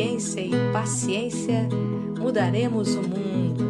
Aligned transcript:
e 0.00 0.72
paciência 0.72 1.68
mudaremos 2.18 2.94
o 2.94 3.02
mundo. 3.02 3.69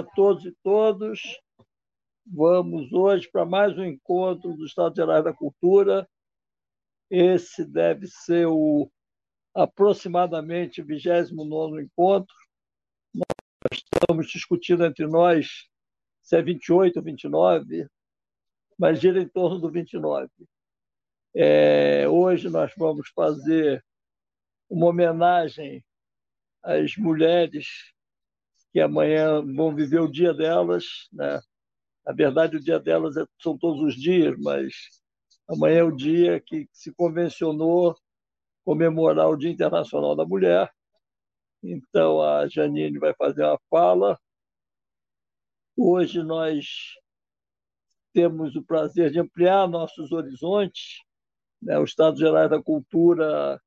A 0.00 0.02
todos 0.02 0.46
e 0.46 0.52
todas. 0.62 1.20
Vamos 2.24 2.90
hoje 2.90 3.28
para 3.30 3.44
mais 3.44 3.76
um 3.76 3.84
encontro 3.84 4.56
do 4.56 4.64
Estado 4.64 4.96
Gerais 4.96 5.22
da 5.22 5.32
Cultura. 5.32 6.08
Esse 7.10 7.66
deve 7.66 8.06
ser 8.06 8.46
o 8.46 8.90
aproximadamente 9.54 10.80
29 10.80 11.82
encontro. 11.82 12.34
Nós 13.14 13.82
estamos 13.94 14.26
discutindo 14.28 14.86
entre 14.86 15.06
nós 15.06 15.68
se 16.22 16.34
é 16.34 16.40
28 16.40 16.96
ou 16.96 17.02
29, 17.02 17.86
mas 18.78 19.00
gira 19.00 19.20
em 19.20 19.28
torno 19.28 19.58
do 19.58 19.70
29. 19.70 20.30
É, 21.34 22.08
hoje 22.08 22.48
nós 22.48 22.72
vamos 22.74 23.10
fazer 23.14 23.84
uma 24.66 24.86
homenagem 24.86 25.84
às 26.62 26.96
mulheres 26.96 27.92
que 28.72 28.80
amanhã 28.80 29.42
vão 29.54 29.74
viver 29.74 30.00
o 30.00 30.10
dia 30.10 30.32
delas, 30.32 30.84
né? 31.12 31.40
Na 32.04 32.12
verdade, 32.12 32.56
o 32.56 32.60
dia 32.60 32.78
delas 32.78 33.16
é, 33.16 33.24
são 33.40 33.56
todos 33.58 33.82
os 33.82 33.94
dias, 33.94 34.36
mas 34.38 34.74
amanhã 35.48 35.80
é 35.80 35.84
o 35.84 35.94
dia 35.94 36.40
que 36.40 36.68
se 36.72 36.92
convencionou 36.92 37.96
comemorar 38.64 39.28
o 39.28 39.36
Dia 39.36 39.50
Internacional 39.50 40.14
da 40.14 40.24
Mulher. 40.24 40.70
Então, 41.62 42.22
a 42.22 42.48
Janine 42.48 42.98
vai 42.98 43.14
fazer 43.14 43.44
uma 43.44 43.58
fala. 43.68 44.18
Hoje 45.76 46.22
nós 46.22 46.66
temos 48.12 48.56
o 48.56 48.62
prazer 48.62 49.10
de 49.10 49.18
ampliar 49.18 49.68
nossos 49.68 50.12
horizontes. 50.12 51.00
Né? 51.60 51.78
Os 51.78 51.90
Estados 51.90 52.20
Gerais 52.20 52.50
da 52.50 52.62
Cultura 52.62 53.60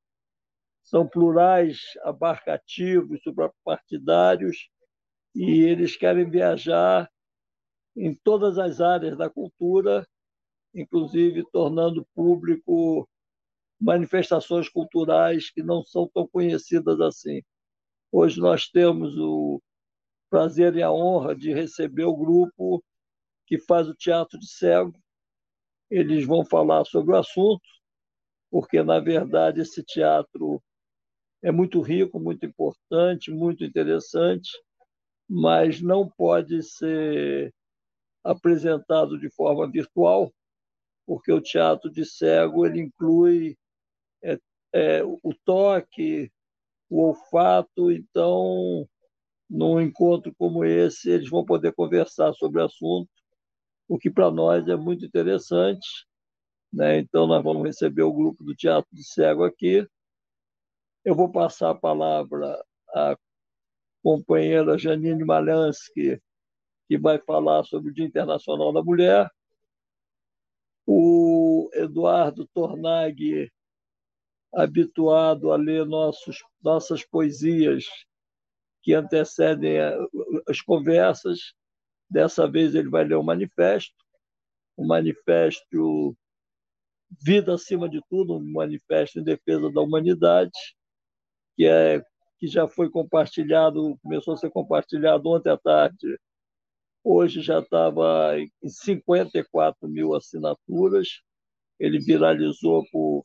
são 0.84 1.08
plurais, 1.08 1.80
abarcativos, 2.04 3.22
suprapartidários, 3.24 4.70
e 5.36 5.62
eles 5.64 5.96
querem 5.96 6.30
viajar 6.30 7.10
em 7.96 8.14
todas 8.14 8.58
as 8.58 8.82
áreas 8.82 9.18
da 9.18 9.30
cultura, 9.30 10.08
inclusive 10.74 11.44
tornando 11.52 12.06
público 12.14 13.08
manifestações 13.80 14.70
culturais 14.70 15.50
que 15.50 15.62
não 15.62 15.84
são 15.84 16.08
tão 16.14 16.28
conhecidas 16.28 17.00
assim. 17.02 17.42
Hoje 18.12 18.40
nós 18.40 18.68
temos 18.68 19.18
o 19.18 19.62
prazer 20.30 20.76
e 20.76 20.84
a 20.84 20.92
honra 20.92 21.36
de 21.36 21.54
receber 21.54 22.06
o 22.06 22.16
grupo 22.16 22.84
que 23.46 23.60
faz 23.60 23.88
o 23.88 23.96
Teatro 23.96 24.40
de 24.40 24.48
Cego. 24.48 24.98
Eles 25.90 26.26
vão 26.26 26.46
falar 26.46 26.86
sobre 26.86 27.14
o 27.14 27.18
assunto, 27.18 27.62
porque, 28.50 28.82
na 28.82 29.00
verdade, 29.00 29.62
esse 29.62 29.84
teatro 29.84 30.62
é 31.42 31.52
muito 31.52 31.82
rico, 31.82 32.20
muito 32.20 32.46
importante, 32.46 33.32
muito 33.32 33.64
interessante 33.64 34.50
mas 35.30 35.82
não 35.82 36.08
pode 36.10 36.62
ser 36.64 37.54
apresentado 38.24 39.20
de 39.20 39.30
forma 39.30 39.70
virtual, 39.70 40.34
porque 41.06 41.32
o 41.32 41.42
teatro 41.42 41.92
de 41.92 42.06
cego 42.06 42.66
ele 42.66 42.82
inclui 42.82 43.58
é, 44.24 44.40
é, 44.74 45.04
o 45.04 45.34
toque, 45.46 46.32
o 46.90 47.02
olfato, 47.02 47.92
então 47.92 48.88
num 49.50 49.80
encontro 49.82 50.34
como 50.36 50.64
esse 50.64 51.10
eles 51.12 51.30
vão 51.30 51.46
poder 51.46 51.74
conversar 51.74 52.34
sobre 52.34 52.62
o 52.62 52.66
assunto, 52.66 53.10
o 53.88 53.98
que 53.98 54.10
para 54.10 54.32
nós 54.32 54.68
é 54.68 54.76
muito 54.76 55.06
interessante, 55.06 56.08
né? 56.72 56.98
Então 56.98 57.28
nós 57.28 57.44
vamos 57.44 57.64
receber 57.64 58.04
o 58.04 58.14
grupo 58.14 58.44
do 58.44 58.56
Teatro 58.56 58.90
de 58.92 59.04
Cego 59.04 59.44
aqui. 59.44 59.88
Eu 61.06 61.14
vou 61.16 61.32
passar 61.32 61.70
a 61.70 61.76
palavra 61.76 62.64
à 62.90 63.18
companheira 64.04 64.78
Janine 64.78 65.24
Malansky, 65.24 66.22
que 66.88 66.98
vai 66.98 67.18
falar 67.20 67.64
sobre 67.64 67.90
o 67.90 67.94
Dia 67.94 68.06
Internacional 68.06 68.74
da 68.74 68.84
Mulher, 68.84 69.32
o 70.86 71.70
Eduardo 71.74 72.46
Tornag, 72.54 73.50
habituado 74.54 75.52
a 75.52 75.56
ler 75.56 75.86
nossos, 75.86 76.44
nossas 76.62 77.04
poesias 77.04 77.86
que 78.84 78.94
antecedem 78.94 79.78
as 80.48 80.62
conversas. 80.62 81.54
Dessa 82.10 82.48
vez 82.48 82.76
ele 82.76 82.90
vai 82.90 83.06
ler 83.06 83.16
o 83.16 83.24
manifesto, 83.24 83.96
o 84.76 84.86
manifesto 84.86 86.16
Vida 87.22 87.54
Acima 87.54 87.88
de 87.88 88.02
Tudo, 88.10 88.36
um 88.36 88.52
manifesto 88.52 89.20
em 89.20 89.24
defesa 89.24 89.72
da 89.72 89.82
humanidade, 89.82 90.52
que, 91.56 91.66
é, 91.66 92.04
que 92.44 92.48
já 92.50 92.68
foi 92.68 92.90
compartilhado, 92.90 93.98
começou 94.04 94.34
a 94.34 94.38
ser 94.38 94.52
compartilhado 94.52 95.30
ontem 95.30 95.50
à 95.50 95.58
tarde, 95.58 96.20
hoje 97.02 97.42
já 97.42 97.60
estava 97.60 98.38
em 98.38 98.52
54 98.68 99.88
mil 99.88 100.14
assinaturas, 100.14 101.22
ele 101.80 102.00
viralizou 102.00 102.84
por 102.92 103.24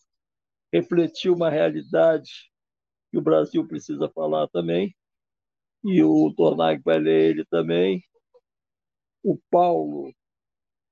refletir 0.73 1.33
uma 1.33 1.51
realidade 1.51 2.31
que 3.11 3.19
o 3.19 3.21
Brasil 3.21 3.67
precisa 3.67 4.09
falar 4.09 4.47
também, 4.51 4.95
e 5.83 6.01
o 6.01 6.33
Tornag 6.33 6.81
vai 6.85 7.01
ler 7.01 7.31
ele 7.31 7.45
também. 7.45 8.01
O 9.21 9.37
Paulo, 9.51 10.15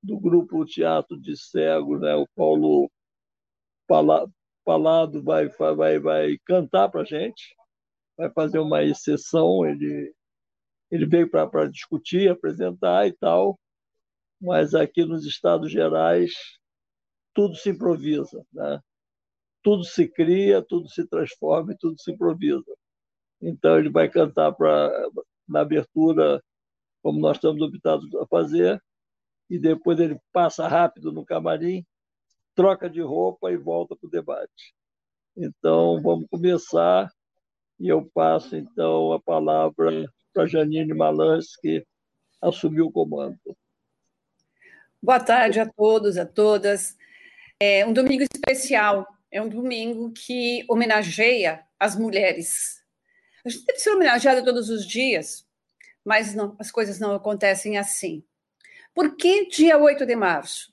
do 0.02 0.18
grupo 0.18 0.64
Teatro 0.64 1.16
de 1.16 1.36
Cego, 1.36 1.96
né? 2.00 2.16
o 2.16 2.26
Paulo 2.34 2.90
Palado 3.86 5.22
vai, 5.22 5.46
vai, 5.46 6.00
vai 6.00 6.38
cantar 6.44 6.88
para 6.88 7.02
a 7.02 7.04
gente, 7.04 7.54
vai 8.16 8.30
fazer 8.30 8.58
uma 8.58 8.82
exceção, 8.82 9.64
ele, 9.66 10.12
ele 10.90 11.06
veio 11.06 11.30
para 11.30 11.70
discutir, 11.70 12.30
apresentar 12.30 13.06
e 13.06 13.12
tal, 13.12 13.58
mas 14.40 14.74
aqui 14.74 15.04
nos 15.04 15.24
Estados 15.24 15.70
Gerais 15.70 16.32
tudo 17.34 17.54
se 17.54 17.70
improvisa, 17.70 18.44
né? 18.52 18.80
tudo 19.62 19.84
se 19.84 20.08
cria, 20.08 20.62
tudo 20.62 20.88
se 20.88 21.06
transforma 21.06 21.72
e 21.72 21.76
tudo 21.76 22.00
se 22.00 22.12
improvisa. 22.12 22.64
Então 23.40 23.78
ele 23.78 23.90
vai 23.90 24.08
cantar 24.08 24.52
para 24.52 24.90
na 25.48 25.60
abertura, 25.60 26.42
como 27.02 27.20
nós 27.20 27.36
estamos 27.36 27.60
optados 27.60 28.12
a 28.16 28.26
fazer, 28.26 28.82
e 29.48 29.58
depois 29.58 30.00
ele 30.00 30.18
passa 30.32 30.66
rápido 30.66 31.12
no 31.12 31.24
camarim, 31.24 31.84
troca 32.54 32.88
de 32.90 33.00
roupa 33.00 33.50
e 33.52 33.56
volta 33.56 33.94
para 33.96 34.06
o 34.06 34.10
debate. 34.10 34.74
Então 35.36 36.00
vamos 36.02 36.26
começar 36.30 37.10
e 37.78 37.88
eu 37.88 38.04
passo 38.14 38.56
então 38.56 39.12
a 39.12 39.20
palavra 39.20 40.06
para 40.32 40.46
Janine 40.46 40.94
Malans, 40.94 41.56
que 41.56 41.84
assumiu 42.40 42.86
o 42.86 42.92
comando. 42.92 43.38
Boa 45.02 45.20
tarde 45.20 45.60
a 45.60 45.66
todos, 45.66 46.16
a 46.16 46.26
todas. 46.26 46.96
É 47.60 47.86
um 47.86 47.92
domingo 47.92 48.22
especial, 48.22 49.06
é 49.30 49.40
um 49.40 49.48
domingo 49.48 50.12
que 50.12 50.64
homenageia 50.68 51.64
as 51.78 51.96
mulheres. 51.96 52.82
A 53.44 53.48
gente 53.48 53.64
deve 53.64 53.78
ser 53.78 53.90
homenageada 53.90 54.44
todos 54.44 54.68
os 54.68 54.86
dias, 54.86 55.46
mas 56.04 56.34
não, 56.34 56.56
as 56.58 56.70
coisas 56.70 56.98
não 56.98 57.14
acontecem 57.14 57.78
assim. 57.78 58.24
Por 58.94 59.16
que 59.16 59.46
dia 59.46 59.78
8 59.78 60.04
de 60.04 60.16
março? 60.16 60.72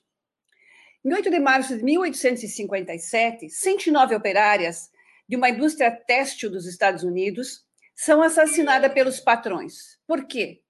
Em 1.04 1.12
8 1.12 1.30
de 1.30 1.38
março 1.38 1.76
de 1.76 1.84
1857, 1.84 3.50
109 3.50 4.14
operárias 4.14 4.90
de 5.28 5.36
uma 5.36 5.50
indústria 5.50 5.90
têxtil 5.90 6.50
dos 6.50 6.66
Estados 6.66 7.02
Unidos 7.02 7.64
são 7.94 8.22
assassinadas 8.22 8.92
pelos 8.92 9.20
patrões. 9.20 9.98
Por 10.06 10.26
quê? 10.26 10.64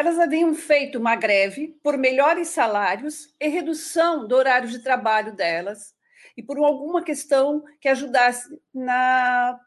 elas 0.00 0.18
haviam 0.18 0.54
feito 0.54 0.98
uma 0.98 1.14
greve 1.14 1.78
por 1.82 1.98
melhores 1.98 2.48
salários 2.48 3.34
e 3.38 3.48
redução 3.48 4.26
do 4.26 4.34
horário 4.34 4.66
de 4.66 4.78
trabalho 4.78 5.36
delas, 5.36 5.94
e 6.34 6.42
por 6.42 6.56
alguma 6.56 7.04
questão 7.04 7.62
que 7.78 7.86
ajudasse 7.86 8.48
na, 8.72 9.60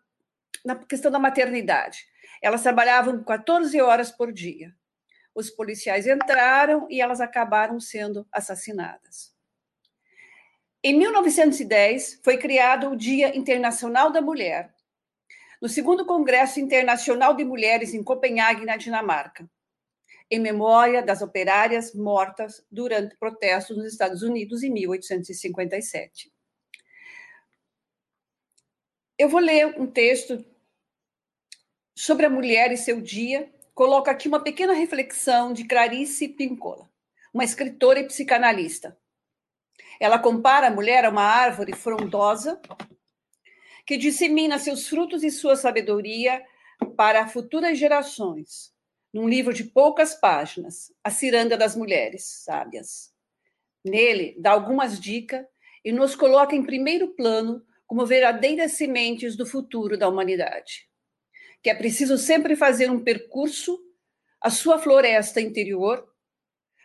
na 0.66 0.76
questão 0.76 1.12
da 1.12 1.20
maternidade. 1.20 2.04
Elas 2.42 2.64
trabalhavam 2.64 3.24
14 3.24 3.80
horas 3.80 4.10
por 4.10 4.34
dia. 4.34 4.74
Os 5.36 5.52
policiais 5.52 6.08
entraram 6.08 6.88
e 6.90 7.00
elas 7.00 7.22
acabaram 7.22 7.80
sendo 7.80 8.28
assassinadas. 8.32 9.33
Em 10.84 10.98
1910, 10.98 12.20
foi 12.24 12.38
criado 12.38 12.90
o 12.90 12.96
Dia 12.96 13.36
Internacional 13.38 14.12
da 14.12 14.22
Mulher, 14.22 14.74
no 15.62 15.70
segundo 15.70 16.06
Congresso 16.06 16.60
Internacional 16.60 17.34
de 17.34 17.46
Mulheres 17.46 17.94
em 17.94 18.04
Copenhague, 18.04 18.66
na 18.66 18.76
Dinamarca 18.76 19.50
em 20.34 20.40
memória 20.40 21.04
das 21.04 21.22
operárias 21.22 21.94
mortas 21.94 22.66
durante 22.72 23.16
protestos 23.18 23.78
nos 23.78 23.86
Estados 23.86 24.24
Unidos 24.24 24.64
em 24.64 24.72
1857. 24.72 26.34
Eu 29.16 29.30
vou 29.30 29.40
ler 29.40 29.80
um 29.80 29.86
texto 29.86 30.44
sobre 31.96 32.26
a 32.26 32.32
mulher 32.32 32.72
e 32.72 32.78
seu 32.78 33.00
dia. 33.00 33.54
Coloco 33.76 34.10
aqui 34.10 34.28
uma 34.28 34.44
pequena 34.44 34.74
reflexão 34.74 35.54
de 35.54 35.66
Clarice 35.66 36.28
Pincola, 36.28 36.90
uma 37.32 37.44
escritora 37.44 38.00
e 38.00 38.08
psicanalista. 38.08 38.98
Ela 40.00 40.20
compara 40.20 40.68
a 40.68 40.72
mulher 40.72 41.06
a 41.06 41.10
uma 41.10 41.24
árvore 41.24 41.74
frondosa 41.74 42.62
que 43.86 43.98
dissemina 43.98 44.60
seus 44.60 44.88
frutos 44.88 45.24
e 45.24 45.32
sua 45.32 45.56
sabedoria 45.56 46.44
para 46.96 47.28
futuras 47.28 47.78
gerações 47.78 48.74
num 49.14 49.30
livro 49.30 49.54
de 49.54 49.64
poucas 49.64 50.16
páginas, 50.16 50.92
A 51.04 51.12
Ciranda 51.12 51.56
das 51.56 51.76
Mulheres 51.76 52.26
Sábias. 52.44 53.14
Nele, 53.86 54.36
dá 54.40 54.52
algumas 54.52 55.00
dicas 55.00 55.46
e 55.86 55.92
nos 55.92 56.16
coloca 56.16 56.56
em 56.56 56.64
primeiro 56.64 57.10
plano 57.10 57.64
como 57.86 58.06
verdadeiras 58.06 58.72
sementes 58.72 59.36
do 59.36 59.46
futuro 59.46 59.98
da 59.98 60.10
humanidade. 60.10 60.90
Que 61.62 61.70
é 61.70 61.76
preciso 61.76 62.18
sempre 62.18 62.56
fazer 62.56 62.90
um 62.90 63.04
percurso 63.04 63.80
à 64.42 64.50
sua 64.50 64.80
floresta 64.80 65.40
interior 65.40 66.12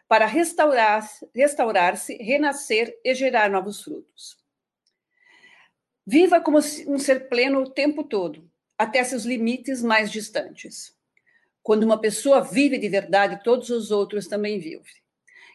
para 0.08 0.24
restaurar-se, 0.24 1.28
restaurar 1.34 1.94
renascer 2.18 2.98
e 3.04 3.14
gerar 3.14 3.50
novos 3.50 3.82
frutos. 3.82 4.38
Viva 6.06 6.40
como 6.40 6.58
um 6.58 6.98
ser 6.98 7.28
pleno 7.28 7.60
o 7.60 7.70
tempo 7.70 8.02
todo, 8.02 8.50
até 8.78 9.04
seus 9.04 9.24
limites 9.24 9.82
mais 9.82 10.10
distantes. 10.10 10.96
Quando 11.62 11.82
uma 11.82 12.00
pessoa 12.00 12.40
vive 12.40 12.78
de 12.78 12.88
verdade, 12.88 13.44
todos 13.44 13.68
os 13.68 13.90
outros 13.90 14.26
também 14.26 14.58
vivem. 14.58 14.86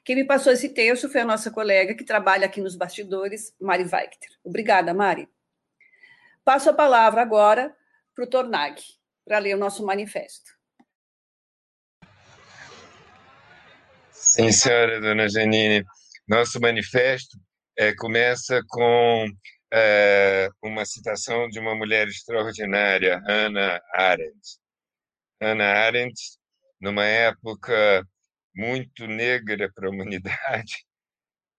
Quem 0.06 0.16
me 0.16 0.26
passou 0.26 0.54
esse 0.54 0.70
texto 0.70 1.10
foi 1.10 1.22
a 1.22 1.26
nossa 1.26 1.50
colega 1.50 1.96
que 1.96 2.04
trabalha 2.04 2.46
aqui 2.46 2.62
nos 2.62 2.76
bastidores, 2.76 3.56
Mari 3.60 3.84
Weichter. 3.84 4.30
Obrigada, 4.44 4.94
Mari. 4.94 5.28
Passo 6.46 6.70
a 6.70 6.74
palavra 6.74 7.22
agora 7.22 7.76
para 8.14 8.26
o 8.26 8.28
Tornag, 8.28 8.80
para 9.26 9.40
ler 9.40 9.56
o 9.56 9.60
nosso 9.60 9.84
manifesto. 9.84 10.52
Sim, 14.26 14.54
senhora, 14.54 15.02
dona 15.02 15.28
Janine. 15.28 15.84
Nosso 16.26 16.58
manifesto 16.62 17.38
é, 17.78 17.94
começa 17.94 18.62
com 18.70 19.28
é, 19.72 20.48
uma 20.64 20.86
citação 20.86 21.50
de 21.50 21.60
uma 21.60 21.76
mulher 21.76 22.08
extraordinária, 22.08 23.20
Hannah 23.28 23.82
Arendt. 23.94 24.60
Hannah 25.42 25.74
Arendt, 25.86 26.16
numa 26.80 27.04
época 27.04 28.08
muito 28.56 29.06
negra 29.08 29.70
para 29.76 29.88
a 29.90 29.92
humanidade, 29.92 30.86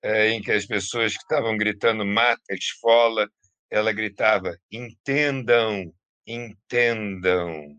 é, 0.03 0.31
em 0.33 0.41
que 0.41 0.51
as 0.51 0.65
pessoas 0.65 1.13
que 1.13 1.23
estavam 1.23 1.59
gritando 1.59 2.05
mata, 2.05 2.55
esfola, 2.55 3.29
ela 3.71 3.93
gritava 3.93 4.57
entendam, 4.73 5.93
entendam. 6.27 7.77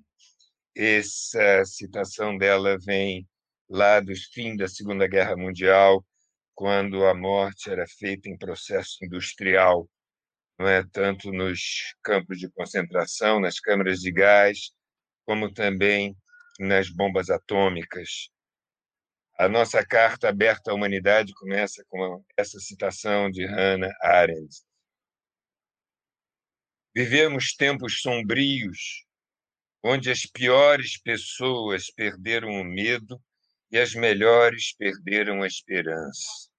Essa 0.76 1.66
citação 1.66 2.38
dela 2.38 2.78
vem 2.86 3.28
lá 3.70 4.00
dos 4.00 4.26
fins 4.26 4.58
da 4.58 4.68
Segunda 4.68 5.08
Guerra 5.08 5.36
Mundial, 5.36 6.06
quando 6.54 7.06
a 7.06 7.14
morte 7.14 7.70
era 7.70 7.86
feita 7.88 8.30
em 8.30 8.38
processo 8.38 9.04
industrial, 9.04 9.90
não 10.58 10.68
é 10.68 10.84
tanto 10.92 11.32
nos 11.32 11.94
campos 12.02 12.40
de 12.40 12.50
concentração, 12.50 13.40
nas 13.40 13.60
câmaras 13.60 14.00
de 14.00 14.12
gás, 14.12 14.72
como 15.26 15.52
também 15.52 16.16
nas 16.60 16.90
bombas 16.90 17.30
atômicas. 17.30 18.30
A 19.38 19.50
nossa 19.50 19.86
carta 19.86 20.30
aberta 20.30 20.72
à 20.72 20.74
humanidade 20.74 21.34
começa 21.34 21.84
com 21.90 22.24
essa 22.38 22.58
citação 22.60 23.30
de 23.30 23.46
Hannah 23.46 23.94
Arendt. 24.02 24.64
Vivemos 26.96 27.54
tempos 27.54 28.00
sombrios, 28.02 29.06
onde 29.84 30.10
as 30.10 30.26
piores 30.26 30.98
pessoas 31.02 31.92
perderam 31.92 32.50
o 32.50 32.64
medo 32.64 33.22
e 33.76 33.78
as 33.78 33.94
melhores 33.94 34.74
perderam 34.78 35.44
a 35.44 35.48
esperança. 35.48 36.50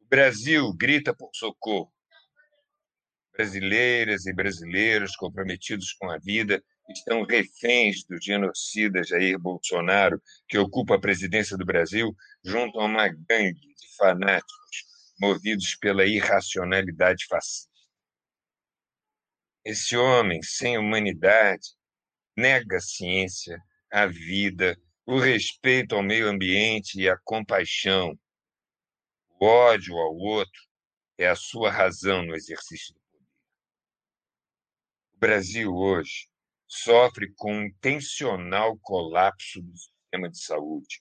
O 0.00 0.08
Brasil 0.08 0.74
grita 0.74 1.14
por 1.14 1.30
socorro 1.32 1.94
brasileiras 3.32 4.26
e 4.26 4.32
brasileiros 4.32 5.14
comprometidos 5.14 5.92
com 5.92 6.10
a 6.10 6.18
vida 6.18 6.60
estão 6.90 7.22
reféns 7.22 8.02
do 8.04 8.20
genocida 8.20 9.04
Jair 9.04 9.38
Bolsonaro, 9.38 10.20
que 10.48 10.58
ocupa 10.58 10.96
a 10.96 11.00
presidência 11.00 11.56
do 11.56 11.64
Brasil, 11.64 12.12
junto 12.44 12.80
a 12.80 12.86
uma 12.86 13.06
gangue 13.06 13.60
de 13.60 13.96
fanáticos 13.96 14.86
movidos 15.20 15.76
pela 15.76 16.04
irracionalidade 16.04 17.26
fascista. 17.26 17.70
Esse 19.64 19.96
homem 19.96 20.42
sem 20.42 20.76
humanidade 20.76 21.68
nega 22.36 22.78
a 22.78 22.80
ciência, 22.80 23.62
a 23.92 24.06
vida, 24.06 24.76
o 25.06 25.20
respeito 25.20 25.94
ao 25.94 26.02
meio 26.02 26.28
ambiente 26.28 27.00
e 27.00 27.08
a 27.08 27.16
compaixão. 27.18 28.18
O 29.38 29.46
ódio 29.46 29.96
ao 29.96 30.16
outro 30.16 30.60
é 31.16 31.28
a 31.28 31.36
sua 31.36 31.70
razão 31.70 32.24
no 32.24 32.34
exercício 32.34 32.92
do 32.92 33.00
poder. 33.00 33.26
O 35.14 35.18
Brasil 35.18 35.72
hoje 35.72 36.28
sofre 36.66 37.32
com 37.36 37.54
um 37.54 37.66
intencional 37.66 38.76
colapso 38.78 39.62
do 39.62 39.76
sistema 39.76 40.28
de 40.28 40.42
saúde. 40.42 41.00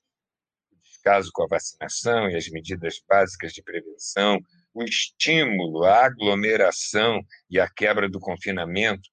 O 0.71 0.75
descaso 0.83 1.31
com 1.33 1.43
a 1.43 1.47
vacinação 1.47 2.29
e 2.29 2.35
as 2.35 2.47
medidas 2.49 3.01
básicas 3.09 3.53
de 3.53 3.63
prevenção, 3.63 4.39
o 4.71 4.83
estímulo 4.83 5.83
à 5.83 6.05
aglomeração 6.05 7.25
e 7.49 7.59
à 7.59 7.67
quebra 7.67 8.07
do 8.07 8.19
confinamento, 8.19 9.09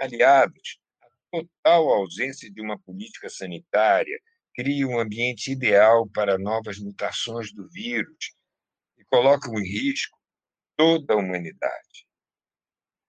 aliados 0.00 0.80
total 1.34 1.88
ausência 1.88 2.50
de 2.50 2.60
uma 2.60 2.78
política 2.78 3.28
sanitária, 3.28 4.20
cria 4.54 4.86
um 4.86 4.98
ambiente 4.98 5.50
ideal 5.50 6.08
para 6.10 6.38
novas 6.38 6.78
mutações 6.78 7.52
do 7.52 7.68
vírus 7.68 8.34
e 8.96 9.04
colocam 9.06 9.52
em 9.58 9.66
risco 9.66 10.16
toda 10.76 11.14
a 11.14 11.16
humanidade. 11.16 12.06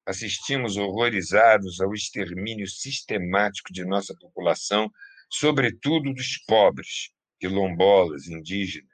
Assistimos 0.08 0.78
horrorizados 0.78 1.80
ao 1.82 1.94
extermínio 1.94 2.68
sistemático 2.68 3.72
de 3.72 3.86
nossa 3.86 4.16
população, 4.20 4.90
sobretudo 5.30 6.14
dos 6.14 6.38
pobres, 6.48 7.12
quilombolas, 7.40 8.28
indígenas. 8.28 8.90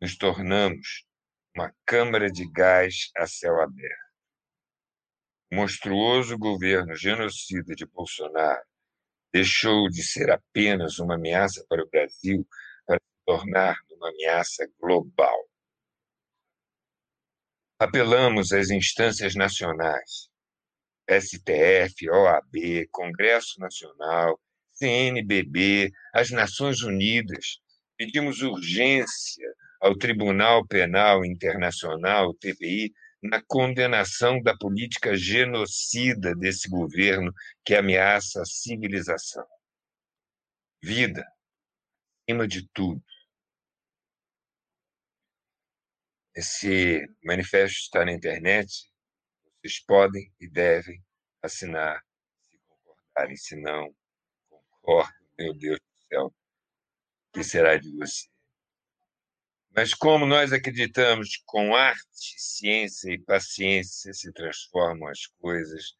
Nos 0.00 0.16
tornamos 0.16 1.06
uma 1.56 1.72
câmara 1.84 2.30
de 2.30 2.48
gás 2.50 3.10
a 3.16 3.26
céu 3.26 3.60
aberto. 3.60 4.11
Monstruoso 5.52 6.38
governo 6.38 6.96
genocida 6.96 7.74
de 7.74 7.84
Bolsonaro 7.84 8.64
deixou 9.30 9.86
de 9.90 10.02
ser 10.02 10.30
apenas 10.30 10.98
uma 10.98 11.16
ameaça 11.16 11.62
para 11.68 11.82
o 11.82 11.88
Brasil 11.90 12.48
para 12.86 12.96
se 12.96 13.24
tornar 13.26 13.76
uma 13.90 14.08
ameaça 14.08 14.66
global. 14.80 15.38
Apelamos 17.78 18.50
às 18.52 18.70
instâncias 18.70 19.34
nacionais, 19.34 20.30
STF, 21.06 22.08
OAB, 22.08 22.88
Congresso 22.90 23.60
Nacional, 23.60 24.40
CNBB, 24.72 25.92
as 26.14 26.30
Nações 26.30 26.80
Unidas. 26.80 27.60
Pedimos 27.98 28.40
urgência 28.40 29.52
ao 29.82 29.98
Tribunal 29.98 30.66
Penal 30.66 31.26
Internacional, 31.26 32.32
TPI, 32.32 32.90
na 33.22 33.40
condenação 33.40 34.42
da 34.42 34.56
política 34.56 35.16
genocida 35.16 36.34
desse 36.34 36.68
governo 36.68 37.32
que 37.64 37.74
ameaça 37.74 38.42
a 38.42 38.44
civilização. 38.44 39.46
Vida, 40.82 41.24
acima 42.28 42.48
de 42.48 42.68
tudo. 42.68 43.02
Esse 46.34 47.06
manifesto 47.22 47.78
está 47.78 48.04
na 48.04 48.12
internet. 48.12 48.90
Vocês 49.60 49.78
podem 49.84 50.32
e 50.40 50.48
devem 50.48 51.00
assinar 51.42 52.02
se 52.40 52.58
concordarem. 52.66 53.36
Se 53.36 53.54
não 53.54 53.94
concordam, 54.48 55.14
meu 55.38 55.54
Deus 55.54 55.78
do 55.78 56.06
céu, 56.08 56.26
o 56.26 57.32
que 57.32 57.44
será 57.44 57.76
de 57.76 57.94
você? 57.96 58.31
Mas 59.74 59.94
como 59.94 60.26
nós 60.26 60.52
acreditamos 60.52 61.36
que 61.36 61.42
com 61.46 61.74
arte, 61.74 62.34
ciência 62.36 63.10
e 63.10 63.18
paciência 63.18 64.12
se 64.12 64.30
transformam 64.32 65.08
as 65.08 65.26
coisas, 65.40 65.94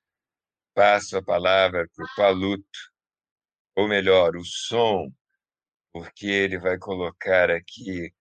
passo 0.74 1.16
a 1.16 1.22
palavra 1.22 1.88
para 1.94 2.04
o 2.04 2.14
Paluto, 2.14 2.92
ou 3.74 3.88
melhor, 3.88 4.36
o 4.36 4.44
som, 4.44 5.10
porque 5.90 6.26
ele 6.26 6.58
vai 6.58 6.76
colocar 6.78 7.50
aqui 7.50 8.12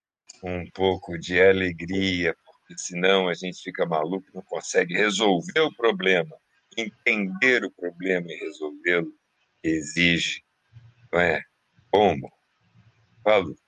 um 0.42 0.70
pouco 0.72 1.18
de 1.18 1.42
alegria, 1.42 2.34
porque 2.46 2.78
senão 2.78 3.28
a 3.28 3.34
gente 3.34 3.62
fica 3.62 3.86
maluco, 3.86 4.26
não 4.34 4.42
consegue 4.44 4.94
resolver 4.94 5.60
o 5.60 5.76
problema, 5.76 6.36
entender 6.78 7.66
o 7.66 7.72
problema 7.72 8.28
e 8.30 8.38
resolvê-lo 8.38 9.14
exige, 9.62 10.44
não 11.12 11.20
é? 11.20 11.44
Como? 11.92 12.32
Paluto. 13.22 13.62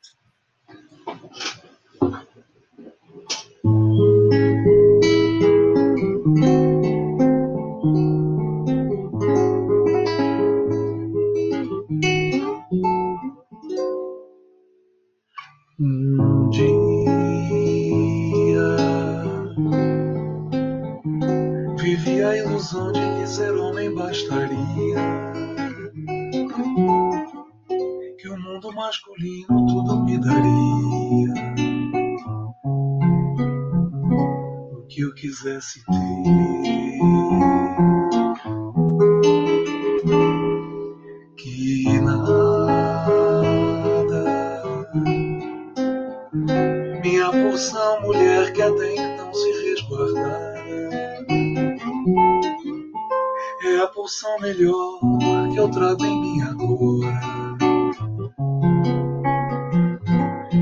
Masculino 28.84 29.66
tudo 29.68 30.04
me 30.04 30.18
daria, 30.18 31.33
que 34.94 35.02
eu 35.02 35.14
quisesse 35.16 35.84
ter. 35.86 35.94
Que 41.36 42.00
nada 42.00 42.44
minha 47.02 47.32
porção, 47.32 48.02
mulher 48.02 48.54
que 48.54 48.62
até 48.62 48.96
então 48.96 49.34
se 49.34 49.52
resguardara. 49.64 50.64
É 53.64 53.78
a 53.80 53.88
porção 53.88 54.40
melhor 54.42 55.00
que 55.52 55.58
eu 55.58 55.70
trago 55.70 56.06
em 56.06 56.22
mim 56.22 56.42
agora. 56.42 57.58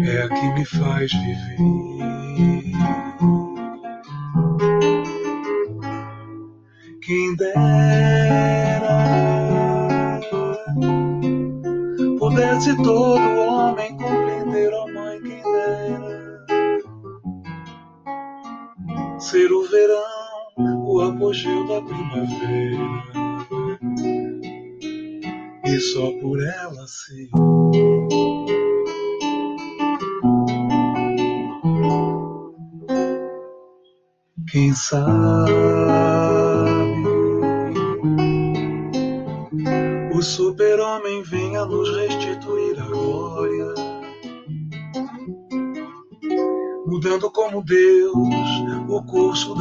É 0.08 0.22
a 0.22 0.30
que 0.30 0.54
me 0.54 0.66
faz 0.66 1.12
viver. 1.12 1.71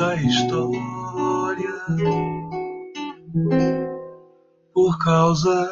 Da 0.00 0.14
história, 0.14 1.74
por 4.72 4.98
causa 4.98 5.68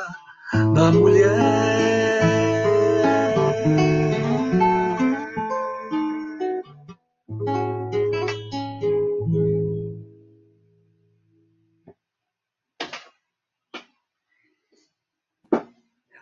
da 0.74 0.92
mulher. 0.92 2.20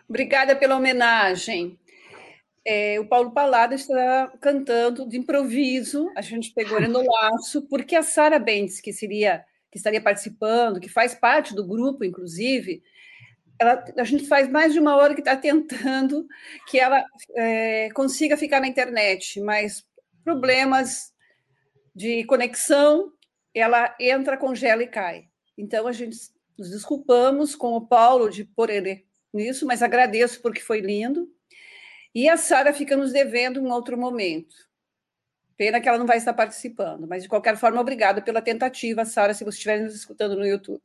Obrigada 0.07 0.55
pela 0.55 0.77
homenagem. 0.77 1.77
É, 2.69 2.99
o 2.99 3.07
Paulo 3.07 3.31
Palada 3.31 3.75
está 3.75 4.27
cantando 4.41 5.07
de 5.07 5.17
improviso, 5.17 6.11
a 6.17 6.21
gente 6.21 6.53
pegou 6.53 6.77
ele 6.77 6.89
no 6.89 7.01
laço, 7.01 7.61
porque 7.69 7.95
a 7.95 8.03
Sara 8.03 8.37
Bentes, 8.37 8.81
que 8.81 8.91
seria 8.91 9.45
que 9.71 9.77
estaria 9.77 10.01
participando, 10.01 10.81
que 10.81 10.89
faz 10.89 11.15
parte 11.15 11.55
do 11.55 11.65
grupo, 11.65 12.03
inclusive, 12.03 12.83
ela, 13.57 13.85
a 13.97 14.03
gente 14.03 14.27
faz 14.27 14.49
mais 14.49 14.73
de 14.73 14.79
uma 14.79 14.97
hora 14.97 15.13
que 15.13 15.21
está 15.21 15.35
tentando 15.37 16.27
que 16.69 16.77
ela 16.77 17.05
é, 17.37 17.89
consiga 17.91 18.35
ficar 18.35 18.59
na 18.59 18.67
internet, 18.67 19.39
mas 19.39 19.85
problemas 20.21 21.13
de 21.95 22.25
conexão, 22.25 23.13
ela 23.55 23.95
entra, 23.97 24.35
congela 24.35 24.83
e 24.83 24.87
cai. 24.87 25.29
Então 25.57 25.87
a 25.87 25.93
gente 25.93 26.17
nos 26.57 26.69
desculpamos 26.69 27.55
com 27.55 27.77
o 27.77 27.87
Paulo 27.87 28.29
de 28.29 28.43
pôr 28.43 28.69
ele 28.69 29.05
nisso, 29.33 29.65
mas 29.65 29.81
agradeço 29.81 30.41
porque 30.41 30.59
foi 30.59 30.81
lindo. 30.81 31.27
E 32.17 32.27
a 32.27 32.35
Sara 32.35 32.73
fica 32.73 32.97
nos 32.97 33.13
devendo 33.13 33.61
um 33.61 33.69
outro 33.69 33.95
momento. 33.95 34.55
Pena 35.55 35.79
que 35.79 35.87
ela 35.87 35.99
não 35.99 36.07
vai 36.07 36.17
estar 36.17 36.33
participando, 36.33 37.05
mas 37.07 37.21
de 37.21 37.29
qualquer 37.29 37.55
forma, 37.57 37.79
obrigada 37.79 38.23
pela 38.23 38.41
tentativa, 38.41 39.05
Sara, 39.05 39.35
se 39.35 39.43
você 39.43 39.57
estiver 39.57 39.81
nos 39.81 39.93
escutando 39.93 40.35
no 40.35 40.43
YouTube. 40.43 40.81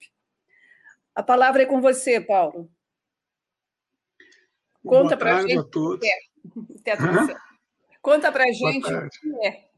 A 1.14 1.22
palavra 1.22 1.62
é 1.62 1.64
com 1.64 1.80
você, 1.80 2.20
Paulo. 2.20 2.70
Conta 4.84 5.16
para 5.16 5.38
a 5.38 5.40
gente. 5.40 5.56
A 5.56 5.62
todos. 5.62 6.06
É. 6.06 6.18
Conta 8.02 8.30
para 8.30 8.44
a 8.44 8.52
gente 8.52 8.92
o 8.92 9.08
que 9.08 9.46
é. 9.46 9.70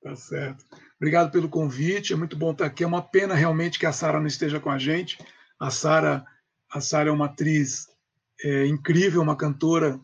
Tá 0.00 0.14
certo. 0.14 0.64
Obrigado 0.94 1.32
pelo 1.32 1.48
convite, 1.48 2.12
é 2.12 2.16
muito 2.16 2.36
bom 2.36 2.52
estar 2.52 2.66
aqui. 2.66 2.84
É 2.84 2.86
uma 2.86 3.02
pena 3.02 3.34
realmente 3.34 3.80
que 3.80 3.86
a 3.86 3.92
Sara 3.92 4.20
não 4.20 4.28
esteja 4.28 4.60
com 4.60 4.70
a 4.70 4.78
gente. 4.78 5.18
A 5.58 5.72
Sara 5.72 6.24
a 6.70 6.80
Sara 6.80 7.08
é 7.08 7.12
uma 7.12 7.26
atriz 7.26 7.88
é, 8.44 8.64
incrível, 8.66 9.20
uma 9.20 9.36
cantora 9.36 10.00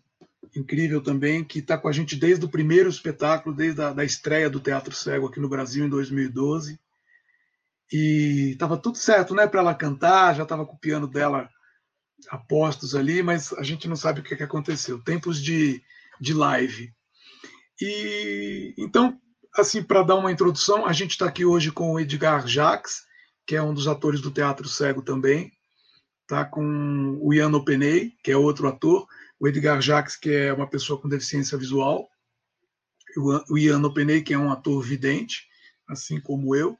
incrível 0.54 1.02
também, 1.02 1.42
que 1.42 1.60
está 1.60 1.78
com 1.78 1.88
a 1.88 1.92
gente 1.92 2.16
desde 2.16 2.44
o 2.44 2.48
primeiro 2.48 2.88
espetáculo, 2.88 3.54
desde 3.54 3.80
a 3.82 3.92
da 3.92 4.04
estreia 4.04 4.50
do 4.50 4.60
Teatro 4.60 4.94
Cego 4.94 5.26
aqui 5.26 5.40
no 5.40 5.48
Brasil 5.48 5.84
em 5.84 5.88
2012. 5.88 6.78
E 7.92 8.50
estava 8.52 8.76
tudo 8.76 8.96
certo, 8.96 9.34
né, 9.34 9.46
para 9.46 9.60
ela 9.60 9.74
cantar, 9.74 10.34
já 10.34 10.42
estava 10.42 10.64
com 10.64 10.74
o 10.74 10.78
piano 10.78 11.06
dela 11.06 11.48
a 12.30 12.38
postos 12.38 12.94
ali, 12.94 13.22
mas 13.22 13.52
a 13.54 13.62
gente 13.62 13.88
não 13.88 13.96
sabe 13.96 14.20
o 14.20 14.22
que, 14.22 14.36
que 14.36 14.42
aconteceu. 14.42 15.02
Tempos 15.02 15.42
de, 15.42 15.82
de 16.20 16.32
live. 16.32 16.92
E 17.80 18.74
então, 18.78 19.18
assim, 19.56 19.82
para 19.82 20.02
dar 20.02 20.16
uma 20.16 20.32
introdução, 20.32 20.86
a 20.86 20.92
gente 20.92 21.10
está 21.12 21.26
aqui 21.26 21.44
hoje 21.44 21.70
com 21.70 21.92
o 21.92 22.00
Edgar 22.00 22.46
Jacques, 22.46 23.02
que 23.46 23.56
é 23.56 23.62
um 23.62 23.74
dos 23.74 23.88
atores 23.88 24.20
do 24.20 24.30
Teatro 24.30 24.68
Cego 24.68 25.02
também, 25.02 25.52
tá 26.26 26.44
com 26.44 27.18
o 27.20 27.34
Ian 27.34 27.50
Openei, 27.50 28.12
que 28.22 28.30
é 28.30 28.36
outro 28.36 28.68
ator, 28.68 29.06
o 29.42 29.48
Edgar 29.48 29.82
Jacques, 29.82 30.14
que 30.14 30.30
é 30.30 30.52
uma 30.52 30.68
pessoa 30.68 31.00
com 31.00 31.08
deficiência 31.08 31.58
visual, 31.58 32.08
o 33.50 33.58
Ian 33.58 33.82
Openei, 33.82 34.22
que 34.22 34.32
é 34.32 34.38
um 34.38 34.52
ator 34.52 34.80
vidente, 34.80 35.48
assim 35.88 36.20
como 36.20 36.54
eu, 36.54 36.78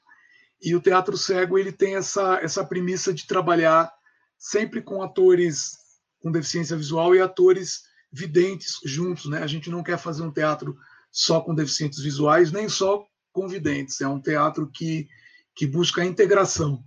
e 0.62 0.76
o 0.76 0.80
Teatro 0.80 1.18
Cego 1.18 1.58
ele 1.58 1.72
tem 1.72 1.96
essa, 1.96 2.36
essa 2.36 2.64
premissa 2.64 3.12
de 3.12 3.26
trabalhar 3.26 3.92
sempre 4.38 4.80
com 4.80 5.02
atores 5.02 5.72
com 6.20 6.30
deficiência 6.30 6.76
visual 6.76 7.16
e 7.16 7.20
atores 7.20 7.82
videntes 8.12 8.78
juntos, 8.84 9.26
né? 9.26 9.42
A 9.42 9.46
gente 9.48 9.68
não 9.68 9.82
quer 9.82 9.98
fazer 9.98 10.22
um 10.22 10.30
teatro 10.30 10.78
só 11.10 11.40
com 11.40 11.56
deficientes 11.56 11.98
visuais, 12.00 12.52
nem 12.52 12.68
só 12.68 13.04
com 13.32 13.48
videntes. 13.48 14.00
É 14.00 14.06
um 14.06 14.20
teatro 14.20 14.70
que, 14.70 15.08
que 15.52 15.66
busca 15.66 16.02
a 16.02 16.06
integração. 16.06 16.84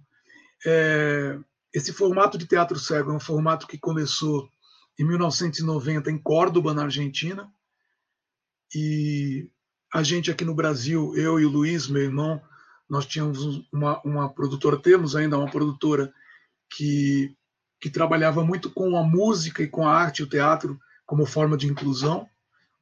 É, 0.65 1.37
esse 1.73 1.91
formato 1.91 2.37
de 2.37 2.47
teatro 2.47 2.79
cego 2.79 3.11
é 3.11 3.13
um 3.13 3.19
formato 3.19 3.67
que 3.67 3.77
começou 3.77 4.49
em 4.97 5.03
1990 5.03 6.09
em 6.09 6.17
Córdoba, 6.17 6.73
na 6.73 6.83
Argentina. 6.83 7.51
E 8.73 9.49
a 9.93 10.03
gente 10.03 10.31
aqui 10.31 10.43
no 10.43 10.55
Brasil, 10.55 11.13
eu 11.15 11.39
e 11.39 11.45
o 11.45 11.49
Luiz, 11.49 11.87
meu 11.87 12.01
irmão, 12.01 12.41
nós 12.89 13.05
tínhamos 13.05 13.65
uma, 13.71 14.01
uma 14.03 14.29
produtora, 14.29 14.77
temos 14.77 15.15
ainda 15.15 15.37
uma 15.37 15.49
produtora 15.49 16.13
que, 16.69 17.35
que 17.79 17.89
trabalhava 17.89 18.43
muito 18.43 18.69
com 18.69 18.97
a 18.97 19.03
música 19.03 19.63
e 19.63 19.67
com 19.67 19.87
a 19.87 19.93
arte 19.93 20.19
e 20.19 20.23
o 20.23 20.29
teatro 20.29 20.79
como 21.05 21.25
forma 21.25 21.57
de 21.57 21.67
inclusão. 21.67 22.27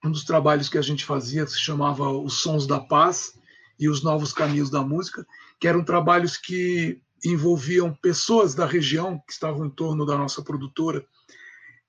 Um 0.03 0.11
dos 0.11 0.23
trabalhos 0.23 0.69
que 0.69 0.77
a 0.77 0.81
gente 0.81 1.05
fazia 1.05 1.47
se 1.47 1.59
chamava 1.59 2.09
Os 2.09 2.41
Sons 2.41 2.67
da 2.67 2.79
Paz 2.79 3.33
e 3.79 3.87
os 3.87 4.03
Novos 4.03 4.33
Caminhos 4.33 4.69
da 4.69 4.81
Música, 4.81 5.25
que 5.59 5.67
eram 5.67 5.83
trabalhos 5.83 6.37
que 6.37 7.01
envolviam 7.23 7.93
pessoas 7.93 8.53
da 8.53 8.65
região 8.65 9.21
que 9.25 9.31
estavam 9.31 9.65
em 9.65 9.69
torno 9.69 10.05
da 10.05 10.17
nossa 10.17 10.41
produtora, 10.41 11.05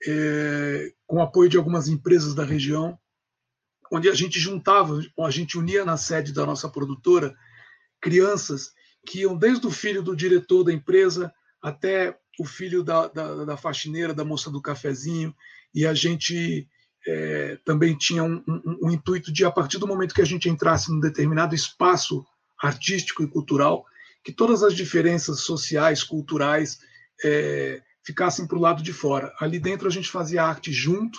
é, 0.07 0.93
com 1.07 1.23
apoio 1.23 1.49
de 1.49 1.57
algumas 1.57 1.89
empresas 1.89 2.35
da 2.35 2.45
região, 2.45 2.99
onde 3.93 4.09
a 4.09 4.15
gente 4.15 4.39
juntava, 4.39 5.01
a 5.21 5.31
gente 5.31 5.59
unia 5.59 5.85
na 5.85 5.97
sede 5.97 6.33
da 6.33 6.45
nossa 6.45 6.69
produtora 6.69 7.35
crianças 8.01 8.73
que 9.07 9.21
iam 9.21 9.37
desde 9.37 9.67
o 9.67 9.71
filho 9.71 10.03
do 10.03 10.17
diretor 10.17 10.65
da 10.65 10.73
empresa 10.73 11.33
até 11.63 12.19
o 12.39 12.45
filho 12.45 12.83
da, 12.83 13.07
da, 13.09 13.45
da 13.45 13.57
faxineira, 13.57 14.13
da 14.13 14.25
moça 14.25 14.51
do 14.51 14.61
cafezinho, 14.61 15.35
e 15.75 15.87
a 15.87 15.95
gente 15.95 16.69
é, 17.07 17.59
também 17.65 17.97
tinha 17.97 18.25
um, 18.25 18.43
um, 18.49 18.79
um, 18.85 18.91
intuito 18.91 19.33
de, 19.33 19.45
a 19.45 19.51
partir 19.51 19.79
do 19.79 19.87
momento 19.87 20.15
que 20.15 20.23
a 20.23 20.27
gente 20.27 20.49
entrasse 20.49 20.91
num 20.91 21.01
determinado 21.01 21.55
espaço 21.55 22.25
artístico 22.63 23.23
e 23.23 23.29
cultural, 23.29 23.85
que 24.23 24.33
todas 24.33 24.63
as 24.63 24.75
diferenças 24.75 25.41
sociais, 25.41 26.03
culturais, 26.03 26.79
é, 27.23 27.83
ficassem 28.05 28.47
para 28.47 28.59
o 28.59 28.61
lado 28.61 28.83
de 28.83 28.93
fora. 28.93 29.35
Ali 29.41 29.59
dentro 29.59 29.89
a 29.89 29.91
gente 29.91 30.11
fazia 30.11 30.45
arte 30.45 30.73
junto 30.73 31.19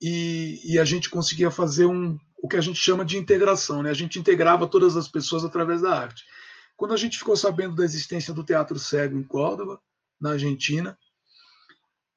e, 0.00 0.60
e, 0.64 0.78
a 0.78 0.84
gente 0.84 1.08
conseguia 1.08 1.50
fazer 1.50 1.86
um, 1.86 2.18
o 2.42 2.48
que 2.48 2.56
a 2.56 2.60
gente 2.60 2.78
chama 2.78 3.04
de 3.04 3.16
integração. 3.16 3.82
Né? 3.82 3.90
A 3.90 3.94
gente 3.94 4.18
integrava 4.18 4.66
todas 4.66 4.96
as 4.96 5.08
pessoas 5.08 5.44
através 5.44 5.82
da 5.82 5.98
arte. 5.98 6.24
Quando 6.76 6.94
a 6.94 6.96
gente 6.96 7.18
ficou 7.18 7.36
sabendo 7.36 7.76
da 7.76 7.84
existência 7.84 8.34
do 8.34 8.42
Teatro 8.42 8.78
Cego 8.78 9.16
em 9.16 9.22
Córdoba, 9.22 9.80
na 10.20 10.32
Argentina, 10.32 10.98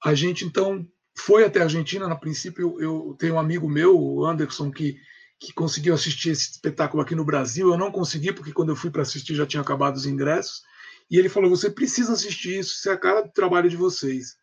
a 0.04 0.14
gente 0.14 0.46
então 0.46 0.88
foi 1.18 1.44
até 1.44 1.60
a 1.60 1.64
Argentina. 1.64 2.08
Na 2.08 2.16
princípio, 2.16 2.80
eu, 2.80 3.10
eu 3.10 3.16
tenho 3.20 3.36
um 3.36 3.40
amigo 3.40 3.70
meu, 3.70 4.00
o 4.00 4.26
Anderson, 4.26 4.72
que, 4.72 4.98
que 5.40 5.54
conseguiu 5.54 5.94
assistir 5.94 6.30
esse 6.30 6.52
espetáculo 6.52 7.04
aqui 7.04 7.14
no 7.14 7.26
Brasil. 7.26 7.70
Eu 7.70 7.78
não 7.78 7.92
consegui, 7.92 8.32
porque 8.32 8.54
quando 8.54 8.70
eu 8.70 8.76
fui 8.76 8.90
para 8.90 9.02
assistir 9.02 9.36
já 9.36 9.46
tinha 9.46 9.62
acabado 9.62 9.96
os 9.96 10.06
ingressos. 10.06 10.62
E 11.10 11.18
ele 11.18 11.30
falou: 11.30 11.50
você 11.50 11.70
precisa 11.70 12.14
assistir 12.14 12.60
isso, 12.60 12.76
isso 12.76 12.90
é 12.90 12.94
a 12.94 12.98
cara 12.98 13.22
do 13.22 13.32
trabalho 13.32 13.70
de 13.70 13.78
vocês. 13.78 14.36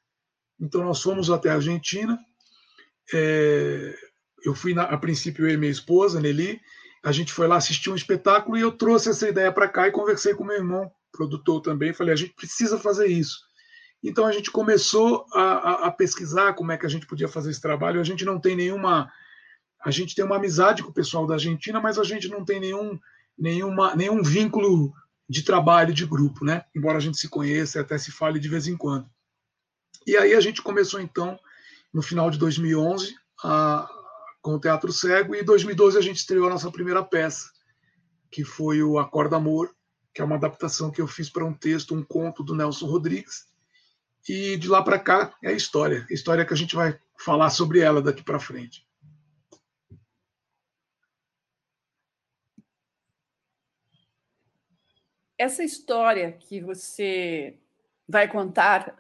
Então 0.61 0.83
nós 0.85 1.03
fomos 1.03 1.31
até 1.31 1.50
a 1.50 1.55
Argentina. 1.55 2.18
É, 3.12 3.94
eu 4.44 4.55
fui, 4.55 4.72
na, 4.72 4.85
a 4.85 4.96
princípio, 4.96 5.46
eu 5.46 5.55
e 5.55 5.57
minha 5.57 5.70
esposa, 5.70 6.20
Nelly. 6.20 6.61
A 7.03 7.12
gente 7.12 7.33
foi 7.33 7.46
lá 7.46 7.57
assistir 7.57 7.90
um 7.90 7.94
espetáculo 7.94 8.57
e 8.57 8.61
eu 8.61 8.72
trouxe 8.72 9.11
essa 9.11 9.29
ideia 9.29 9.53
para 9.53 9.68
cá 9.68 9.87
e 9.87 9.92
conversei 9.92 10.35
com 10.35 10.44
meu 10.44 10.57
irmão, 10.57 10.90
produtor 11.12 11.61
também. 11.61 11.92
Falei: 11.92 12.14
a 12.14 12.16
gente 12.16 12.33
precisa 12.35 12.79
fazer 12.79 13.07
isso. 13.07 13.38
Então 14.03 14.27
a 14.27 14.33
gente 14.33 14.50
começou 14.50 15.24
a, 15.33 15.42
a, 15.42 15.87
a 15.87 15.90
pesquisar 15.90 16.53
como 16.55 16.72
é 16.72 16.79
que 16.79 16.85
a 16.85 16.88
gente 16.88 17.07
podia 17.07 17.29
fazer 17.29 17.50
esse 17.50 17.61
trabalho. 17.61 18.00
A 18.00 18.05
gente 18.05 18.24
não 18.24 18.38
tem 18.38 18.57
nenhuma. 18.57 19.11
A 19.83 19.90
gente 19.90 20.14
tem 20.14 20.24
uma 20.24 20.37
amizade 20.37 20.83
com 20.83 20.90
o 20.90 20.94
pessoal 20.94 21.27
da 21.27 21.35
Argentina, 21.35 21.81
mas 21.81 21.98
a 21.98 22.05
gente 22.05 22.29
não 22.29 22.42
tem 22.44 22.59
nenhum, 22.59 22.98
nenhuma, 23.37 23.94
nenhum 23.94 24.22
vínculo 24.22 24.92
de 25.28 25.42
trabalho 25.42 25.94
de 25.94 26.06
grupo, 26.06 26.44
né? 26.44 26.64
Embora 26.74 26.98
a 26.98 27.00
gente 27.00 27.18
se 27.18 27.28
conheça 27.28 27.78
e 27.78 27.80
até 27.80 27.96
se 27.96 28.10
fale 28.10 28.38
de 28.38 28.48
vez 28.48 28.66
em 28.66 28.76
quando. 28.76 29.08
E 30.06 30.16
aí 30.16 30.34
a 30.34 30.40
gente 30.40 30.62
começou 30.62 31.00
então 31.00 31.38
no 31.92 32.02
final 32.02 32.30
de 32.30 32.38
2011 32.38 33.14
a, 33.42 33.88
com 34.42 34.54
o 34.56 34.60
Teatro 34.60 34.92
Cego 34.92 35.34
e 35.34 35.40
em 35.40 35.44
2012 35.44 35.96
a 35.96 36.02
gente 36.02 36.18
estreou 36.18 36.46
a 36.46 36.50
nossa 36.50 36.70
primeira 36.70 37.02
peça, 37.02 37.50
que 38.30 38.44
foi 38.44 38.82
o 38.82 38.98
Acorda 38.98 39.37
Amor, 39.37 39.74
que 40.12 40.20
é 40.20 40.24
uma 40.24 40.37
adaptação 40.37 40.90
que 40.90 41.00
eu 41.00 41.06
fiz 41.06 41.30
para 41.30 41.44
um 41.44 41.54
texto, 41.54 41.94
um 41.94 42.02
conto 42.02 42.44
do 42.44 42.54
Nelson 42.54 42.87
Rodrigues. 42.87 43.46
E 44.28 44.56
de 44.56 44.68
lá 44.68 44.82
para 44.82 44.98
cá 44.98 45.34
é 45.42 45.48
a 45.48 45.52
história, 45.52 46.06
a 46.10 46.14
história 46.14 46.44
que 46.44 46.52
a 46.52 46.56
gente 46.56 46.74
vai 46.74 46.98
falar 47.18 47.50
sobre 47.50 47.80
ela 47.80 48.02
daqui 48.02 48.22
para 48.22 48.38
frente. 48.38 48.87
Essa 55.44 55.62
história 55.62 56.33
que 56.33 56.61
você 56.61 57.59
vai 58.09 58.26
contar, 58.28 58.96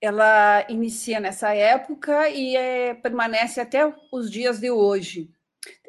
ela 0.00 0.66
inicia 0.68 1.20
nessa 1.20 1.54
época 1.54 2.28
e 2.28 2.56
é, 2.56 2.94
permanece 2.94 3.60
até 3.60 3.94
os 4.10 4.30
dias 4.30 4.58
de 4.58 4.70
hoje. 4.70 5.30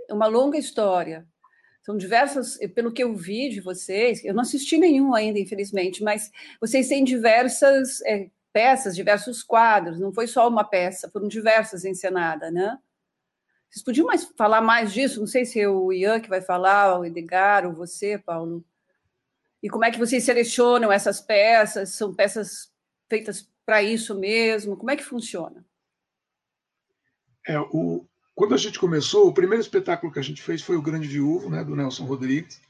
É 0.08 0.14
uma 0.14 0.28
longa 0.28 0.58
história. 0.58 1.26
São 1.82 1.98
diversas, 1.98 2.58
pelo 2.76 2.94
que 2.94 3.04
eu 3.04 3.16
vi 3.16 3.50
de 3.50 3.60
vocês, 3.60 4.24
eu 4.24 4.34
não 4.34 4.42
assisti 4.42 4.78
nenhum 4.78 5.14
ainda, 5.14 5.40
infelizmente, 5.40 6.04
mas 6.04 6.32
vocês 6.62 6.88
têm 6.88 7.04
diversas 7.04 8.02
é, 8.04 8.30
peças, 8.54 8.96
diversos 8.96 9.44
quadros, 9.44 10.00
não 10.00 10.14
foi 10.14 10.28
só 10.28 10.48
uma 10.48 10.64
peça, 10.64 11.10
foram 11.10 11.28
diversas 11.28 11.84
encenadas, 11.84 12.54
né? 12.54 12.78
Vocês 13.74 13.84
podiam 13.84 14.06
mais 14.06 14.24
falar 14.38 14.62
mais 14.62 14.94
disso? 14.94 15.20
Não 15.20 15.26
sei 15.26 15.46
se 15.46 15.60
é 15.60 15.68
o 15.68 15.92
Ian 15.92 16.20
que 16.20 16.30
vai 16.30 16.42
falar, 16.42 17.00
o 17.00 17.06
Edgar, 17.06 17.66
ou 17.66 17.74
você, 17.74 18.20
Paulo. 18.20 18.64
E 19.64 19.68
como 19.68 19.84
é 19.84 19.90
que 19.90 19.98
vocês 19.98 20.24
selecionam 20.24 20.92
essas 20.92 21.20
peças? 21.20 21.90
São 21.90 22.14
peças 22.14 22.72
feitas 23.10 23.50
para 23.66 23.82
isso 23.82 24.14
mesmo? 24.14 24.78
Como 24.78 24.92
é 24.92 24.96
que 24.96 25.04
funciona? 25.04 25.66
É, 27.48 27.60
o, 27.60 28.06
quando 28.36 28.54
a 28.54 28.58
gente 28.58 28.78
começou, 28.78 29.28
o 29.28 29.34
primeiro 29.34 29.64
espetáculo 29.64 30.14
que 30.14 30.20
a 30.20 30.24
gente 30.24 30.44
fez 30.44 30.62
foi 30.62 30.76
o 30.76 30.82
Grande 30.82 31.08
Viúvo, 31.08 31.50
né, 31.50 31.64
do 31.64 31.76
Nelson 31.76 32.06
Rodrigues. 32.06 32.62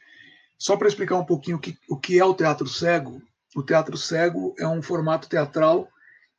Só 0.57 0.77
para 0.77 0.87
explicar 0.87 1.17
um 1.17 1.25
pouquinho 1.25 1.57
o 1.57 1.59
que, 1.59 1.77
o 1.89 1.97
que 1.97 2.17
é 2.17 2.23
o 2.23 2.33
teatro 2.33 2.69
cego, 2.69 3.21
o 3.53 3.61
teatro 3.61 3.97
cego 3.97 4.55
é 4.57 4.65
um 4.65 4.81
formato 4.81 5.27
teatral 5.27 5.89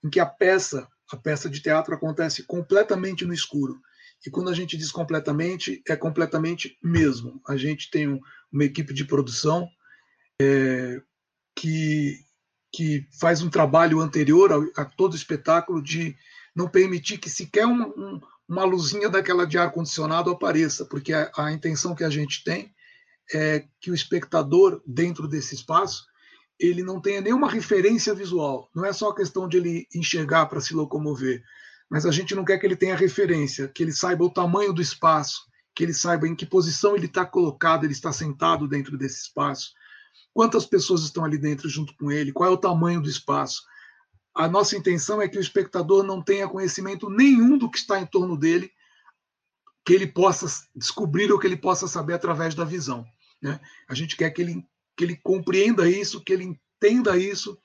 em 0.02 0.08
que 0.08 0.18
a 0.18 0.24
peça, 0.24 0.88
a 1.12 1.18
peça 1.18 1.50
de 1.50 1.60
teatro 1.60 1.94
acontece 1.94 2.44
completamente 2.44 3.26
no 3.26 3.34
escuro. 3.34 3.78
E 4.26 4.30
quando 4.30 4.48
a 4.48 4.54
gente 4.54 4.76
diz 4.76 4.90
completamente, 4.90 5.82
é 5.86 5.94
completamente 5.96 6.78
mesmo. 6.82 7.40
A 7.46 7.56
gente 7.56 7.90
tem 7.90 8.08
um, 8.08 8.20
uma 8.50 8.64
equipe 8.64 8.94
de 8.94 9.04
produção 9.04 9.68
é, 10.40 11.00
que, 11.54 12.18
que 12.72 13.06
faz 13.20 13.42
um 13.42 13.50
trabalho 13.50 14.00
anterior 14.00 14.52
a, 14.52 14.82
a 14.82 14.84
todo 14.84 15.16
espetáculo 15.16 15.82
de 15.82 16.16
não 16.54 16.68
permitir 16.68 17.18
que 17.18 17.28
sequer 17.28 17.66
um, 17.66 17.82
um, 17.82 18.20
uma 18.48 18.64
luzinha 18.64 19.08
daquela 19.08 19.46
de 19.46 19.58
ar-condicionado 19.58 20.30
apareça, 20.30 20.84
porque 20.86 21.12
a, 21.12 21.30
a 21.36 21.52
intenção 21.52 21.94
que 21.94 22.04
a 22.04 22.10
gente 22.10 22.42
tem 22.44 22.72
é 23.32 23.64
que 23.80 23.90
o 23.90 23.94
espectador, 23.94 24.82
dentro 24.86 25.26
desse 25.26 25.54
espaço, 25.54 26.06
ele 26.58 26.82
não 26.82 27.00
tenha 27.00 27.20
nenhuma 27.20 27.50
referência 27.50 28.14
visual. 28.14 28.70
Não 28.74 28.84
é 28.84 28.92
só 28.92 29.10
a 29.10 29.14
questão 29.14 29.48
de 29.48 29.56
ele 29.56 29.86
enxergar 29.94 30.46
para 30.46 30.60
se 30.60 30.74
locomover, 30.74 31.42
mas 31.90 32.06
a 32.06 32.10
gente 32.10 32.34
não 32.34 32.44
quer 32.44 32.58
que 32.58 32.66
ele 32.66 32.76
tenha 32.76 32.96
referência, 32.96 33.68
que 33.68 33.82
ele 33.82 33.92
saiba 33.92 34.24
o 34.24 34.32
tamanho 34.32 34.72
do 34.72 34.82
espaço, 34.82 35.42
que 35.74 35.82
ele 35.82 35.94
saiba 35.94 36.26
em 36.26 36.34
que 36.34 36.46
posição 36.46 36.96
ele 36.96 37.06
está 37.06 37.24
colocado, 37.24 37.84
ele 37.84 37.92
está 37.92 38.12
sentado 38.12 38.68
dentro 38.68 38.96
desse 38.96 39.22
espaço, 39.22 39.72
quantas 40.32 40.64
pessoas 40.64 41.02
estão 41.02 41.24
ali 41.24 41.38
dentro 41.38 41.68
junto 41.68 41.94
com 41.96 42.10
ele, 42.10 42.32
qual 42.32 42.48
é 42.48 42.52
o 42.52 42.58
tamanho 42.58 43.00
do 43.00 43.08
espaço. 43.08 43.62
A 44.34 44.48
nossa 44.48 44.76
intenção 44.76 45.22
é 45.22 45.28
que 45.28 45.38
o 45.38 45.40
espectador 45.40 46.02
não 46.02 46.22
tenha 46.22 46.48
conhecimento 46.48 47.08
nenhum 47.08 47.56
do 47.56 47.70
que 47.70 47.78
está 47.78 48.00
em 48.00 48.06
torno 48.06 48.36
dele, 48.36 48.70
que 49.84 49.92
ele 49.92 50.06
possa 50.06 50.46
descobrir 50.74 51.30
ou 51.30 51.38
que 51.38 51.46
ele 51.46 51.56
possa 51.56 51.86
saber 51.86 52.14
através 52.14 52.54
da 52.54 52.64
visão. 52.64 53.04
Né? 53.40 53.60
A 53.88 53.94
gente 53.94 54.16
quer 54.16 54.30
que 54.30 54.42
ele, 54.42 54.66
que 54.96 55.04
ele 55.04 55.16
compreenda 55.16 55.88
isso, 55.88 56.22
que 56.22 56.32
ele 56.32 56.44
entenda 56.44 57.16
isso 57.16 57.56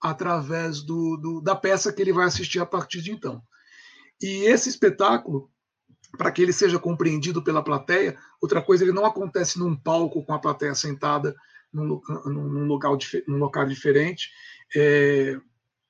através 0.00 0.82
do, 0.82 1.16
do, 1.16 1.40
da 1.40 1.54
peça 1.54 1.92
que 1.92 2.00
ele 2.00 2.12
vai 2.12 2.26
assistir 2.26 2.58
a 2.58 2.66
partir 2.66 3.02
de 3.02 3.12
então. 3.12 3.42
E 4.22 4.44
esse 4.44 4.68
espetáculo, 4.68 5.50
para 6.16 6.30
que 6.30 6.42
ele 6.42 6.52
seja 6.52 6.78
compreendido 6.78 7.42
pela 7.42 7.62
plateia, 7.62 8.18
outra 8.40 8.60
coisa, 8.60 8.84
ele 8.84 8.92
não 8.92 9.06
acontece 9.06 9.58
num 9.58 9.76
palco 9.76 10.24
com 10.24 10.34
a 10.34 10.38
plateia 10.38 10.74
sentada 10.74 11.34
num, 11.72 12.00
num, 12.26 12.66
local, 12.66 12.98
num 13.26 13.38
local 13.38 13.66
diferente. 13.66 14.30
É, 14.74 15.36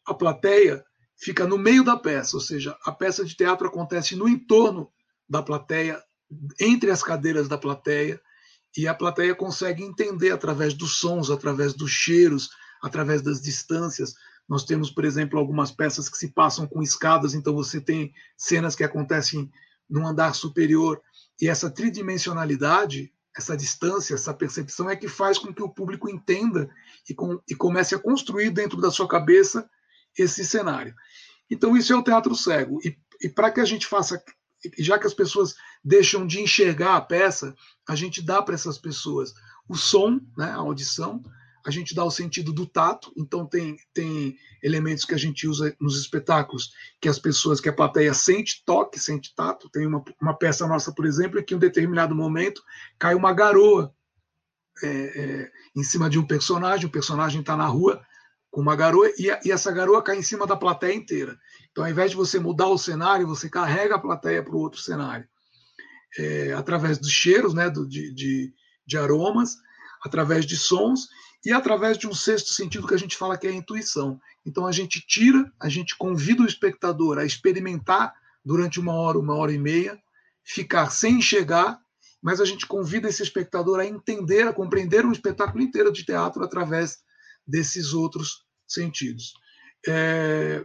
a 0.06 0.14
plateia 0.14 0.84
fica 1.16 1.46
no 1.46 1.58
meio 1.58 1.84
da 1.84 1.96
peça, 1.96 2.36
ou 2.36 2.40
seja, 2.40 2.76
a 2.84 2.92
peça 2.92 3.24
de 3.24 3.36
teatro 3.36 3.66
acontece 3.66 4.16
no 4.16 4.28
entorno 4.28 4.90
da 5.28 5.42
plateia, 5.42 6.02
entre 6.60 6.90
as 6.90 7.02
cadeiras 7.02 7.48
da 7.48 7.58
plateia, 7.58 8.20
e 8.76 8.86
a 8.86 8.94
plateia 8.94 9.34
consegue 9.34 9.82
entender 9.82 10.30
através 10.30 10.74
dos 10.74 10.98
sons, 10.98 11.30
através 11.30 11.74
dos 11.74 11.90
cheiros, 11.90 12.50
através 12.82 13.20
das 13.20 13.40
distâncias. 13.40 14.14
Nós 14.50 14.64
temos, 14.64 14.90
por 14.90 15.04
exemplo, 15.04 15.38
algumas 15.38 15.70
peças 15.70 16.08
que 16.08 16.18
se 16.18 16.32
passam 16.32 16.66
com 16.66 16.82
escadas, 16.82 17.34
então 17.34 17.54
você 17.54 17.80
tem 17.80 18.12
cenas 18.36 18.74
que 18.74 18.82
acontecem 18.82 19.48
no 19.88 20.04
andar 20.04 20.34
superior, 20.34 21.00
e 21.40 21.48
essa 21.48 21.70
tridimensionalidade, 21.70 23.12
essa 23.36 23.56
distância, 23.56 24.14
essa 24.14 24.34
percepção 24.34 24.90
é 24.90 24.96
que 24.96 25.06
faz 25.06 25.38
com 25.38 25.54
que 25.54 25.62
o 25.62 25.68
público 25.68 26.10
entenda 26.10 26.68
e, 27.08 27.14
com, 27.14 27.40
e 27.48 27.54
comece 27.54 27.94
a 27.94 27.98
construir 27.98 28.50
dentro 28.50 28.80
da 28.80 28.90
sua 28.90 29.06
cabeça 29.06 29.70
esse 30.18 30.44
cenário. 30.44 30.96
Então, 31.48 31.76
isso 31.76 31.92
é 31.92 31.96
o 31.96 32.02
teatro 32.02 32.34
cego. 32.34 32.80
E, 32.84 32.98
e 33.22 33.28
para 33.28 33.52
que 33.52 33.60
a 33.60 33.64
gente 33.64 33.86
faça 33.86 34.20
já 34.78 34.98
que 34.98 35.06
as 35.06 35.14
pessoas 35.14 35.54
deixam 35.82 36.26
de 36.26 36.40
enxergar 36.40 36.96
a 36.96 37.00
peça, 37.00 37.54
a 37.88 37.94
gente 37.94 38.20
dá 38.20 38.42
para 38.42 38.54
essas 38.54 38.76
pessoas 38.76 39.32
o 39.66 39.74
som, 39.74 40.20
né, 40.36 40.50
a 40.50 40.56
audição, 40.56 41.22
a 41.70 41.72
gente 41.72 41.94
dá 41.94 42.04
o 42.04 42.10
sentido 42.10 42.52
do 42.52 42.66
tato, 42.66 43.12
então 43.16 43.46
tem, 43.46 43.76
tem 43.94 44.36
elementos 44.60 45.04
que 45.04 45.14
a 45.14 45.16
gente 45.16 45.46
usa 45.46 45.74
nos 45.80 45.98
espetáculos, 45.98 46.72
que 47.00 47.08
as 47.08 47.18
pessoas, 47.18 47.60
que 47.60 47.68
a 47.68 47.72
plateia 47.72 48.12
sente 48.12 48.64
toque, 48.66 48.98
sente 48.98 49.32
tato. 49.36 49.70
Tem 49.70 49.86
uma, 49.86 50.02
uma 50.20 50.34
peça 50.34 50.66
nossa, 50.66 50.92
por 50.92 51.06
exemplo, 51.06 51.42
que 51.44 51.54
em 51.54 51.56
um 51.56 51.60
determinado 51.60 52.12
momento 52.12 52.60
cai 52.98 53.14
uma 53.14 53.32
garoa 53.32 53.94
é, 54.82 54.88
é, 54.88 55.50
em 55.76 55.82
cima 55.84 56.10
de 56.10 56.18
um 56.18 56.26
personagem, 56.26 56.86
o 56.86 56.92
personagem 56.92 57.40
está 57.40 57.56
na 57.56 57.66
rua 57.66 58.02
com 58.50 58.60
uma 58.60 58.74
garoa 58.74 59.08
e, 59.16 59.28
e, 59.44 59.52
essa 59.52 59.70
garoa 59.70 60.02
cai 60.02 60.18
em 60.18 60.22
cima 60.22 60.48
da 60.48 60.56
plateia 60.56 60.92
inteira. 60.92 61.38
Então, 61.70 61.84
ao 61.84 61.90
invés 61.90 62.10
de 62.10 62.16
você 62.16 62.40
mudar 62.40 62.66
o 62.66 62.78
cenário, 62.78 63.28
você 63.28 63.48
carrega 63.48 63.94
a 63.94 64.00
plateia 64.00 64.42
para 64.42 64.56
o 64.56 64.58
outro 64.58 64.80
cenário. 64.80 65.24
É, 66.18 66.52
através 66.52 66.98
dos 66.98 67.12
cheiros, 67.12 67.54
né, 67.54 67.70
do, 67.70 67.86
de, 67.86 68.12
de, 68.12 68.52
de 68.84 68.98
aromas, 68.98 69.56
através 70.04 70.44
de 70.44 70.56
sons 70.56 71.08
e 71.44 71.52
através 71.52 71.96
de 71.96 72.06
um 72.06 72.14
sexto 72.14 72.52
sentido 72.52 72.86
que 72.86 72.94
a 72.94 72.98
gente 72.98 73.16
fala 73.16 73.36
que 73.38 73.46
é 73.46 73.50
a 73.50 73.54
intuição. 73.54 74.20
Então 74.44 74.66
a 74.66 74.72
gente 74.72 75.00
tira, 75.06 75.50
a 75.60 75.68
gente 75.68 75.96
convida 75.96 76.42
o 76.42 76.46
espectador 76.46 77.18
a 77.18 77.24
experimentar 77.24 78.14
durante 78.44 78.78
uma 78.78 78.94
hora, 78.94 79.18
uma 79.18 79.34
hora 79.34 79.52
e 79.52 79.58
meia, 79.58 79.98
ficar 80.44 80.90
sem 80.90 81.16
enxergar, 81.16 81.78
mas 82.22 82.40
a 82.40 82.44
gente 82.44 82.66
convida 82.66 83.08
esse 83.08 83.22
espectador 83.22 83.80
a 83.80 83.86
entender, 83.86 84.46
a 84.46 84.52
compreender 84.52 85.06
um 85.06 85.12
espetáculo 85.12 85.62
inteiro 85.62 85.92
de 85.92 86.04
teatro 86.04 86.44
através 86.44 86.98
desses 87.46 87.94
outros 87.94 88.44
sentidos. 88.68 89.32
É, 89.86 90.64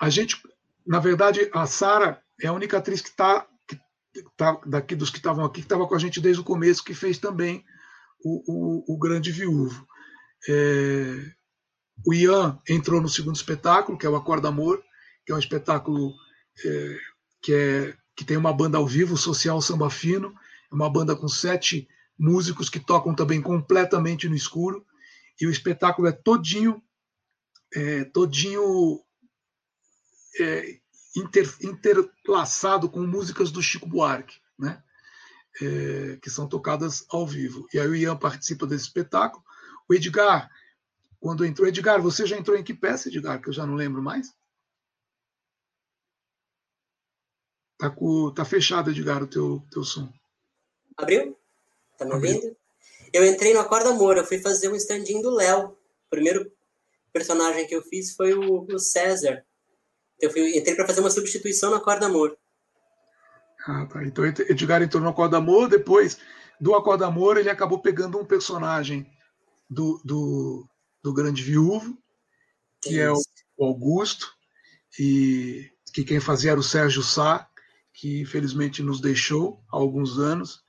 a 0.00 0.08
gente, 0.08 0.40
na 0.86 1.00
verdade, 1.00 1.50
a 1.52 1.66
Sara 1.66 2.22
é 2.40 2.46
a 2.46 2.52
única 2.52 2.78
atriz 2.78 3.00
que 3.00 3.08
está 3.08 3.46
tá, 4.36 4.60
daqui 4.66 4.94
dos 4.94 5.10
que 5.10 5.18
estavam 5.18 5.44
aqui 5.44 5.60
que 5.60 5.66
estava 5.66 5.86
com 5.86 5.94
a 5.94 5.98
gente 5.98 6.20
desde 6.20 6.40
o 6.40 6.44
começo, 6.44 6.84
que 6.84 6.94
fez 6.94 7.18
também 7.18 7.64
o, 8.22 8.42
o, 8.46 8.94
o 8.94 8.98
Grande 8.98 9.32
Viúvo. 9.32 9.86
É, 10.48 11.32
o 12.04 12.14
Ian 12.14 12.60
entrou 12.68 13.00
no 13.00 13.08
segundo 13.08 13.36
espetáculo, 13.36 13.98
que 13.98 14.06
é 14.06 14.08
o 14.08 14.16
Acorda 14.16 14.48
Amor, 14.48 14.82
que 15.24 15.32
é 15.32 15.34
um 15.34 15.38
espetáculo 15.38 16.14
é, 16.64 16.98
que, 17.42 17.52
é, 17.52 17.96
que 18.14 18.24
tem 18.24 18.36
uma 18.36 18.52
banda 18.52 18.78
ao 18.78 18.86
vivo, 18.86 19.16
Social 19.16 19.60
Samba 19.60 19.90
Fino, 19.90 20.34
é 20.70 20.74
uma 20.74 20.90
banda 20.90 21.16
com 21.16 21.28
sete 21.28 21.88
músicos 22.18 22.68
que 22.68 22.80
tocam 22.80 23.14
também 23.14 23.42
completamente 23.42 24.28
no 24.28 24.34
escuro, 24.34 24.86
e 25.40 25.46
o 25.46 25.50
espetáculo 25.50 26.08
é 26.08 26.12
todinho, 26.12 26.82
é, 27.74 28.04
todinho 28.04 29.02
é, 30.40 30.78
inter, 31.16 31.54
interlaçado 31.62 32.88
com 32.88 33.06
músicas 33.06 33.50
do 33.50 33.62
Chico 33.62 33.86
Buarque, 33.86 34.38
né? 34.58 34.82
É, 35.60 36.18
que 36.20 36.28
são 36.28 36.46
tocadas 36.46 37.06
ao 37.08 37.26
vivo. 37.26 37.66
E 37.72 37.80
aí 37.80 37.88
o 37.88 37.96
Ian 37.96 38.16
participa 38.16 38.66
desse 38.66 38.84
espetáculo. 38.84 39.42
O 39.88 39.94
Edgar, 39.94 40.50
quando 41.20 41.44
entrou, 41.44 41.68
Edgar, 41.68 42.00
você 42.00 42.26
já 42.26 42.36
entrou 42.36 42.56
em 42.56 42.64
que 42.64 42.74
peça, 42.74 43.08
Edgar? 43.08 43.40
Que 43.40 43.48
eu 43.48 43.52
já 43.52 43.66
não 43.66 43.74
lembro 43.74 44.02
mais. 44.02 44.34
Tá, 47.78 47.90
com, 47.90 48.32
tá 48.32 48.44
fechado, 48.44 48.90
Edgar, 48.90 49.22
o 49.22 49.26
teu, 49.26 49.62
teu 49.70 49.84
som. 49.84 50.12
Abriu? 50.96 51.36
Tá 51.98 52.04
me 52.04 52.14
ouvindo? 52.14 52.56
Eu 53.12 53.24
entrei 53.24 53.54
no 53.54 53.60
Acorda 53.60 53.90
Amor, 53.90 54.16
eu 54.16 54.24
fui 54.24 54.38
fazer 54.38 54.68
um 54.68 54.76
standinho 54.76 55.22
do 55.22 55.30
Léo. 55.30 55.68
O 55.68 56.10
primeiro 56.10 56.50
personagem 57.12 57.66
que 57.66 57.74
eu 57.74 57.82
fiz 57.82 58.14
foi 58.14 58.34
o, 58.34 58.66
o 58.66 58.78
César. 58.78 59.44
Eu 60.20 60.30
fui, 60.30 60.56
entrei 60.56 60.74
para 60.74 60.86
fazer 60.86 61.00
uma 61.00 61.10
substituição 61.10 61.70
no 61.70 61.76
Acorda 61.76 62.06
Amor. 62.06 62.36
Ah, 63.66 63.86
tá. 63.86 64.04
Então 64.04 64.24
Edgar 64.24 64.82
entrou 64.82 65.02
no 65.02 65.08
Acorda 65.08 65.36
Amor, 65.36 65.68
depois 65.68 66.18
do 66.60 66.74
Acorda 66.74 67.06
Amor 67.06 67.36
ele 67.36 67.50
acabou 67.50 67.80
pegando 67.80 68.18
um 68.18 68.24
personagem 68.24 69.10
do, 69.68 70.00
do, 70.04 70.68
do 71.02 71.12
Grande 71.12 71.42
Viúvo, 71.42 71.98
que 72.82 72.98
é 72.98 73.10
o 73.10 73.64
Augusto, 73.64 74.32
e 74.98 75.70
que 75.92 76.04
quem 76.04 76.20
fazia 76.20 76.52
era 76.52 76.60
o 76.60 76.62
Sérgio 76.62 77.02
Sá, 77.02 77.48
que 77.92 78.20
infelizmente 78.20 78.82
nos 78.82 79.00
deixou 79.00 79.62
há 79.72 79.76
alguns 79.76 80.18
anos. 80.18 80.62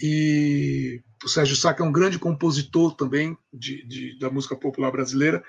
E 0.00 1.02
o 1.22 1.28
Sérgio 1.28 1.56
Sá, 1.56 1.74
que 1.74 1.82
é 1.82 1.84
um 1.84 1.92
grande 1.92 2.18
compositor 2.18 2.94
também 2.94 3.36
de, 3.52 3.84
de, 3.86 4.18
da 4.18 4.30
música 4.30 4.56
popular 4.56 4.90
brasileira, 4.90 5.42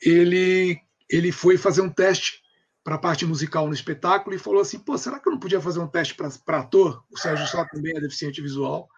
ele, 0.00 0.80
ele 1.10 1.32
foi 1.32 1.56
fazer 1.56 1.80
um 1.80 1.90
teste 1.90 2.42
para 2.84 2.94
a 2.94 2.98
parte 2.98 3.26
musical 3.26 3.66
no 3.66 3.74
espetáculo 3.74 4.34
e 4.34 4.38
falou 4.38 4.60
assim: 4.60 4.78
pô, 4.78 4.96
será 4.96 5.18
que 5.18 5.28
eu 5.28 5.32
não 5.32 5.40
podia 5.40 5.60
fazer 5.60 5.80
um 5.80 5.88
teste 5.88 6.14
para 6.14 6.58
ator? 6.58 7.04
O 7.10 7.18
Sérgio 7.18 7.46
Sá 7.48 7.64
também 7.66 7.96
é 7.96 8.00
deficiente 8.00 8.40
visual. 8.40 8.88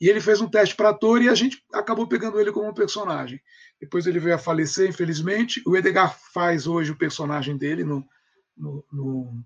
E 0.00 0.08
ele 0.08 0.20
fez 0.20 0.40
um 0.40 0.48
teste 0.48 0.74
para 0.74 0.90
ator 0.90 1.22
e 1.22 1.28
a 1.28 1.34
gente 1.34 1.62
acabou 1.72 2.06
pegando 2.06 2.40
ele 2.40 2.52
como 2.52 2.74
personagem. 2.74 3.40
Depois 3.80 4.06
ele 4.06 4.18
veio 4.18 4.34
a 4.34 4.38
falecer, 4.38 4.88
infelizmente. 4.88 5.62
O 5.66 5.76
Edgar 5.76 6.18
faz 6.32 6.66
hoje 6.66 6.90
o 6.90 6.98
personagem 6.98 7.56
dele 7.56 7.84
no, 7.84 8.06
no, 8.56 8.84
no, 8.92 9.44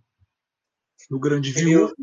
no 1.10 1.18
Grande 1.18 1.52
Viúva. 1.52 1.94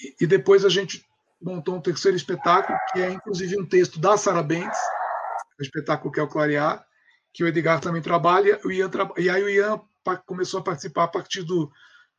E, 0.00 0.16
e 0.20 0.26
depois 0.26 0.64
a 0.64 0.68
gente 0.68 1.04
montou 1.40 1.76
um 1.76 1.80
terceiro 1.80 2.16
espetáculo, 2.16 2.76
que 2.92 3.00
é 3.00 3.10
inclusive 3.10 3.60
um 3.60 3.66
texto 3.66 3.98
da 4.00 4.16
Sara 4.16 4.42
Bentes, 4.42 4.78
o 5.58 5.62
espetáculo 5.62 6.12
que 6.12 6.20
é 6.20 6.22
o 6.22 6.28
Clarear, 6.28 6.84
que 7.32 7.44
o 7.44 7.48
Edgar 7.48 7.80
também 7.80 8.02
trabalha, 8.02 8.60
o 8.64 8.72
Ian 8.72 8.88
tra... 8.88 9.08
e 9.16 9.30
aí 9.30 9.42
o 9.42 9.48
Ian 9.48 9.80
começou 10.26 10.60
a 10.60 10.62
participar 10.62 11.04
a 11.04 11.08
partir 11.08 11.42
do, 11.42 11.70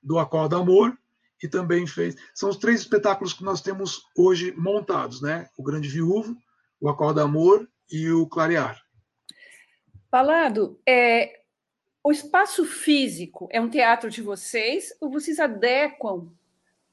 do 0.02 0.20
Acordo 0.20 0.56
Amor, 0.56 0.98
e 1.42 1.48
também 1.48 1.88
fez. 1.88 2.16
São 2.34 2.50
os 2.50 2.58
três 2.58 2.82
espetáculos 2.82 3.34
que 3.34 3.44
nós 3.44 3.62
temos 3.62 4.02
hoje 4.16 4.54
montados, 4.58 5.22
né? 5.22 5.48
O 5.58 5.64
Grande 5.64 5.90
Viúvo, 5.90 6.36
o 6.80 6.90
Acorda 6.90 7.24
Amor 7.24 7.68
e 7.92 8.10
o 8.12 8.28
Clarear. 8.28 8.80
Falado, 10.12 10.80
é, 10.88 11.42
o 12.04 12.12
espaço 12.12 12.66
físico 12.66 13.48
é 13.52 13.62
um 13.62 13.70
teatro 13.70 14.10
de 14.10 14.22
vocês 14.22 14.90
ou 15.00 15.12
vocês 15.12 15.40
adequam 15.40 16.32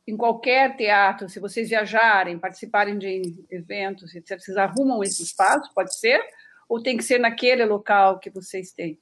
em 0.07 0.17
qualquer 0.17 0.77
teatro, 0.77 1.29
se 1.29 1.41
vocês 1.41 1.69
viajarem, 1.69 2.39
participarem 2.39 2.97
de 2.97 3.45
eventos, 3.51 4.15
etc., 4.15 4.39
vocês 4.39 4.57
arrumam 4.57 5.03
esse 5.03 5.23
espaço, 5.23 5.73
pode 5.75 5.99
ser? 5.99 6.23
Ou 6.69 6.81
tem 6.81 6.97
que 6.97 7.03
ser 7.03 7.19
naquele 7.19 7.65
local 7.65 8.21
que 8.21 8.31
vocês 8.31 8.73
têm? 8.73 9.01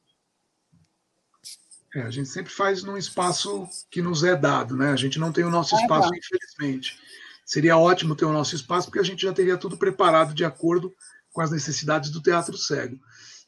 É, 1.94 2.02
a 2.02 2.10
gente 2.10 2.28
sempre 2.28 2.52
faz 2.52 2.82
num 2.82 2.96
espaço 2.96 3.68
que 3.90 4.02
nos 4.02 4.24
é 4.24 4.34
dado, 4.34 4.76
né? 4.76 4.90
A 4.90 4.96
gente 4.96 5.18
não 5.18 5.32
tem 5.32 5.44
o 5.44 5.50
nosso 5.50 5.76
Ah, 5.76 5.80
espaço, 5.80 6.10
tá. 6.10 6.16
infelizmente. 6.16 6.98
Seria 7.46 7.76
ótimo 7.76 8.16
ter 8.16 8.24
o 8.24 8.32
nosso 8.32 8.54
espaço, 8.54 8.88
porque 8.88 8.98
a 8.98 9.04
gente 9.04 9.22
já 9.22 9.32
teria 9.32 9.56
tudo 9.56 9.76
preparado 9.76 10.34
de 10.34 10.44
acordo 10.44 10.92
com 11.32 11.40
as 11.40 11.50
necessidades 11.50 12.10
do 12.10 12.22
teatro 12.22 12.56
cego. 12.56 12.98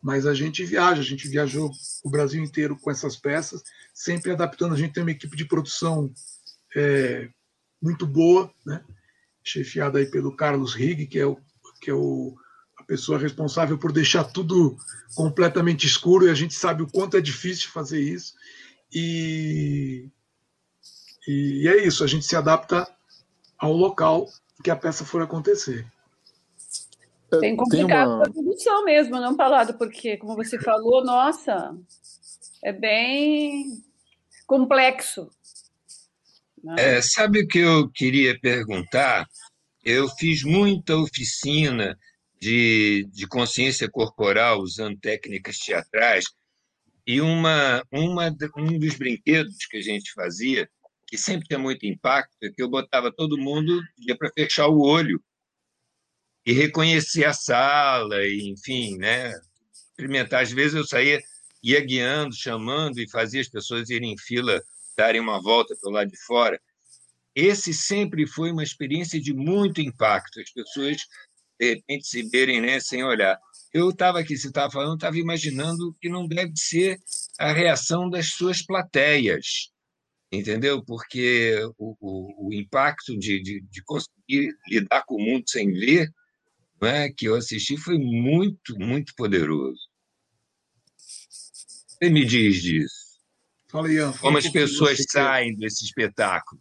Mas 0.02 0.26
a 0.26 0.34
gente 0.34 0.64
viaja, 0.64 1.00
a 1.00 1.04
gente 1.04 1.26
viajou 1.26 1.70
o 2.04 2.10
Brasil 2.10 2.42
inteiro 2.42 2.76
com 2.76 2.90
essas 2.90 3.16
peças, 3.16 3.62
sempre 3.92 4.30
adaptando. 4.30 4.74
A 4.74 4.78
gente 4.78 4.92
tem 4.92 5.02
uma 5.02 5.10
equipe 5.10 5.36
de 5.36 5.44
produção 5.44 6.12
é, 6.76 7.28
muito 7.82 8.06
boa, 8.06 8.52
né? 8.64 8.84
chefiada 9.42 9.98
aí 9.98 10.06
pelo 10.06 10.34
Carlos 10.34 10.74
Rigg, 10.74 11.06
que 11.06 11.18
é, 11.18 11.26
o, 11.26 11.38
que 11.80 11.88
é 11.88 11.94
o, 11.94 12.36
pessoa 12.86 13.18
responsável 13.18 13.76
por 13.76 13.92
deixar 13.92 14.24
tudo 14.24 14.76
completamente 15.14 15.86
escuro, 15.86 16.26
e 16.26 16.30
a 16.30 16.34
gente 16.34 16.54
sabe 16.54 16.82
o 16.82 16.90
quanto 16.90 17.16
é 17.16 17.20
difícil 17.20 17.70
fazer 17.70 18.00
isso. 18.00 18.34
E, 18.92 20.08
e 21.26 21.68
é 21.68 21.84
isso, 21.84 22.04
a 22.04 22.06
gente 22.06 22.24
se 22.24 22.36
adapta 22.36 22.88
ao 23.58 23.72
local 23.72 24.28
que 24.62 24.70
a 24.70 24.76
peça 24.76 25.04
for 25.04 25.22
acontecer. 25.22 25.86
Tem 27.30 27.40
Tem 27.40 27.56
complicado 27.56 28.08
uma, 28.08 28.26
a 28.26 28.30
produção 28.30 28.84
mesmo, 28.84 29.18
não, 29.18 29.36
Palado? 29.36 29.74
Porque, 29.74 30.16
como 30.16 30.36
você 30.36 30.58
falou, 30.60 31.04
nossa, 31.04 31.76
é 32.62 32.72
bem 32.72 33.82
complexo. 34.46 35.28
né? 36.62 36.76
É, 36.78 37.02
sabe 37.02 37.40
o 37.40 37.48
que 37.48 37.58
eu 37.58 37.90
queria 37.90 38.38
perguntar? 38.38 39.26
Eu 39.84 40.08
fiz 40.08 40.44
muita 40.44 40.96
oficina 40.96 41.98
de, 42.40 43.08
de 43.12 43.26
consciência 43.26 43.88
corporal 43.90 44.60
usando 44.60 44.98
técnicas 44.98 45.58
teatrais 45.58 46.24
e 47.06 47.20
uma, 47.20 47.82
uma, 47.92 48.34
um 48.56 48.78
dos 48.78 48.96
brinquedos 48.96 49.64
que 49.66 49.76
a 49.76 49.82
gente 49.82 50.12
fazia, 50.12 50.68
que 51.06 51.16
sempre 51.16 51.46
tinha 51.46 51.58
muito 51.58 51.86
impacto, 51.86 52.34
é 52.42 52.50
que 52.50 52.62
eu 52.62 52.68
botava 52.68 53.12
todo 53.12 53.38
mundo 53.38 53.80
para 54.18 54.30
fechar 54.32 54.66
o 54.66 54.80
olho 54.80 55.22
e 56.44 56.52
reconhecer 56.52 57.24
a 57.24 57.32
sala, 57.32 58.24
e, 58.24 58.50
enfim, 58.50 58.96
né? 58.98 59.32
experimentar. 59.90 60.42
Às 60.42 60.52
vezes 60.52 60.74
eu 60.74 60.84
saía, 60.84 61.22
ia 61.62 61.80
guiando, 61.80 62.34
chamando 62.34 62.98
e 62.98 63.08
fazia 63.08 63.40
as 63.40 63.48
pessoas 63.48 63.88
irem 63.88 64.12
em 64.12 64.18
fila, 64.18 64.62
darem 64.96 65.20
uma 65.20 65.40
volta 65.40 65.76
pelo 65.80 65.94
lado 65.94 66.10
de 66.10 66.18
fora. 66.18 66.60
Esse 67.34 67.72
sempre 67.72 68.26
foi 68.26 68.50
uma 68.50 68.62
experiência 68.62 69.20
de 69.20 69.32
muito 69.32 69.80
impacto, 69.80 70.40
as 70.40 70.50
pessoas, 70.50 71.06
de 71.58 71.74
repente, 71.74 72.06
se 72.06 72.22
verem 72.28 72.60
né, 72.60 72.80
sem 72.80 73.04
olhar. 73.04 73.38
Eu 73.72 73.90
estava 73.90 74.20
aqui, 74.20 74.36
você 74.36 74.48
estava 74.48 74.70
falando, 74.70 74.94
estava 74.94 75.18
imaginando 75.18 75.94
que 76.00 76.08
não 76.08 76.26
deve 76.26 76.52
ser 76.56 76.98
a 77.38 77.52
reação 77.52 78.08
das 78.08 78.30
suas 78.30 78.62
plateias, 78.62 79.70
entendeu? 80.32 80.82
Porque 80.84 81.58
o, 81.78 81.96
o, 82.00 82.48
o 82.48 82.54
impacto 82.54 83.18
de, 83.18 83.42
de, 83.42 83.60
de 83.60 83.82
conseguir 83.84 84.54
lidar 84.68 85.04
com 85.04 85.16
o 85.16 85.22
mundo 85.22 85.44
sem 85.48 85.72
ver, 85.72 86.10
não 86.80 86.88
é, 86.88 87.10
que 87.10 87.26
eu 87.26 87.34
assisti, 87.34 87.76
foi 87.76 87.98
muito, 87.98 88.78
muito 88.78 89.14
poderoso. 89.16 89.80
Você 90.96 92.10
me 92.10 92.24
diz 92.24 92.62
disso? 92.62 93.06
Fala, 93.68 93.90
Ian. 93.90 94.12
fala 94.12 94.20
Como 94.20 94.38
as 94.38 94.48
pessoas 94.48 94.98
saem 95.10 95.56
desse 95.56 95.84
espetáculo? 95.84 96.60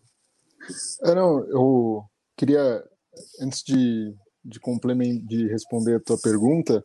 É, 1.04 1.14
não, 1.14 1.40
eu 1.50 2.04
queria, 2.38 2.84
antes 3.42 3.62
de, 3.64 4.16
de, 4.46 4.60
complemen- 4.60 5.26
de 5.26 5.48
responder 5.48 5.96
a 5.96 6.00
tua 6.00 6.18
pergunta, 6.20 6.84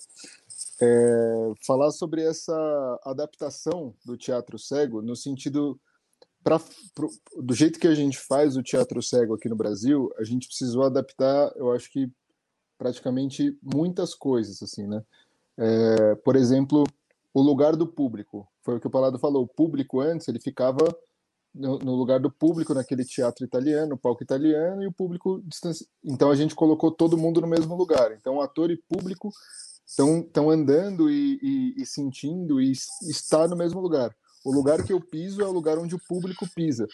é, 0.80 1.52
falar 1.66 1.90
sobre 1.90 2.22
essa 2.22 3.00
adaptação 3.04 3.94
do 4.04 4.16
teatro 4.16 4.58
cego, 4.58 5.02
no 5.02 5.14
sentido, 5.14 5.78
do 7.36 7.54
jeito 7.54 7.78
que 7.78 7.86
a 7.86 7.94
gente 7.94 8.18
faz 8.18 8.56
o 8.56 8.62
teatro 8.62 9.02
cego 9.02 9.34
aqui 9.34 9.48
no 9.48 9.56
Brasil, 9.56 10.10
a 10.18 10.24
gente 10.24 10.48
precisou 10.48 10.84
adaptar, 10.84 11.52
eu 11.56 11.70
acho 11.70 11.90
que 11.92 12.10
praticamente 12.78 13.56
muitas 13.62 14.14
coisas, 14.14 14.62
assim, 14.62 14.86
né? 14.86 15.04
É, 15.58 16.14
por 16.16 16.34
exemplo, 16.34 16.84
o 17.34 17.42
lugar 17.42 17.76
do 17.76 17.86
público. 17.86 18.48
Foi 18.62 18.76
o 18.76 18.80
que 18.80 18.86
o 18.86 18.90
Palado 18.90 19.18
falou. 19.18 19.44
O 19.44 19.48
público 19.48 20.00
antes, 20.00 20.26
ele 20.28 20.40
ficava 20.40 20.96
no, 21.54 21.94
lugar 21.94 22.20
do 22.20 22.30
público 22.30 22.72
naquele 22.72 23.04
teatro 23.04 23.44
italiano, 23.44 23.98
palco 23.98 24.22
italiano, 24.22 24.82
e 24.82 24.86
o 24.86 24.92
público 24.92 25.42
distanci... 25.44 25.86
Então 26.04 26.30
a 26.30 26.36
gente 26.36 26.54
colocou 26.54 26.90
todo 26.90 27.18
mundo 27.18 27.40
no 27.40 27.46
mesmo 27.46 27.74
lugar. 27.74 28.12
Então 28.12 28.40
ator 28.40 28.70
e 28.70 28.76
público 28.76 29.32
estão 29.86 30.50
andando 30.50 31.10
e, 31.10 31.38
e, 31.42 31.82
e 31.82 31.86
sentindo 31.86 32.60
e 32.60 32.72
está 33.02 33.48
no 33.48 33.56
mesmo 33.56 33.80
lugar. 33.80 34.14
O 34.44 34.52
lugar 34.52 34.82
que 34.84 34.92
eu 34.92 35.00
piso 35.00 35.42
é 35.42 35.46
o 35.46 35.52
lugar 35.52 35.78
onde 35.78 35.94
o 35.94 36.00
público 36.08 36.48
pisa. 36.54 36.86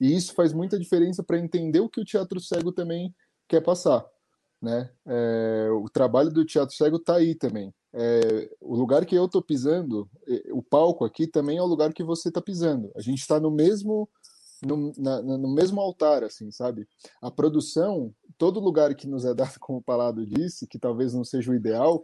E 0.00 0.14
isso 0.14 0.34
faz 0.34 0.52
muita 0.52 0.78
diferença 0.78 1.22
para 1.22 1.38
entender 1.38 1.80
o 1.80 1.88
que 1.88 2.00
o 2.00 2.04
teatro 2.04 2.40
cego 2.40 2.72
também 2.72 3.14
quer 3.48 3.60
passar. 3.60 4.04
Né? 4.64 4.90
É, 5.06 5.68
o 5.70 5.90
trabalho 5.90 6.30
do 6.30 6.42
teatro 6.42 6.74
cego 6.74 6.96
está 6.96 7.16
aí 7.16 7.34
também. 7.34 7.70
É, 7.92 8.50
o 8.62 8.74
lugar 8.74 9.04
que 9.04 9.14
eu 9.14 9.26
estou 9.26 9.42
pisando, 9.42 10.08
o 10.52 10.62
palco 10.62 11.04
aqui 11.04 11.26
também 11.26 11.58
é 11.58 11.62
o 11.62 11.66
lugar 11.66 11.92
que 11.92 12.02
você 12.02 12.28
está 12.28 12.40
pisando. 12.40 12.90
A 12.96 13.02
gente 13.02 13.18
está 13.18 13.38
no 13.38 13.50
mesmo 13.50 14.08
no, 14.64 14.92
na, 14.96 15.20
no, 15.20 15.52
mesmo 15.52 15.78
altar, 15.78 16.24
assim, 16.24 16.50
sabe? 16.50 16.88
A 17.20 17.30
produção, 17.30 18.14
todo 18.38 18.58
lugar 18.58 18.94
que 18.94 19.06
nos 19.06 19.26
é 19.26 19.34
dado, 19.34 19.52
como 19.60 19.80
o 19.80 19.82
Palado 19.82 20.24
disse, 20.26 20.66
que 20.66 20.78
talvez 20.78 21.12
não 21.12 21.24
seja 21.24 21.50
o 21.50 21.54
ideal, 21.54 22.02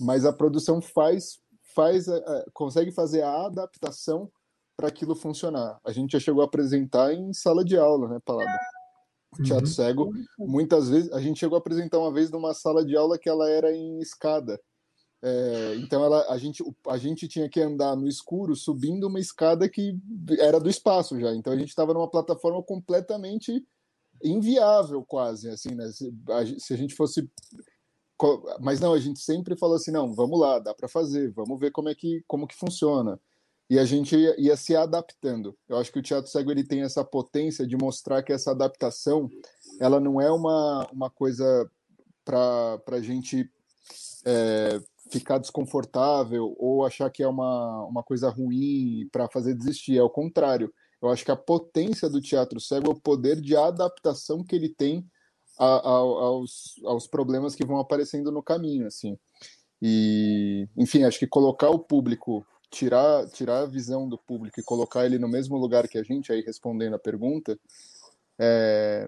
mas 0.00 0.24
a 0.24 0.32
produção 0.32 0.80
faz, 0.80 1.38
faz 1.74 2.06
consegue 2.54 2.90
fazer 2.90 3.20
a 3.20 3.44
adaptação 3.44 4.32
para 4.74 4.88
aquilo 4.88 5.14
funcionar. 5.14 5.78
A 5.84 5.92
gente 5.92 6.12
já 6.12 6.20
chegou 6.20 6.40
a 6.40 6.46
apresentar 6.46 7.12
em 7.12 7.34
sala 7.34 7.62
de 7.62 7.76
aula, 7.76 8.08
né, 8.08 8.18
Palado? 8.24 8.48
Teatro 9.36 9.66
uhum. 9.66 9.72
cego, 9.72 10.12
muitas 10.38 10.90
vezes 10.90 11.10
a 11.12 11.20
gente 11.20 11.40
chegou 11.40 11.56
a 11.56 11.58
apresentar 11.58 11.98
uma 11.98 12.12
vez 12.12 12.30
numa 12.30 12.52
sala 12.52 12.84
de 12.84 12.94
aula 12.96 13.18
que 13.18 13.28
ela 13.28 13.48
era 13.48 13.74
em 13.74 13.98
escada. 13.98 14.60
É, 15.24 15.76
então 15.76 16.04
ela, 16.04 16.26
a, 16.32 16.36
gente, 16.36 16.64
a 16.88 16.98
gente 16.98 17.28
tinha 17.28 17.48
que 17.48 17.60
andar 17.60 17.94
no 17.94 18.08
escuro 18.08 18.56
subindo 18.56 19.06
uma 19.06 19.20
escada 19.20 19.68
que 19.68 19.96
era 20.38 20.58
do 20.58 20.68
espaço 20.68 21.18
já. 21.18 21.32
Então 21.34 21.52
a 21.52 21.56
gente 21.56 21.68
estava 21.68 21.94
numa 21.94 22.10
plataforma 22.10 22.62
completamente 22.62 23.64
inviável, 24.22 25.04
quase 25.04 25.48
assim, 25.48 25.74
né? 25.74 25.90
Se 25.92 26.12
a, 26.28 26.60
se 26.60 26.74
a 26.74 26.76
gente 26.76 26.94
fosse, 26.94 27.28
mas 28.60 28.80
não, 28.80 28.92
a 28.92 28.98
gente 28.98 29.20
sempre 29.20 29.56
falou 29.56 29.76
assim, 29.76 29.92
não, 29.92 30.12
vamos 30.12 30.38
lá, 30.38 30.58
dá 30.58 30.74
para 30.74 30.88
fazer, 30.88 31.30
vamos 31.32 31.58
ver 31.58 31.70
como 31.70 31.88
é 31.88 31.94
que 31.94 32.22
como 32.26 32.46
que 32.46 32.56
funciona. 32.56 33.18
E 33.70 33.78
a 33.78 33.84
gente 33.84 34.16
ia, 34.16 34.34
ia 34.38 34.56
se 34.56 34.76
adaptando. 34.76 35.56
Eu 35.68 35.78
acho 35.78 35.90
que 35.90 35.98
o 35.98 36.02
teatro 36.02 36.30
cego 36.30 36.50
ele 36.50 36.64
tem 36.64 36.82
essa 36.82 37.04
potência 37.04 37.66
de 37.66 37.76
mostrar 37.76 38.22
que 38.22 38.32
essa 38.32 38.50
adaptação, 38.50 39.30
ela 39.80 39.98
não 39.98 40.20
é 40.20 40.30
uma, 40.30 40.86
uma 40.92 41.10
coisa 41.10 41.70
para 42.24 42.80
a 42.88 43.00
gente 43.00 43.50
é, 44.24 44.80
ficar 45.10 45.38
desconfortável 45.38 46.54
ou 46.58 46.84
achar 46.84 47.10
que 47.10 47.22
é 47.22 47.28
uma, 47.28 47.84
uma 47.86 48.02
coisa 48.02 48.28
ruim 48.28 49.08
para 49.10 49.28
fazer 49.28 49.54
desistir. 49.54 49.98
É 49.98 50.02
o 50.02 50.10
contrário. 50.10 50.72
Eu 51.00 51.08
acho 51.08 51.24
que 51.24 51.30
a 51.30 51.36
potência 51.36 52.08
do 52.08 52.20
teatro 52.20 52.60
cego 52.60 52.88
é 52.88 52.92
o 52.92 53.00
poder 53.00 53.40
de 53.40 53.56
adaptação 53.56 54.44
que 54.44 54.54
ele 54.54 54.68
tem 54.68 55.04
a, 55.58 55.66
a, 55.66 55.88
aos, 55.88 56.74
aos 56.84 57.06
problemas 57.06 57.54
que 57.54 57.66
vão 57.66 57.78
aparecendo 57.78 58.30
no 58.30 58.42
caminho, 58.42 58.86
assim. 58.86 59.18
E, 59.80 60.68
enfim, 60.76 61.02
acho 61.02 61.18
que 61.18 61.26
colocar 61.26 61.70
o 61.70 61.78
público, 61.78 62.46
tirar, 62.72 63.28
tirar 63.28 63.60
a 63.60 63.66
visão 63.66 64.08
do 64.08 64.16
público 64.16 64.58
e 64.58 64.64
colocar 64.64 65.04
ele 65.04 65.18
no 65.18 65.28
mesmo 65.28 65.56
lugar 65.58 65.86
que 65.86 65.98
a 65.98 66.02
gente, 66.02 66.32
aí 66.32 66.40
respondendo 66.40 66.94
a 66.94 66.98
pergunta, 66.98 67.58
é, 68.38 69.06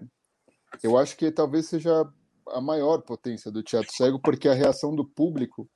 eu 0.83 0.97
acho 0.97 1.17
que 1.17 1.31
talvez 1.31 1.65
seja 1.65 2.07
a 2.49 2.61
maior 2.61 3.01
potência 3.01 3.51
do 3.51 3.63
teatro 3.63 3.91
cego, 3.91 4.19
porque 4.19 4.47
a 4.47 4.53
reação 4.53 4.95
do 4.95 5.03
público, 5.03 5.67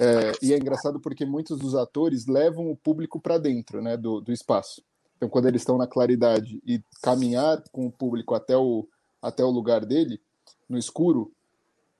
é, 0.00 0.32
e 0.42 0.54
é 0.54 0.56
engraçado 0.56 0.98
porque 0.98 1.26
muitos 1.26 1.58
dos 1.58 1.74
atores 1.74 2.26
levam 2.26 2.70
o 2.70 2.76
público 2.76 3.20
para 3.20 3.36
dentro 3.36 3.82
né, 3.82 3.94
do, 3.94 4.22
do 4.22 4.32
espaço. 4.32 4.82
Então, 5.16 5.28
quando 5.28 5.46
eles 5.46 5.60
estão 5.60 5.76
na 5.76 5.86
claridade 5.86 6.62
e 6.66 6.82
caminhar 7.02 7.62
com 7.70 7.86
o 7.86 7.92
público 7.92 8.34
até 8.34 8.56
o, 8.56 8.88
até 9.20 9.44
o 9.44 9.50
lugar 9.50 9.84
dele, 9.84 10.18
no 10.66 10.78
escuro, 10.78 11.30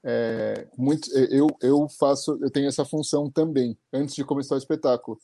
é, 0.05 0.69
muito, 0.77 1.11
eu, 1.17 1.47
eu 1.63 1.89
faço, 1.89 2.39
eu 2.43 2.51
tenho 2.51 2.69
essa 2.69 2.85
função 2.85 3.31
também, 3.31 3.77
antes 3.93 4.15
de 4.15 4.25
começar 4.25 4.55
o 4.55 4.59
espetáculo. 4.59 5.19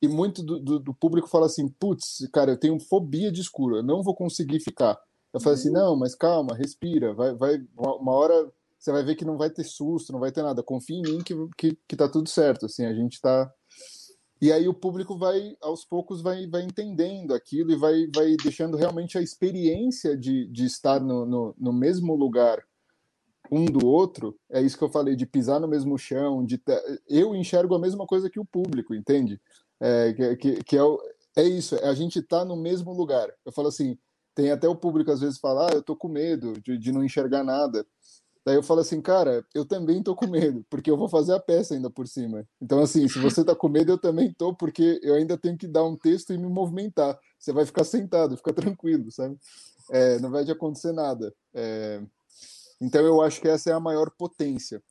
E 0.00 0.08
muito 0.08 0.42
do, 0.42 0.58
do, 0.60 0.78
do 0.78 0.94
público 0.94 1.28
fala 1.28 1.46
assim: 1.46 1.68
putz, 1.68 2.26
cara, 2.32 2.52
eu 2.52 2.56
tenho 2.56 2.78
fobia 2.80 3.30
de 3.30 3.40
escuro, 3.40 3.76
eu 3.76 3.82
não 3.82 4.02
vou 4.02 4.14
conseguir 4.14 4.60
ficar. 4.60 4.98
Eu 5.32 5.40
falei 5.40 5.58
assim, 5.58 5.70
não, 5.70 5.96
mas 5.96 6.14
calma, 6.14 6.56
respira, 6.56 7.14
vai, 7.14 7.34
vai, 7.34 7.58
uma 7.76 8.12
hora 8.12 8.50
você 8.78 8.90
vai 8.90 9.04
ver 9.04 9.14
que 9.14 9.24
não 9.24 9.36
vai 9.36 9.50
ter 9.50 9.64
susto, 9.64 10.12
não 10.12 10.18
vai 10.18 10.32
ter 10.32 10.42
nada, 10.42 10.62
confia 10.62 10.96
em 10.96 11.02
mim 11.02 11.18
que, 11.22 11.34
que, 11.56 11.78
que 11.86 11.96
tá 11.96 12.08
tudo 12.08 12.28
certo, 12.28 12.66
assim, 12.66 12.86
a 12.86 12.94
gente 12.94 13.20
tá... 13.20 13.52
E 14.40 14.50
aí 14.50 14.66
o 14.66 14.74
público 14.74 15.18
vai, 15.18 15.54
aos 15.60 15.84
poucos, 15.84 16.22
vai, 16.22 16.46
vai 16.46 16.62
entendendo 16.62 17.34
aquilo 17.34 17.72
e 17.72 17.76
vai, 17.76 18.08
vai 18.14 18.34
deixando 18.42 18.74
realmente 18.74 19.18
a 19.18 19.20
experiência 19.20 20.16
de, 20.16 20.46
de 20.46 20.64
estar 20.64 20.98
no, 20.98 21.26
no, 21.26 21.54
no 21.58 21.72
mesmo 21.74 22.16
lugar 22.16 22.64
um 23.50 23.64
do 23.64 23.86
outro, 23.86 24.36
é 24.50 24.60
isso 24.60 24.78
que 24.78 24.84
eu 24.84 24.90
falei, 24.90 25.16
de 25.16 25.26
pisar 25.26 25.60
no 25.60 25.68
mesmo 25.68 25.98
chão, 25.98 26.44
de 26.44 26.60
eu 27.08 27.34
enxergo 27.34 27.74
a 27.74 27.78
mesma 27.78 28.06
coisa 28.06 28.30
que 28.30 28.40
o 28.40 28.44
público, 28.44 28.94
entende? 28.94 29.40
É, 29.80 30.12
que, 30.12 30.36
que, 30.36 30.64
que 30.64 30.76
é 30.76 30.82
o, 30.82 31.00
é 31.36 31.42
isso, 31.44 31.76
é 31.76 31.88
a 31.88 31.94
gente 31.94 32.22
tá 32.22 32.44
no 32.44 32.56
mesmo 32.56 32.92
lugar. 32.92 33.28
Eu 33.44 33.52
falo 33.52 33.68
assim, 33.68 33.98
tem 34.34 34.50
até 34.50 34.68
o 34.68 34.76
público 34.76 35.10
às 35.10 35.20
vezes 35.20 35.38
fala, 35.38 35.68
ah, 35.68 35.74
eu 35.74 35.82
tô 35.82 35.96
com 35.96 36.08
medo 36.08 36.52
de, 36.60 36.78
de 36.78 36.92
não 36.92 37.04
enxergar 37.04 37.44
nada. 37.44 37.86
Daí 38.44 38.56
eu 38.56 38.62
falo 38.62 38.80
assim, 38.80 39.00
cara, 39.00 39.44
eu 39.54 39.66
também 39.66 40.02
tô 40.02 40.14
com 40.14 40.26
medo, 40.26 40.64
porque 40.70 40.90
eu 40.90 40.96
vou 40.96 41.08
fazer 41.08 41.34
a 41.34 41.40
peça 41.40 41.74
ainda 41.74 41.90
por 41.90 42.08
cima. 42.08 42.46
Então, 42.60 42.80
assim, 42.80 43.06
se 43.06 43.18
você 43.18 43.44
tá 43.44 43.54
com 43.54 43.68
medo, 43.68 43.92
eu 43.92 43.98
também 43.98 44.32
tô, 44.32 44.54
porque 44.54 44.98
eu 45.02 45.14
ainda 45.14 45.36
tenho 45.36 45.58
que 45.58 45.68
dar 45.68 45.84
um 45.84 45.96
texto 45.96 46.32
e 46.32 46.38
me 46.38 46.48
movimentar. 46.48 47.18
Você 47.38 47.52
vai 47.52 47.66
ficar 47.66 47.84
sentado, 47.84 48.36
fica 48.36 48.52
tranquilo, 48.52 49.10
sabe? 49.10 49.36
É, 49.90 50.18
não 50.20 50.30
vai 50.30 50.44
te 50.44 50.50
acontecer 50.50 50.92
nada. 50.92 51.34
É... 51.52 52.00
Então, 52.80 53.04
eu 53.04 53.20
acho 53.20 53.40
que 53.40 53.48
essa 53.48 53.70
é 53.70 53.72
a 53.72 53.80
maior 53.80 54.10
potência. 54.10 54.82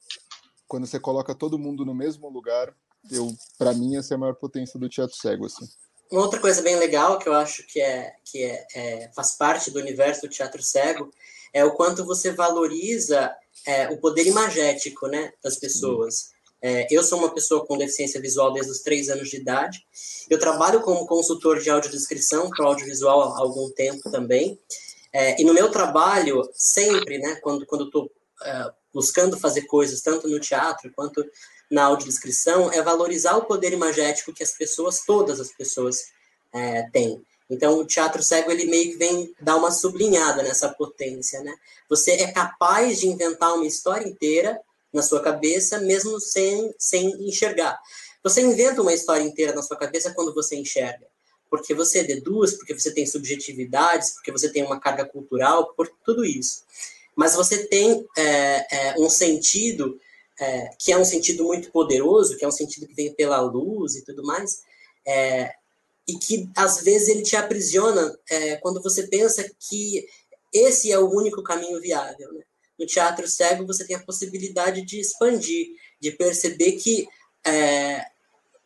Quando 0.67 0.85
você 0.85 0.99
coloca 0.99 1.33
todo 1.33 1.57
mundo 1.57 1.83
no 1.83 1.95
mesmo 1.95 2.29
lugar, 2.29 2.73
eu, 3.11 3.33
para 3.57 3.73
mim, 3.73 3.95
essa 3.97 4.13
é 4.13 4.15
a 4.15 4.19
maior 4.19 4.35
potência 4.35 4.79
do 4.79 4.89
teatro 4.89 5.15
cego, 5.15 5.45
assim. 5.45 5.67
Uma 6.11 6.21
outra 6.21 6.39
coisa 6.39 6.61
bem 6.61 6.75
legal 6.75 7.19
que 7.19 7.29
eu 7.29 7.33
acho 7.33 7.65
que 7.67 7.79
é 7.79 8.13
que 8.25 8.43
é, 8.43 8.65
é 8.73 9.11
faz 9.13 9.37
parte 9.37 9.69
do 9.69 9.79
universo 9.79 10.21
do 10.21 10.29
teatro 10.29 10.61
cego 10.61 11.11
é 11.53 11.63
o 11.63 11.73
quanto 11.73 12.03
você 12.03 12.31
valoriza 12.31 13.31
é, 13.65 13.89
o 13.89 13.97
poder 13.97 14.25
imagético 14.25 15.07
né, 15.07 15.31
das 15.43 15.57
pessoas. 15.57 16.31
É, 16.61 16.87
eu 16.91 17.03
sou 17.03 17.19
uma 17.19 17.33
pessoa 17.33 17.65
com 17.65 17.77
deficiência 17.77 18.19
visual 18.19 18.51
desde 18.51 18.71
os 18.71 18.81
três 18.81 19.07
anos 19.09 19.29
de 19.29 19.37
idade. 19.37 19.85
Eu 20.29 20.37
trabalho 20.37 20.81
como 20.81 21.07
consultor 21.07 21.59
de 21.59 21.69
audiodescrição 21.69 22.49
para 22.49 22.65
audiovisual 22.65 23.21
há 23.21 23.39
algum 23.39 23.69
tempo 23.71 24.11
também. 24.11 24.59
É, 25.11 25.41
e 25.41 25.45
no 25.45 25.53
meu 25.53 25.69
trabalho, 25.71 26.47
sempre, 26.53 27.17
né, 27.17 27.35
quando 27.41 27.65
quando 27.65 27.85
estou 27.85 28.11
é, 28.43 28.71
buscando 28.93 29.37
fazer 29.37 29.63
coisas, 29.63 30.01
tanto 30.01 30.27
no 30.27 30.39
teatro 30.39 30.91
quanto 30.95 31.25
na 31.69 31.83
audiodescrição, 31.85 32.71
é 32.71 32.81
valorizar 32.81 33.37
o 33.37 33.45
poder 33.45 33.73
imagético 33.73 34.33
que 34.33 34.43
as 34.43 34.51
pessoas, 34.51 35.03
todas 35.05 35.39
as 35.39 35.51
pessoas, 35.51 36.05
é, 36.51 36.89
têm. 36.91 37.23
Então, 37.49 37.79
o 37.79 37.85
teatro 37.85 38.21
cego, 38.21 38.51
ele 38.51 38.65
meio 38.65 38.91
que 38.91 38.97
vem 38.97 39.33
dar 39.41 39.55
uma 39.55 39.71
sublinhada 39.71 40.43
nessa 40.43 40.69
potência, 40.69 41.41
né? 41.41 41.53
Você 41.89 42.11
é 42.11 42.31
capaz 42.31 42.99
de 42.99 43.07
inventar 43.07 43.55
uma 43.55 43.65
história 43.65 44.07
inteira 44.07 44.59
na 44.93 45.01
sua 45.01 45.21
cabeça, 45.21 45.79
mesmo 45.79 46.19
sem, 46.19 46.73
sem 46.77 47.09
enxergar. 47.27 47.79
Você 48.23 48.41
inventa 48.41 48.81
uma 48.81 48.93
história 48.93 49.23
inteira 49.23 49.53
na 49.53 49.63
sua 49.63 49.77
cabeça 49.77 50.13
quando 50.13 50.33
você 50.33 50.55
enxerga. 50.55 51.07
Porque 51.49 51.73
você 51.73 52.03
deduz, 52.03 52.53
porque 52.53 52.77
você 52.77 52.91
tem 52.91 53.05
subjetividades, 53.05 54.11
porque 54.11 54.31
você 54.31 54.49
tem 54.49 54.63
uma 54.63 54.79
carga 54.79 55.05
cultural, 55.05 55.73
por 55.73 55.87
tudo 56.05 56.23
isso. 56.23 56.63
Mas 57.15 57.35
você 57.35 57.65
tem 57.67 58.05
é, 58.17 58.89
é, 58.89 58.95
um 58.99 59.09
sentido 59.09 59.99
é, 60.39 60.69
que 60.79 60.91
é 60.91 60.97
um 60.97 61.03
sentido 61.03 61.43
muito 61.43 61.71
poderoso, 61.71 62.37
que 62.37 62.45
é 62.45 62.47
um 62.47 62.51
sentido 62.51 62.87
que 62.87 62.93
vem 62.93 63.13
pela 63.13 63.41
luz 63.41 63.95
e 63.95 64.05
tudo 64.05 64.23
mais, 64.23 64.63
é, 65.05 65.53
e 66.07 66.17
que 66.17 66.49
às 66.55 66.81
vezes 66.81 67.09
ele 67.09 67.23
te 67.23 67.35
aprisiona 67.35 68.17
é, 68.29 68.55
quando 68.57 68.81
você 68.81 69.07
pensa 69.07 69.49
que 69.59 70.07
esse 70.53 70.91
é 70.91 70.97
o 70.97 71.09
único 71.09 71.43
caminho 71.43 71.79
viável. 71.79 72.31
Né? 72.33 72.41
No 72.79 72.85
teatro 72.85 73.27
cego 73.27 73.67
você 73.67 73.85
tem 73.85 73.95
a 73.95 74.03
possibilidade 74.03 74.81
de 74.81 74.99
expandir, 74.99 75.67
de 75.99 76.11
perceber 76.11 76.73
que 76.73 77.07
é, 77.45 78.05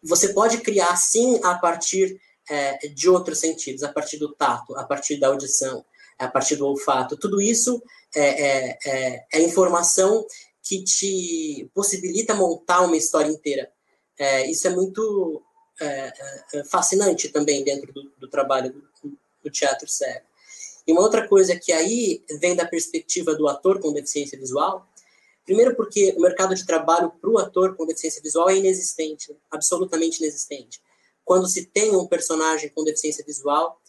você 0.02 0.30
pode 0.30 0.60
criar 0.60 0.96
sim 0.96 1.40
a 1.44 1.56
partir 1.56 2.20
é, 2.50 2.88
de 2.88 3.10
outros 3.10 3.40
sentidos, 3.40 3.84
a 3.84 3.92
partir 3.92 4.18
do 4.18 4.34
tato, 4.34 4.76
a 4.76 4.84
partir 4.84 5.20
da 5.20 5.28
audição, 5.28 5.86
a 6.18 6.28
partir 6.28 6.56
do 6.56 6.68
olfato. 6.68 7.18
Tudo 7.18 7.42
isso 7.42 7.82
é, 8.16 8.22
é, 8.22 8.78
é, 8.86 9.26
é 9.34 9.42
informação 9.42 10.26
que 10.62 10.84
te 10.84 11.70
possibilita 11.74 12.34
montar 12.34 12.82
uma 12.82 12.96
história 12.98 13.30
inteira. 13.30 13.72
É, 14.18 14.50
isso 14.50 14.68
é 14.68 14.70
muito 14.70 15.44
é, 15.82 16.14
fascinante 16.70 17.30
também 17.30 17.64
dentro 17.64 17.92
do, 17.92 18.12
do 18.18 18.30
trabalho 18.30 18.72
do, 18.72 19.18
do, 19.44 19.52
teatro 19.52 19.88
cego. 19.88 20.26
E 20.86 20.92
uma 20.92 21.02
outra 21.02 21.28
coisa 21.28 21.58
que 21.58 21.72
aí 21.72 22.24
vem 22.40 22.56
da 22.56 22.66
perspectiva 22.66 23.36
do 23.36 23.48
ator 23.48 23.80
com 23.80 23.92
deficiência 23.92 24.38
visual, 24.38 24.88
primeiro 25.46 25.76
porque 25.76 26.14
o 26.18 26.22
mercado 26.22 26.56
de 26.56 26.66
trabalho 26.66 27.12
para 27.20 27.30
o 27.30 27.38
ator 27.38 27.76
com 27.76 27.86
deficiência 27.86 28.22
visual 28.22 28.50
é 28.50 28.58
inexistente, 28.58 29.36
absolutamente 29.50 30.20
inexistente. 30.20 30.82
Quando 31.26 31.48
se 31.48 31.66
tem 31.66 31.96
um 31.96 32.06
personagem 32.08 32.70
com 32.70 32.84
deficiência 32.84 33.24
visual, 33.26 33.82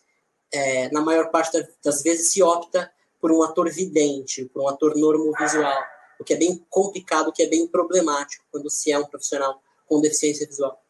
é, 0.53 0.91
na 0.91 1.01
maior 1.01 1.31
parte 1.31 1.67
das 1.83 2.03
vezes 2.03 2.31
se 2.31 2.43
opta 2.43 2.91
por 3.21 3.33
um 3.33 3.43
ator 3.43 3.71
vidente, 3.71 4.45
por 4.47 4.63
um 4.63 4.69
ator 4.69 4.97
normovisual 4.97 5.83
o 6.19 6.25
que 6.25 6.35
é 6.35 6.37
bem 6.37 6.65
complicado, 6.71 7.29
o 7.29 7.33
que 7.33 7.43
é 7.43 7.47
bem 7.47 7.67
problemático 7.67 8.45
quando 8.51 8.71
se 8.71 8.91
é 8.91 8.99
um 8.99 9.05
profissional 9.05 9.61
com 9.87 10.01
deficiência 10.01 10.47
visual. 10.47 10.83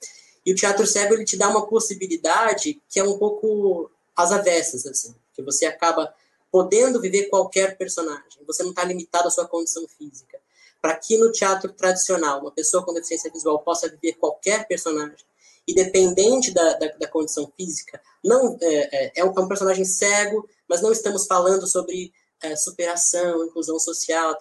E 0.44 0.52
o 0.52 0.54
teatro 0.54 0.86
cego 0.86 1.14
ele 1.14 1.24
te 1.24 1.36
dá 1.36 1.48
uma 1.48 1.66
possibilidade 1.66 2.80
que 2.88 3.00
é 3.00 3.04
um 3.04 3.18
pouco 3.18 3.90
às 4.14 4.30
avessas, 4.30 4.86
assim, 4.86 5.14
que 5.32 5.42
você 5.42 5.66
acaba 5.66 6.14
podendo 6.50 7.00
viver 7.00 7.24
qualquer 7.24 7.76
personagem. 7.76 8.44
Você 8.46 8.62
não 8.62 8.70
está 8.70 8.84
limitado 8.84 9.26
à 9.26 9.30
sua 9.30 9.48
condição 9.48 9.86
física. 9.88 10.38
Para 10.80 10.94
que 10.96 11.16
no 11.16 11.32
teatro 11.32 11.72
tradicional 11.72 12.40
uma 12.40 12.52
pessoa 12.52 12.84
com 12.84 12.92
deficiência 12.92 13.30
visual 13.32 13.58
possa 13.60 13.88
viver 13.88 14.14
qualquer 14.14 14.68
personagem, 14.68 15.16
independente 15.66 16.52
da, 16.52 16.74
da, 16.74 16.86
da 16.88 17.08
condição 17.08 17.50
física, 17.56 18.00
não 18.22 18.58
é, 18.60 18.74
é, 18.74 19.12
é, 19.16 19.24
um, 19.24 19.32
é 19.36 19.40
um 19.40 19.48
personagem 19.48 19.84
cego, 19.84 20.48
mas 20.68 20.82
não 20.82 20.92
estamos 20.92 21.26
falando 21.26 21.66
sobre 21.66 22.12
é, 22.42 22.56
superação, 22.56 23.44
inclusão 23.44 23.78
social. 23.78 24.38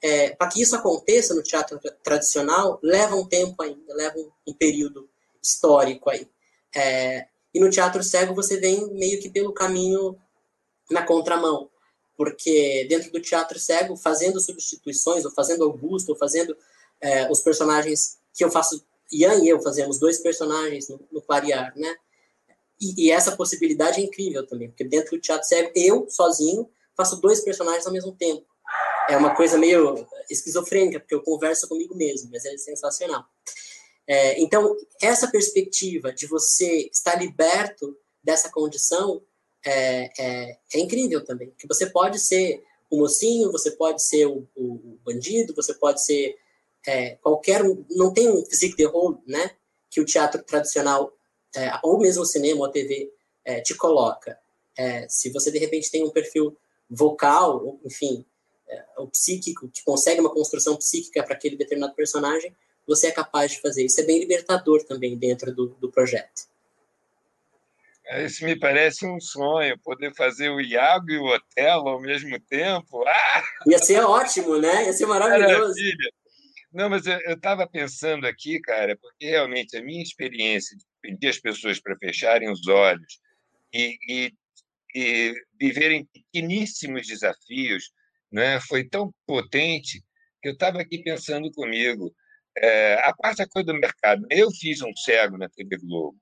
É, 0.00 0.30
para 0.30 0.48
que 0.48 0.62
isso 0.62 0.76
aconteça 0.76 1.34
no 1.34 1.42
teatro 1.42 1.78
tradicional, 2.02 2.78
leva 2.82 3.16
um 3.16 3.26
tempo 3.26 3.62
ainda, 3.62 3.94
leva 3.94 4.16
um, 4.18 4.30
um 4.48 4.54
período 4.54 5.08
histórico 5.42 6.10
aí. 6.10 6.28
É, 6.74 7.26
e 7.52 7.60
no 7.60 7.70
teatro 7.70 8.02
cego 8.02 8.34
você 8.34 8.58
vem 8.58 8.92
meio 8.94 9.20
que 9.20 9.30
pelo 9.30 9.52
caminho 9.52 10.16
na 10.90 11.02
contramão, 11.04 11.70
porque 12.16 12.86
dentro 12.88 13.10
do 13.10 13.20
teatro 13.20 13.58
cego, 13.58 13.96
fazendo 13.96 14.40
substituições, 14.40 15.24
ou 15.24 15.30
fazendo 15.30 15.64
Augusto, 15.64 16.10
ou 16.10 16.16
fazendo 16.16 16.56
é, 17.00 17.30
os 17.30 17.40
personagens 17.40 18.18
que 18.34 18.44
eu 18.44 18.50
faço, 18.50 18.84
Ian 19.12 19.42
e 19.42 19.48
eu 19.48 19.60
fazemos 19.60 19.98
dois 19.98 20.18
personagens 20.18 20.88
no, 20.88 21.00
no 21.10 21.22
Clarear, 21.22 21.72
né? 21.76 21.96
E, 22.80 23.06
e, 23.06 23.10
essa 23.10 23.36
possibilidade 23.36 24.00
é 24.00 24.04
incrível 24.04 24.46
também, 24.46 24.68
porque 24.68 24.84
dentro 24.84 25.16
do 25.16 25.20
teatro 25.20 25.46
cego, 25.46 25.72
eu, 25.74 26.08
sozinho, 26.08 26.70
faço 26.96 27.20
dois 27.20 27.40
personagens 27.40 27.86
ao 27.86 27.92
mesmo 27.92 28.12
tempo. 28.12 28.46
É 29.08 29.16
uma 29.16 29.34
coisa 29.34 29.58
meio 29.58 30.06
esquizofrênica, 30.30 31.00
porque 31.00 31.14
eu 31.14 31.22
converso 31.22 31.66
comigo 31.66 31.94
mesmo, 31.96 32.30
mas 32.30 32.44
é 32.44 32.56
sensacional. 32.56 33.24
É, 34.06 34.40
então, 34.40 34.76
essa 35.02 35.28
perspectiva 35.28 36.12
de 36.12 36.26
você 36.26 36.88
estar 36.92 37.16
liberto 37.16 37.96
dessa 38.22 38.50
condição 38.50 39.22
é, 39.64 40.10
é, 40.18 40.58
é 40.74 40.78
incrível 40.78 41.24
também. 41.24 41.52
Que 41.58 41.66
você 41.66 41.86
pode 41.86 42.18
ser 42.18 42.62
o 42.90 42.98
mocinho, 42.98 43.50
você 43.52 43.72
pode 43.72 44.02
ser 44.02 44.26
o, 44.26 44.46
o 44.56 44.98
bandido, 45.04 45.54
você 45.54 45.74
pode 45.74 46.02
ser 46.04 46.36
é, 46.88 47.16
qualquer. 47.16 47.62
Não 47.90 48.12
tem 48.12 48.30
um 48.30 48.44
physique 48.46 48.76
de 48.76 48.84
rôle, 48.84 49.18
né? 49.26 49.50
Que 49.90 50.00
o 50.00 50.06
teatro 50.06 50.42
tradicional, 50.42 51.12
é, 51.54 51.70
ou 51.82 51.98
mesmo 51.98 52.22
o 52.22 52.26
cinema 52.26 52.60
ou 52.60 52.66
a 52.66 52.70
TV, 52.70 53.12
é, 53.44 53.60
te 53.60 53.74
coloca. 53.74 54.38
se 55.08 55.30
você 55.30 55.50
de 55.50 55.58
repente 55.58 55.90
tem 55.90 56.04
um 56.04 56.10
perfil 56.10 56.56
vocal, 56.88 57.78
enfim, 57.84 58.24
é, 58.68 58.84
o 58.96 59.06
psíquico, 59.08 59.68
que 59.68 59.82
consegue 59.84 60.20
uma 60.20 60.32
construção 60.32 60.76
psíquica 60.76 61.22
para 61.22 61.34
aquele 61.34 61.56
determinado 61.56 61.94
personagem, 61.94 62.54
você 62.86 63.08
é 63.08 63.12
capaz 63.12 63.52
de 63.52 63.60
fazer. 63.60 63.84
Isso 63.84 64.00
é 64.00 64.04
bem 64.04 64.18
libertador 64.18 64.82
também 64.84 65.16
dentro 65.16 65.54
do, 65.54 65.68
do 65.80 65.90
projeto. 65.90 66.48
Isso 68.24 68.42
me 68.46 68.58
parece 68.58 69.06
um 69.06 69.20
sonho, 69.20 69.78
poder 69.80 70.14
fazer 70.14 70.48
o 70.48 70.60
Iago 70.60 71.10
e 71.10 71.18
o 71.18 71.26
Otelo 71.26 71.88
ao 71.88 72.00
mesmo 72.00 72.40
tempo. 72.40 73.04
Ah! 73.06 73.42
Ia 73.66 73.78
ser 73.78 74.00
ótimo, 74.00 74.56
né? 74.56 74.86
Ia 74.86 74.92
ser 74.94 75.04
maravilhoso. 75.04 75.74
Maravilha. 75.74 76.12
Não, 76.78 76.88
mas 76.88 77.06
eu 77.06 77.34
estava 77.34 77.66
pensando 77.66 78.24
aqui, 78.24 78.60
cara, 78.60 78.96
porque 78.96 79.26
realmente 79.26 79.76
a 79.76 79.82
minha 79.82 80.00
experiência 80.00 80.76
de 80.76 80.84
pedir 81.02 81.26
as 81.26 81.38
pessoas 81.40 81.80
para 81.80 81.96
fecharem 81.98 82.48
os 82.48 82.68
olhos 82.68 83.18
e, 83.74 83.98
e 84.08 84.32
e 84.94 85.34
viverem 85.60 86.06
pequeníssimos 86.06 87.06
desafios, 87.06 87.90
né? 88.32 88.60
foi 88.60 88.88
tão 88.88 89.12
potente 89.26 90.00
que 90.40 90.48
eu 90.48 90.52
estava 90.52 90.80
aqui 90.80 91.02
pensando 91.02 91.50
comigo. 91.52 92.14
É, 92.56 92.94
a 93.04 93.12
parte 93.14 93.38
da 93.38 93.48
coisa 93.48 93.66
do 93.66 93.74
mercado. 93.74 94.24
Eu 94.30 94.50
fiz 94.50 94.80
um 94.80 94.94
cego 94.96 95.36
na 95.36 95.48
TV 95.48 95.76
Globo. 95.78 96.16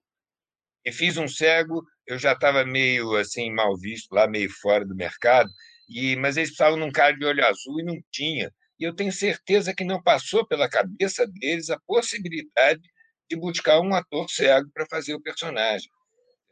E 0.84 0.90
fiz 0.90 1.16
um 1.16 1.28
cego, 1.28 1.84
eu 2.07 2.18
já 2.18 2.32
estava 2.32 2.64
meio 2.64 3.14
assim 3.16 3.52
mal 3.52 3.76
visto 3.76 4.12
lá, 4.12 4.26
meio 4.26 4.50
fora 4.50 4.84
do 4.84 4.94
mercado, 4.94 5.50
e 5.88 6.16
mas 6.16 6.36
eles 6.36 6.50
precisavam 6.50 6.78
de 6.78 6.84
um 6.84 6.92
cara 6.92 7.16
de 7.16 7.24
olho 7.24 7.44
azul 7.44 7.80
e 7.80 7.84
não 7.84 8.00
tinha. 8.11 8.52
E 8.79 8.85
eu 8.85 8.95
tenho 8.95 9.12
certeza 9.12 9.74
que 9.74 9.85
não 9.85 10.03
passou 10.03 10.47
pela 10.47 10.68
cabeça 10.68 11.27
deles 11.27 11.70
a 11.70 11.81
possibilidade 11.87 12.83
de 13.29 13.37
buscar 13.37 13.81
um 13.81 13.95
ator 13.95 14.29
cego 14.31 14.70
para 14.72 14.87
fazer 14.87 15.14
o 15.14 15.22
personagem 15.22 15.91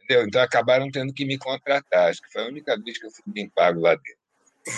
entendeu? 0.05 0.27
Então 0.27 0.41
acabaram 0.41 0.91
tendo 0.91 1.13
que 1.13 1.25
me 1.25 1.39
contratar. 1.39 2.11
Acho 2.11 2.23
que 2.23 2.33
foi 2.33 2.43
a 2.43 2.49
única 2.49 2.79
vez 2.81 2.99
que 2.99 3.07
eu 3.07 3.11
fui 3.11 3.25
bem 3.27 3.49
pago 3.49 3.81
lá 3.81 3.95
dentro. 3.95 4.19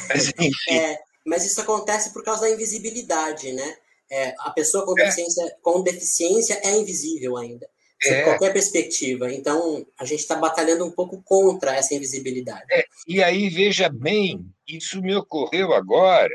Mas, 0.09 0.33
é, 0.71 0.99
mas 1.27 1.45
isso 1.45 1.61
acontece 1.61 2.13
por 2.13 2.25
causa 2.25 2.43
da 2.43 2.51
invisibilidade, 2.51 3.53
né? 3.53 3.77
É, 4.11 4.35
a 4.39 4.51
pessoa 4.51 4.85
com 4.87 4.99
é. 4.99 5.03
deficiência, 5.03 5.45
é. 5.45 5.57
com 5.61 5.83
deficiência 5.83 6.61
é 6.65 6.77
invisível 6.77 7.37
ainda. 7.37 7.69
é. 8.05 8.23
qualquer 8.23 8.53
perspectiva. 8.53 9.33
Então, 9.33 9.85
a 9.99 10.05
gente 10.05 10.21
está 10.21 10.37
batalhando 10.37 10.85
um 10.87 10.93
pouco 10.93 11.21
contra 11.23 11.75
essa 11.75 11.95
invisibilidade. 11.95 12.65
É, 12.71 12.85
e 13.07 13.23
aí, 13.23 13.49
veja 13.49 13.89
bem, 13.89 14.47
isso 14.67 15.03
me 15.03 15.15
ocorreu 15.15 15.73
agora, 15.73 16.35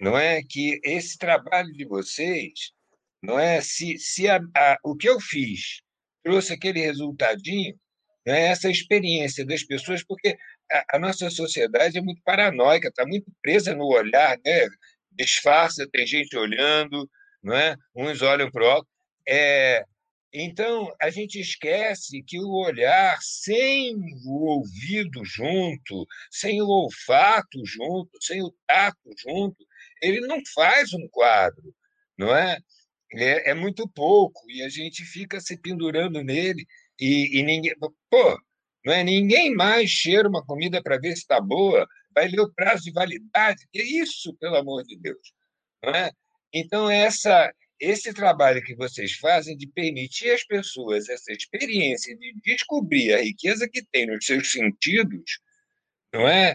não 0.00 0.16
é? 0.16 0.42
Que 0.42 0.80
esse 0.84 1.18
trabalho 1.18 1.72
de 1.72 1.84
vocês, 1.84 2.72
não 3.22 3.38
é? 3.38 3.60
Se, 3.60 3.98
se 3.98 4.28
a, 4.28 4.40
a, 4.56 4.78
o 4.84 4.96
que 4.96 5.08
eu 5.08 5.20
fiz 5.20 5.80
trouxe 6.22 6.52
aquele 6.52 6.80
resultadinho, 6.80 7.74
né? 8.26 8.46
essa 8.48 8.70
experiência 8.70 9.44
das 9.46 9.62
pessoas, 9.64 10.04
porque 10.04 10.36
a, 10.70 10.96
a 10.96 10.98
nossa 10.98 11.30
sociedade 11.30 11.98
é 11.98 12.02
muito 12.02 12.22
paranoica, 12.24 12.88
está 12.88 13.06
muito 13.06 13.32
presa 13.42 13.74
no 13.74 13.86
olhar, 13.86 14.38
né? 14.44 14.68
disfarça, 15.12 15.88
tem 15.90 16.06
gente 16.06 16.36
olhando, 16.36 17.08
não 17.42 17.54
é? 17.54 17.76
uns 17.96 18.22
olham 18.22 18.50
para 18.50 18.64
o 18.64 18.70
alto. 18.70 18.88
É, 19.26 19.84
então, 20.32 20.94
a 21.00 21.08
gente 21.10 21.40
esquece 21.40 22.22
que 22.22 22.38
o 22.38 22.50
olhar 22.50 23.18
sem 23.22 23.96
o 24.26 24.46
ouvido 24.46 25.24
junto, 25.24 26.06
sem 26.30 26.60
o 26.60 26.68
olfato 26.68 27.64
junto, 27.64 28.10
sem 28.20 28.42
o 28.42 28.54
tato 28.66 29.10
junto, 29.18 29.66
ele 30.02 30.20
não 30.20 30.40
faz 30.54 30.92
um 30.92 31.06
quadro, 31.08 31.74
não 32.16 32.34
é? 32.34 32.58
É, 33.14 33.50
é 33.50 33.54
muito 33.54 33.88
pouco, 33.88 34.40
e 34.50 34.62
a 34.62 34.68
gente 34.68 35.04
fica 35.04 35.40
se 35.40 35.56
pendurando 35.56 36.22
nele, 36.22 36.66
e, 37.00 37.38
e 37.38 37.42
ninguém. 37.42 37.74
Pô, 38.10 38.38
não 38.84 38.92
é? 38.92 39.02
Ninguém 39.04 39.54
mais 39.54 39.90
cheira 39.90 40.28
uma 40.28 40.44
comida 40.44 40.82
para 40.82 40.98
ver 40.98 41.12
se 41.14 41.22
está 41.22 41.40
boa, 41.40 41.86
vai 42.14 42.28
ler 42.28 42.40
o 42.40 42.52
prazo 42.52 42.84
de 42.84 42.92
validade. 42.92 43.66
Que 43.72 43.82
isso, 43.82 44.34
pelo 44.34 44.56
amor 44.56 44.82
de 44.84 44.96
Deus? 44.98 45.32
Não 45.82 45.94
é? 45.94 46.10
Então, 46.52 46.90
essa, 46.90 47.52
esse 47.80 48.12
trabalho 48.12 48.62
que 48.62 48.74
vocês 48.74 49.12
fazem 49.14 49.56
de 49.56 49.66
permitir 49.66 50.30
às 50.30 50.44
pessoas 50.44 51.08
essa 51.08 51.32
experiência 51.32 52.16
de 52.16 52.34
descobrir 52.42 53.14
a 53.14 53.22
riqueza 53.22 53.68
que 53.68 53.84
tem 53.84 54.06
nos 54.06 54.24
seus 54.24 54.50
sentidos, 54.52 55.38
não 56.12 56.26
é? 56.26 56.54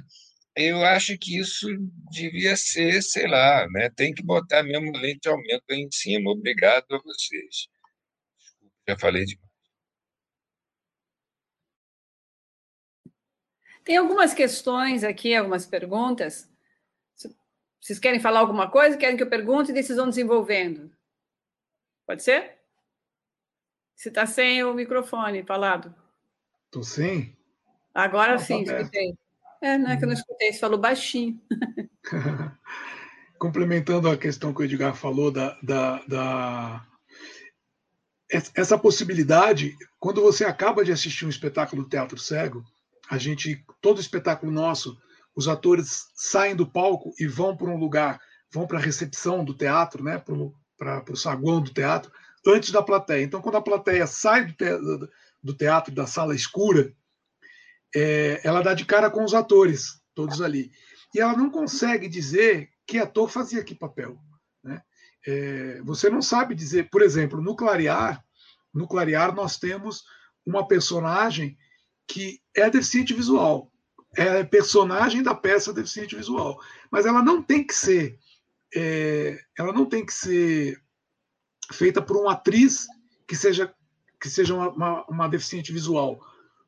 Eu 0.55 0.85
acho 0.85 1.17
que 1.17 1.39
isso 1.39 1.67
devia 2.11 2.55
ser, 2.55 3.01
sei 3.01 3.27
lá, 3.27 3.67
né? 3.69 3.89
tem 3.89 4.13
que 4.13 4.23
botar 4.23 4.61
mesmo 4.61 4.91
lente 4.95 5.21
de 5.21 5.29
aumento 5.29 5.63
aí 5.69 5.79
em 5.79 5.91
cima. 5.91 6.29
Obrigado 6.29 6.85
a 6.91 6.99
vocês. 6.99 7.67
Desculpa, 8.37 8.75
já 8.87 8.97
falei 8.97 9.25
demais. 9.25 9.43
Tem 13.83 13.97
algumas 13.97 14.33
questões 14.33 15.03
aqui, 15.03 15.35
algumas 15.35 15.65
perguntas. 15.65 16.49
Vocês 17.81 17.99
querem 17.99 18.19
falar 18.19 18.39
alguma 18.39 18.69
coisa? 18.69 18.95
Querem 18.95 19.17
que 19.17 19.23
eu 19.23 19.29
pergunte 19.29 19.71
e 19.71 19.83
vocês 19.83 19.97
vão 19.97 20.07
desenvolvendo? 20.07 20.95
Pode 22.05 22.23
ser? 22.23 22.59
Você 23.95 24.09
está 24.09 24.25
sem 24.25 24.63
o 24.63 24.73
microfone 24.73 25.43
falado. 25.43 25.93
Estou 26.65 26.83
sem? 26.83 27.35
Agora 27.93 28.37
sim, 28.37 28.61
escutei. 28.61 29.17
É, 29.63 29.77
não 29.77 29.89
é 29.89 29.95
que 29.95 30.03
eu 30.03 30.07
não 30.07 30.13
escutei, 30.13 30.51
você 30.51 30.59
falou 30.59 30.77
baixinho. 30.77 31.39
Complementando 33.39 34.09
a 34.09 34.17
questão 34.17 34.53
que 34.53 34.61
o 34.61 34.65
Edgar 34.65 34.93
falou 34.93 35.31
da, 35.31 35.57
da, 35.63 36.03
da, 36.05 36.85
essa 38.53 38.77
possibilidade, 38.77 39.73
quando 40.01 40.21
você 40.21 40.43
acaba 40.43 40.83
de 40.83 40.91
assistir 40.91 41.25
um 41.25 41.29
espetáculo 41.29 41.83
do 41.83 41.89
teatro 41.89 42.19
cego, 42.19 42.61
a 43.09 43.17
gente, 43.17 43.65
todo 43.79 44.01
espetáculo 44.01 44.51
nosso, 44.51 44.97
os 45.33 45.47
atores 45.47 46.07
saem 46.13 46.57
do 46.57 46.69
palco 46.69 47.13
e 47.17 47.25
vão 47.25 47.55
para 47.55 47.69
um 47.69 47.77
lugar, 47.77 48.19
vão 48.51 48.67
para 48.67 48.79
a 48.79 48.81
recepção 48.81 49.45
do 49.45 49.53
teatro, 49.53 50.03
né, 50.03 50.21
para 50.77 51.13
o 51.13 51.15
saguão 51.15 51.61
do 51.61 51.73
teatro, 51.73 52.11
antes 52.45 52.69
da 52.69 52.83
plateia. 52.83 53.23
Então, 53.23 53.41
quando 53.41 53.55
a 53.55 53.61
plateia 53.61 54.05
sai 54.07 54.43
do, 54.43 54.51
te, 54.51 54.65
do 55.41 55.53
teatro, 55.53 55.95
da 55.95 56.05
sala 56.05 56.35
escura, 56.35 56.91
é, 57.95 58.41
ela 58.43 58.61
dá 58.61 58.73
de 58.73 58.85
cara 58.85 59.09
com 59.09 59.23
os 59.23 59.33
atores, 59.33 60.01
todos 60.15 60.41
ali. 60.41 60.71
E 61.13 61.19
ela 61.19 61.35
não 61.35 61.49
consegue 61.49 62.07
dizer 62.07 62.69
que 62.87 62.97
ator 62.97 63.29
fazia 63.29 63.63
que 63.63 63.75
papel. 63.75 64.17
Né? 64.63 64.81
É, 65.25 65.81
você 65.83 66.09
não 66.09 66.21
sabe 66.21 66.55
dizer, 66.55 66.89
por 66.89 67.01
exemplo, 67.01 67.41
no 67.41 67.55
Clarear, 67.55 68.23
no 68.73 68.87
Clarear 68.87 69.33
nós 69.35 69.57
temos 69.57 70.03
uma 70.45 70.67
personagem 70.67 71.57
que 72.07 72.39
é 72.55 72.69
deficiente 72.69 73.13
visual. 73.13 73.71
É 74.15 74.43
personagem 74.43 75.23
da 75.23 75.33
peça 75.33 75.73
deficiente 75.73 76.15
visual. 76.15 76.59
Mas 76.91 77.05
ela 77.05 77.23
não 77.23 77.41
tem 77.41 77.65
que 77.65 77.73
ser. 77.73 78.17
É, 78.75 79.39
ela 79.57 79.71
não 79.71 79.85
tem 79.85 80.05
que 80.05 80.13
ser 80.13 80.81
feita 81.71 82.01
por 82.01 82.17
uma 82.17 82.33
atriz 82.33 82.87
que 83.27 83.35
seja, 83.35 83.73
que 84.19 84.29
seja 84.29 84.53
uma, 84.53 84.69
uma, 84.69 85.05
uma 85.05 85.27
deficiente 85.27 85.71
visual. 85.71 86.19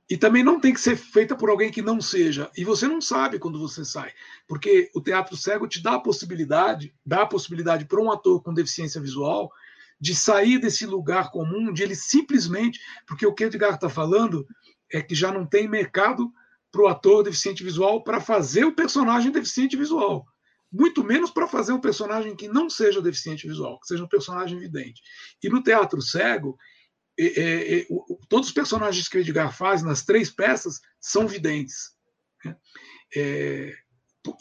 E 0.09 0.15
também 0.15 0.43
não 0.43 0.59
tem 0.59 0.71
que 0.71 0.79
ser 0.79 0.95
feita 0.95 1.35
por 1.35 1.49
alguém 1.49 1.71
que 1.71 1.81
não 1.81 1.99
seja. 1.99 2.51
E 2.55 2.63
você 2.63 2.87
não 2.87 3.01
sabe 3.01 3.39
quando 3.39 3.59
você 3.59 3.83
sai. 3.83 4.11
Porque 4.47 4.91
o 4.93 5.01
teatro 5.01 5.35
cego 5.35 5.67
te 5.67 5.81
dá 5.81 5.95
a 5.95 5.99
possibilidade, 5.99 6.93
dá 7.03 7.23
a 7.23 7.27
possibilidade 7.27 7.85
para 7.85 7.99
um 7.99 8.11
ator 8.11 8.41
com 8.43 8.53
deficiência 8.53 9.01
visual 9.01 9.51
de 9.99 10.13
sair 10.13 10.59
desse 10.59 10.85
lugar 10.85 11.31
comum, 11.31 11.73
de 11.73 11.81
ele 11.81 11.95
simplesmente. 11.95 12.79
Porque 13.07 13.25
o 13.25 13.33
que 13.33 13.45
Edgar 13.45 13.73
está 13.73 13.89
falando 13.89 14.45
é 14.91 15.01
que 15.01 15.15
já 15.15 15.31
não 15.31 15.45
tem 15.45 15.67
mercado 15.67 16.31
para 16.71 16.83
o 16.83 16.87
ator 16.87 17.23
deficiente 17.23 17.63
visual 17.63 18.03
para 18.03 18.19
fazer 18.19 18.65
o 18.65 18.75
personagem 18.75 19.31
deficiente 19.31 19.75
visual. 19.75 20.25
Muito 20.71 21.03
menos 21.03 21.31
para 21.31 21.47
fazer 21.47 21.71
um 21.71 21.79
personagem 21.79 22.35
que 22.35 22.49
não 22.49 22.69
seja 22.69 23.01
deficiente 23.01 23.47
visual, 23.47 23.79
que 23.79 23.87
seja 23.87 24.03
um 24.03 24.09
personagem 24.09 24.59
vidente. 24.59 25.01
E 25.41 25.49
no 25.49 25.63
teatro 25.63 26.01
cego, 26.01 26.57
é, 27.19 27.79
é, 27.79 27.85
o, 27.89 28.19
todos 28.27 28.49
os 28.49 28.53
personagens 28.53 29.07
que 29.07 29.17
o 29.17 29.21
Edgar 29.21 29.55
faz 29.55 29.81
nas 29.81 30.03
três 30.03 30.29
peças 30.29 30.81
são 30.99 31.27
videntes. 31.27 31.91
Né? 32.43 32.55
É, 33.15 33.73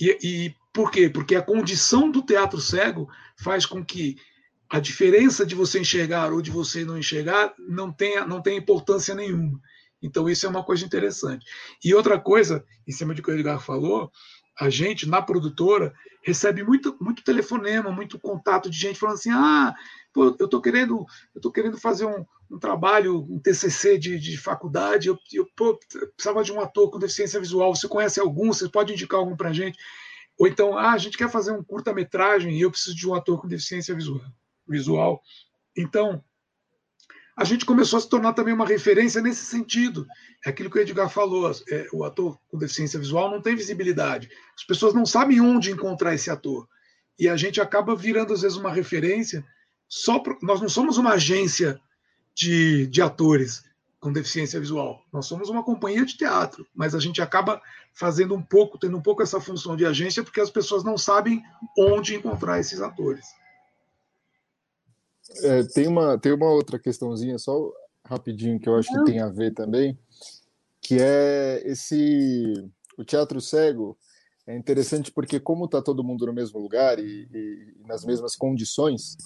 e, 0.01 0.18
e 0.22 0.55
por 0.72 0.91
quê? 0.91 1.09
Porque 1.09 1.37
a 1.37 1.43
condição 1.43 2.11
do 2.11 2.22
teatro 2.22 2.61
cego 2.61 3.09
faz 3.39 3.64
com 3.64 3.85
que 3.85 4.16
a 4.68 4.81
diferença 4.81 5.47
de 5.47 5.55
você 5.55 5.79
enxergar 5.79 6.33
ou 6.33 6.43
de 6.43 6.51
você 6.51 6.85
não 6.85 6.99
enxergar 6.99 7.55
não 7.59 7.93
tenha, 7.93 8.27
não 8.27 8.43
tenha 8.43 8.59
importância 8.59 9.14
nenhuma. 9.14 9.61
Então, 10.03 10.29
isso 10.29 10.45
é 10.45 10.49
uma 10.49 10.64
coisa 10.64 10.85
interessante. 10.85 11.47
E 11.83 11.95
outra 11.95 12.18
coisa, 12.18 12.64
em 12.87 12.93
cima 12.93 13.14
de 13.14 13.22
que 13.22 13.31
o 13.31 13.35
Edgar 13.35 13.61
falou, 13.61 14.11
a 14.59 14.68
gente, 14.68 15.09
na 15.09 15.22
produtora, 15.22 15.95
recebe 16.22 16.62
muito, 16.62 16.97
muito 17.01 17.25
telefonema, 17.25 17.91
muito 17.91 18.18
contato 18.18 18.68
de 18.68 18.77
gente 18.77 18.99
falando 18.99 19.14
assim: 19.14 19.31
ah, 19.31 19.75
pô, 20.14 20.34
eu 20.38 20.44
estou 20.44 20.62
querendo, 20.62 21.04
eu 21.34 21.40
tô 21.40 21.50
querendo 21.50 21.76
fazer 21.76 22.06
um, 22.06 22.24
um 22.50 22.58
trabalho, 22.58 23.26
um 23.28 23.38
TCC 23.38 23.98
de, 23.98 24.18
de 24.18 24.38
faculdade, 24.38 25.08
eu, 25.08 25.18
eu 25.32 25.46
pô, 25.56 25.78
precisava 26.14 26.44
de 26.44 26.52
um 26.52 26.60
ator 26.60 26.90
com 26.90 26.98
deficiência 26.98 27.40
visual, 27.40 27.74
você 27.74 27.88
conhece 27.88 28.20
algum, 28.20 28.52
você 28.52 28.68
pode 28.68 28.92
indicar 28.92 29.18
algum 29.18 29.36
para 29.36 29.52
gente? 29.52 29.76
Ou 30.38 30.46
então, 30.46 30.78
ah, 30.78 30.92
a 30.92 30.98
gente 30.98 31.18
quer 31.18 31.28
fazer 31.28 31.52
um 31.52 31.62
curta-metragem 31.62 32.56
e 32.56 32.60
eu 32.60 32.70
preciso 32.70 32.96
de 32.96 33.08
um 33.08 33.14
ator 33.14 33.40
com 33.40 33.48
deficiência 33.48 33.94
visual. 33.94 34.22
visual. 34.66 35.22
Então, 35.76 36.22
a 37.36 37.42
gente 37.42 37.64
começou 37.64 37.98
a 37.98 38.00
se 38.00 38.08
tornar 38.08 38.32
também 38.32 38.54
uma 38.54 38.66
referência 38.66 39.20
nesse 39.20 39.44
sentido. 39.44 40.06
É 40.44 40.50
aquilo 40.50 40.70
que 40.70 40.78
o 40.78 40.80
Edgar 40.80 41.08
falou: 41.08 41.50
é, 41.68 41.86
o 41.92 42.04
ator 42.04 42.38
com 42.48 42.58
deficiência 42.58 42.98
visual 42.98 43.30
não 43.30 43.40
tem 43.40 43.56
visibilidade. 43.56 44.28
As 44.56 44.64
pessoas 44.64 44.94
não 44.94 45.04
sabem 45.04 45.40
onde 45.40 45.72
encontrar 45.72 46.14
esse 46.14 46.30
ator. 46.30 46.68
E 47.18 47.28
a 47.28 47.36
gente 47.36 47.60
acaba 47.60 47.94
virando, 47.94 48.32
às 48.32 48.42
vezes, 48.42 48.56
uma 48.56 48.72
referência. 48.72 49.44
Só 49.95 50.18
pro... 50.18 50.36
Nós 50.42 50.61
não 50.61 50.68
somos 50.68 50.99
uma 50.99 51.12
agência 51.12 51.80
de, 52.34 52.88
de 52.88 53.01
atores 53.01 53.62
com 54.01 54.12
deficiência 54.12 54.59
visual. 54.59 55.01
Nós 55.12 55.26
somos 55.26 55.49
uma 55.49 55.62
companhia 55.62 56.05
de 56.05 56.16
teatro, 56.16 56.66
mas 56.74 56.97
a 56.97 56.99
gente 56.99 57.22
acaba 57.22 57.62
fazendo 57.92 58.34
um 58.34 58.42
pouco, 58.42 58.76
tendo 58.76 58.97
um 58.97 59.01
pouco 59.01 59.22
essa 59.22 59.40
função 59.40 59.76
de 59.76 59.86
agência, 59.86 60.24
porque 60.24 60.40
as 60.40 60.51
pessoas 60.51 60.82
não 60.82 60.99
sabem 60.99 61.40
onde 61.78 62.16
encontrar 62.16 62.59
esses 62.59 62.80
atores. 62.80 63.24
É, 65.45 65.62
tem, 65.62 65.86
uma, 65.86 66.18
tem 66.18 66.32
uma 66.32 66.51
outra 66.51 66.76
questãozinha, 66.76 67.38
só 67.38 67.72
rapidinho, 68.05 68.59
que 68.59 68.68
eu 68.68 68.74
acho 68.74 68.92
que 68.92 69.05
tem 69.05 69.20
a 69.20 69.28
ver 69.28 69.55
também, 69.55 69.97
que 70.80 70.99
é 71.01 71.62
esse. 71.64 72.68
O 72.99 73.05
teatro 73.05 73.40
cego 73.40 73.97
é 74.45 74.57
interessante 74.57 75.12
porque, 75.12 75.38
como 75.38 75.66
está 75.66 75.80
todo 75.80 76.03
mundo 76.03 76.26
no 76.26 76.32
mesmo 76.32 76.59
lugar 76.59 76.99
e, 76.99 77.28
e 77.32 77.74
nas 77.86 78.05
mesmas 78.05 78.34
condições, 78.34 79.16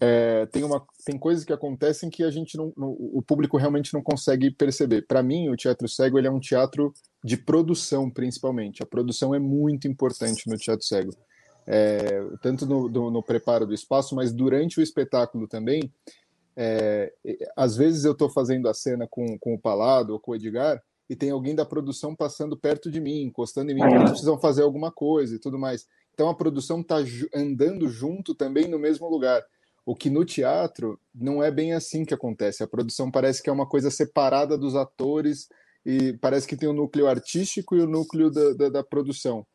é, 0.00 0.46
tem, 0.46 0.64
uma, 0.64 0.82
tem 1.04 1.18
coisas 1.18 1.44
que 1.44 1.52
acontecem 1.52 2.08
que 2.08 2.24
a 2.24 2.30
gente 2.30 2.56
não, 2.56 2.72
o 2.76 3.22
público 3.22 3.56
realmente 3.56 3.92
não 3.92 4.02
consegue 4.02 4.50
perceber. 4.50 5.06
Para 5.06 5.22
mim, 5.22 5.48
o 5.48 5.56
teatro 5.56 5.86
cego 5.88 6.18
ele 6.18 6.26
é 6.26 6.30
um 6.30 6.40
teatro 6.40 6.92
de 7.22 7.36
produção, 7.36 8.10
principalmente. 8.10 8.82
A 8.82 8.86
produção 8.86 9.34
é 9.34 9.38
muito 9.38 9.86
importante 9.86 10.48
no 10.48 10.56
teatro 10.56 10.84
cego 10.86 11.12
é, 11.66 12.22
tanto 12.42 12.66
no, 12.66 12.88
do, 12.88 13.10
no, 13.10 13.22
preparo 13.22 13.64
do 13.64 13.72
espaço, 13.72 14.14
mas 14.16 14.32
durante 14.32 14.80
o 14.80 14.82
espetáculo 14.82 15.46
também. 15.46 15.92
É, 16.56 17.12
às 17.56 17.76
vezes 17.76 18.04
eu 18.04 18.12
estou 18.12 18.28
fazendo 18.28 18.68
a 18.68 18.74
cena 18.74 19.06
com, 19.08 19.38
com 19.38 19.54
o 19.54 19.58
Palado 19.58 20.12
ou 20.12 20.20
com 20.20 20.32
o 20.32 20.34
Edgar 20.34 20.82
e 21.08 21.14
tem 21.14 21.30
alguém 21.30 21.54
da 21.54 21.64
produção 21.64 22.14
passando 22.14 22.56
perto 22.56 22.90
de 22.90 23.00
mim, 23.00 23.22
encostando 23.22 23.70
em 23.70 23.74
mim, 23.74 23.82
eles 23.82 24.10
precisam 24.10 24.38
fazer 24.38 24.62
alguma 24.62 24.90
coisa 24.90 25.36
e 25.36 25.38
tudo 25.38 25.58
mais. 25.58 25.86
Então 26.12 26.28
a 26.28 26.34
produção 26.34 26.80
está 26.80 26.96
andando 27.32 27.88
junto 27.88 28.34
também 28.34 28.66
no 28.66 28.80
mesmo 28.80 29.08
lugar. 29.08 29.42
O 29.84 29.94
que 29.94 30.10
no 30.10 30.24
teatro 30.24 30.98
não 31.14 31.42
é 31.42 31.50
bem 31.50 31.72
assim 31.72 32.04
que 32.04 32.14
acontece. 32.14 32.62
A 32.62 32.68
produção 32.68 33.10
parece 33.10 33.42
que 33.42 33.50
é 33.50 33.52
uma 33.52 33.68
coisa 33.68 33.90
separada 33.90 34.56
dos 34.56 34.76
atores 34.76 35.48
e 35.84 36.12
parece 36.18 36.46
que 36.46 36.56
tem 36.56 36.68
o 36.68 36.74
núcleo 36.74 37.06
artístico 37.06 37.74
e 37.74 37.80
o 37.80 37.86
núcleo 37.86 38.30
da, 38.30 38.52
da, 38.52 38.68
da 38.68 38.84
produção. 38.84 39.46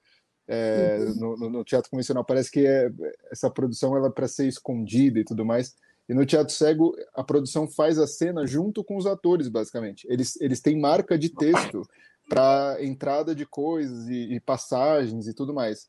É, 0.48 0.98
uhum. 1.00 1.36
no, 1.38 1.50
no, 1.50 1.64
teatro 1.64 1.90
convencional 1.90 2.24
parece 2.24 2.52
que 2.52 2.68
é, 2.68 2.92
essa 3.32 3.50
produção 3.50 3.98
ela 3.98 4.10
é 4.10 4.12
para 4.12 4.28
ser 4.28 4.48
escondida 4.48 5.20
e 5.20 5.24
tudo 5.24 5.46
mais. 5.46 5.76
E 6.08 6.14
no 6.14 6.26
teatro 6.26 6.54
cego 6.54 6.96
a 7.16 7.24
produção 7.24 7.68
faz 7.68 7.98
a 7.98 8.06
cena 8.06 8.46
junto 8.46 8.84
com 8.84 8.96
os 8.96 9.08
atores, 9.08 9.48
basicamente. 9.48 10.08
Eles, 10.10 10.40
eles 10.40 10.62
têm 10.62 10.80
marca 10.80 11.18
de 11.18 11.30
texto 11.30 11.82
para 12.30 12.78
entrada 12.80 13.34
de 13.34 13.46
coisas 13.46 14.08
e, 14.08 14.36
e, 14.36 14.40
passagens 14.40 15.28
e 15.28 15.34
tudo 15.34 15.54
mais. 15.54 15.88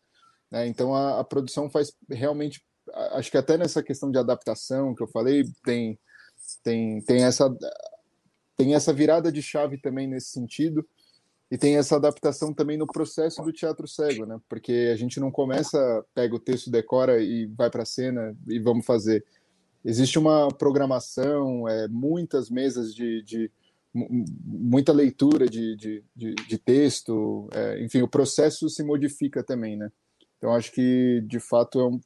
Né? 0.51 0.67
Então 0.67 0.95
a, 0.95 1.21
a, 1.21 1.25
produção 1.25 1.69
faz 1.69 1.93
realmente, 2.11 2.63
acho 3.13 3.31
que 3.31 3.39
até 3.39 3.57
nessa 3.57 3.83
questão 3.83 4.11
de 4.11 4.19
adaptação 4.19 4.95
que 4.95 5.03
eu 5.03 5.09
falei 5.09 5.45
tem 5.65 5.99
tem 6.63 7.01
tem 7.03 7.25
essa 7.25 7.55
tem 8.57 8.75
essa 8.75 8.93
virada 8.93 9.31
de 9.31 9.43
chave 9.43 9.79
também 9.79 10.07
nesse 10.07 10.29
sentido 10.29 10.87
e 11.51 11.57
tem 11.57 11.77
essa 11.77 11.97
adaptação 11.97 12.53
também 12.53 12.77
no 12.77 12.87
processo 12.87 13.43
do 13.43 13.53
teatro 13.53 13.87
cego, 13.87 14.27
né? 14.27 14.41
Porque 14.49 14.91
a 14.93 14.97
gente 14.97 15.21
não 15.21 15.31
começa, 15.31 16.05
pega 16.13 16.35
o 16.35 16.41
texto, 16.41 16.71
decora 16.71 17.23
e 17.23 17.47
vai 17.47 17.71
para 17.71 17.83
a 17.83 17.87
cena 17.87 18.37
e 18.49 18.59
vamos 18.59 18.85
fazer. 18.85 19.25
Existe 19.85 20.19
uma 20.19 20.49
programação, 20.49 21.69
é, 21.69 21.87
muitas 21.87 22.51
mesas 22.51 22.93
de, 22.93 23.23
de 23.23 23.51
muita 23.95 24.93
leitura 24.93 25.47
de, 25.47 25.77
de, 25.77 26.05
de, 26.15 26.35
de 26.35 26.59
texto, 26.59 27.49
é, 27.53 27.83
enfim, 27.83 28.03
o 28.03 28.09
processo 28.09 28.69
se 28.69 28.83
modifica 28.83 29.43
também, 29.43 29.77
né? 29.77 29.91
Então 30.37 30.53
acho 30.53 30.73
que 30.73 31.23
de 31.27 31.39
fato 31.39 31.81
é, 31.81 31.87
um, 31.87 32.01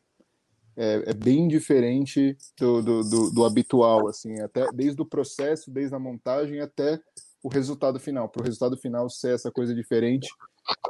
é, 0.80 1.10
é 1.10 1.14
bem 1.14 1.46
diferente 1.46 2.38
do, 2.58 2.82
do, 2.82 3.02
do, 3.02 3.30
do 3.30 3.44
habitual, 3.44 4.08
assim, 4.08 4.40
até 4.40 4.66
desde 4.72 5.02
o 5.02 5.04
processo, 5.04 5.70
desde 5.70 5.94
a 5.94 5.98
montagem 5.98 6.60
até 6.60 6.98
o 7.42 7.48
resultado 7.50 8.00
final. 8.00 8.30
Para 8.30 8.40
o 8.40 8.44
resultado 8.44 8.78
final 8.78 9.10
ser 9.10 9.34
essa 9.34 9.52
coisa 9.52 9.74
diferente, 9.74 10.28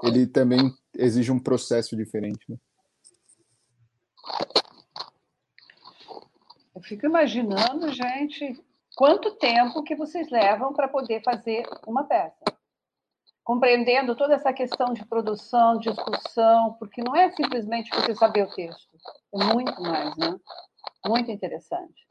ele 0.05 0.29
também 0.29 0.73
exige 0.97 1.33
um 1.33 1.41
processo 1.41 1.97
diferente. 1.97 2.45
Né? 2.49 2.57
Eu 6.73 6.81
fico 6.83 7.05
imaginando, 7.05 7.93
gente, 7.93 8.63
quanto 8.97 9.33
tempo 9.33 9.83
que 9.83 9.97
vocês 9.97 10.31
levam 10.31 10.73
para 10.73 10.87
poder 10.87 11.21
fazer 11.25 11.65
uma 11.85 12.05
peça. 12.05 12.50
Compreendendo 13.45 14.15
toda 14.15 14.35
essa 14.35 14.53
questão 14.53 14.93
de 14.93 15.05
produção, 15.07 15.79
discussão, 15.79 16.75
porque 16.79 17.03
não 17.03 17.17
é 17.17 17.31
simplesmente 17.33 17.91
você 17.91 18.15
saber 18.15 18.45
o 18.45 18.55
texto, 18.55 18.89
é 19.35 19.45
muito 19.45 19.81
mais, 19.83 20.17
né? 20.17 20.39
Muito 21.07 21.31
interessante. 21.31 22.07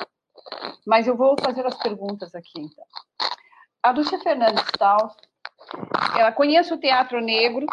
Mas 0.85 1.07
eu 1.07 1.15
vou 1.15 1.35
fazer 1.39 1.65
as 1.65 1.77
perguntas 1.77 2.33
aqui, 2.33 2.59
então 2.59 2.85
a 3.81 3.91
Lúcia 3.91 4.19
Fernandes 4.19 4.63
Staus, 4.75 5.13
ela 6.17 6.31
conhece 6.31 6.73
o 6.73 6.79
Teatro 6.79 7.21
Negro 7.21 7.65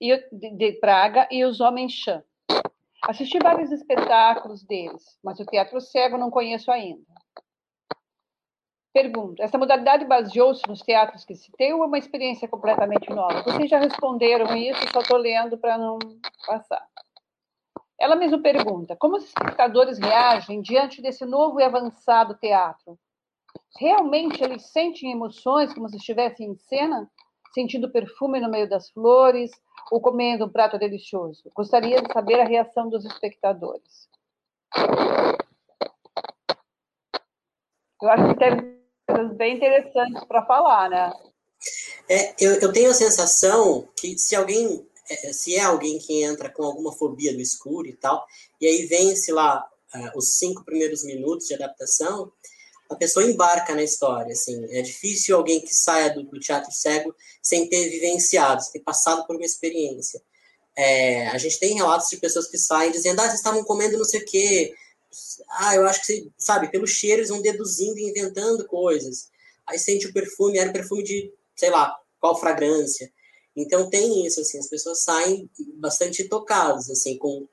de 0.00 0.72
Praga 0.80 1.28
e 1.30 1.44
os 1.44 1.60
Homens 1.60 1.92
Chã. 1.92 2.22
Assisti 3.04 3.38
vários 3.38 3.70
espetáculos 3.70 4.64
deles, 4.64 5.18
mas 5.22 5.38
o 5.38 5.46
Teatro 5.46 5.80
Cego 5.80 6.18
não 6.18 6.30
conheço 6.30 6.70
ainda. 6.70 7.02
Pergunta: 9.00 9.44
essa 9.44 9.56
modalidade 9.56 10.04
baseou-se 10.04 10.60
nos 10.66 10.80
teatros 10.80 11.24
que 11.24 11.36
citei 11.36 11.72
ou 11.72 11.84
é 11.84 11.86
uma 11.86 11.98
experiência 11.98 12.48
completamente 12.48 13.08
nova? 13.10 13.44
Vocês 13.44 13.70
já 13.70 13.78
responderam 13.78 14.56
isso, 14.56 14.80
só 14.92 14.98
estou 14.98 15.16
lendo 15.16 15.56
para 15.56 15.78
não 15.78 16.00
passar. 16.44 16.84
Ela 17.96 18.16
mesma 18.16 18.42
pergunta: 18.42 18.96
como 18.96 19.16
os 19.16 19.24
espectadores 19.24 20.00
reagem 20.00 20.60
diante 20.60 21.00
desse 21.00 21.24
novo 21.24 21.60
e 21.60 21.62
avançado 21.62 22.34
teatro? 22.34 22.98
realmente 23.78 24.42
eles 24.42 24.66
sentem 24.72 25.12
emoções 25.12 25.72
como 25.72 25.88
se 25.88 25.96
estivessem 25.96 26.48
em 26.48 26.56
cena, 26.56 27.08
sentindo 27.54 27.92
perfume 27.92 28.40
no 28.40 28.50
meio 28.50 28.68
das 28.68 28.90
flores 28.90 29.52
ou 29.92 30.00
comendo 30.00 30.44
um 30.44 30.50
prato 30.50 30.76
delicioso. 30.76 31.48
Gostaria 31.54 32.02
de 32.02 32.12
saber 32.12 32.40
a 32.40 32.44
reação 32.44 32.88
dos 32.88 33.04
espectadores. 33.04 34.08
Eu 38.02 38.10
acho 38.10 38.28
que 38.28 38.38
tem 38.38 38.77
coisas 39.08 39.36
bem 39.36 39.56
interessantes 39.56 40.22
para 40.24 40.44
falar, 40.44 40.90
né? 40.90 41.12
É, 42.08 42.34
eu, 42.38 42.54
eu 42.54 42.72
tenho 42.72 42.90
a 42.90 42.94
sensação 42.94 43.88
que 43.96 44.18
se 44.18 44.36
alguém, 44.36 44.86
é, 45.10 45.32
se 45.32 45.56
é 45.56 45.62
alguém 45.62 45.98
que 45.98 46.22
entra 46.22 46.50
com 46.50 46.62
alguma 46.62 46.92
fobia 46.92 47.32
do 47.32 47.40
escuro 47.40 47.88
e 47.88 47.94
tal, 47.94 48.24
e 48.60 48.66
aí 48.66 48.86
vence 48.86 49.32
lá 49.32 49.64
uh, 49.94 50.18
os 50.18 50.38
cinco 50.38 50.64
primeiros 50.64 51.04
minutos 51.04 51.46
de 51.46 51.54
adaptação, 51.54 52.30
a 52.90 52.96
pessoa 52.96 53.24
embarca 53.24 53.74
na 53.74 53.82
história, 53.82 54.32
assim. 54.32 54.64
É 54.70 54.80
difícil 54.80 55.36
alguém 55.36 55.60
que 55.60 55.74
saia 55.74 56.10
do, 56.10 56.22
do 56.22 56.40
teatro 56.40 56.72
cego 56.72 57.14
sem 57.42 57.68
ter 57.68 57.88
vivenciado, 57.90 58.62
sem 58.62 58.72
ter 58.72 58.80
passado 58.80 59.26
por 59.26 59.36
uma 59.36 59.44
experiência. 59.44 60.22
É, 60.74 61.28
a 61.28 61.38
gente 61.38 61.58
tem 61.58 61.74
relatos 61.74 62.08
de 62.08 62.16
pessoas 62.16 62.46
que 62.46 62.56
saem 62.56 62.92
dizendo, 62.92 63.20
ah, 63.20 63.24
vocês 63.24 63.34
estavam 63.34 63.64
comendo 63.64 63.98
não 63.98 64.04
sei 64.04 64.20
o 64.20 64.24
quê. 64.24 64.74
Ah, 65.50 65.74
eu 65.74 65.86
acho 65.86 66.04
que, 66.04 66.30
sabe, 66.36 66.70
pelo 66.70 66.86
cheiro 66.86 67.20
eles 67.20 67.30
vão 67.30 67.40
deduzindo 67.40 67.98
e 67.98 68.10
inventando 68.10 68.66
coisas. 68.66 69.30
Aí 69.66 69.78
sente 69.78 70.06
o 70.06 70.12
perfume, 70.12 70.58
era 70.58 70.72
perfume 70.72 71.02
de, 71.02 71.32
sei 71.56 71.70
lá, 71.70 71.96
qual 72.20 72.38
fragrância. 72.38 73.10
Então 73.56 73.90
tem 73.90 74.26
isso, 74.26 74.40
assim, 74.40 74.58
as 74.58 74.68
pessoas 74.68 75.02
saem 75.02 75.50
bastante 75.74 76.28
tocadas, 76.28 76.88
assim, 76.90 77.18
com 77.18 77.46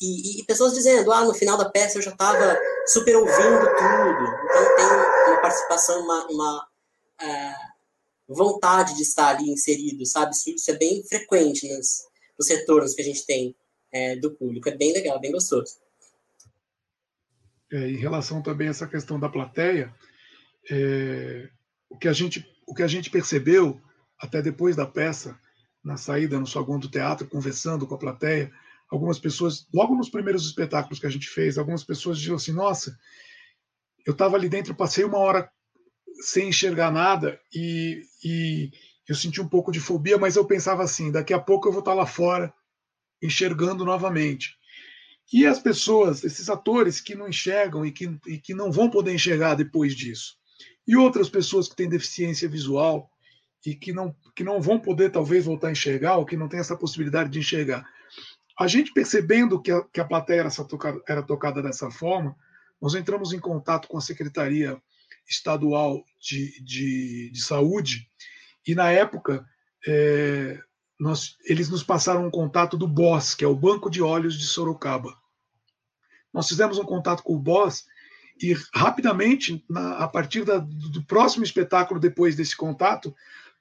e, 0.00 0.40
e, 0.40 0.44
pessoas 0.44 0.74
dizendo, 0.74 1.12
ah, 1.12 1.24
no 1.24 1.32
final 1.32 1.56
da 1.56 1.70
peça 1.70 1.96
eu 1.98 2.02
já 2.02 2.10
estava 2.10 2.58
super 2.86 3.16
ouvindo 3.16 3.60
tudo. 3.60 4.24
Então 4.44 4.76
tem 4.76 4.86
uma 5.28 5.40
participação, 5.40 6.02
uma, 6.02 6.26
uma 6.26 6.68
uh, 7.22 8.34
vontade 8.34 8.96
de 8.96 9.02
estar 9.02 9.36
ali 9.36 9.48
inserido, 9.48 10.04
sabe? 10.04 10.32
Isso, 10.32 10.50
isso 10.50 10.70
é 10.72 10.74
bem 10.74 11.04
frequente 11.04 11.68
nos, 11.68 12.04
nos 12.36 12.48
retornos 12.48 12.94
que 12.94 13.02
a 13.02 13.04
gente 13.04 13.24
tem 13.24 13.54
é, 13.92 14.16
do 14.16 14.32
público. 14.32 14.68
É 14.68 14.76
bem 14.76 14.92
legal, 14.92 15.20
bem 15.20 15.30
gostoso. 15.30 15.76
É, 17.72 17.88
em 17.88 17.96
relação 17.96 18.42
também 18.42 18.68
a 18.68 18.70
essa 18.70 18.86
questão 18.86 19.18
da 19.18 19.30
plateia, 19.30 19.94
é, 20.70 21.48
o, 21.88 21.96
que 21.96 22.06
a 22.06 22.12
gente, 22.12 22.46
o 22.66 22.74
que 22.74 22.82
a 22.82 22.86
gente 22.86 23.08
percebeu 23.08 23.80
até 24.20 24.42
depois 24.42 24.76
da 24.76 24.86
peça, 24.86 25.38
na 25.82 25.96
saída 25.96 26.38
no 26.38 26.46
segundo 26.46 26.88
teatro, 26.88 27.26
conversando 27.26 27.86
com 27.86 27.94
a 27.94 27.98
plateia, 27.98 28.52
algumas 28.90 29.18
pessoas, 29.18 29.66
logo 29.72 29.94
nos 29.94 30.10
primeiros 30.10 30.44
espetáculos 30.46 31.00
que 31.00 31.06
a 31.06 31.10
gente 31.10 31.26
fez, 31.26 31.56
algumas 31.56 31.82
pessoas 31.82 32.18
diziam 32.18 32.36
assim: 32.36 32.52
nossa, 32.52 32.96
eu 34.06 34.12
estava 34.12 34.36
ali 34.36 34.48
dentro, 34.50 34.74
passei 34.74 35.02
uma 35.02 35.18
hora 35.18 35.50
sem 36.20 36.50
enxergar 36.50 36.92
nada 36.92 37.40
e, 37.54 38.02
e, 38.22 38.70
eu 39.08 39.14
senti 39.14 39.40
um 39.40 39.48
pouco 39.48 39.72
de 39.72 39.80
fobia, 39.80 40.18
mas 40.18 40.36
eu 40.36 40.44
pensava 40.44 40.82
assim: 40.82 41.10
daqui 41.10 41.32
a 41.32 41.40
pouco 41.40 41.66
eu 41.66 41.72
vou 41.72 41.80
estar 41.80 41.94
lá 41.94 42.06
fora 42.06 42.52
enxergando 43.22 43.84
novamente. 43.84 44.56
E 45.32 45.46
as 45.46 45.58
pessoas, 45.58 46.22
esses 46.24 46.50
atores 46.50 47.00
que 47.00 47.14
não 47.14 47.28
enxergam 47.28 47.86
e 47.86 47.90
que, 47.90 48.18
e 48.26 48.38
que 48.38 48.52
não 48.52 48.70
vão 48.70 48.90
poder 48.90 49.14
enxergar 49.14 49.54
depois 49.54 49.94
disso, 49.94 50.36
e 50.86 50.96
outras 50.96 51.28
pessoas 51.28 51.68
que 51.68 51.76
têm 51.76 51.88
deficiência 51.88 52.48
visual 52.48 53.10
e 53.64 53.74
que 53.74 53.92
não, 53.92 54.14
que 54.34 54.44
não 54.44 54.60
vão 54.60 54.78
poder 54.78 55.10
talvez 55.10 55.44
voltar 55.44 55.68
a 55.68 55.72
enxergar, 55.72 56.16
ou 56.16 56.26
que 56.26 56.36
não 56.36 56.48
têm 56.48 56.60
essa 56.60 56.76
possibilidade 56.76 57.30
de 57.30 57.38
enxergar. 57.38 57.88
A 58.58 58.66
gente 58.66 58.92
percebendo 58.92 59.60
que 59.60 59.70
a, 59.70 59.82
que 59.84 60.00
a 60.00 60.04
plateia 60.04 60.40
era 60.40 60.50
tocada, 60.50 61.00
era 61.08 61.22
tocada 61.22 61.62
dessa 61.62 61.90
forma, 61.90 62.36
nós 62.80 62.94
entramos 62.94 63.32
em 63.32 63.38
contato 63.38 63.88
com 63.88 63.96
a 63.96 64.00
Secretaria 64.00 64.80
Estadual 65.28 66.04
de, 66.20 66.62
de, 66.62 67.30
de 67.30 67.40
Saúde 67.42 68.08
e, 68.66 68.74
na 68.74 68.90
época, 68.90 69.46
é, 69.86 70.58
nós, 70.98 71.36
eles 71.44 71.68
nos 71.68 71.82
passaram 71.82 72.26
um 72.26 72.30
contato 72.30 72.76
do 72.76 72.86
BOS, 72.86 73.34
que 73.34 73.44
é 73.44 73.48
o 73.48 73.56
Banco 73.56 73.88
de 73.88 74.02
Olhos 74.02 74.38
de 74.38 74.46
Sorocaba. 74.46 75.21
Nós 76.32 76.48
fizemos 76.48 76.78
um 76.78 76.84
contato 76.84 77.22
com 77.22 77.34
o 77.34 77.38
BOS 77.38 77.84
e, 78.40 78.56
rapidamente, 78.74 79.64
na, 79.68 79.98
a 79.98 80.08
partir 80.08 80.44
da, 80.44 80.58
do 80.58 81.04
próximo 81.04 81.44
espetáculo, 81.44 82.00
depois 82.00 82.34
desse 82.34 82.56
contato, 82.56 83.14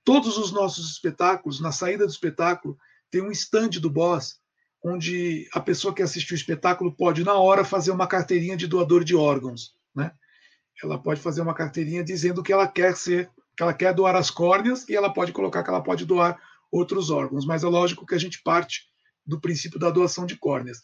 todos 0.04 0.38
os 0.38 0.52
nossos 0.52 0.90
espetáculos, 0.92 1.60
na 1.60 1.72
saída 1.72 2.06
do 2.06 2.12
espetáculo, 2.12 2.78
tem 3.10 3.22
um 3.22 3.32
stand 3.32 3.70
do 3.82 3.90
BOS 3.90 4.40
onde 4.84 5.48
a 5.54 5.60
pessoa 5.60 5.94
que 5.94 6.02
assistiu 6.02 6.34
o 6.34 6.38
espetáculo 6.38 6.92
pode, 6.92 7.24
na 7.24 7.36
hora, 7.36 7.64
fazer 7.64 7.92
uma 7.92 8.08
carteirinha 8.08 8.58
de 8.58 8.66
doador 8.66 9.04
de 9.04 9.16
órgãos. 9.16 9.76
Né? 9.94 10.12
Ela 10.84 10.98
pode 10.98 11.22
fazer 11.22 11.42
uma 11.42 11.54
carteirinha 11.54 12.04
dizendo 12.04 12.42
que 12.42 12.52
ela 12.52 12.68
quer 12.68 12.96
ser, 12.96 13.30
que 13.56 13.62
ela 13.62 13.74
quer 13.74 13.94
doar 13.94 14.16
as 14.16 14.32
córneas 14.32 14.88
e 14.90 14.96
ela 14.96 15.14
pode 15.14 15.32
colocar 15.32 15.64
que 15.64 15.70
ela 15.70 15.84
pode 15.84 16.06
doar 16.06 16.40
outros 16.72 17.12
órgãos. 17.12 17.46
Mas 17.46 17.64
é 17.64 17.68
lógico 17.68 18.06
que 18.06 18.16
a 18.16 18.20
gente 18.20 18.42
parte 18.42 18.88
do 19.26 19.40
princípio 19.40 19.80
da 19.80 19.92
doação 19.92 20.26
de 20.26 20.36
córneas. 20.36 20.82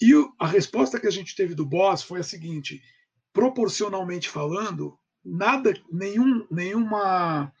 E 0.00 0.12
a 0.38 0.46
resposta 0.46 0.98
que 0.98 1.06
a 1.06 1.10
gente 1.10 1.34
teve 1.36 1.54
do 1.54 1.64
boss 1.64 2.02
foi 2.02 2.20
a 2.20 2.24
seguinte: 2.24 2.82
proporcionalmente 3.32 4.28
falando, 4.28 4.98
nada, 5.24 5.74
nenhum, 5.90 6.46
nenhuma, 6.50 7.52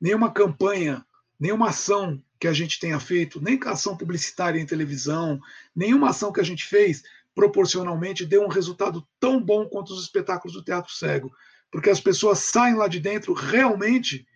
nenhuma 0.00 0.32
campanha, 0.32 1.04
nenhuma 1.38 1.68
ação 1.70 2.22
que 2.38 2.48
a 2.48 2.52
gente 2.52 2.80
tenha 2.80 2.98
feito, 2.98 3.40
nem 3.40 3.58
ação 3.66 3.96
publicitária 3.96 4.58
em 4.58 4.66
televisão, 4.66 5.38
nenhuma 5.74 6.10
ação 6.10 6.32
que 6.32 6.40
a 6.40 6.44
gente 6.44 6.64
fez 6.64 7.02
proporcionalmente 7.34 8.26
dê 8.26 8.38
um 8.38 8.48
resultado 8.48 9.06
tão 9.18 9.42
bom 9.42 9.68
quanto 9.68 9.92
os 9.92 10.02
espetáculos 10.02 10.54
do 10.54 10.64
teatro 10.64 10.92
cego, 10.92 11.32
porque 11.70 11.90
as 11.90 12.00
pessoas 12.00 12.40
saem 12.40 12.74
lá 12.74 12.88
de 12.88 12.98
dentro 12.98 13.32
realmente 13.32 14.26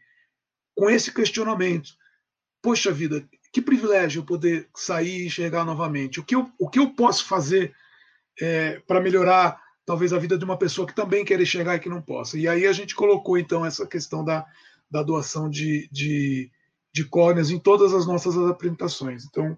com 0.75 0.89
esse 0.89 1.13
questionamento. 1.13 1.91
Poxa 2.63 2.93
vida, 2.93 3.29
que 3.55 3.63
privilégio 3.63 4.25
poder 4.25 4.69
sair 4.75 5.23
e 5.23 5.27
enxergar 5.27 5.65
novamente. 5.65 6.19
O 6.19 6.25
que 6.25 6.35
eu, 6.35 6.51
o 6.59 6.69
que 6.69 6.81
eu 6.81 6.91
posso 6.91 7.25
fazer 7.25 7.73
é, 8.41 8.81
para 8.81 9.01
melhorar 9.01 9.63
talvez 9.87 10.13
a 10.13 10.19
vida 10.19 10.37
de 10.37 10.45
uma 10.45 10.59
pessoa 10.59 10.85
que 10.85 10.95
também 10.95 11.25
quer 11.25 11.41
enxergar 11.41 11.77
e 11.77 11.79
que 11.79 11.89
não 11.89 12.03
possa? 12.03 12.37
E 12.37 12.49
aí 12.49 12.67
a 12.67 12.73
gente 12.73 12.97
colocou 12.97 13.39
então 13.39 13.65
essa 13.65 13.87
questão 13.87 14.25
da, 14.25 14.45
da 14.91 15.05
doação 15.05 15.49
de, 15.49 15.89
de, 15.93 16.51
de 16.93 17.05
córneas 17.05 17.49
em 17.49 17.61
todas 17.61 17.95
as 17.95 18.09
nossas 18.09 18.37
apresentações. 18.37 19.25
Então, 19.25 19.57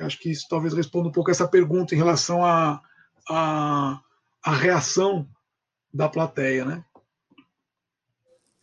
acho 0.00 0.18
que 0.18 0.30
isso 0.30 0.46
talvez 0.48 0.72
responda 0.72 1.10
um 1.10 1.12
pouco 1.12 1.30
essa 1.30 1.46
pergunta 1.46 1.94
em 1.94 1.98
relação 1.98 2.42
à 2.42 2.80
a, 3.28 3.92
a, 3.92 4.00
a, 4.42 4.54
reação 4.54 5.28
da 5.92 6.08
plateia, 6.08 6.64
né? 6.64 6.82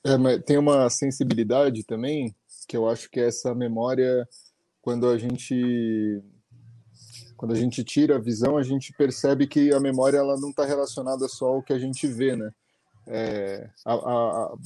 É, 0.04 0.18
mas 0.18 0.44
tem 0.44 0.58
uma 0.58 0.90
sensibilidade 0.90 1.84
também 1.84 2.36
que 2.68 2.76
eu 2.76 2.90
acho 2.90 3.12
que 3.12 3.20
é 3.20 3.28
essa 3.28 3.54
memória 3.54 4.28
quando 4.82 5.08
a 5.08 5.18
gente 5.18 6.22
quando 7.38 7.54
a 7.54 7.58
gente 7.58 7.84
tira 7.84 8.16
a 8.18 8.20
visão 8.20 8.58
a 8.58 8.64
gente 8.64 8.94
percebe 8.94 9.48
que 9.48 9.74
a 9.74 9.80
memória 9.80 10.18
ela 10.18 10.40
não 10.40 10.50
está 10.50 10.66
relacionada 10.66 11.28
só 11.28 11.48
ao 11.48 11.64
que 11.64 11.74
a 11.74 11.80
gente 11.80 12.08
vê, 12.08 12.36
né? 12.36 12.52
É, 13.08 13.70
a, 13.86 13.94
a, 13.94 14.58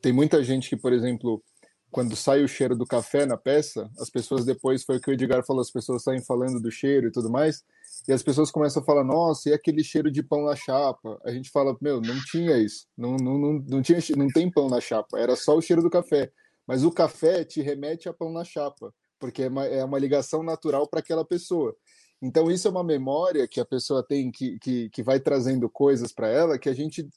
tem 0.00 0.12
muita 0.12 0.42
gente 0.42 0.68
que, 0.68 0.76
por 0.76 0.92
exemplo, 0.92 1.42
quando 1.90 2.16
sai 2.16 2.42
o 2.42 2.48
cheiro 2.48 2.74
do 2.74 2.86
café 2.86 3.26
na 3.26 3.36
peça, 3.36 3.88
as 3.98 4.10
pessoas 4.10 4.44
depois, 4.44 4.82
foi 4.82 4.96
o 4.96 5.00
que 5.00 5.10
o 5.10 5.12
Edgar 5.12 5.44
falou, 5.44 5.60
as 5.60 5.70
pessoas 5.70 6.02
saem 6.02 6.24
falando 6.24 6.60
do 6.60 6.70
cheiro 6.70 7.06
e 7.06 7.12
tudo 7.12 7.30
mais, 7.30 7.62
e 8.08 8.12
as 8.12 8.22
pessoas 8.22 8.50
começam 8.50 8.82
a 8.82 8.84
falar, 8.84 9.04
nossa, 9.04 9.50
e 9.50 9.52
aquele 9.52 9.84
cheiro 9.84 10.10
de 10.10 10.22
pão 10.22 10.44
na 10.44 10.56
chapa? 10.56 11.20
A 11.24 11.30
gente 11.30 11.50
fala, 11.50 11.76
meu, 11.80 12.00
não 12.00 12.18
tinha 12.24 12.56
isso, 12.56 12.86
não, 12.96 13.16
não, 13.16 13.38
não, 13.38 13.52
não, 13.68 13.82
tinha, 13.82 13.98
não 14.16 14.26
tem 14.26 14.50
pão 14.50 14.68
na 14.68 14.80
chapa, 14.80 15.18
era 15.18 15.36
só 15.36 15.56
o 15.56 15.62
cheiro 15.62 15.82
do 15.82 15.90
café. 15.90 16.32
Mas 16.66 16.82
o 16.84 16.90
café 16.90 17.44
te 17.44 17.60
remete 17.60 18.08
a 18.08 18.12
pão 18.12 18.32
na 18.32 18.44
chapa, 18.44 18.92
porque 19.22 19.44
é 19.44 19.48
uma, 19.48 19.64
é 19.64 19.84
uma 19.84 20.00
ligação 20.00 20.42
natural 20.42 20.88
para 20.88 20.98
aquela 20.98 21.24
pessoa. 21.24 21.76
Então, 22.20 22.50
isso 22.50 22.66
é 22.66 22.70
uma 22.72 22.82
memória 22.82 23.46
que 23.46 23.60
a 23.60 23.64
pessoa 23.64 24.02
tem, 24.02 24.32
que, 24.32 24.58
que, 24.58 24.90
que 24.90 25.00
vai 25.00 25.20
trazendo 25.20 25.70
coisas 25.70 26.12
para 26.12 26.26
ela, 26.26 26.58
que 26.58 26.68
a 26.68 26.74
gente 26.74 27.08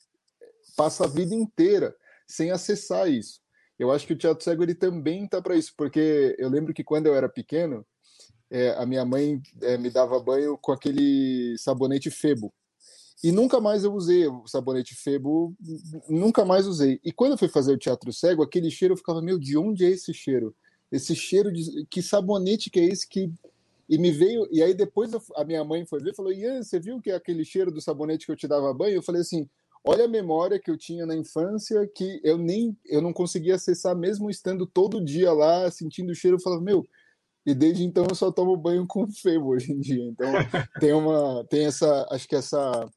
passa 0.78 1.06
a 1.06 1.08
vida 1.08 1.34
inteira 1.34 1.96
sem 2.28 2.52
acessar 2.52 3.10
isso. 3.10 3.42
Eu 3.80 3.92
acho 3.92 4.06
que 4.06 4.14
o 4.14 4.18
teatro 4.18 4.44
cego 4.44 4.62
ele 4.62 4.76
também 4.76 5.28
tá 5.28 5.42
para 5.42 5.56
isso, 5.56 5.74
porque 5.76 6.36
eu 6.38 6.48
lembro 6.48 6.76
que 6.76 6.84
quando 6.84 7.08
eu 7.08 7.16
era 7.16 7.28
pequeno, 7.28 7.84
é, 8.52 8.70
a 8.76 8.86
minha 8.86 9.04
mãe 9.04 9.42
é, 9.64 9.80
me 9.80 9.90
dava 9.90 10.20
banho 10.20 10.60
com 10.60 10.72
aquele 10.72 11.58
sabonete 11.58 12.12
Febo. 12.12 12.54
E 13.24 13.32
nunca 13.32 13.60
mais 13.60 13.84
eu 13.84 13.94
usei 13.96 14.28
o 14.28 14.46
sabonete 14.46 14.94
Febo, 14.94 15.56
nunca 16.08 16.46
mais 16.46 16.68
usei. 16.68 17.00
E 17.04 17.12
quando 17.12 17.32
eu 17.32 17.38
fui 17.40 17.50
fazer 17.50 17.74
o 17.74 17.80
teatro 17.80 18.14
cego, 18.14 18.44
aquele 18.44 18.70
cheiro 18.70 18.94
eu 18.94 18.98
ficava, 18.98 19.24
meu, 19.24 19.40
de 19.40 19.58
onde 19.58 19.86
é 19.86 19.90
esse 19.90 20.14
cheiro? 20.14 20.56
Esse 20.96 21.16
cheiro 21.16 21.52
de 21.52 21.86
que 21.90 22.02
sabonete 22.02 22.70
que 22.70 22.80
é 22.80 22.86
esse 22.86 23.08
que 23.08 23.32
e 23.88 23.98
me 23.98 24.12
veio 24.12 24.48
e 24.52 24.64
aí 24.64 24.74
depois 24.74 25.14
eu, 25.14 25.22
a 25.36 25.44
minha 25.44 25.64
mãe 25.64 25.86
foi 25.86 26.02
ver 26.02 26.16
falou: 26.16 26.32
"Ian, 26.32 26.64
você 26.64 26.80
viu 26.80 27.00
que 27.02 27.12
é 27.12 27.16
aquele 27.16 27.46
cheiro 27.46 27.72
do 27.72 27.82
sabonete 27.82 28.26
que 28.26 28.32
eu 28.32 28.36
te 28.36 28.48
dava 28.48 28.74
banho?" 28.74 28.96
Eu 28.96 29.04
falei 29.04 29.22
assim: 29.22 29.48
Olha 29.88 30.06
a 30.06 30.08
memória 30.08 30.60
que 30.60 30.72
eu 30.72 30.78
tinha 30.78 31.06
na 31.06 31.16
infância 31.16 31.88
que 31.94 32.20
eu 32.24 32.40
nem 32.40 32.76
eu 32.86 33.04
não 33.04 33.14
conseguia 33.14 33.54
acessar 33.54 33.96
mesmo 33.96 34.32
estando 34.32 34.66
todo 34.66 35.04
dia 35.04 35.32
lá 35.32 35.70
sentindo 35.70 36.12
o 36.12 36.16
cheiro, 36.16 36.38
eu 36.38 36.42
falava, 36.42 36.64
meu, 36.64 36.84
e 37.46 37.54
desde 37.54 37.84
então 37.84 38.08
eu 38.10 38.16
só 38.16 38.32
tomo 38.32 38.58
banho 38.58 38.88
com 38.88 39.06
febo 39.22 39.50
hoje 39.50 39.72
em 39.72 39.80
dia. 39.80 40.04
Então 40.04 40.28
tem 40.80 40.92
uma 40.92 41.46
tem 41.46 41.68
essa 41.68 42.08
acho 42.10 42.28
que 42.28 42.36
essa 42.36 42.90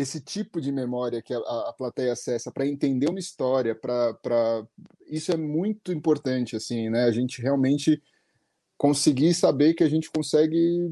esse 0.00 0.20
tipo 0.20 0.60
de 0.60 0.72
memória 0.72 1.20
que 1.20 1.34
a, 1.34 1.38
a 1.38 1.74
plateia 1.76 2.12
acessa 2.12 2.50
para 2.50 2.66
entender 2.66 3.08
uma 3.08 3.18
história, 3.18 3.74
para 3.74 4.64
isso 5.06 5.30
é 5.32 5.36
muito 5.36 5.92
importante 5.92 6.56
assim, 6.56 6.88
né? 6.88 7.04
A 7.04 7.10
gente 7.10 7.42
realmente 7.42 8.02
conseguir 8.78 9.34
saber 9.34 9.74
que 9.74 9.84
a 9.84 9.88
gente 9.88 10.10
consegue 10.10 10.90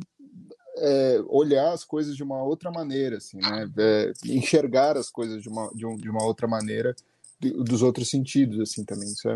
é, 0.77 1.21
olhar 1.27 1.73
as 1.73 1.85
coisas 1.85 2.15
de 2.15 2.23
uma 2.23 2.43
outra 2.43 2.71
maneira, 2.71 3.17
assim, 3.17 3.39
né? 3.39 3.71
É, 3.79 4.13
enxergar 4.27 4.97
as 4.97 5.09
coisas 5.09 5.43
de 5.43 5.49
uma, 5.49 5.71
de, 5.75 5.87
um, 5.87 5.97
de 5.97 6.11
uma 6.11 6.25
outra 6.25 6.47
maneira, 6.47 6.95
dos 7.41 7.83
outros 7.83 8.11
sentidos, 8.11 8.61
assim, 8.61 8.85
também. 8.85 9.09
Isso 9.09 9.29
é 9.29 9.35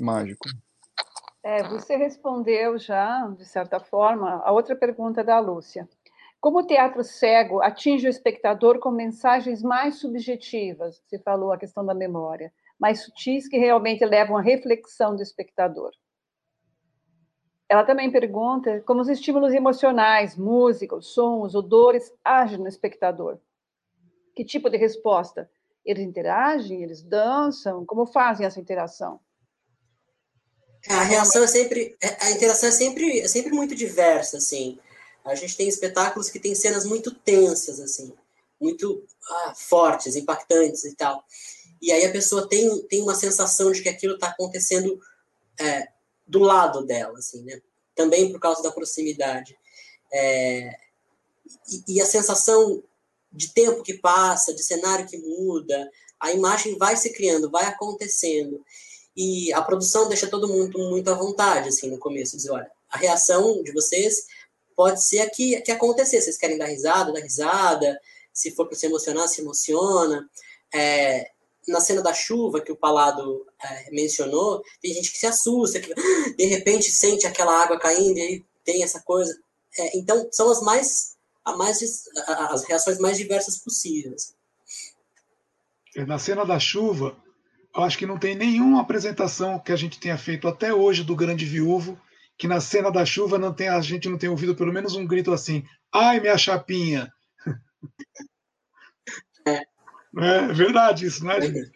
mágico. 0.00 0.48
É, 1.42 1.62
você 1.62 1.96
respondeu 1.96 2.78
já, 2.78 3.26
de 3.28 3.44
certa 3.44 3.78
forma, 3.78 4.42
a 4.44 4.50
outra 4.50 4.74
pergunta 4.74 5.22
da 5.22 5.38
Lúcia. 5.38 5.88
Como 6.40 6.60
o 6.60 6.66
teatro 6.66 7.02
cego 7.02 7.60
atinge 7.60 8.06
o 8.06 8.10
espectador 8.10 8.78
com 8.78 8.90
mensagens 8.90 9.60
mais 9.62 9.98
subjetivas? 9.98 11.02
Você 11.04 11.18
falou 11.18 11.52
a 11.52 11.58
questão 11.58 11.84
da 11.84 11.94
memória, 11.94 12.52
mais 12.78 13.02
sutis 13.02 13.48
que 13.48 13.58
realmente 13.58 14.04
levam 14.04 14.36
à 14.36 14.40
reflexão 14.40 15.16
do 15.16 15.22
espectador. 15.22 15.90
Ela 17.68 17.84
também 17.84 18.10
pergunta 18.10 18.80
como 18.86 19.00
os 19.00 19.08
estímulos 19.08 19.52
emocionais, 19.52 20.36
música, 20.36 20.98
sons, 21.00 21.54
odores 21.54 22.10
agem 22.24 22.58
no 22.58 22.68
espectador. 22.68 23.38
Que 24.34 24.44
tipo 24.44 24.70
de 24.70 24.78
resposta? 24.78 25.50
Eles 25.84 26.04
interagem, 26.04 26.82
eles 26.82 27.02
dançam? 27.02 27.84
Como 27.84 28.06
fazem 28.06 28.46
essa 28.46 28.60
interação? 28.60 29.20
A 30.88 31.02
reação 31.02 31.42
é 31.42 31.46
sempre, 31.48 31.96
a 32.20 32.30
interação 32.30 32.68
é 32.68 32.72
sempre, 32.72 33.20
é 33.20 33.28
sempre 33.28 33.52
muito 33.52 33.74
diversa, 33.74 34.36
assim. 34.36 34.78
A 35.28 35.34
gente 35.34 35.56
tem 35.56 35.68
espetáculos 35.68 36.30
que 36.30 36.40
tem 36.40 36.54
cenas 36.54 36.84
muito 36.84 37.14
tensas, 37.14 37.80
assim, 37.80 38.12
muito 38.60 39.04
ah, 39.28 39.54
fortes, 39.54 40.16
impactantes 40.16 40.84
e 40.84 40.94
tal. 40.94 41.24
E 41.80 41.92
aí 41.92 42.04
a 42.04 42.12
pessoa 42.12 42.48
tem, 42.48 42.82
tem 42.84 43.02
uma 43.02 43.14
sensação 43.14 43.70
de 43.70 43.82
que 43.82 43.88
aquilo 43.88 44.14
está 44.14 44.28
acontecendo 44.28 44.98
é, 45.60 45.88
do 46.26 46.40
lado 46.40 46.84
dela, 46.84 47.18
assim, 47.18 47.42
né? 47.42 47.60
Também 47.94 48.30
por 48.32 48.40
causa 48.40 48.62
da 48.62 48.72
proximidade. 48.72 49.56
É, 50.12 50.70
e, 51.70 51.96
e, 51.96 52.00
a 52.00 52.06
sensação 52.06 52.82
de 53.32 53.52
tempo 53.52 53.82
que 53.82 53.94
passa, 53.94 54.54
de 54.54 54.62
cenário 54.62 55.06
que 55.06 55.18
muda, 55.18 55.90
a 56.18 56.32
imagem 56.32 56.76
vai 56.76 56.96
se 56.96 57.12
criando, 57.12 57.50
vai 57.50 57.64
acontecendo. 57.64 58.64
E 59.16 59.52
a 59.52 59.62
produção 59.62 60.08
deixa 60.08 60.28
todo 60.28 60.48
mundo 60.48 60.78
muito 60.90 61.10
à 61.10 61.14
vontade, 61.14 61.68
assim, 61.68 61.90
no 61.90 61.98
começo. 61.98 62.36
Diz, 62.36 62.48
olha, 62.48 62.70
a 62.90 62.98
reação 62.98 63.62
de 63.62 63.72
vocês 63.72 64.26
pode 64.78 65.02
ser 65.02 65.28
que, 65.30 65.60
que 65.62 65.72
acontecer. 65.72 66.22
Vocês 66.22 66.38
querem 66.38 66.56
dar 66.56 66.66
risada, 66.66 67.12
dar 67.12 67.18
risada. 67.18 68.00
Se 68.32 68.52
for 68.52 68.64
para 68.68 68.78
se 68.78 68.86
emocionar, 68.86 69.26
se 69.26 69.40
emociona. 69.40 70.30
É, 70.72 71.32
na 71.66 71.80
cena 71.80 72.00
da 72.00 72.14
chuva 72.14 72.60
que 72.60 72.70
o 72.70 72.76
Palado 72.76 73.44
é, 73.60 73.90
mencionou, 73.90 74.62
tem 74.80 74.94
gente 74.94 75.10
que 75.10 75.18
se 75.18 75.26
assusta, 75.26 75.80
que 75.80 75.92
de 76.38 76.44
repente 76.44 76.92
sente 76.92 77.26
aquela 77.26 77.60
água 77.60 77.76
caindo 77.76 78.18
e 78.18 78.22
aí 78.22 78.44
tem 78.64 78.84
essa 78.84 79.00
coisa. 79.00 79.36
É, 79.76 79.98
então, 79.98 80.28
são 80.30 80.48
as 80.48 80.62
mais, 80.62 81.16
a 81.44 81.56
mais 81.56 81.82
as 82.28 82.62
reações 82.62 83.00
mais 83.00 83.18
diversas 83.18 83.58
possíveis. 83.58 84.36
É, 85.96 86.06
na 86.06 86.20
cena 86.20 86.46
da 86.46 86.60
chuva, 86.60 87.16
eu 87.74 87.82
acho 87.82 87.98
que 87.98 88.06
não 88.06 88.16
tem 88.16 88.36
nenhuma 88.36 88.80
apresentação 88.80 89.58
que 89.58 89.72
a 89.72 89.76
gente 89.76 89.98
tenha 89.98 90.16
feito 90.16 90.46
até 90.46 90.72
hoje 90.72 91.02
do 91.02 91.16
Grande 91.16 91.44
Viúvo 91.44 92.00
que 92.38 92.46
na 92.46 92.60
cena 92.60 92.90
da 92.90 93.04
chuva 93.04 93.36
não 93.36 93.52
tem, 93.52 93.68
a 93.68 93.80
gente 93.80 94.08
não 94.08 94.16
tenha 94.16 94.30
ouvido 94.30 94.54
pelo 94.54 94.72
menos 94.72 94.94
um 94.94 95.06
grito 95.06 95.32
assim: 95.32 95.64
"Ai, 95.92 96.20
minha 96.20 96.38
chapinha!" 96.38 97.12
É. 99.46 99.66
É 100.16 100.52
verdade 100.52 101.06
isso, 101.06 101.24
não 101.24 101.32
é, 101.32 101.40
Janine? 101.40 101.70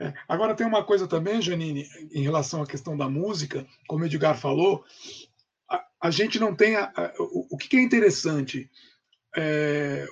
É. 0.00 0.12
Agora 0.28 0.54
tem 0.54 0.66
uma 0.66 0.82
coisa 0.82 1.06
também, 1.06 1.40
Janine, 1.40 1.86
em 2.12 2.22
relação 2.22 2.60
à 2.60 2.66
questão 2.66 2.96
da 2.96 3.08
música, 3.08 3.64
como 3.86 4.02
o 4.02 4.06
Edgar 4.06 4.36
falou, 4.36 4.84
a, 5.70 5.84
a 6.00 6.10
gente 6.10 6.40
não 6.40 6.56
tem. 6.56 6.74
A, 6.74 6.92
a, 6.94 7.12
o, 7.20 7.46
o, 7.52 7.56
que 7.56 7.76
é 7.76 7.80
interessante? 7.80 8.68
É, 9.36 10.06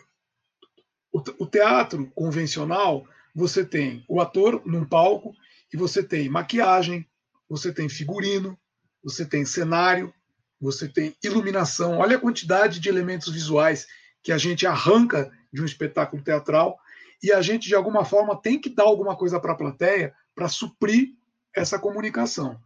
o, 1.12 1.18
o 1.40 1.46
teatro 1.46 2.08
convencional, 2.14 3.04
você 3.34 3.64
tem 3.64 4.04
o 4.08 4.20
ator 4.20 4.62
num 4.64 4.84
palco 4.84 5.34
e 5.72 5.76
você 5.76 6.04
tem 6.04 6.28
maquiagem, 6.28 7.06
você 7.50 7.72
tem 7.72 7.88
figurino, 7.88 8.56
você 9.02 9.26
tem 9.26 9.44
cenário, 9.44 10.14
você 10.60 10.86
tem 10.86 11.16
iluminação. 11.22 11.98
Olha 11.98 12.16
a 12.16 12.20
quantidade 12.20 12.78
de 12.78 12.88
elementos 12.88 13.32
visuais 13.32 13.88
que 14.22 14.30
a 14.30 14.38
gente 14.38 14.66
arranca 14.66 15.32
de 15.52 15.60
um 15.60 15.64
espetáculo 15.64 16.22
teatral 16.22 16.78
e 17.20 17.32
a 17.32 17.42
gente, 17.42 17.66
de 17.66 17.74
alguma 17.74 18.04
forma, 18.04 18.40
tem 18.40 18.58
que 18.58 18.70
dar 18.70 18.84
alguma 18.84 19.16
coisa 19.16 19.40
para 19.40 19.52
a 19.52 19.56
plateia 19.56 20.14
para 20.34 20.48
suprir 20.48 21.14
essa 21.54 21.78
comunicação. 21.78 22.58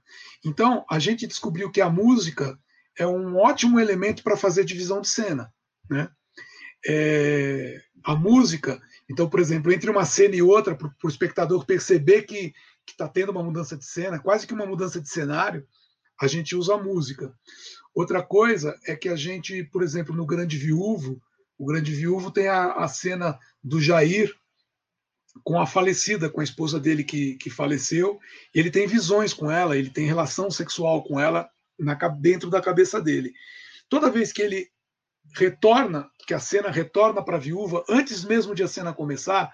Então, 0.44 0.84
a 0.90 0.98
gente 0.98 1.26
descobriu 1.26 1.70
que 1.70 1.80
a 1.80 1.88
música 1.88 2.58
é 2.96 3.06
um 3.06 3.36
ótimo 3.36 3.80
elemento 3.80 4.22
para 4.22 4.36
fazer 4.36 4.64
divisão 4.64 5.00
de 5.00 5.08
cena. 5.08 5.52
Né? 5.88 6.08
É, 6.86 7.82
a 8.04 8.14
música, 8.14 8.80
então, 9.10 9.28
por 9.28 9.40
exemplo, 9.40 9.72
entre 9.72 9.90
uma 9.90 10.04
cena 10.04 10.36
e 10.36 10.42
outra, 10.42 10.74
para 10.76 10.92
o 11.02 11.08
espectador 11.08 11.64
perceber 11.64 12.22
que 12.22 12.52
está 12.92 13.08
tendo 13.08 13.30
uma 13.30 13.42
mudança 13.42 13.76
de 13.76 13.84
cena, 13.84 14.18
quase 14.18 14.46
que 14.46 14.54
uma 14.54 14.66
mudança 14.66 15.00
de 15.00 15.08
cenário, 15.08 15.66
a 16.20 16.26
gente 16.26 16.54
usa 16.54 16.74
a 16.74 16.82
música. 16.82 17.34
Outra 17.94 18.22
coisa 18.22 18.78
é 18.86 18.96
que 18.96 19.08
a 19.08 19.16
gente, 19.16 19.64
por 19.64 19.82
exemplo, 19.82 20.14
no 20.14 20.26
Grande 20.26 20.56
Viúvo, 20.56 21.20
o 21.58 21.66
Grande 21.66 21.92
Viúvo 21.92 22.30
tem 22.30 22.48
a, 22.48 22.72
a 22.72 22.88
cena 22.88 23.38
do 23.62 23.80
Jair 23.80 24.34
com 25.42 25.60
a 25.60 25.66
falecida, 25.66 26.30
com 26.30 26.40
a 26.40 26.44
esposa 26.44 26.78
dele 26.78 27.02
que, 27.02 27.36
que 27.36 27.50
faleceu. 27.50 28.20
Ele 28.54 28.70
tem 28.70 28.86
visões 28.86 29.32
com 29.32 29.50
ela, 29.50 29.76
ele 29.76 29.90
tem 29.90 30.06
relação 30.06 30.50
sexual 30.50 31.02
com 31.02 31.18
ela 31.18 31.48
na, 31.78 31.94
dentro 32.08 32.50
da 32.50 32.60
cabeça 32.60 33.00
dele. 33.00 33.32
Toda 33.88 34.10
vez 34.10 34.32
que 34.32 34.42
ele 34.42 34.68
retorna, 35.36 36.08
que 36.26 36.34
a 36.34 36.38
cena 36.38 36.70
retorna 36.70 37.22
para 37.22 37.36
a 37.36 37.40
viúva, 37.40 37.84
antes 37.88 38.24
mesmo 38.24 38.54
de 38.54 38.62
a 38.62 38.68
cena 38.68 38.92
começar, 38.92 39.52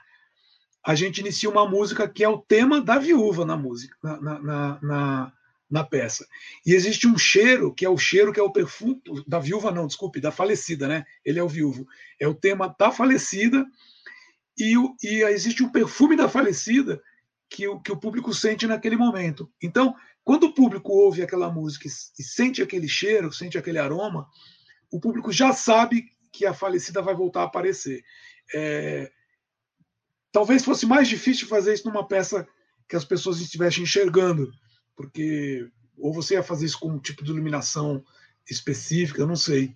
a 0.84 0.94
gente 0.94 1.20
inicia 1.20 1.50
uma 1.50 1.68
música 1.68 2.08
que 2.08 2.24
é 2.24 2.28
o 2.28 2.38
tema 2.38 2.80
da 2.80 2.98
viúva 2.98 3.44
na 3.44 3.56
música, 3.56 3.96
na, 4.02 4.20
na, 4.20 4.78
na, 4.82 5.32
na, 5.70 5.84
peça. 5.84 6.26
E 6.64 6.74
existe 6.74 7.06
um 7.06 7.18
cheiro, 7.18 7.74
que 7.74 7.84
é 7.84 7.88
o 7.88 7.98
cheiro 7.98 8.32
que 8.32 8.40
é 8.40 8.42
o 8.42 8.52
perfume 8.52 9.00
da 9.26 9.38
viúva, 9.38 9.70
não, 9.70 9.86
desculpe, 9.86 10.20
da 10.20 10.32
falecida, 10.32 10.88
né? 10.88 11.04
Ele 11.24 11.38
é 11.38 11.42
o 11.42 11.48
viúvo. 11.48 11.86
É 12.18 12.26
o 12.26 12.34
tema 12.34 12.74
da 12.78 12.90
falecida 12.90 13.66
e, 14.58 14.74
e 15.02 15.22
existe 15.24 15.62
um 15.62 15.70
perfume 15.70 16.16
da 16.16 16.28
falecida 16.28 17.00
que 17.48 17.66
o, 17.66 17.80
que 17.80 17.92
o 17.92 17.96
público 17.96 18.32
sente 18.32 18.66
naquele 18.66 18.96
momento. 18.96 19.50
Então, 19.62 19.94
quando 20.24 20.44
o 20.44 20.54
público 20.54 20.92
ouve 20.92 21.22
aquela 21.22 21.50
música 21.50 21.88
e 21.88 22.22
sente 22.22 22.62
aquele 22.62 22.88
cheiro, 22.88 23.32
sente 23.32 23.58
aquele 23.58 23.78
aroma, 23.78 24.28
o 24.90 25.00
público 25.00 25.32
já 25.32 25.52
sabe 25.52 26.04
que 26.32 26.46
a 26.46 26.54
falecida 26.54 27.02
vai 27.02 27.14
voltar 27.14 27.42
a 27.42 27.44
aparecer. 27.44 28.02
É, 28.54 29.10
talvez 30.32 30.64
fosse 30.64 30.86
mais 30.86 31.08
difícil 31.08 31.48
fazer 31.48 31.74
isso 31.74 31.86
numa 31.86 32.06
peça 32.06 32.46
que 32.88 32.96
as 32.96 33.04
pessoas 33.04 33.40
estivessem 33.40 33.84
enxergando, 33.84 34.50
porque 34.96 35.68
ou 35.96 36.12
você 36.12 36.34
ia 36.34 36.42
fazer 36.42 36.66
isso 36.66 36.80
com 36.80 36.92
um 36.92 36.98
tipo 36.98 37.22
de 37.22 37.30
iluminação 37.30 38.02
específica, 38.48 39.26
não 39.26 39.36
sei. 39.36 39.74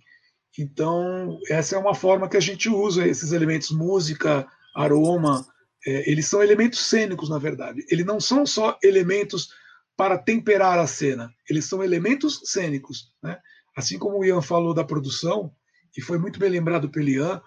Então, 0.57 1.39
essa 1.49 1.75
é 1.75 1.79
uma 1.79 1.93
forma 1.93 2.27
que 2.27 2.37
a 2.37 2.41
gente 2.41 2.67
usa 2.67 3.07
esses 3.07 3.31
elementos 3.31 3.71
música, 3.71 4.47
aroma, 4.75 5.45
é, 5.85 6.09
eles 6.09 6.27
são 6.27 6.41
elementos 6.41 6.79
cênicos, 6.87 7.29
na 7.29 7.37
verdade. 7.37 7.85
Eles 7.89 8.05
não 8.05 8.19
são 8.19 8.45
só 8.45 8.77
elementos 8.81 9.49
para 9.95 10.17
temperar 10.17 10.79
a 10.79 10.87
cena, 10.87 11.31
eles 11.49 11.65
são 11.65 11.83
elementos 11.83 12.41
cênicos. 12.45 13.13
Né? 13.21 13.37
Assim 13.75 13.99
como 13.99 14.19
o 14.19 14.25
Ian 14.25 14.41
falou 14.41 14.73
da 14.73 14.83
produção, 14.83 15.53
e 15.97 16.01
foi 16.01 16.17
muito 16.17 16.39
bem 16.39 16.49
lembrado 16.49 16.89
pelo 16.89 17.07
Ian, 17.07 17.41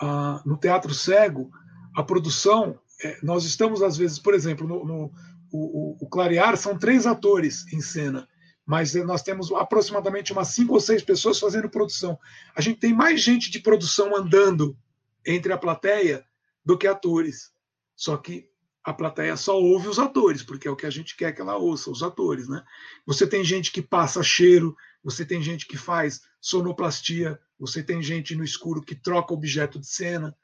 ah, 0.00 0.42
no 0.44 0.56
Teatro 0.56 0.92
Cego, 0.92 1.50
a 1.98 2.02
produção, 2.04 2.78
é, 3.02 3.18
nós 3.24 3.44
estamos 3.44 3.82
às 3.82 3.96
vezes, 3.96 4.20
por 4.20 4.32
exemplo, 4.32 4.68
no, 4.68 4.84
no 4.84 5.12
o, 5.50 5.96
o, 6.00 6.08
Clarear 6.08 6.56
são 6.56 6.78
três 6.78 7.08
atores 7.08 7.66
em 7.72 7.80
cena, 7.80 8.28
mas 8.64 8.94
nós 8.94 9.20
temos 9.20 9.50
aproximadamente 9.50 10.32
umas 10.32 10.46
cinco 10.46 10.74
ou 10.74 10.80
seis 10.80 11.02
pessoas 11.02 11.40
fazendo 11.40 11.68
produção. 11.68 12.16
A 12.54 12.60
gente 12.60 12.78
tem 12.78 12.94
mais 12.94 13.20
gente 13.20 13.50
de 13.50 13.58
produção 13.58 14.16
andando 14.16 14.78
entre 15.26 15.52
a 15.52 15.58
plateia 15.58 16.24
do 16.64 16.78
que 16.78 16.86
atores. 16.86 17.50
Só 17.96 18.16
que 18.16 18.48
a 18.84 18.94
plateia 18.94 19.36
só 19.36 19.60
ouve 19.60 19.88
os 19.88 19.98
atores, 19.98 20.44
porque 20.44 20.68
é 20.68 20.70
o 20.70 20.76
que 20.76 20.86
a 20.86 20.90
gente 20.90 21.16
quer 21.16 21.32
que 21.32 21.40
ela 21.40 21.56
ouça, 21.56 21.90
os 21.90 22.04
atores, 22.04 22.48
né? 22.48 22.62
Você 23.04 23.26
tem 23.26 23.42
gente 23.42 23.72
que 23.72 23.82
passa 23.82 24.22
cheiro, 24.22 24.76
você 25.02 25.24
tem 25.24 25.42
gente 25.42 25.66
que 25.66 25.76
faz 25.76 26.20
sonoplastia, 26.40 27.40
você 27.58 27.82
tem 27.82 28.00
gente 28.00 28.36
no 28.36 28.44
escuro 28.44 28.82
que 28.82 28.94
troca 28.94 29.34
objeto 29.34 29.80
de 29.80 29.88
cena. 29.88 30.36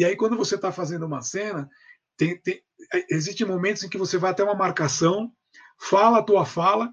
E 0.00 0.04
aí, 0.04 0.16
quando 0.16 0.36
você 0.36 0.56
está 0.56 0.72
fazendo 0.72 1.06
uma 1.06 1.22
cena, 1.22 1.68
tem, 2.16 2.36
tem, 2.40 2.60
existem 3.08 3.46
momentos 3.46 3.84
em 3.84 3.88
que 3.88 3.98
você 3.98 4.18
vai 4.18 4.32
até 4.32 4.42
uma 4.42 4.54
marcação, 4.54 5.32
fala 5.78 6.18
a 6.18 6.22
tua 6.22 6.44
fala, 6.44 6.92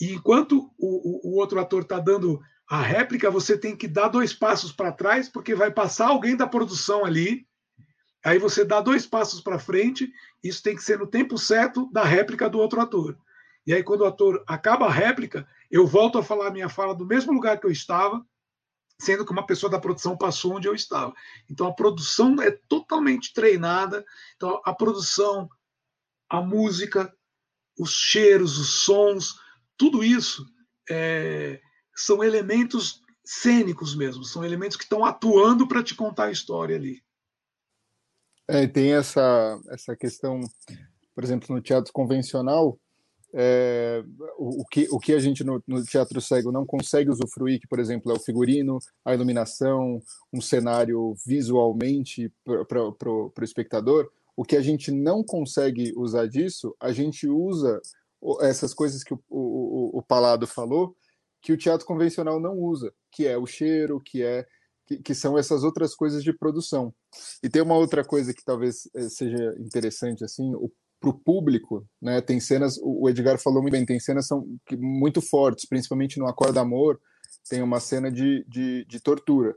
e 0.00 0.14
enquanto 0.14 0.72
o, 0.76 1.28
o, 1.28 1.32
o 1.32 1.38
outro 1.38 1.60
ator 1.60 1.82
está 1.82 2.00
dando 2.00 2.40
a 2.68 2.80
réplica, 2.80 3.30
você 3.30 3.56
tem 3.56 3.76
que 3.76 3.86
dar 3.86 4.08
dois 4.08 4.32
passos 4.32 4.72
para 4.72 4.90
trás, 4.90 5.28
porque 5.28 5.54
vai 5.54 5.70
passar 5.70 6.08
alguém 6.08 6.36
da 6.36 6.46
produção 6.46 7.04
ali 7.04 7.46
Aí 8.24 8.38
você 8.38 8.64
dá 8.64 8.80
dois 8.80 9.06
passos 9.06 9.40
para 9.40 9.58
frente, 9.58 10.12
isso 10.42 10.62
tem 10.62 10.74
que 10.74 10.82
ser 10.82 10.98
no 10.98 11.06
tempo 11.06 11.38
certo 11.38 11.90
da 11.92 12.04
réplica 12.04 12.50
do 12.50 12.58
outro 12.58 12.80
ator. 12.80 13.16
E 13.66 13.72
aí, 13.72 13.82
quando 13.82 14.02
o 14.02 14.06
ator 14.06 14.42
acaba 14.46 14.86
a 14.86 14.92
réplica, 14.92 15.46
eu 15.70 15.86
volto 15.86 16.18
a 16.18 16.22
falar 16.22 16.48
a 16.48 16.50
minha 16.50 16.68
fala 16.68 16.94
do 16.94 17.06
mesmo 17.06 17.32
lugar 17.32 17.60
que 17.60 17.66
eu 17.66 17.70
estava, 17.70 18.24
sendo 19.00 19.24
que 19.24 19.32
uma 19.32 19.46
pessoa 19.46 19.70
da 19.70 19.80
produção 19.80 20.16
passou 20.16 20.56
onde 20.56 20.66
eu 20.66 20.74
estava. 20.74 21.14
Então, 21.48 21.66
a 21.66 21.72
produção 21.72 22.40
é 22.42 22.50
totalmente 22.50 23.32
treinada. 23.32 24.04
Então, 24.36 24.60
a 24.64 24.74
produção, 24.74 25.48
a 26.28 26.40
música, 26.40 27.14
os 27.78 27.92
cheiros, 27.92 28.58
os 28.58 28.82
sons, 28.82 29.38
tudo 29.76 30.02
isso 30.02 30.44
é, 30.90 31.60
são 31.94 32.24
elementos 32.24 33.00
cênicos 33.24 33.94
mesmo, 33.94 34.24
são 34.24 34.44
elementos 34.44 34.76
que 34.76 34.84
estão 34.84 35.04
atuando 35.04 35.68
para 35.68 35.82
te 35.82 35.94
contar 35.94 36.24
a 36.24 36.32
história 36.32 36.74
ali. 36.74 37.02
É, 38.48 38.66
tem 38.66 38.94
essa, 38.94 39.60
essa 39.68 39.94
questão, 39.94 40.40
por 41.14 41.22
exemplo, 41.22 41.54
no 41.54 41.60
teatro 41.60 41.92
convencional, 41.92 42.80
é, 43.34 44.02
o, 44.38 44.62
o, 44.62 44.64
que, 44.64 44.88
o 44.90 44.98
que 44.98 45.12
a 45.12 45.18
gente 45.18 45.44
no, 45.44 45.62
no, 45.66 45.84
teatro 45.84 46.20
cego 46.20 46.50
não 46.50 46.64
consegue 46.64 47.10
usufruir, 47.10 47.60
que, 47.60 47.68
por 47.68 47.78
exemplo, 47.78 48.10
é 48.10 48.14
o 48.14 48.20
figurino, 48.20 48.78
a 49.04 49.14
iluminação, 49.14 50.02
um 50.32 50.40
cenário 50.40 51.14
visualmente 51.26 52.32
para 52.44 53.10
o 53.10 53.32
espectador, 53.42 54.10
o 54.36 54.44
que 54.44 54.56
a 54.56 54.62
gente 54.62 54.90
não 54.90 55.22
consegue 55.22 55.92
usar 55.96 56.26
disso, 56.26 56.74
a 56.80 56.92
gente 56.92 57.28
usa 57.28 57.80
essas 58.40 58.72
coisas 58.72 59.02
que 59.04 59.12
o, 59.12 59.20
o, 59.28 59.98
o 59.98 60.02
Palado 60.02 60.46
falou, 60.46 60.96
que 61.40 61.52
o 61.52 61.56
teatro 61.56 61.86
convencional 61.86 62.40
não 62.40 62.58
usa, 62.58 62.92
que 63.10 63.26
é 63.26 63.36
o 63.36 63.46
cheiro, 63.46 64.00
que 64.00 64.22
é 64.22 64.46
que, 64.88 64.96
que 64.96 65.14
são 65.14 65.36
essas 65.36 65.62
outras 65.64 65.94
coisas 65.94 66.24
de 66.24 66.32
produção. 66.32 66.94
E 67.42 67.48
tem 67.48 67.60
uma 67.60 67.76
outra 67.76 68.02
coisa 68.02 68.32
que 68.32 68.42
talvez 68.42 68.88
eh, 68.94 69.08
seja 69.10 69.54
interessante 69.58 70.24
assim, 70.24 70.50
para 71.00 71.10
o 71.10 71.14
público, 71.14 71.86
né? 72.00 72.20
Tem 72.20 72.40
cenas, 72.40 72.78
o 72.82 73.08
Edgar 73.08 73.38
falou 73.38 73.62
muito 73.62 73.72
bem, 73.72 73.86
tem 73.86 74.00
cenas 74.00 74.26
são 74.26 74.46
muito 74.76 75.20
fortes, 75.20 75.64
principalmente 75.64 76.18
no 76.18 76.26
Acorda 76.26 76.60
Amor, 76.60 77.00
tem 77.48 77.62
uma 77.62 77.80
cena 77.80 78.10
de, 78.10 78.44
de, 78.48 78.84
de 78.84 79.00
tortura. 79.00 79.54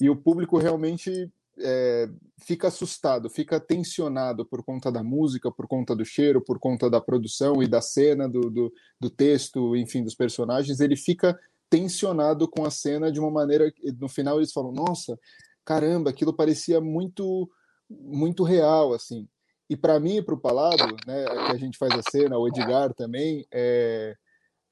E 0.00 0.08
o 0.08 0.16
público 0.16 0.58
realmente 0.58 1.30
é, 1.58 2.08
fica 2.38 2.68
assustado, 2.68 3.30
fica 3.30 3.60
tensionado 3.60 4.44
por 4.44 4.62
conta 4.62 4.90
da 4.90 5.02
música, 5.02 5.50
por 5.50 5.66
conta 5.66 5.94
do 5.94 6.04
cheiro, 6.04 6.40
por 6.40 6.58
conta 6.58 6.90
da 6.90 7.00
produção 7.00 7.62
e 7.62 7.66
da 7.66 7.80
cena, 7.80 8.28
do, 8.28 8.50
do, 8.50 8.72
do 9.00 9.10
texto, 9.10 9.76
enfim, 9.76 10.02
dos 10.02 10.14
personagens. 10.14 10.80
Ele 10.80 10.96
fica 10.96 11.38
tensionado 11.68 12.48
com 12.48 12.64
a 12.64 12.70
cena 12.70 13.10
de 13.10 13.18
uma 13.18 13.30
maneira 13.30 13.72
no 13.98 14.08
final 14.08 14.38
eles 14.38 14.52
falam: 14.52 14.72
"Nossa, 14.72 15.18
caramba, 15.64 16.10
aquilo 16.10 16.32
parecia 16.32 16.80
muito 16.80 17.50
muito 17.88 18.42
real 18.42 18.92
assim". 18.92 19.28
E 19.68 19.76
para 19.76 19.98
mim 19.98 20.16
e 20.16 20.22
para 20.22 20.34
o 20.34 20.40
Palado, 20.40 20.96
né, 21.06 21.24
que 21.24 21.52
a 21.52 21.56
gente 21.56 21.78
faz 21.78 21.92
a 21.94 22.02
cena, 22.10 22.38
o 22.38 22.46
Edgar 22.46 22.92
também, 22.92 23.46
é, 23.52 24.14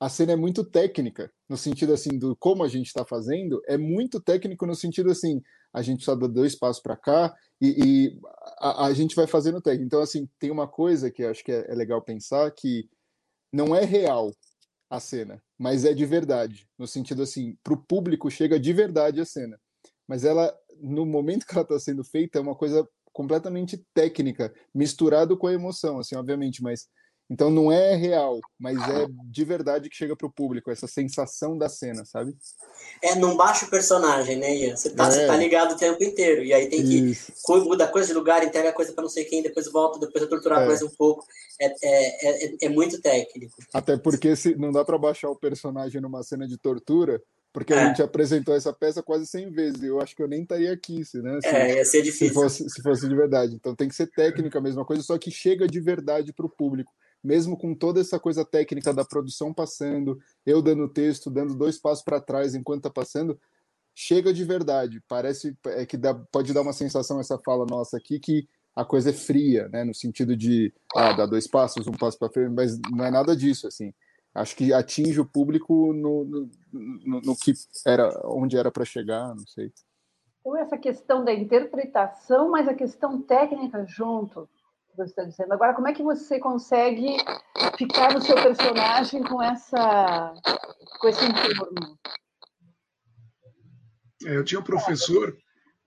a 0.02 0.08
cena 0.08 0.32
é 0.32 0.36
muito 0.36 0.64
técnica, 0.64 1.32
no 1.48 1.56
sentido 1.56 1.92
assim 1.92 2.18
do 2.18 2.34
como 2.36 2.64
a 2.64 2.68
gente 2.68 2.88
está 2.88 3.04
fazendo, 3.04 3.62
é 3.66 3.78
muito 3.78 4.20
técnico 4.20 4.66
no 4.66 4.74
sentido 4.74 5.10
assim, 5.10 5.40
a 5.72 5.80
gente 5.80 6.04
só 6.04 6.16
dá 6.16 6.26
dois 6.26 6.56
passos 6.56 6.82
para 6.82 6.96
cá 6.96 7.34
e, 7.60 7.68
e 7.68 8.20
a, 8.58 8.86
a, 8.86 8.92
gente 8.92 9.14
vai 9.14 9.26
fazendo 9.26 9.60
técnico. 9.60 9.86
Então 9.86 10.00
assim, 10.02 10.28
tem 10.38 10.50
uma 10.50 10.66
coisa 10.66 11.10
que 11.10 11.24
acho 11.24 11.44
que 11.44 11.52
é, 11.52 11.70
é 11.70 11.74
legal 11.74 12.02
pensar 12.02 12.50
que 12.50 12.88
não 13.52 13.76
é 13.76 13.84
real 13.84 14.32
a 14.90 14.98
cena, 14.98 15.40
mas 15.56 15.84
é 15.84 15.94
de 15.94 16.04
verdade, 16.04 16.68
no 16.76 16.86
sentido 16.86 17.22
assim, 17.22 17.56
para 17.62 17.72
o 17.72 17.82
público 17.82 18.30
chega 18.30 18.58
de 18.58 18.72
verdade 18.72 19.20
a 19.20 19.24
cena, 19.24 19.58
mas 20.06 20.24
ela, 20.24 20.52
no 20.80 21.06
momento 21.06 21.46
que 21.46 21.54
ela 21.54 21.62
está 21.62 21.78
sendo 21.78 22.02
feita, 22.02 22.38
é 22.38 22.42
uma 22.42 22.56
coisa 22.56 22.86
completamente 23.12 23.84
técnica, 23.94 24.52
misturado 24.74 25.36
com 25.36 25.46
a 25.46 25.52
emoção, 25.52 25.98
assim, 25.98 26.16
obviamente, 26.16 26.62
mas 26.62 26.86
então 27.32 27.50
não 27.50 27.72
é 27.72 27.94
real, 27.94 28.40
mas 28.60 28.76
é 28.90 29.06
de 29.24 29.44
verdade 29.44 29.88
que 29.88 29.96
chega 29.96 30.14
para 30.14 30.26
o 30.26 30.32
público, 30.32 30.70
essa 30.70 30.86
sensação 30.86 31.56
da 31.56 31.66
cena, 31.66 32.04
sabe? 32.04 32.36
É, 33.00 33.14
não 33.14 33.36
baixa 33.36 33.64
o 33.64 33.70
personagem, 33.70 34.36
né, 34.36 34.54
Ian? 34.54 34.76
Você 34.76 34.90
tá, 34.90 35.06
é. 35.06 35.10
você 35.10 35.26
tá 35.26 35.36
ligado 35.36 35.72
o 35.72 35.76
tempo 35.76 36.04
inteiro. 36.04 36.44
E 36.44 36.52
aí 36.52 36.68
tem 36.68 36.82
que 36.82 37.10
Isso. 37.10 37.32
muda 37.64 37.88
coisa 37.88 38.08
de 38.08 38.12
lugar, 38.12 38.44
entrega 38.44 38.68
a 38.68 38.74
coisa 38.74 38.92
para 38.92 39.02
não 39.02 39.08
sei 39.08 39.24
quem, 39.24 39.42
depois 39.42 39.70
volta, 39.72 39.98
depois 39.98 40.22
é 40.22 40.26
torturar 40.26 40.62
é. 40.62 40.66
mais 40.66 40.82
um 40.82 40.90
pouco. 40.90 41.24
É, 41.58 41.66
é, 41.66 42.44
é, 42.44 42.56
é, 42.62 42.68
muito 42.68 43.00
técnico. 43.00 43.54
Até 43.72 43.96
porque 43.96 44.36
se, 44.36 44.54
não 44.56 44.70
dá 44.70 44.84
para 44.84 44.98
baixar 44.98 45.30
o 45.30 45.36
personagem 45.36 46.02
numa 46.02 46.22
cena 46.22 46.46
de 46.46 46.58
tortura, 46.58 47.22
porque 47.52 47.74
a 47.74 47.82
é. 47.82 47.86
gente 47.88 48.02
apresentou 48.02 48.54
essa 48.54 48.72
peça 48.72 49.02
quase 49.02 49.26
100 49.26 49.50
vezes. 49.50 49.82
Eu 49.82 50.00
acho 50.00 50.16
que 50.16 50.22
eu 50.22 50.28
nem 50.28 50.42
estaria 50.42 50.72
aqui, 50.72 51.02
né? 51.14 51.40
Se, 51.40 51.48
é, 51.48 51.76
ia 51.76 51.84
ser 51.84 52.02
difícil. 52.02 52.28
Se 52.28 52.34
fosse, 52.34 52.70
se 52.70 52.82
fosse 52.82 53.08
de 53.08 53.14
verdade. 53.14 53.54
Então 53.54 53.74
tem 53.74 53.88
que 53.88 53.94
ser 53.94 54.06
técnica 54.06 54.58
a 54.58 54.62
mesma 54.62 54.84
coisa, 54.84 55.02
só 55.02 55.18
que 55.18 55.30
chega 55.30 55.66
de 55.66 55.80
verdade 55.80 56.32
para 56.32 56.46
o 56.46 56.50
público 56.50 56.92
mesmo 57.22 57.56
com 57.56 57.74
toda 57.74 58.00
essa 58.00 58.18
coisa 58.18 58.44
técnica 58.44 58.92
da 58.92 59.04
produção 59.04 59.54
passando, 59.54 60.18
eu 60.44 60.60
dando 60.60 60.88
texto, 60.88 61.30
dando 61.30 61.54
dois 61.54 61.78
passos 61.78 62.04
para 62.04 62.20
trás 62.20 62.54
enquanto 62.54 62.78
está 62.78 62.90
passando, 62.90 63.38
chega 63.94 64.32
de 64.32 64.44
verdade. 64.44 65.00
Parece 65.06 65.56
é 65.66 65.86
que 65.86 65.96
dá, 65.96 66.14
pode 66.14 66.52
dar 66.52 66.62
uma 66.62 66.72
sensação 66.72 67.20
essa 67.20 67.38
fala 67.38 67.64
nossa 67.66 67.96
aqui 67.96 68.18
que 68.18 68.48
a 68.74 68.84
coisa 68.84 69.10
é 69.10 69.12
fria, 69.12 69.68
né, 69.68 69.84
no 69.84 69.94
sentido 69.94 70.34
de 70.34 70.72
ah, 70.96 71.12
dar 71.12 71.26
dois 71.26 71.46
passos, 71.46 71.86
um 71.86 71.92
passo 71.92 72.18
para 72.18 72.30
frente, 72.30 72.50
mas 72.50 72.78
não 72.90 73.04
é 73.04 73.10
nada 73.10 73.36
disso 73.36 73.66
assim. 73.66 73.92
Acho 74.34 74.56
que 74.56 74.72
atinge 74.72 75.20
o 75.20 75.26
público 75.26 75.92
no, 75.92 76.24
no, 76.24 76.50
no, 76.72 77.20
no 77.20 77.36
que 77.36 77.52
era, 77.86 78.10
onde 78.24 78.56
era 78.56 78.70
para 78.70 78.84
chegar, 78.84 79.34
não 79.34 79.46
sei. 79.46 79.70
Então, 80.40 80.56
essa 80.56 80.78
questão 80.78 81.24
da 81.24 81.32
interpretação, 81.32 82.50
mas 82.50 82.66
a 82.66 82.74
questão 82.74 83.20
técnica 83.20 83.84
junto, 83.86 84.48
que 84.90 84.96
você 84.96 85.10
está 85.10 85.24
dizendo. 85.24 85.52
Agora, 85.52 85.74
como 85.74 85.86
é 85.86 85.92
que 85.92 86.02
você 86.02 86.38
consegue 86.38 87.16
ficar 87.76 88.12
no 88.14 88.22
seu 88.22 88.34
personagem 88.34 89.22
com, 89.22 89.42
essa, 89.42 90.34
com 90.98 91.08
esse 91.08 91.24
entorno? 91.24 91.98
É, 94.26 94.36
eu 94.36 94.44
tinha 94.44 94.60
um 94.60 94.64
professor, 94.64 95.36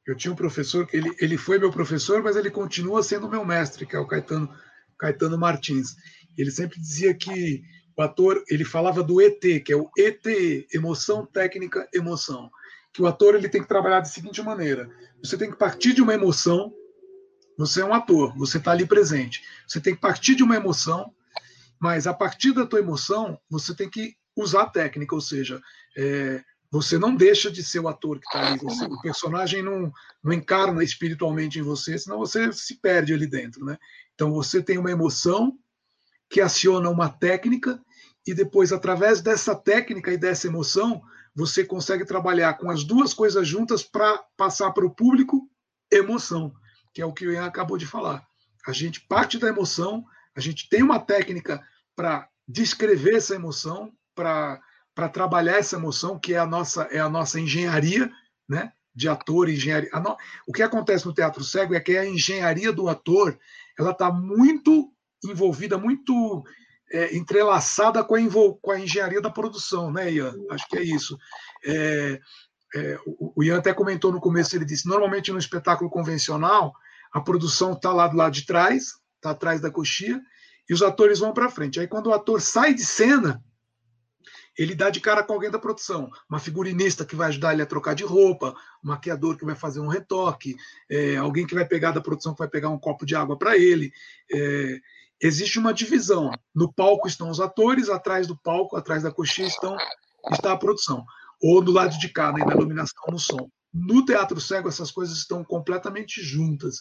eu 0.05 0.15
tinha 0.15 0.31
um 0.31 0.35
professor 0.35 0.85
que 0.85 0.97
ele, 0.97 1.15
ele 1.19 1.37
foi 1.37 1.57
meu 1.57 1.71
professor, 1.71 2.21
mas 2.21 2.35
ele 2.35 2.51
continua 2.51 3.01
sendo 3.01 3.29
meu 3.29 3.43
mestre, 3.43 3.85
que 3.85 3.95
é 3.95 3.99
o 3.99 4.07
Caetano, 4.07 4.49
Caetano 4.99 5.37
Martins. 5.37 5.95
Ele 6.37 6.51
sempre 6.51 6.79
dizia 6.79 7.13
que 7.13 7.63
o 7.97 8.01
ator, 8.01 8.43
ele 8.49 8.65
falava 8.65 9.01
do 9.01 9.21
ET, 9.21 9.39
que 9.39 9.71
é 9.71 9.75
o 9.75 9.89
ET, 9.97 10.25
emoção, 10.73 11.25
técnica, 11.25 11.87
emoção. 11.93 12.49
Que 12.93 13.01
o 13.01 13.07
ator 13.07 13.35
ele 13.35 13.49
tem 13.49 13.61
que 13.61 13.67
trabalhar 13.67 13.99
da 13.99 14.05
seguinte 14.05 14.41
maneira: 14.41 14.89
você 15.23 15.37
tem 15.37 15.49
que 15.49 15.57
partir 15.57 15.93
de 15.93 16.01
uma 16.01 16.13
emoção, 16.13 16.73
você 17.57 17.81
é 17.81 17.85
um 17.85 17.93
ator, 17.93 18.35
você 18.37 18.57
está 18.57 18.71
ali 18.71 18.85
presente. 18.85 19.43
Você 19.67 19.79
tem 19.79 19.95
que 19.95 20.01
partir 20.01 20.35
de 20.35 20.43
uma 20.43 20.55
emoção, 20.55 21.13
mas 21.79 22.05
a 22.07 22.13
partir 22.13 22.53
da 22.53 22.65
tua 22.65 22.79
emoção, 22.79 23.39
você 23.49 23.73
tem 23.73 23.89
que 23.89 24.15
usar 24.35 24.63
a 24.63 24.69
técnica, 24.69 25.15
ou 25.15 25.21
seja, 25.21 25.61
é, 25.97 26.43
você 26.69 26.97
não 26.97 27.15
deixa 27.15 27.49
de 27.49 27.63
ser 27.63 27.79
o 27.79 27.87
ator 27.87 28.19
que 28.19 28.25
está 28.25 28.47
ali. 28.47 28.59
Você, 28.59 28.83
o 28.83 29.01
personagem 29.01 29.63
não, 29.63 29.91
não 30.21 30.33
encarna 30.33 30.83
espiritualmente 30.83 31.59
em 31.59 31.61
você, 31.61 31.97
senão 31.97 32.17
você 32.17 32.51
se 32.51 32.75
perde 32.81 33.13
ali 33.13 33.27
dentro. 33.27 33.63
Né? 33.63 33.77
Então 34.13 34.33
você 34.33 34.61
tem 34.61 34.77
uma 34.77 34.91
emoção 34.91 35.57
que 36.29 36.41
aciona 36.41 36.89
uma 36.89 37.09
técnica 37.09 37.81
e 38.25 38.33
depois, 38.33 38.73
através 38.73 39.21
dessa 39.21 39.55
técnica 39.55 40.11
e 40.11 40.17
dessa 40.17 40.47
emoção, 40.47 41.01
você 41.35 41.63
consegue 41.63 42.05
trabalhar 42.05 42.55
com 42.55 42.69
as 42.69 42.83
duas 42.83 43.13
coisas 43.13 43.47
juntas 43.47 43.83
para 43.83 44.23
passar 44.35 44.71
para 44.71 44.85
o 44.85 44.89
público 44.89 45.47
emoção, 45.91 46.53
que 46.93 47.01
é 47.01 47.05
o 47.05 47.13
que 47.13 47.27
o 47.27 47.31
Ian 47.31 47.45
acabou 47.45 47.77
de 47.77 47.85
falar. 47.85 48.25
A 48.65 48.71
gente 48.71 49.01
parte 49.01 49.37
da 49.37 49.47
emoção, 49.47 50.03
a 50.35 50.39
gente 50.39 50.67
tem 50.69 50.81
uma 50.81 50.99
técnica 50.99 51.61
para 51.95 52.27
descrever 52.47 53.15
essa 53.15 53.35
emoção, 53.35 53.93
para 54.15 54.59
para 54.95 55.09
trabalhar 55.09 55.57
essa 55.57 55.75
emoção, 55.75 56.17
que 56.17 56.33
é 56.33 56.37
a 56.37 56.45
nossa, 56.45 56.83
é 56.83 56.99
a 56.99 57.09
nossa 57.09 57.37
engenharia, 57.37 58.09
né? 58.47 58.71
De 58.95 59.09
ator, 59.09 59.49
engenharia. 59.49 59.89
No... 59.99 60.15
O 60.47 60.53
que 60.53 60.63
acontece 60.63 61.05
no 61.05 61.13
teatro 61.13 61.43
cego 61.43 61.75
é 61.75 61.81
que 61.81 61.97
a 61.97 62.05
engenharia 62.05 62.71
do 62.71 62.87
ator 62.87 63.37
ela 63.77 63.91
está 63.91 64.09
muito 64.09 64.94
envolvida, 65.31 65.77
muito 65.77 66.43
é, 66.91 67.15
entrelaçada 67.15 68.03
com 68.03 68.15
a, 68.15 68.19
com 68.61 68.71
a, 68.71 68.79
engenharia 68.79 69.21
da 69.21 69.29
produção, 69.29 69.91
né, 69.91 70.11
Ian? 70.11 70.35
Acho 70.51 70.67
que 70.67 70.77
é 70.77 70.83
isso. 70.83 71.17
É, 71.65 72.19
é, 72.75 72.99
o, 73.05 73.43
Ian 73.43 73.57
até 73.57 73.73
comentou 73.73 74.11
no 74.11 74.21
começo, 74.21 74.55
ele 74.55 74.65
disse, 74.65 74.87
normalmente 74.87 75.31
no 75.31 75.39
espetáculo 75.39 75.89
convencional, 75.89 76.73
a 77.11 77.21
produção 77.21 77.73
está 77.73 77.93
lá 77.93 78.07
do 78.07 78.17
lado 78.17 78.33
de 78.33 78.45
trás, 78.45 78.95
está 79.15 79.31
atrás 79.31 79.61
da 79.61 79.71
coxia, 79.71 80.21
e 80.69 80.73
os 80.73 80.81
atores 80.81 81.19
vão 81.19 81.33
para 81.33 81.49
frente. 81.49 81.79
Aí 81.79 81.87
quando 81.87 82.07
o 82.07 82.13
ator 82.13 82.41
sai 82.41 82.73
de 82.73 82.85
cena, 82.85 83.43
ele 84.57 84.73
dá 84.73 84.89
de 84.89 85.01
cara 85.01 85.23
com 85.23 85.33
alguém 85.33 85.51
da 85.51 85.59
produção, 85.59 86.09
uma 86.29 86.39
figurinista 86.39 87.05
que 87.05 87.15
vai 87.15 87.27
ajudar 87.27 87.53
ele 87.53 87.61
a 87.61 87.65
trocar 87.65 87.93
de 87.93 88.03
roupa, 88.03 88.55
um 88.83 88.87
maquiador 88.87 89.37
que 89.37 89.45
vai 89.45 89.55
fazer 89.55 89.81
um 89.81 89.87
retoque, 89.87 90.55
é, 90.89 91.17
alguém 91.17 91.45
que 91.45 91.53
vai 91.53 91.65
pegar 91.65 91.91
da 91.91 92.01
produção 92.01 92.33
que 92.33 92.39
vai 92.39 92.47
pegar 92.47 92.69
um 92.69 92.79
copo 92.79 93.05
de 93.05 93.15
água 93.15 93.37
para 93.37 93.57
ele. 93.57 93.91
É, 94.31 94.79
existe 95.21 95.59
uma 95.59 95.73
divisão. 95.73 96.31
No 96.53 96.71
palco 96.71 97.07
estão 97.07 97.29
os 97.29 97.39
atores, 97.39 97.89
atrás 97.89 98.27
do 98.27 98.37
palco, 98.37 98.75
atrás 98.75 99.03
da 99.03 99.11
coxinha 99.11 99.47
estão, 99.47 99.75
está 100.31 100.51
a 100.51 100.57
produção. 100.57 101.05
Ou 101.41 101.61
do 101.61 101.71
lado 101.71 101.97
de 101.97 102.09
cá, 102.09 102.31
né, 102.31 102.43
na 102.45 102.53
iluminação, 102.53 103.03
no 103.09 103.19
som. 103.19 103.49
No 103.73 104.05
teatro 104.05 104.39
cego, 104.39 104.69
essas 104.69 104.91
coisas 104.91 105.17
estão 105.17 105.43
completamente 105.43 106.21
juntas. 106.21 106.79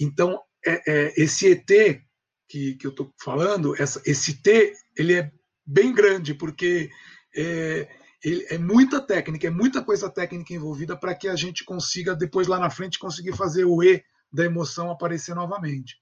Então, 0.00 0.40
é, 0.64 0.82
é, 0.86 1.14
esse 1.16 1.50
ET 1.50 2.02
que, 2.48 2.74
que 2.74 2.86
eu 2.86 2.90
estou 2.90 3.12
falando, 3.22 3.74
essa, 3.80 4.00
esse 4.06 4.42
T, 4.42 4.72
ele 4.96 5.14
é 5.14 5.30
bem 5.66 5.92
grande, 5.92 6.34
porque 6.34 6.90
é, 7.36 7.88
é 8.24 8.58
muita 8.58 9.00
técnica, 9.00 9.46
é 9.46 9.50
muita 9.50 9.82
coisa 9.82 10.10
técnica 10.10 10.54
envolvida 10.54 10.96
para 10.96 11.14
que 11.14 11.28
a 11.28 11.36
gente 11.36 11.64
consiga, 11.64 12.14
depois 12.16 12.46
lá 12.46 12.58
na 12.58 12.70
frente, 12.70 12.98
conseguir 12.98 13.36
fazer 13.36 13.64
o 13.64 13.82
E 13.82 14.02
da 14.32 14.44
emoção 14.44 14.90
aparecer 14.90 15.34
novamente. 15.34 15.96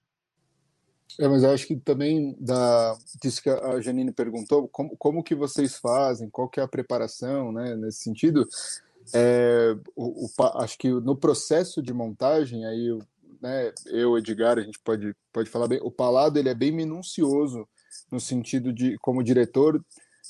É, 1.19 1.27
mas 1.29 1.43
eu 1.43 1.51
acho 1.51 1.67
que 1.67 1.77
também 1.77 2.37
da 2.39 2.97
disso 3.23 3.43
que 3.43 3.49
a 3.49 3.81
Janine 3.81 4.13
perguntou, 4.13 4.69
como, 4.69 4.97
como 4.97 5.23
que 5.23 5.35
vocês 5.35 5.77
fazem, 5.77 6.29
qual 6.29 6.49
que 6.49 6.61
é 6.61 6.63
a 6.63 6.69
preparação, 6.69 7.53
né, 7.53 7.75
nesse 7.75 8.01
sentido. 8.01 8.47
É, 9.15 9.77
o, 9.95 10.27
o, 10.27 10.43
acho 10.57 10.77
que 10.77 10.91
no 10.91 11.17
processo 11.17 11.81
de 11.81 11.93
montagem, 11.93 12.67
aí 12.67 12.99
né, 13.41 13.73
eu, 13.87 14.19
Edgar, 14.19 14.59
a 14.59 14.63
gente 14.63 14.79
pode, 14.81 15.15
pode 15.33 15.49
falar 15.49 15.69
bem, 15.69 15.81
o 15.83 15.91
Palado 15.91 16.39
ele 16.39 16.49
é 16.49 16.55
bem 16.55 16.73
minucioso 16.73 17.67
no 18.11 18.21
sentido 18.21 18.73
de, 18.73 18.99
como 18.99 19.23
diretor, 19.23 19.83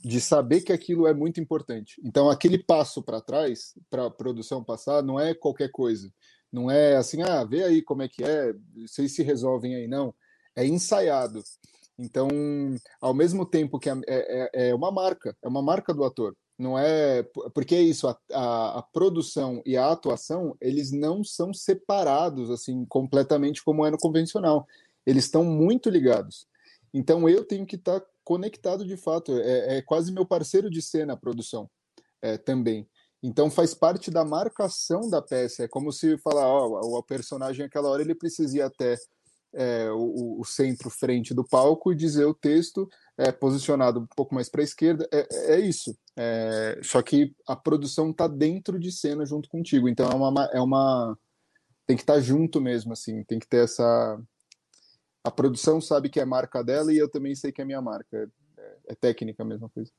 de 0.05 0.21
saber 0.21 0.61
que 0.61 0.73
aquilo 0.73 1.07
é 1.07 1.15
muito 1.15 1.41
importante. 1.41 2.01
Então, 2.05 2.29
aquele 2.29 2.59
passo 2.59 3.03
para 3.03 3.21
trás, 3.21 3.75
para 3.89 4.07
a 4.07 4.11
produção 4.11 4.63
passar, 4.63 5.03
não 5.03 5.19
é 5.19 5.35
qualquer 5.35 5.71
coisa. 5.71 6.13
Não 6.53 6.71
é 6.71 6.97
assim, 6.97 7.23
ah, 7.23 7.45
vê 7.45 7.65
aí 7.65 7.83
como 7.83 8.03
é 8.03 8.09
que 8.09 8.23
é, 8.23 8.55
vocês 8.87 9.15
se 9.15 9.23
resolvem 9.23 9.75
aí, 9.75 9.89
não. 9.89 10.15
É 10.57 10.67
ensaiado. 10.67 11.43
Então, 11.99 12.29
ao 13.01 13.15
mesmo 13.15 13.47
tempo 13.47 13.79
que 13.79 13.89
é, 13.89 13.95
é, 14.07 14.69
é 14.69 14.75
uma 14.75 14.91
marca, 14.91 15.37
é 15.43 15.49
uma 15.49 15.63
marca 15.63 15.95
do 15.95 16.05
ator. 16.05 16.37
Não 16.59 16.79
é. 16.79 17.23
Porque 17.55 17.75
é 17.75 17.83
isso, 17.83 18.09
a, 18.09 18.19
a, 18.33 18.79
a, 18.79 18.83
produção 18.83 19.63
e 19.65 19.77
a 19.77 19.91
atuação, 19.91 20.57
eles 20.61 20.91
não 20.91 21.23
são 21.23 21.53
separados, 21.53 22.51
assim, 22.51 22.85
completamente 22.87 23.63
como 23.63 23.85
é 23.85 23.91
no 23.91 23.99
convencional. 23.99 24.67
Eles 25.07 25.25
estão 25.25 25.45
muito 25.45 25.91
ligados. 25.91 26.47
Então 26.95 27.29
eu 27.29 27.45
tenho 27.45 27.67
que 27.67 27.77
estar 27.77 28.01
tá 28.01 28.07
conectado 28.25 28.87
de 28.87 28.97
fato. 28.97 29.39
É, 29.39 29.79
é, 29.79 29.83
quase 29.83 30.13
meu 30.13 30.25
parceiro 30.25 30.71
de 30.71 30.81
cena 30.81 31.13
a 31.13 31.17
produção 31.17 31.69
é, 32.23 32.39
também. 32.39 32.89
Então 33.23 33.51
faz 33.51 33.75
parte 33.75 34.11
da 34.11 34.25
marcação 34.25 35.09
da 35.11 35.21
peça. 35.21 35.65
É 35.65 35.69
como 35.69 35.93
se 35.93 36.17
falar, 36.19 36.47
ó, 36.47 36.81
o 36.81 37.03
personagem 37.03 37.67
aquela 37.67 37.91
hora 37.91 38.03
ele 38.03 38.15
precisa 38.15 38.57
ir 38.57 38.63
até 38.63 38.97
é, 39.57 39.91
o, 39.91 40.41
o, 40.41 40.45
centro 40.45 40.91
frente 40.91 41.33
do 41.33 41.43
palco 41.43 41.91
e 41.91 41.97
dizer 41.97 42.27
o 42.27 42.35
texto 42.35 42.89
é, 43.17 43.33
posicionado 43.33 44.01
um 44.01 44.07
pouco 44.15 44.35
mais 44.35 44.49
para 44.49 44.61
a 44.61 44.65
esquerda. 44.65 45.09
É, 45.11 45.55
é 45.55 45.61
isso. 45.61 45.97
É, 46.15 46.79
só 46.83 47.01
que 47.01 47.35
a 47.49 47.57
produção 47.57 48.11
está 48.11 48.29
dentro 48.29 48.79
de 48.79 48.93
cena 48.93 49.25
junto 49.25 49.49
contigo. 49.49 49.89
Então 49.89 50.11
é 50.11 50.15
uma, 50.15 50.45
é 50.53 50.61
uma 50.61 51.19
tem 51.87 51.97
que 51.97 52.03
estar 52.03 52.15
tá 52.15 52.21
junto 52.21 52.61
mesmo 52.61 52.93
assim. 52.93 53.25
Tem 53.25 53.39
que 53.39 53.49
ter 53.49 53.65
essa 53.65 54.21
a 55.25 55.31
produção 55.31 55.81
sabe 55.81 56.09
que 56.09 56.21
é 56.21 56.25
marca 56.25 56.63
dela 56.63 56.93
e 56.93 56.99
eu 56.99 57.09
também 57.11 57.35
sei 57.35 57.51
que 57.51 57.63
é 57.63 57.65
minha 57.65 57.81
marca. 57.81 58.31
É, 58.59 58.77
é 58.89 58.95
técnica 58.95 59.43
a 59.43 59.47
mesma 59.47 59.69
coisa. 59.71 59.91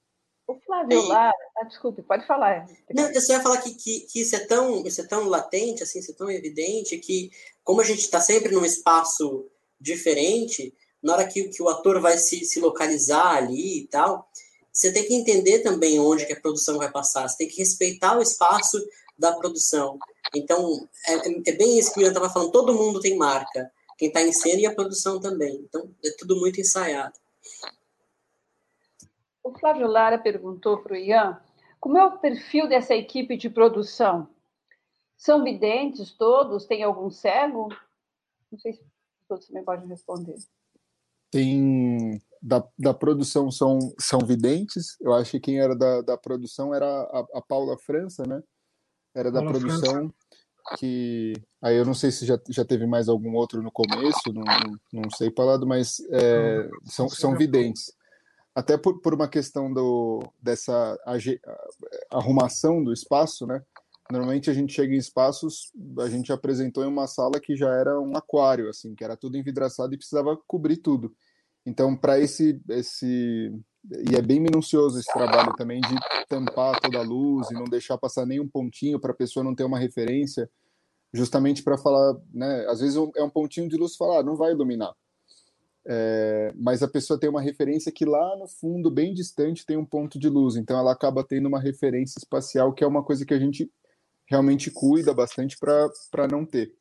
O 0.47 0.55
Flávio 0.61 1.01
Lara, 1.01 1.35
ah, 1.57 1.65
desculpe, 1.65 2.01
pode 2.01 2.25
falar. 2.25 2.65
Não, 2.93 3.09
eu 3.11 3.21
só 3.21 3.33
ia 3.33 3.41
falar 3.41 3.57
que, 3.61 3.75
que, 3.75 4.01
que, 4.01 4.21
isso, 4.21 4.33
é 4.33 4.39
tão, 4.39 4.85
isso 4.85 5.01
é 5.01 5.03
tão 5.03 5.27
latente, 5.27 5.83
assim, 5.83 5.99
isso 5.99 6.11
é 6.11 6.15
tão 6.15 6.31
evidente, 6.31 6.97
que 6.97 7.29
como 7.65 7.81
a 7.81 7.83
gente 7.83 7.99
está 7.99 8.21
sempre 8.21 8.53
num 8.53 8.63
espaço 8.63 9.45
diferente, 9.79 10.73
na 11.03 11.13
hora 11.13 11.27
que, 11.27 11.49
que 11.49 11.61
o 11.61 11.67
ator 11.67 11.99
vai 11.99 12.17
se, 12.17 12.45
se 12.45 12.61
localizar 12.61 13.35
ali 13.35 13.79
e 13.79 13.87
tal, 13.87 14.29
você 14.71 14.91
tem 14.93 15.05
que 15.05 15.13
entender 15.13 15.59
também 15.59 15.99
onde 15.99 16.25
que 16.25 16.33
a 16.33 16.39
produção 16.39 16.77
vai 16.77 16.89
passar, 16.89 17.27
você 17.27 17.37
tem 17.37 17.47
que 17.49 17.57
respeitar 17.57 18.17
o 18.17 18.21
espaço 18.21 18.81
da 19.19 19.33
produção. 19.33 19.99
Então, 20.33 20.87
é, 21.07 21.49
é 21.49 21.51
bem 21.53 21.77
isso 21.77 21.93
que 21.93 21.99
o 21.99 22.03
Ian 22.03 22.09
estava 22.09 22.29
falando, 22.29 22.51
todo 22.51 22.73
mundo 22.73 23.01
tem 23.01 23.17
marca 23.17 23.69
quem 23.97 24.09
está 24.09 24.21
em 24.21 24.31
cena 24.31 24.61
e 24.61 24.65
a 24.65 24.73
produção 24.73 25.19
também. 25.19 25.55
Então, 25.67 25.89
é 26.05 26.11
tudo 26.11 26.37
muito 26.37 26.61
ensaiado. 26.61 27.13
O 29.47 29.57
Flávio 29.57 29.87
Lara 29.87 30.17
perguntou 30.17 30.77
para 30.79 30.93
o 30.93 30.97
Ian 30.97 31.39
como 31.79 31.97
é 31.97 32.05
o 32.05 32.17
perfil 32.19 32.67
dessa 32.67 32.93
equipe 32.93 33.37
de 33.37 33.49
produção? 33.49 34.29
São 35.15 35.41
videntes 35.41 36.11
todos? 36.11 36.65
Tem 36.65 36.83
algum 36.83 37.09
cego? 37.09 37.69
Não 38.51 38.59
sei 38.59 38.73
se 38.73 38.83
todos 39.27 39.47
também 39.47 39.63
podem 39.63 39.87
responder. 39.87 40.35
Tem. 41.31 42.19
Da, 42.41 42.63
da 42.77 42.93
produção 42.93 43.49
são, 43.49 43.79
são 43.97 44.19
videntes. 44.19 44.97
Eu 44.99 45.13
acho 45.13 45.31
que 45.31 45.39
quem 45.39 45.59
era 45.59 45.75
da, 45.75 46.01
da 46.01 46.17
produção 46.17 46.73
era 46.73 46.85
a, 46.85 47.25
a 47.35 47.41
Paula 47.41 47.77
França, 47.77 48.23
né? 48.27 48.43
Era 49.15 49.31
da 49.31 49.39
Paula 49.39 49.59
produção. 49.59 49.93
França 49.93 50.13
que 50.75 51.33
aí 51.61 51.77
eu 51.77 51.85
não 51.85 51.93
sei 51.93 52.11
se 52.11 52.25
já, 52.25 52.37
já 52.49 52.65
teve 52.65 52.85
mais 52.85 53.07
algum 53.07 53.33
outro 53.35 53.61
no 53.61 53.71
começo, 53.71 54.33
não, 54.33 54.43
não, 54.43 55.01
não 55.03 55.09
sei 55.11 55.31
lado 55.37 55.65
mas 55.65 55.97
é, 56.11 56.69
são, 56.83 57.07
são 57.07 57.37
videntes. 57.37 57.93
Até 58.57 58.75
por, 58.75 58.99
por 59.01 59.13
uma 59.13 59.27
questão 59.27 59.71
do, 59.71 60.19
dessa 60.41 60.97
arrumação 62.09 62.83
do 62.83 62.91
espaço, 62.91 63.45
né? 63.45 63.61
Normalmente 64.11 64.49
a 64.49 64.53
gente 64.53 64.73
chega 64.73 64.95
em 64.95 64.97
espaços, 64.97 65.71
a 65.99 66.09
gente 66.09 66.33
apresentou 66.33 66.83
em 66.83 66.87
uma 66.87 67.05
sala 67.05 67.39
que 67.39 67.55
já 67.55 67.69
era 67.69 68.01
um 68.01 68.17
aquário, 68.17 68.67
assim, 68.67 68.95
que 68.95 69.03
era 69.03 69.15
tudo 69.15 69.37
envidraçado 69.37 69.93
e 69.93 69.97
precisava 69.97 70.35
cobrir 70.47 70.77
tudo. 70.77 71.13
Então, 71.67 71.95
para 71.95 72.19
esse, 72.19 72.59
esse. 72.69 73.53
E 74.09 74.15
é 74.15 74.21
bem 74.23 74.39
minucioso 74.39 74.97
esse 74.97 75.13
trabalho 75.13 75.53
também 75.55 75.79
de 75.79 75.95
tampar 76.27 76.79
toda 76.79 76.97
a 76.97 77.03
luz 77.03 77.51
e 77.51 77.53
não 77.53 77.65
deixar 77.65 77.99
passar 77.99 78.25
nenhum 78.25 78.47
pontinho 78.47 78.99
para 78.99 79.11
a 79.11 79.15
pessoa 79.15 79.43
não 79.43 79.53
ter 79.53 79.65
uma 79.65 79.77
referência, 79.77 80.49
justamente 81.13 81.61
para 81.61 81.77
falar, 81.77 82.15
né? 82.33 82.65
Às 82.69 82.79
vezes 82.79 82.97
é 83.15 83.21
um 83.21 83.29
pontinho 83.29 83.69
de 83.69 83.77
luz 83.77 83.95
falar, 83.95 84.21
ah, 84.21 84.23
não 84.23 84.35
vai 84.35 84.51
iluminar. 84.51 84.95
É, 85.89 86.51
mas 86.53 86.83
a 86.83 86.88
pessoa 86.88 87.17
tem 87.17 87.29
uma 87.29 87.41
referência 87.41 87.91
que 87.91 88.03
lá 88.03 88.35
no 88.38 88.47
fundo, 88.47 88.91
bem 88.91 89.13
distante, 89.13 89.65
tem 89.65 89.77
um 89.77 89.85
ponto 89.85 90.19
de 90.19 90.27
luz. 90.27 90.57
Então 90.57 90.77
ela 90.77 90.91
acaba 90.91 91.23
tendo 91.23 91.47
uma 91.47 91.61
referência 91.61 92.19
espacial, 92.19 92.73
que 92.73 92.83
é 92.83 92.88
uma 92.88 93.03
coisa 93.03 93.25
que 93.25 93.33
a 93.33 93.39
gente 93.39 93.71
realmente 94.29 94.69
cuida 94.69 95.13
bastante 95.13 95.57
para 95.57 96.27
não 96.29 96.45
ter. 96.45 96.73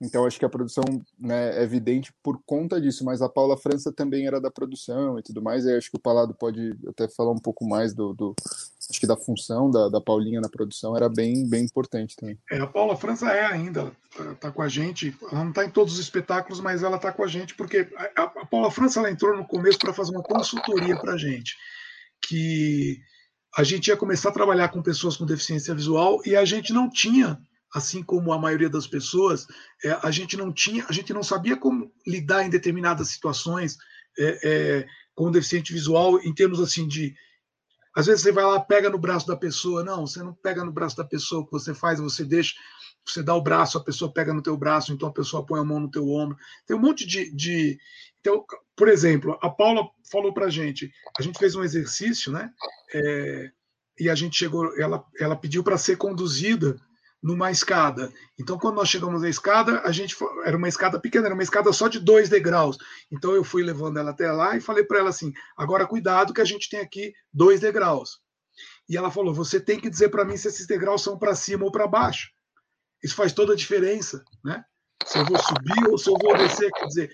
Então 0.00 0.24
acho 0.24 0.38
que 0.38 0.44
a 0.44 0.48
produção 0.48 0.84
né, 1.18 1.58
é 1.58 1.62
evidente 1.62 2.12
por 2.22 2.40
conta 2.44 2.80
disso, 2.80 3.04
mas 3.04 3.20
a 3.22 3.28
Paula 3.28 3.56
França 3.56 3.92
também 3.92 4.26
era 4.26 4.40
da 4.40 4.50
produção 4.50 5.18
e 5.18 5.22
tudo 5.22 5.42
mais. 5.42 5.64
E 5.64 5.76
acho 5.76 5.90
que 5.90 5.96
o 5.96 6.00
Palado 6.00 6.34
pode 6.34 6.76
até 6.88 7.08
falar 7.08 7.32
um 7.32 7.38
pouco 7.38 7.66
mais 7.66 7.94
do, 7.94 8.14
do 8.14 8.34
acho 8.88 9.00
que 9.00 9.06
da 9.06 9.16
função 9.16 9.70
da, 9.70 9.88
da 9.88 10.00
Paulinha 10.00 10.40
na 10.40 10.48
produção 10.48 10.96
era 10.96 11.08
bem 11.08 11.48
bem 11.48 11.64
importante 11.64 12.16
também. 12.16 12.38
É, 12.50 12.58
a 12.58 12.66
Paula 12.66 12.96
França 12.96 13.30
é 13.30 13.44
ainda 13.44 13.92
tá, 14.16 14.34
tá 14.34 14.50
com 14.50 14.62
a 14.62 14.68
gente. 14.68 15.16
Ela 15.30 15.44
não 15.44 15.50
está 15.50 15.64
em 15.64 15.70
todos 15.70 15.94
os 15.94 16.00
espetáculos, 16.00 16.60
mas 16.60 16.82
ela 16.82 16.96
está 16.96 17.12
com 17.12 17.24
a 17.24 17.28
gente 17.28 17.54
porque 17.54 17.88
a, 18.16 18.22
a 18.22 18.46
Paula 18.46 18.70
França 18.70 19.00
ela 19.00 19.10
entrou 19.10 19.36
no 19.36 19.46
começo 19.46 19.78
para 19.78 19.92
fazer 19.92 20.12
uma 20.12 20.22
consultoria 20.22 20.96
para 20.96 21.14
a 21.14 21.18
gente 21.18 21.56
que 22.22 23.00
a 23.56 23.64
gente 23.64 23.88
ia 23.88 23.96
começar 23.96 24.28
a 24.28 24.32
trabalhar 24.32 24.68
com 24.68 24.82
pessoas 24.82 25.16
com 25.16 25.26
deficiência 25.26 25.74
visual 25.74 26.20
e 26.24 26.36
a 26.36 26.44
gente 26.44 26.72
não 26.72 26.88
tinha 26.88 27.38
assim 27.74 28.02
como 28.02 28.32
a 28.32 28.38
maioria 28.38 28.68
das 28.68 28.86
pessoas, 28.86 29.46
é, 29.84 29.90
a 30.02 30.10
gente 30.10 30.36
não 30.36 30.52
tinha, 30.52 30.84
a 30.88 30.92
gente 30.92 31.12
não 31.12 31.22
sabia 31.22 31.56
como 31.56 31.92
lidar 32.06 32.44
em 32.44 32.50
determinadas 32.50 33.08
situações 33.08 33.76
é, 34.18 34.40
é, 34.42 34.86
com 35.14 35.26
o 35.26 35.30
deficiente 35.30 35.72
visual, 35.72 36.18
em 36.20 36.34
termos 36.34 36.60
assim 36.60 36.86
de 36.86 37.14
às 37.94 38.06
vezes 38.06 38.22
você 38.22 38.32
vai 38.32 38.44
lá, 38.44 38.60
pega 38.60 38.88
no 38.88 38.98
braço 38.98 39.26
da 39.26 39.36
pessoa, 39.36 39.82
não, 39.82 40.06
você 40.06 40.22
não 40.22 40.32
pega 40.32 40.64
no 40.64 40.72
braço 40.72 40.96
da 40.96 41.04
pessoa, 41.04 41.42
o 41.42 41.44
que 41.44 41.52
você 41.52 41.74
faz, 41.74 41.98
você 41.98 42.24
deixa, 42.24 42.54
você 43.04 43.22
dá 43.22 43.34
o 43.34 43.42
braço, 43.42 43.78
a 43.78 43.84
pessoa 43.84 44.12
pega 44.12 44.32
no 44.32 44.42
teu 44.42 44.56
braço, 44.56 44.92
então 44.92 45.08
a 45.08 45.12
pessoa 45.12 45.44
põe 45.44 45.58
a 45.58 45.64
mão 45.64 45.80
no 45.80 45.90
teu 45.90 46.08
ombro. 46.08 46.38
Tem 46.66 46.76
um 46.76 46.80
monte 46.80 47.04
de, 47.04 47.34
de... 47.34 47.78
então, 48.20 48.44
por 48.76 48.88
exemplo, 48.88 49.36
a 49.42 49.50
Paula 49.50 49.88
falou 50.10 50.32
para 50.32 50.48
gente, 50.48 50.92
a 51.18 51.22
gente 51.22 51.38
fez 51.38 51.56
um 51.56 51.64
exercício, 51.64 52.30
né? 52.30 52.50
É, 52.94 53.50
e 53.98 54.08
a 54.08 54.14
gente 54.14 54.36
chegou, 54.36 54.74
ela, 54.80 55.04
ela 55.18 55.36
pediu 55.36 55.64
para 55.64 55.76
ser 55.76 55.96
conduzida 55.96 56.80
numa 57.22 57.50
escada. 57.50 58.12
Então, 58.38 58.58
quando 58.58 58.76
nós 58.76 58.88
chegamos 58.88 59.22
na 59.22 59.28
escada, 59.28 59.80
a 59.80 59.92
gente 59.92 60.16
era 60.44 60.56
uma 60.56 60.68
escada 60.68 60.98
pequena, 60.98 61.26
era 61.26 61.34
uma 61.34 61.42
escada 61.42 61.72
só 61.72 61.88
de 61.88 62.00
dois 62.00 62.28
degraus. 62.28 62.78
Então, 63.10 63.34
eu 63.34 63.44
fui 63.44 63.62
levando 63.62 63.98
ela 63.98 64.10
até 64.10 64.30
lá 64.32 64.56
e 64.56 64.60
falei 64.60 64.84
para 64.84 65.00
ela 65.00 65.10
assim: 65.10 65.32
agora 65.56 65.86
cuidado 65.86 66.32
que 66.32 66.40
a 66.40 66.44
gente 66.44 66.70
tem 66.70 66.80
aqui 66.80 67.12
dois 67.32 67.60
degraus. 67.60 68.20
E 68.88 68.96
ela 68.96 69.10
falou: 69.10 69.34
você 69.34 69.60
tem 69.60 69.78
que 69.78 69.90
dizer 69.90 70.08
para 70.08 70.24
mim 70.24 70.36
se 70.36 70.48
esses 70.48 70.66
degraus 70.66 71.02
são 71.02 71.18
para 71.18 71.34
cima 71.34 71.64
ou 71.64 71.70
para 71.70 71.86
baixo. 71.86 72.30
Isso 73.02 73.14
faz 73.14 73.32
toda 73.32 73.52
a 73.52 73.56
diferença, 73.56 74.22
né? 74.44 74.64
Se 75.06 75.18
eu 75.18 75.24
vou 75.24 75.38
subir 75.38 75.88
ou 75.88 75.96
se 75.96 76.10
eu 76.10 76.16
vou 76.20 76.36
descer, 76.36 76.70
quer 76.72 76.86
dizer, 76.86 77.10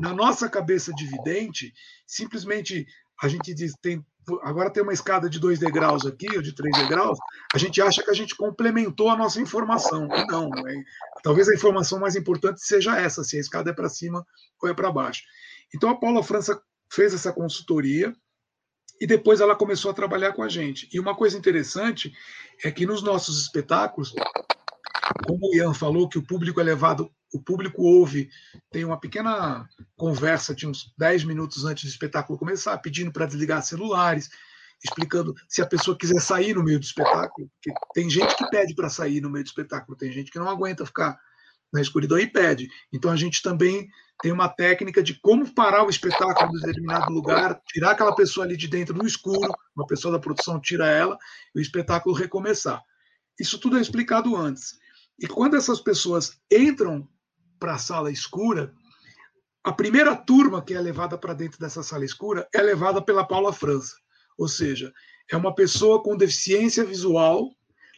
na 0.00 0.12
nossa 0.12 0.48
cabeça 0.48 0.92
de 0.92 1.06
vidente, 1.06 1.72
simplesmente 2.06 2.86
a 3.22 3.28
gente 3.28 3.54
diz 3.54 3.72
tem 3.80 4.04
agora 4.42 4.70
tem 4.70 4.82
uma 4.82 4.92
escada 4.92 5.28
de 5.28 5.38
dois 5.38 5.58
degraus 5.58 6.06
aqui, 6.06 6.28
ou 6.34 6.42
de 6.42 6.52
três 6.52 6.76
degraus, 6.76 7.18
a 7.52 7.58
gente 7.58 7.80
acha 7.80 8.02
que 8.02 8.10
a 8.10 8.14
gente 8.14 8.36
complementou 8.36 9.08
a 9.08 9.16
nossa 9.16 9.40
informação. 9.40 10.06
Não, 10.28 10.50
é, 10.68 10.84
talvez 11.22 11.48
a 11.48 11.54
informação 11.54 11.98
mais 11.98 12.16
importante 12.16 12.60
seja 12.60 12.98
essa, 12.98 13.24
se 13.24 13.36
a 13.36 13.40
escada 13.40 13.70
é 13.70 13.74
para 13.74 13.88
cima 13.88 14.24
ou 14.62 14.68
é 14.68 14.74
para 14.74 14.92
baixo. 14.92 15.22
Então 15.74 15.90
a 15.90 15.98
Paula 15.98 16.22
França 16.22 16.60
fez 16.90 17.14
essa 17.14 17.32
consultoria 17.32 18.14
e 19.00 19.06
depois 19.06 19.40
ela 19.40 19.56
começou 19.56 19.90
a 19.90 19.94
trabalhar 19.94 20.32
com 20.32 20.42
a 20.42 20.48
gente. 20.48 20.88
E 20.92 21.00
uma 21.00 21.14
coisa 21.14 21.38
interessante 21.38 22.12
é 22.62 22.70
que 22.70 22.84
nos 22.84 23.02
nossos 23.02 23.40
espetáculos, 23.40 24.12
como 25.26 25.48
o 25.48 25.54
Ian 25.54 25.72
falou, 25.72 26.08
que 26.08 26.18
o 26.18 26.26
público 26.26 26.60
é 26.60 26.64
levado 26.64 27.10
o 27.32 27.40
público 27.40 27.82
ouve, 27.82 28.28
tem 28.70 28.84
uma 28.84 28.98
pequena 28.98 29.68
conversa 29.96 30.54
de 30.54 30.66
uns 30.66 30.92
10 30.98 31.24
minutos 31.24 31.64
antes 31.64 31.84
do 31.84 31.90
espetáculo 31.90 32.38
começar, 32.38 32.76
pedindo 32.78 33.12
para 33.12 33.26
desligar 33.26 33.62
celulares, 33.62 34.30
explicando 34.82 35.34
se 35.48 35.60
a 35.62 35.66
pessoa 35.66 35.96
quiser 35.96 36.20
sair 36.20 36.54
no 36.54 36.64
meio 36.64 36.78
do 36.78 36.84
espetáculo, 36.84 37.48
porque 37.48 37.72
tem 37.94 38.08
gente 38.08 38.34
que 38.36 38.48
pede 38.48 38.74
para 38.74 38.88
sair 38.88 39.20
no 39.20 39.30
meio 39.30 39.44
do 39.44 39.48
espetáculo, 39.48 39.96
tem 39.96 40.10
gente 40.10 40.30
que 40.30 40.38
não 40.38 40.48
aguenta 40.48 40.86
ficar 40.86 41.18
na 41.72 41.80
escuridão 41.80 42.18
e 42.18 42.26
pede. 42.26 42.68
Então 42.92 43.10
a 43.10 43.16
gente 43.16 43.42
também 43.42 43.88
tem 44.22 44.32
uma 44.32 44.48
técnica 44.48 45.02
de 45.02 45.14
como 45.20 45.52
parar 45.54 45.84
o 45.84 45.90
espetáculo 45.90 46.50
em 46.56 46.60
determinado 46.60 47.12
lugar, 47.12 47.60
tirar 47.68 47.92
aquela 47.92 48.14
pessoa 48.14 48.44
ali 48.44 48.56
de 48.56 48.68
dentro 48.68 48.96
no 48.96 49.06
escuro, 49.06 49.52
uma 49.74 49.86
pessoa 49.86 50.12
da 50.12 50.18
produção 50.18 50.60
tira 50.60 50.88
ela 50.88 51.16
e 51.54 51.58
o 51.58 51.62
espetáculo 51.62 52.14
recomeçar. 52.14 52.82
Isso 53.38 53.58
tudo 53.58 53.78
é 53.78 53.80
explicado 53.80 54.36
antes. 54.36 54.78
E 55.18 55.26
quando 55.26 55.56
essas 55.56 55.80
pessoas 55.80 56.38
entram 56.50 57.08
para 57.60 57.74
a 57.74 57.78
sala 57.78 58.10
escura, 58.10 58.72
a 59.62 59.72
primeira 59.72 60.16
turma 60.16 60.62
que 60.62 60.72
é 60.72 60.80
levada 60.80 61.18
para 61.18 61.34
dentro 61.34 61.60
dessa 61.60 61.82
sala 61.82 62.04
escura 62.04 62.48
é 62.52 62.62
levada 62.62 63.02
pela 63.02 63.26
Paula 63.26 63.52
França. 63.52 63.94
Ou 64.38 64.48
seja, 64.48 64.90
é 65.30 65.36
uma 65.36 65.54
pessoa 65.54 66.02
com 66.02 66.16
deficiência 66.16 66.82
visual 66.82 67.50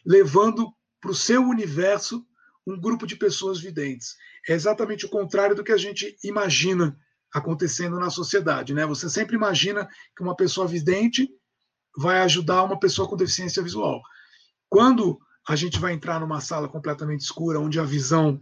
levando 0.05 0.71
para 0.99 1.11
o 1.11 1.15
seu 1.15 1.41
universo 1.41 2.25
um 2.67 2.79
grupo 2.79 3.07
de 3.07 3.15
pessoas 3.15 3.59
videntes. 3.59 4.15
É 4.47 4.53
exatamente 4.53 5.05
o 5.05 5.09
contrário 5.09 5.55
do 5.55 5.63
que 5.63 5.71
a 5.71 5.77
gente 5.77 6.17
imagina 6.21 6.97
acontecendo 7.33 7.97
na 7.97 8.09
sociedade. 8.09 8.73
Né? 8.73 8.85
Você 8.85 9.09
sempre 9.09 9.35
imagina 9.35 9.87
que 10.15 10.21
uma 10.21 10.35
pessoa 10.35 10.67
vidente 10.67 11.29
vai 11.97 12.19
ajudar 12.21 12.63
uma 12.63 12.79
pessoa 12.79 13.07
com 13.07 13.15
deficiência 13.15 13.63
visual. 13.63 14.01
Quando 14.69 15.17
a 15.47 15.55
gente 15.55 15.79
vai 15.79 15.93
entrar 15.93 16.19
numa 16.19 16.41
sala 16.41 16.67
completamente 16.67 17.21
escura, 17.21 17.59
onde 17.59 17.79
a 17.79 17.83
visão 17.83 18.41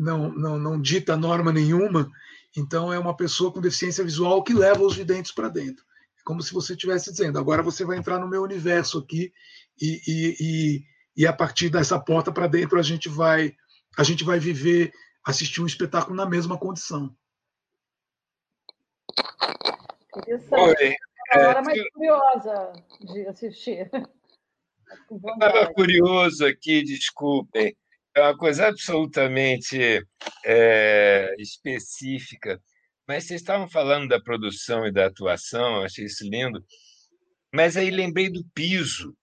não, 0.00 0.32
não, 0.32 0.58
não 0.58 0.80
dita 0.80 1.16
norma 1.16 1.52
nenhuma, 1.52 2.10
então 2.56 2.92
é 2.92 2.98
uma 2.98 3.14
pessoa 3.14 3.52
com 3.52 3.60
deficiência 3.60 4.02
visual 4.02 4.42
que 4.42 4.54
leva 4.54 4.82
os 4.82 4.96
videntes 4.96 5.30
para 5.30 5.48
dentro. 5.48 5.84
É 6.18 6.22
como 6.24 6.42
se 6.42 6.54
você 6.54 6.72
estivesse 6.72 7.10
dizendo: 7.10 7.38
agora 7.38 7.62
você 7.62 7.84
vai 7.84 7.98
entrar 7.98 8.18
no 8.18 8.28
meu 8.28 8.42
universo 8.42 8.98
aqui 8.98 9.32
e, 9.80 10.00
e, 10.06 10.36
e, 10.40 10.84
e 11.22 11.26
a 11.26 11.32
partir 11.32 11.68
dessa 11.68 12.00
porta 12.00 12.32
para 12.32 12.46
dentro 12.46 12.78
a 12.78 12.82
gente 12.82 13.08
vai 13.08 13.54
a 13.98 14.04
gente 14.04 14.24
vai 14.24 14.38
viver, 14.38 14.92
assistir 15.26 15.60
um 15.60 15.66
espetáculo 15.66 16.16
na 16.16 16.24
mesma 16.24 16.56
condição. 16.56 17.14
Interessante. 20.16 20.96
É 21.32 21.44
a 21.44 21.48
hora 21.50 21.62
mais 21.62 21.82
curiosa 21.92 22.72
de 23.00 23.26
assistir. 23.26 23.90
Estava 25.10 25.74
curioso 25.74 26.46
aqui, 26.46 26.82
desculpem 26.82 27.76
é 28.20 28.24
uma 28.24 28.36
coisa 28.36 28.68
absolutamente 28.68 30.06
é, 30.44 31.34
específica. 31.38 32.60
Mas 33.08 33.24
vocês 33.24 33.40
estavam 33.40 33.68
falando 33.68 34.08
da 34.08 34.20
produção 34.20 34.86
e 34.86 34.92
da 34.92 35.06
atuação, 35.06 35.82
achei 35.82 36.04
isso 36.04 36.24
lindo. 36.28 36.64
Mas 37.52 37.76
aí 37.76 37.90
lembrei 37.90 38.30
do 38.30 38.44
piso. 38.54 39.16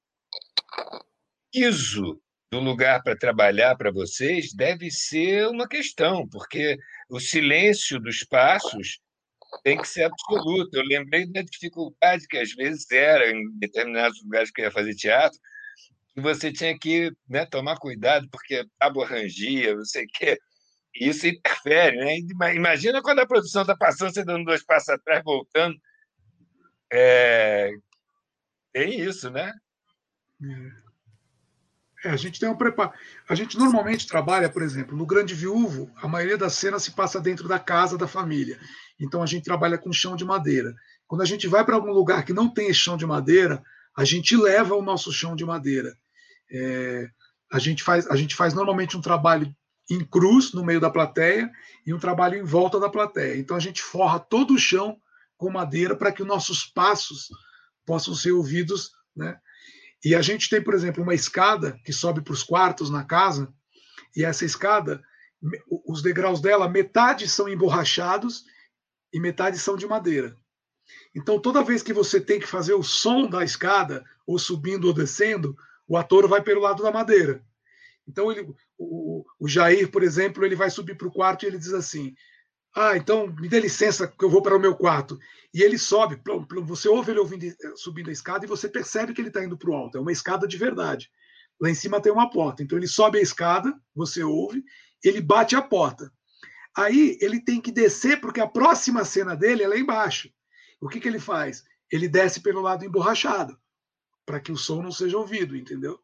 Piso 1.52 2.22
do 2.52 2.60
lugar 2.60 3.02
para 3.04 3.18
trabalhar 3.18 3.76
para 3.78 3.92
vocês 3.92 4.54
deve 4.54 4.90
ser 4.90 5.48
uma 5.48 5.68
questão, 5.68 6.28
porque 6.30 6.78
o 7.10 7.20
silêncio 7.20 8.00
dos 8.00 8.24
passos 8.24 9.00
tem 9.64 9.78
que 9.78 9.88
ser 9.88 10.04
absoluto. 10.04 10.76
Eu 10.76 10.84
lembrei 10.84 11.26
da 11.26 11.42
dificuldade 11.42 12.28
que 12.28 12.38
às 12.38 12.52
vezes 12.54 12.90
era 12.92 13.32
em 13.32 13.58
determinados 13.58 14.22
lugares 14.24 14.52
que 14.52 14.62
eu 14.62 14.66
ia 14.66 14.72
fazer 14.72 14.96
teatro, 14.96 15.40
você 16.22 16.52
tinha 16.52 16.78
que 16.78 17.12
né, 17.30 17.46
tomar 17.46 17.78
cuidado, 17.78 18.28
porque 18.32 18.66
rangia, 19.06 19.76
não 19.76 19.86
sei 19.86 20.06
o 20.06 20.08
quê. 20.14 20.38
Isso 20.96 21.28
interfere, 21.28 21.98
né? 21.98 22.18
Imagina 22.56 23.02
quando 23.02 23.20
a 23.20 23.28
produção 23.28 23.62
está 23.62 23.76
passando, 23.76 24.14
você 24.14 24.26
dando 24.26 24.46
dois 24.46 24.64
passos 24.64 24.90
atrás, 24.90 25.22
voltando. 25.24 25.76
É... 26.92 27.72
Tem 28.74 29.00
isso, 29.00 29.30
né? 29.30 29.54
É, 32.04 32.10
a 32.10 32.16
gente 32.16 32.40
tem 32.40 32.50
um 32.50 32.56
preparo. 32.56 32.92
A 33.28 33.36
gente 33.36 33.58
normalmente 33.58 34.08
trabalha, 34.08 34.50
por 34.50 34.62
exemplo, 34.62 34.96
no 34.96 35.06
Grande 35.06 35.34
Viúvo, 35.34 35.92
a 35.98 36.08
maioria 36.08 36.38
das 36.38 36.54
cenas 36.54 36.84
se 36.84 36.92
passa 36.92 37.20
dentro 37.20 37.48
da 37.48 37.60
casa 37.60 37.98
da 37.98 38.08
família. 38.08 38.60
Então 39.00 39.22
a 39.22 39.26
gente 39.26 39.44
trabalha 39.44 39.78
com 39.78 39.92
chão 39.92 40.16
de 40.16 40.26
madeira. 40.26 40.76
Quando 41.08 41.22
a 41.22 41.26
gente 41.26 41.48
vai 41.48 41.64
para 41.66 41.76
algum 41.76 41.92
lugar 41.92 42.24
que 42.24 42.34
não 42.34 42.52
tem 42.52 42.74
chão 42.74 42.98
de 42.98 43.06
madeira, 43.06 43.62
a 43.96 44.04
gente 44.04 44.36
leva 44.36 44.76
o 44.76 44.82
nosso 44.82 45.12
chão 45.12 45.36
de 45.36 45.46
madeira. 45.46 45.96
É, 46.52 47.10
a, 47.52 47.60
gente 47.60 47.84
faz, 47.84 48.08
a 48.08 48.16
gente 48.16 48.36
faz 48.36 48.54
normalmente 48.54 48.98
um 48.98 49.02
trabalho 49.02 49.54
em 49.90 50.04
cruz 50.04 50.54
no 50.54 50.66
meio 50.66 50.80
da 50.80 50.90
plateia 50.90 51.50
e 51.86 51.94
um 51.94 52.00
trabalho 52.00 52.38
em 52.38 52.44
volta 52.44 52.80
da 52.80 52.90
plateia. 52.90 53.38
Então 53.38 53.56
a 53.56 53.60
gente 53.60 53.82
forra 53.82 54.20
todo 54.20 54.54
o 54.54 54.60
chão 54.60 55.00
com 55.38 55.50
madeira 55.50 55.96
para 55.96 56.12
que 56.12 56.22
os 56.22 56.28
nossos 56.28 56.66
passos 56.66 57.30
possam 57.86 58.14
ser 58.14 58.32
ouvidos, 58.32 58.92
né? 59.16 59.40
E 60.04 60.14
a 60.14 60.22
gente 60.22 60.50
tem, 60.50 60.62
por 60.62 60.74
exemplo, 60.74 61.02
uma 61.02 61.14
escada 61.14 61.80
que 61.84 61.92
sobe 61.92 62.22
para 62.22 62.34
os 62.34 62.44
quartos 62.44 62.90
na 62.90 63.04
casa, 63.04 63.52
e 64.16 64.24
essa 64.24 64.46
escada, 64.46 65.02
os 65.86 66.02
degraus 66.02 66.40
dela, 66.40 66.70
metade 66.70 67.28
são 67.28 67.50
emborrachados 67.50 68.44
e 69.14 69.20
metade 69.20 69.58
são 69.58 69.76
de 69.76 69.88
madeira. 69.88 70.38
Então, 71.16 71.40
toda 71.40 71.64
vez 71.64 71.82
que 71.82 71.94
você 71.94 72.22
tem 72.22 72.40
que 72.40 72.48
fazer 72.48 72.74
o 72.74 72.84
som 72.84 73.28
da 73.28 73.44
escada, 73.44 74.04
ou 74.26 74.38
subindo 74.38 74.86
ou 74.86 74.94
descendo, 74.94 75.58
o 75.88 75.98
ator 75.98 76.28
vai 76.28 76.42
pelo 76.42 76.62
lado 76.62 76.84
da 76.84 76.92
madeira. 76.92 77.44
Então, 78.08 78.32
ele, 78.32 78.48
o, 78.78 79.26
o 79.40 79.48
Jair, 79.48 79.90
por 79.92 80.04
exemplo, 80.04 80.46
ele 80.46 80.56
vai 80.56 80.70
subir 80.70 80.96
para 80.96 81.08
o 81.08 81.12
quarto 81.12 81.44
e 81.44 81.48
ele 81.48 81.58
diz 81.58 81.74
assim: 81.74 82.14
Ah, 82.76 82.96
então 82.96 83.28
me 83.28 83.50
dê 83.50 83.60
licença 83.60 84.08
que 84.08 84.24
eu 84.24 84.30
vou 84.30 84.42
para 84.42 84.56
o 84.56 84.60
meu 84.60 84.76
quarto. 84.76 85.18
E 85.54 85.62
ele 85.62 85.78
sobe, 85.78 86.22
você 86.64 86.88
ouve 86.88 87.12
ele 87.12 87.20
ouvindo, 87.20 87.46
subindo 87.76 88.10
a 88.10 88.14
escada 88.14 88.46
e 88.46 88.48
você 88.48 88.70
percebe 88.70 89.14
que 89.14 89.22
ele 89.22 89.30
está 89.30 89.44
indo 89.44 89.58
para 89.58 89.70
o 89.70 89.74
alto. 89.74 89.98
É 89.98 90.02
uma 90.02 90.12
escada 90.12 90.48
de 90.48 90.58
verdade. 90.58 91.10
Lá 91.60 91.70
em 91.70 91.76
cima 91.76 92.02
tem 92.02 92.12
uma 92.12 92.30
porta. 92.30 92.64
Então, 92.64 92.78
ele 92.78 92.88
sobe 92.88 93.18
a 93.18 93.22
escada, 93.22 93.74
você 93.96 94.24
ouve, 94.24 94.64
ele 95.04 95.22
bate 95.22 95.56
a 95.56 95.62
porta. 95.62 96.12
Aí 96.78 97.18
ele 97.20 97.42
tem 97.44 97.60
que 97.60 97.72
descer, 97.72 98.22
porque 98.22 98.40
a 98.40 98.48
próxima 98.48 99.04
cena 99.04 99.36
dele 99.36 99.64
é 99.64 99.68
lá 99.68 99.78
embaixo. 99.78 100.30
O 100.80 100.88
que, 100.88 101.00
que 101.00 101.08
ele 101.08 101.20
faz? 101.20 101.64
Ele 101.92 102.08
desce 102.08 102.40
pelo 102.42 102.62
lado 102.62 102.86
emborrachado, 102.86 103.58
para 104.28 104.42
que 104.42 104.52
o 104.52 104.58
som 104.58 104.84
não 104.84 104.92
seja 104.92 105.18
ouvido, 105.18 105.56
entendeu? 105.56 105.98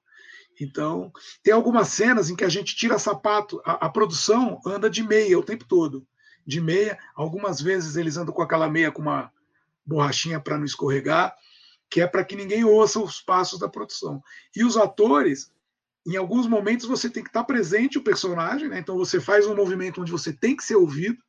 Então, 0.60 1.12
tem 1.44 1.54
algumas 1.54 1.90
cenas 1.90 2.30
em 2.30 2.36
que 2.36 2.46
a 2.46 2.50
gente 2.50 2.74
tira 2.74 2.98
sapato, 2.98 3.62
a, 3.66 3.86
a 3.86 3.90
produção 3.90 4.62
anda 4.66 4.90
de 4.90 5.04
meia 5.04 5.38
o 5.38 5.44
tempo 5.44 5.66
todo. 5.66 6.08
De 6.48 6.62
meia, 6.62 6.98
algumas 7.14 7.62
vezes 7.62 7.98
eles 7.98 8.16
andam 8.16 8.34
com 8.34 8.42
aquela 8.42 8.70
meia 8.70 8.92
com 8.92 9.02
uma 9.02 9.32
borrachinha 9.86 10.40
para 10.40 10.58
não 10.58 10.64
escorregar, 10.64 11.36
que 11.90 12.00
é 12.00 12.08
para 12.08 12.24
que 12.24 12.36
ninguém 12.36 12.64
ouça 12.64 12.98
os 13.00 13.20
passos 13.20 13.60
da 13.60 13.68
produção. 13.68 14.24
E 14.56 14.64
os 14.64 14.78
atores, 14.78 15.52
em 16.08 16.16
alguns 16.16 16.48
momentos 16.48 16.86
você 16.86 17.10
tem 17.10 17.24
que 17.24 17.30
estar 17.30 17.44
presente 17.44 17.98
o 17.98 18.04
personagem, 18.04 18.70
né? 18.70 18.80
então 18.80 18.98
você 18.98 19.20
faz 19.20 19.46
um 19.46 19.56
movimento 19.56 20.02
onde 20.02 20.12
você 20.12 20.32
tem 20.32 20.56
que 20.56 20.64
ser 20.64 20.76
ouvido, 20.76 21.22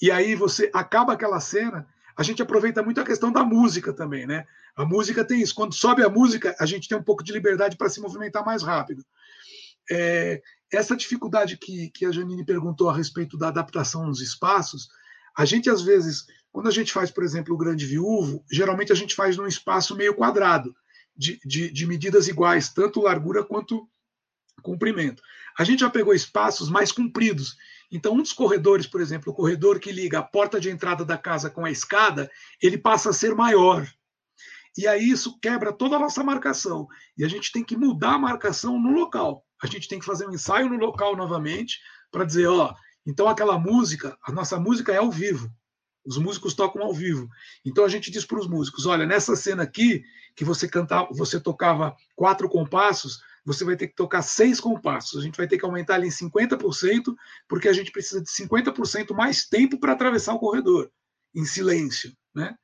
e 0.00 0.10
aí 0.10 0.34
você 0.34 0.70
acaba 0.72 1.12
aquela 1.12 1.40
cena 1.40 1.86
a 2.18 2.24
gente 2.24 2.42
aproveita 2.42 2.82
muito 2.82 3.00
a 3.00 3.04
questão 3.04 3.30
da 3.30 3.44
música 3.44 3.92
também, 3.92 4.26
né? 4.26 4.44
A 4.74 4.84
música 4.84 5.24
tem 5.24 5.40
isso. 5.40 5.54
Quando 5.54 5.72
sobe 5.72 6.02
a 6.02 6.08
música, 6.08 6.52
a 6.58 6.66
gente 6.66 6.88
tem 6.88 6.98
um 6.98 7.02
pouco 7.02 7.22
de 7.22 7.32
liberdade 7.32 7.76
para 7.76 7.88
se 7.88 8.00
movimentar 8.00 8.44
mais 8.44 8.60
rápido. 8.60 9.06
É, 9.88 10.42
essa 10.72 10.96
dificuldade 10.96 11.56
que, 11.56 11.90
que 11.90 12.04
a 12.04 12.10
Janine 12.10 12.44
perguntou 12.44 12.90
a 12.90 12.96
respeito 12.96 13.38
da 13.38 13.46
adaptação 13.46 14.04
nos 14.04 14.20
espaços, 14.20 14.88
a 15.36 15.44
gente 15.44 15.70
às 15.70 15.80
vezes, 15.80 16.26
quando 16.50 16.66
a 16.66 16.72
gente 16.72 16.92
faz, 16.92 17.08
por 17.08 17.22
exemplo, 17.22 17.54
o 17.54 17.58
Grande 17.58 17.86
Viúvo, 17.86 18.44
geralmente 18.50 18.90
a 18.90 18.96
gente 18.96 19.14
faz 19.14 19.36
num 19.36 19.46
espaço 19.46 19.94
meio 19.94 20.12
quadrado, 20.12 20.74
de, 21.16 21.38
de, 21.44 21.70
de 21.70 21.86
medidas 21.86 22.26
iguais, 22.26 22.68
tanto 22.68 23.00
largura 23.00 23.44
quanto 23.44 23.88
comprimento. 24.60 25.22
A 25.56 25.62
gente 25.62 25.80
já 25.80 25.90
pegou 25.90 26.12
espaços 26.12 26.68
mais 26.68 26.90
compridos. 26.90 27.56
Então, 27.90 28.14
um 28.14 28.22
dos 28.22 28.32
corredores, 28.32 28.86
por 28.86 29.00
exemplo, 29.00 29.32
o 29.32 29.36
corredor 29.36 29.80
que 29.80 29.90
liga 29.90 30.18
a 30.18 30.22
porta 30.22 30.60
de 30.60 30.70
entrada 30.70 31.04
da 31.04 31.16
casa 31.16 31.48
com 31.48 31.64
a 31.64 31.70
escada, 31.70 32.30
ele 32.62 32.76
passa 32.76 33.10
a 33.10 33.14
ser 33.14 33.34
maior. 33.34 33.86
E 34.76 34.86
aí 34.86 35.08
isso 35.08 35.38
quebra 35.40 35.72
toda 35.72 35.96
a 35.96 35.98
nossa 35.98 36.22
marcação. 36.22 36.86
E 37.16 37.24
a 37.24 37.28
gente 37.28 37.50
tem 37.50 37.64
que 37.64 37.76
mudar 37.76 38.14
a 38.14 38.18
marcação 38.18 38.78
no 38.78 38.92
local. 38.92 39.44
A 39.62 39.66
gente 39.66 39.88
tem 39.88 39.98
que 39.98 40.04
fazer 40.04 40.26
um 40.26 40.32
ensaio 40.32 40.68
no 40.68 40.76
local 40.76 41.16
novamente 41.16 41.80
para 42.12 42.24
dizer, 42.24 42.46
ó, 42.46 42.74
então 43.06 43.26
aquela 43.26 43.58
música, 43.58 44.16
a 44.22 44.30
nossa 44.30 44.60
música 44.60 44.92
é 44.92 44.98
ao 44.98 45.10
vivo. 45.10 45.50
Os 46.06 46.16
músicos 46.16 46.54
tocam 46.54 46.82
ao 46.82 46.94
vivo. 46.94 47.28
Então 47.64 47.84
a 47.84 47.88
gente 47.88 48.10
diz 48.10 48.24
para 48.24 48.38
os 48.38 48.46
músicos, 48.46 48.86
olha, 48.86 49.06
nessa 49.06 49.34
cena 49.34 49.62
aqui 49.62 50.02
que 50.36 50.44
você 50.44 50.68
cantava, 50.68 51.08
você 51.10 51.40
tocava 51.40 51.96
quatro 52.14 52.48
compassos, 52.48 53.18
você 53.48 53.64
vai 53.64 53.76
ter 53.76 53.88
que 53.88 53.94
tocar 53.94 54.20
seis 54.20 54.60
compassos. 54.60 55.18
A 55.18 55.24
gente 55.24 55.38
vai 55.38 55.48
ter 55.48 55.56
que 55.56 55.64
aumentar 55.64 55.94
ali 55.94 56.08
em 56.08 56.10
50%, 56.10 57.14
porque 57.48 57.66
a 57.66 57.72
gente 57.72 57.90
precisa 57.90 58.20
de 58.20 58.28
50% 58.28 59.14
mais 59.14 59.46
tempo 59.46 59.80
para 59.80 59.92
atravessar 59.92 60.34
o 60.34 60.38
corredor, 60.38 60.90
em 61.34 61.46
silêncio. 61.46 62.12
Né? 62.34 62.54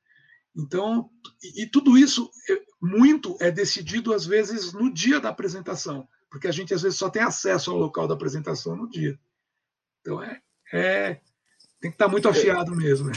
Então, 0.54 1.08
e, 1.42 1.62
e 1.62 1.66
tudo 1.70 1.96
isso, 1.96 2.30
é, 2.50 2.60
muito 2.82 3.34
é 3.40 3.50
decidido, 3.50 4.12
às 4.12 4.26
vezes, 4.26 4.74
no 4.74 4.92
dia 4.92 5.18
da 5.18 5.30
apresentação, 5.30 6.06
porque 6.30 6.46
a 6.46 6.52
gente, 6.52 6.74
às 6.74 6.82
vezes, 6.82 6.98
só 6.98 7.08
tem 7.08 7.22
acesso 7.22 7.70
ao 7.70 7.78
local 7.78 8.06
da 8.06 8.12
apresentação 8.12 8.76
no 8.76 8.86
dia. 8.86 9.18
Então, 10.02 10.22
é, 10.22 10.42
é 10.70 11.20
tem 11.80 11.90
que 11.90 11.94
estar 11.94 12.08
muito 12.08 12.28
afiado 12.28 12.76
mesmo. 12.76 13.10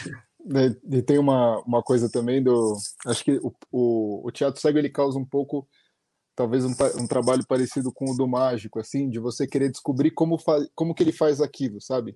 Né, 0.45 0.74
e 0.89 1.01
tem 1.01 1.18
uma, 1.18 1.59
uma 1.63 1.84
coisa 1.84 2.09
também 2.09 2.41
do. 2.41 2.78
Acho 3.05 3.26
que 3.26 3.38
o, 3.43 3.53
o, 3.70 4.26
o 4.26 4.32
teatro 4.32 4.61
cego 4.61 4.78
ele 4.78 4.89
causa 4.89 5.20
um 5.20 5.26
pouco 5.26 5.68
talvez 6.38 6.64
um, 6.64 6.76
um, 7.00 7.08
trabalho 7.08 7.44
parecido 7.48 7.92
com 7.92 8.12
o 8.12 8.16
do 8.16 8.28
mágico, 8.28 8.80
assim, 8.80 9.10
de 9.10 9.18
você 9.18 9.48
querer 9.48 9.72
descobrir 9.72 10.12
como, 10.12 10.38
como 10.76 10.94
que 10.94 11.02
ele 11.02 11.12
faz 11.12 11.42
aquilo, 11.42 11.82
sabe? 11.82 12.16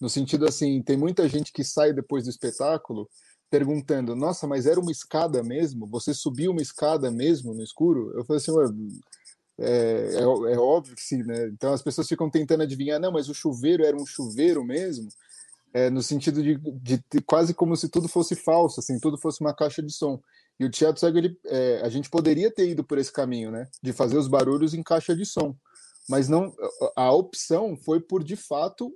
No 0.00 0.08
sentido 0.08 0.46
assim, 0.46 0.82
tem 0.82 0.96
muita 0.96 1.28
gente 1.28 1.52
que 1.52 1.62
sai 1.62 1.92
depois 1.92 2.24
do 2.24 2.30
espetáculo 2.30 3.06
perguntando, 3.50 4.16
nossa, 4.16 4.46
mas 4.46 4.64
era 4.64 4.80
uma 4.80 4.90
escada 4.90 5.42
mesmo? 5.42 5.86
Você 5.88 6.14
subiu 6.14 6.52
uma 6.52 6.62
escada 6.62 7.10
mesmo 7.10 7.52
no 7.52 7.62
escuro? 7.62 8.10
Eu 8.16 8.24
falei 8.24 8.40
assim, 8.40 8.50
é, 9.58 10.14
é, 10.14 10.22
é 10.54 10.58
óbvio 10.58 10.96
que 10.96 11.02
sim, 11.02 11.22
né? 11.22 11.48
Então 11.48 11.74
as 11.74 11.82
pessoas 11.82 12.08
ficam 12.08 12.30
tentando 12.30 12.62
adivinhar, 12.62 12.98
não, 12.98 13.12
mas 13.12 13.28
o 13.28 13.34
chuveiro 13.34 13.84
era 13.84 13.94
um 13.94 14.06
chuveiro 14.06 14.64
mesmo? 14.64 15.10
É, 15.74 15.90
no 15.90 16.02
sentido 16.02 16.42
de, 16.42 16.56
de, 16.56 17.04
de, 17.12 17.20
quase 17.26 17.52
como 17.52 17.76
se 17.76 17.90
tudo 17.90 18.08
fosse 18.08 18.34
falso, 18.34 18.80
assim, 18.80 18.98
tudo 18.98 19.18
fosse 19.18 19.42
uma 19.42 19.54
caixa 19.54 19.82
de 19.82 19.92
som. 19.92 20.18
E 20.60 20.66
o 20.66 20.70
cego, 20.94 21.16
ele, 21.16 21.40
é, 21.46 21.80
a 21.82 21.88
gente 21.88 22.10
poderia 22.10 22.52
ter 22.52 22.68
ido 22.68 22.84
por 22.84 22.98
esse 22.98 23.10
caminho, 23.10 23.50
né? 23.50 23.66
De 23.82 23.94
fazer 23.94 24.18
os 24.18 24.28
barulhos 24.28 24.74
em 24.74 24.82
caixa 24.82 25.16
de 25.16 25.24
som. 25.24 25.56
Mas 26.06 26.28
não, 26.28 26.52
a 26.94 27.10
opção 27.10 27.74
foi 27.78 27.98
por, 27.98 28.22
de 28.22 28.36
fato, 28.36 28.94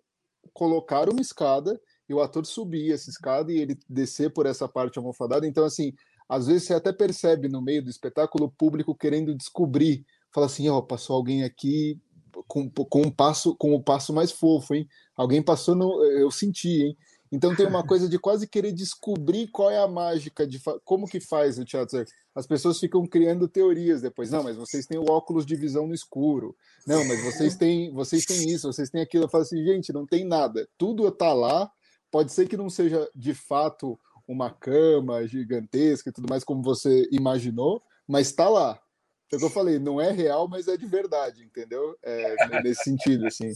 colocar 0.53 1.09
uma 1.09 1.23
escada 1.23 1.81
e 2.07 2.13
o 2.13 2.21
ator 2.21 2.45
subir 2.45 2.93
essa 2.93 3.09
escada 3.09 3.51
e 3.51 3.59
ele 3.59 3.79
descer 3.89 4.31
por 4.31 4.45
essa 4.45 4.69
parte 4.69 4.99
almofadada. 4.99 5.47
Então, 5.47 5.65
assim, 5.65 5.95
às 6.29 6.47
vezes 6.47 6.65
você 6.65 6.75
até 6.75 6.93
percebe 6.93 7.49
no 7.49 7.63
meio 7.63 7.83
do 7.83 7.89
espetáculo 7.89 8.45
o 8.45 8.51
público 8.51 8.95
querendo 8.95 9.35
descobrir. 9.35 10.05
Fala 10.35 10.47
assim, 10.47 10.69
ó, 10.69 10.77
oh, 10.77 10.83
passou 10.83 11.17
alguém 11.17 11.45
aqui 11.45 11.99
com, 12.47 12.69
com 12.69 13.03
um 13.03 13.11
passo 13.11 13.57
com 13.57 13.75
o 13.75 13.83
passo 13.83 14.13
mais 14.13 14.31
fofo, 14.31 14.75
hein? 14.75 14.87
Alguém 15.17 15.43
passou 15.43 15.75
no. 15.75 16.05
Eu 16.05 16.31
senti, 16.31 16.83
hein? 16.83 16.99
Então 17.35 17.53
tem 17.53 17.67
uma 17.67 17.85
coisa 17.85 18.09
de 18.09 18.17
quase 18.17 18.47
querer 18.47 18.71
descobrir 18.71 19.49
qual 19.49 19.69
é 19.69 19.79
a 19.79 19.89
mágica 19.89 20.47
de 20.47 20.63
como 20.85 21.09
que 21.09 21.19
faz 21.19 21.59
o 21.59 21.65
teatro. 21.65 22.05
As 22.33 22.47
pessoas 22.47 22.79
ficam 22.79 23.05
criando 23.05 23.49
teorias 23.49 24.01
depois. 24.01 24.31
Não, 24.31 24.45
mas 24.45 24.57
vocês 24.57 24.87
têm 24.87 24.99
o 24.99 25.11
óculos 25.11 25.45
de 25.45 25.57
visão 25.57 25.89
no 25.89 25.95
escuro. 25.95 26.57
Não, 26.87 27.05
mas 27.05 27.25
vocês 27.25 27.57
têm, 27.57 27.93
vocês 27.93 28.25
têm 28.25 28.49
isso, 28.49 28.73
vocês 28.73 28.89
têm 28.89 29.03
aquilo. 29.03 29.25
Eu 29.25 29.29
falo 29.29 29.43
assim, 29.43 29.65
gente, 29.65 29.93
não 29.93 30.07
tem 30.07 30.25
nada. 30.25 30.69
Tudo 30.79 31.09
está 31.09 31.33
lá. 31.33 31.69
Pode 32.09 32.31
ser 32.31 32.47
que 32.47 32.57
não 32.57 32.71
seja 32.71 33.11
de 33.13 33.35
fato 33.35 33.99
uma 34.29 34.49
cama 34.49 35.27
gigantesca 35.27 36.11
e 36.11 36.13
tudo 36.13 36.29
mais 36.31 36.45
como 36.45 36.63
você 36.63 37.09
imaginou, 37.11 37.83
mas 38.07 38.29
está 38.29 38.49
lá. 38.49 38.81
É 39.35 39.37
o 39.37 39.39
que 39.41 39.45
eu 39.45 39.51
falei, 39.51 39.79
não 39.79 40.01
é 40.01 40.11
real, 40.11 40.49
mas 40.49 40.69
é 40.69 40.77
de 40.77 40.87
verdade, 40.87 41.43
entendeu? 41.43 41.97
É, 42.03 42.63
nesse 42.63 42.85
sentido, 42.85 43.27
assim. 43.27 43.53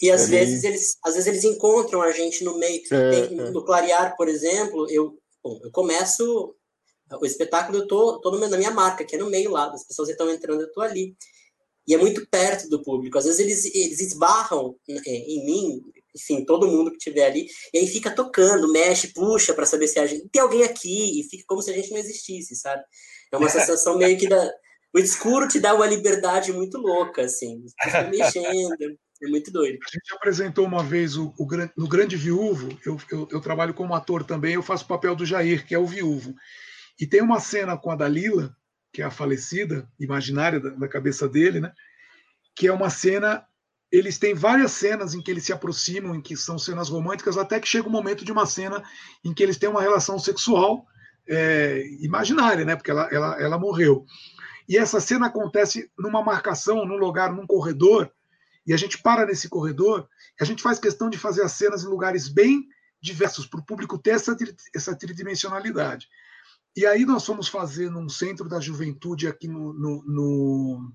E 0.00 0.10
às 0.10 0.24
é 0.24 0.26
vezes 0.26 0.62
bem... 0.62 0.70
eles, 0.70 0.98
às 1.04 1.14
vezes 1.14 1.26
eles 1.26 1.44
encontram 1.44 2.02
a 2.02 2.12
gente 2.12 2.44
no 2.44 2.58
meio. 2.58 2.82
É, 2.90 3.10
Tem, 3.10 3.40
é. 3.40 3.50
no 3.50 3.64
Clarear, 3.64 4.16
por 4.16 4.28
exemplo, 4.28 4.88
eu, 4.90 5.18
bom, 5.42 5.60
eu 5.62 5.70
começo 5.70 6.54
o 7.20 7.26
espetáculo, 7.26 7.78
eu 7.78 7.86
tô, 7.86 8.20
tô 8.20 8.36
na 8.38 8.56
minha 8.56 8.70
marca, 8.70 9.04
que 9.04 9.14
é 9.14 9.18
no 9.18 9.30
meio 9.30 9.50
lá, 9.50 9.70
as 9.72 9.86
pessoas 9.86 10.08
estão 10.08 10.30
entrando, 10.30 10.62
eu 10.62 10.72
tô 10.72 10.80
ali. 10.80 11.16
E 11.86 11.94
é 11.94 11.98
muito 11.98 12.26
perto 12.28 12.68
do 12.68 12.82
público. 12.82 13.18
Às 13.18 13.24
vezes 13.24 13.40
eles, 13.40 13.74
eles 13.74 14.00
esbarram 14.00 14.74
é, 14.88 15.10
em 15.10 15.44
mim, 15.44 15.82
enfim, 16.14 16.44
todo 16.44 16.66
mundo 16.66 16.90
que 16.90 16.96
estiver 16.96 17.26
ali, 17.26 17.46
e 17.72 17.78
aí 17.78 17.86
fica 17.86 18.10
tocando, 18.10 18.70
mexe, 18.72 19.08
puxa 19.08 19.52
para 19.52 19.66
saber 19.66 19.88
se 19.88 19.98
a 19.98 20.06
gente 20.06 20.28
tem 20.28 20.40
alguém 20.40 20.62
aqui, 20.62 21.20
e 21.20 21.24
fica 21.24 21.44
como 21.46 21.60
se 21.60 21.70
a 21.70 21.74
gente 21.74 21.90
não 21.90 21.98
existisse, 21.98 22.54
sabe? 22.56 22.82
É 23.32 23.36
uma 23.36 23.48
sensação 23.48 23.98
meio 23.98 24.16
que 24.16 24.28
da, 24.28 24.50
o 24.94 24.98
escuro 24.98 25.48
te 25.48 25.58
dá 25.58 25.74
uma 25.74 25.86
liberdade 25.86 26.52
muito 26.52 26.78
louca, 26.78 27.22
assim. 27.22 27.64
Fica 27.82 28.02
mexendo, 28.04 28.96
é 29.22 29.28
muito 29.28 29.50
doido. 29.50 29.78
A 29.84 29.90
gente 29.90 30.14
apresentou 30.14 30.64
uma 30.64 30.84
vez 30.84 31.16
o, 31.16 31.34
o 31.38 31.48
no 31.76 31.88
Grande 31.88 32.16
Viúvo, 32.16 32.68
eu, 32.86 32.96
eu, 33.10 33.28
eu, 33.32 33.40
trabalho 33.40 33.74
como 33.74 33.94
ator 33.94 34.22
também, 34.22 34.54
eu 34.54 34.62
faço 34.62 34.84
o 34.84 34.88
papel 34.88 35.16
do 35.16 35.26
Jair, 35.26 35.66
que 35.66 35.74
é 35.74 35.78
o 35.78 35.86
viúvo. 35.86 36.34
E 37.00 37.06
tem 37.06 37.20
uma 37.20 37.40
cena 37.40 37.76
com 37.76 37.90
a 37.90 37.96
Dalila, 37.96 38.54
que 38.92 39.02
é 39.02 39.04
a 39.04 39.10
falecida, 39.10 39.88
imaginária 39.98 40.60
da, 40.60 40.70
da 40.70 40.88
cabeça 40.88 41.28
dele, 41.28 41.58
né? 41.58 41.72
Que 42.54 42.68
é 42.68 42.72
uma 42.72 42.88
cena 42.88 43.44
eles 43.90 44.18
têm 44.18 44.34
várias 44.34 44.72
cenas 44.72 45.14
em 45.14 45.22
que 45.22 45.30
eles 45.30 45.44
se 45.44 45.52
aproximam, 45.52 46.16
em 46.16 46.20
que 46.20 46.36
são 46.36 46.58
cenas 46.58 46.88
românticas, 46.88 47.38
até 47.38 47.60
que 47.60 47.68
chega 47.68 47.86
o 47.86 47.88
um 47.88 47.92
momento 47.92 48.24
de 48.24 48.32
uma 48.32 48.44
cena 48.44 48.82
em 49.24 49.32
que 49.32 49.40
eles 49.40 49.56
têm 49.56 49.68
uma 49.68 49.82
relação 49.82 50.18
sexual 50.18 50.84
é, 51.28 51.84
imaginária, 52.00 52.64
né? 52.64 52.74
Porque 52.74 52.90
ela, 52.90 53.08
ela, 53.10 53.40
ela 53.40 53.58
morreu. 53.58 54.04
E 54.68 54.76
essa 54.76 55.00
cena 55.00 55.26
acontece 55.26 55.90
numa 55.98 56.22
marcação, 56.22 56.84
num 56.84 56.96
lugar, 56.96 57.32
num 57.32 57.46
corredor, 57.46 58.10
e 58.66 58.72
a 58.72 58.76
gente 58.76 58.96
para 59.02 59.26
nesse 59.26 59.48
corredor, 59.48 60.08
a 60.40 60.44
gente 60.44 60.62
faz 60.62 60.78
questão 60.78 61.10
de 61.10 61.18
fazer 61.18 61.42
as 61.42 61.52
cenas 61.52 61.84
em 61.84 61.88
lugares 61.88 62.28
bem 62.28 62.66
diversos, 63.00 63.46
para 63.46 63.60
o 63.60 63.64
público 63.64 63.98
ter 63.98 64.12
essa, 64.12 64.34
essa 64.74 64.96
tridimensionalidade. 64.96 66.08
E 66.74 66.86
aí 66.86 67.04
nós 67.04 67.24
fomos 67.24 67.46
fazer 67.46 67.90
num 67.90 68.08
centro 68.08 68.48
da 68.48 68.58
juventude 68.58 69.28
aqui 69.28 69.46
no, 69.46 69.74
no, 69.74 70.02
no, 70.06 70.92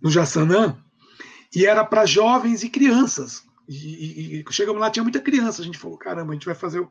no 0.00 0.10
Jaçanã, 0.10 0.82
e 1.54 1.66
era 1.66 1.84
para 1.84 2.06
jovens 2.06 2.64
e 2.64 2.70
crianças, 2.70 3.44
E, 3.68 3.74
e, 3.76 4.40
e, 4.40 4.52
chegamos 4.52 4.80
lá, 4.80 4.90
tinha 4.90 5.02
muita 5.02 5.20
criança. 5.20 5.62
A 5.62 5.64
gente 5.64 5.78
falou: 5.78 5.96
caramba, 5.96 6.32
a 6.32 6.34
gente 6.34 6.46
vai 6.46 6.54
fazer 6.54 6.86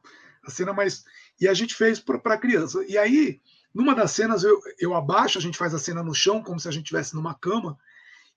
a 0.46 0.52
cena 0.52 0.74
mais. 0.74 1.04
E 1.40 1.48
a 1.48 1.54
gente 1.54 1.76
fez 1.76 2.00
para 2.00 2.38
criança. 2.38 2.84
E 2.88 2.98
aí, 2.98 3.42
numa 3.74 3.96
das 3.96 4.12
cenas, 4.12 4.44
eu, 4.44 4.60
eu 4.80 4.94
abaixo, 4.94 5.38
a 5.38 5.42
gente 5.42 5.58
faz 5.58 5.74
a 5.74 5.80
cena 5.80 6.04
no 6.04 6.14
chão, 6.14 6.44
como 6.44 6.60
se 6.60 6.68
a 6.68 6.72
gente 6.72 6.84
estivesse 6.84 7.16
numa 7.16 7.34
cama. 7.34 7.78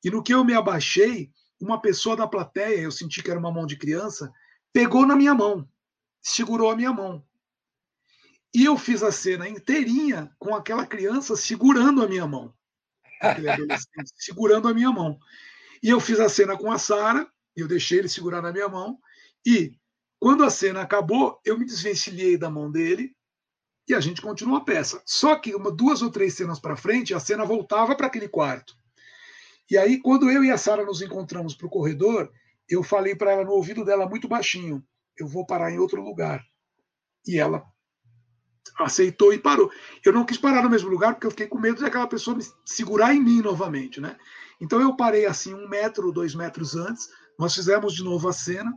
E 0.04 0.10
no 0.10 0.22
que 0.22 0.32
eu 0.32 0.44
me 0.44 0.54
abaixei, 0.54 1.30
uma 1.60 1.80
pessoa 1.80 2.16
da 2.16 2.26
plateia, 2.26 2.80
eu 2.80 2.90
senti 2.90 3.22
que 3.22 3.30
era 3.30 3.38
uma 3.38 3.50
mão 3.50 3.66
de 3.66 3.76
criança, 3.76 4.32
pegou 4.72 5.06
na 5.06 5.16
minha 5.16 5.34
mão, 5.34 5.68
segurou 6.20 6.70
a 6.70 6.76
minha 6.76 6.92
mão. 6.92 7.24
E 8.54 8.64
eu 8.64 8.76
fiz 8.78 9.02
a 9.02 9.12
cena 9.12 9.48
inteirinha 9.48 10.34
com 10.38 10.54
aquela 10.54 10.86
criança 10.86 11.36
segurando 11.36 12.02
a 12.02 12.08
minha 12.08 12.26
mão. 12.26 12.54
segurando 14.16 14.68
a 14.68 14.74
minha 14.74 14.90
mão. 14.90 15.18
E 15.82 15.90
eu 15.90 16.00
fiz 16.00 16.20
a 16.20 16.28
cena 16.28 16.56
com 16.56 16.70
a 16.70 16.78
Sara, 16.78 17.30
eu 17.54 17.68
deixei 17.68 17.98
ele 17.98 18.08
segurar 18.08 18.42
na 18.42 18.52
minha 18.52 18.68
mão, 18.68 18.98
e 19.46 19.78
quando 20.18 20.44
a 20.44 20.50
cena 20.50 20.82
acabou, 20.82 21.40
eu 21.44 21.58
me 21.58 21.64
desvencilhei 21.64 22.36
da 22.36 22.50
mão 22.50 22.70
dele 22.70 23.14
e 23.88 23.94
a 23.94 24.00
gente 24.00 24.22
continuou 24.22 24.58
a 24.58 24.64
peça. 24.64 25.02
Só 25.06 25.36
que 25.36 25.54
uma, 25.54 25.70
duas 25.70 26.02
ou 26.02 26.10
três 26.10 26.34
cenas 26.34 26.58
para 26.58 26.76
frente, 26.76 27.14
a 27.14 27.20
cena 27.20 27.44
voltava 27.44 27.94
para 27.94 28.06
aquele 28.06 28.28
quarto. 28.28 28.74
E 29.70 29.76
aí, 29.76 30.00
quando 30.00 30.30
eu 30.30 30.44
e 30.44 30.50
a 30.50 30.58
Sara 30.58 30.84
nos 30.84 31.02
encontramos 31.02 31.54
para 31.54 31.66
o 31.66 31.70
corredor, 31.70 32.30
eu 32.68 32.82
falei 32.82 33.14
para 33.14 33.32
ela 33.32 33.44
no 33.44 33.52
ouvido 33.52 33.84
dela 33.84 34.08
muito 34.08 34.28
baixinho: 34.28 34.84
eu 35.18 35.26
vou 35.26 35.46
parar 35.46 35.70
em 35.70 35.78
outro 35.78 36.00
lugar. 36.02 36.44
E 37.26 37.38
ela 37.38 37.64
aceitou 38.78 39.32
e 39.32 39.38
parou. 39.38 39.70
Eu 40.04 40.12
não 40.12 40.24
quis 40.24 40.38
parar 40.38 40.62
no 40.62 40.70
mesmo 40.70 40.88
lugar 40.88 41.14
porque 41.14 41.26
eu 41.26 41.30
fiquei 41.30 41.46
com 41.46 41.58
medo 41.58 41.78
de 41.78 41.84
aquela 41.84 42.06
pessoa 42.06 42.36
me 42.36 42.44
segurar 42.64 43.14
em 43.14 43.22
mim 43.22 43.40
novamente, 43.40 44.00
né? 44.00 44.16
Então 44.60 44.80
eu 44.80 44.96
parei 44.96 45.26
assim 45.26 45.54
um 45.54 45.68
metro, 45.68 46.12
dois 46.12 46.34
metros 46.34 46.76
antes. 46.76 47.08
Nós 47.38 47.54
fizemos 47.54 47.94
de 47.94 48.02
novo 48.02 48.28
a 48.28 48.32
cena. 48.32 48.72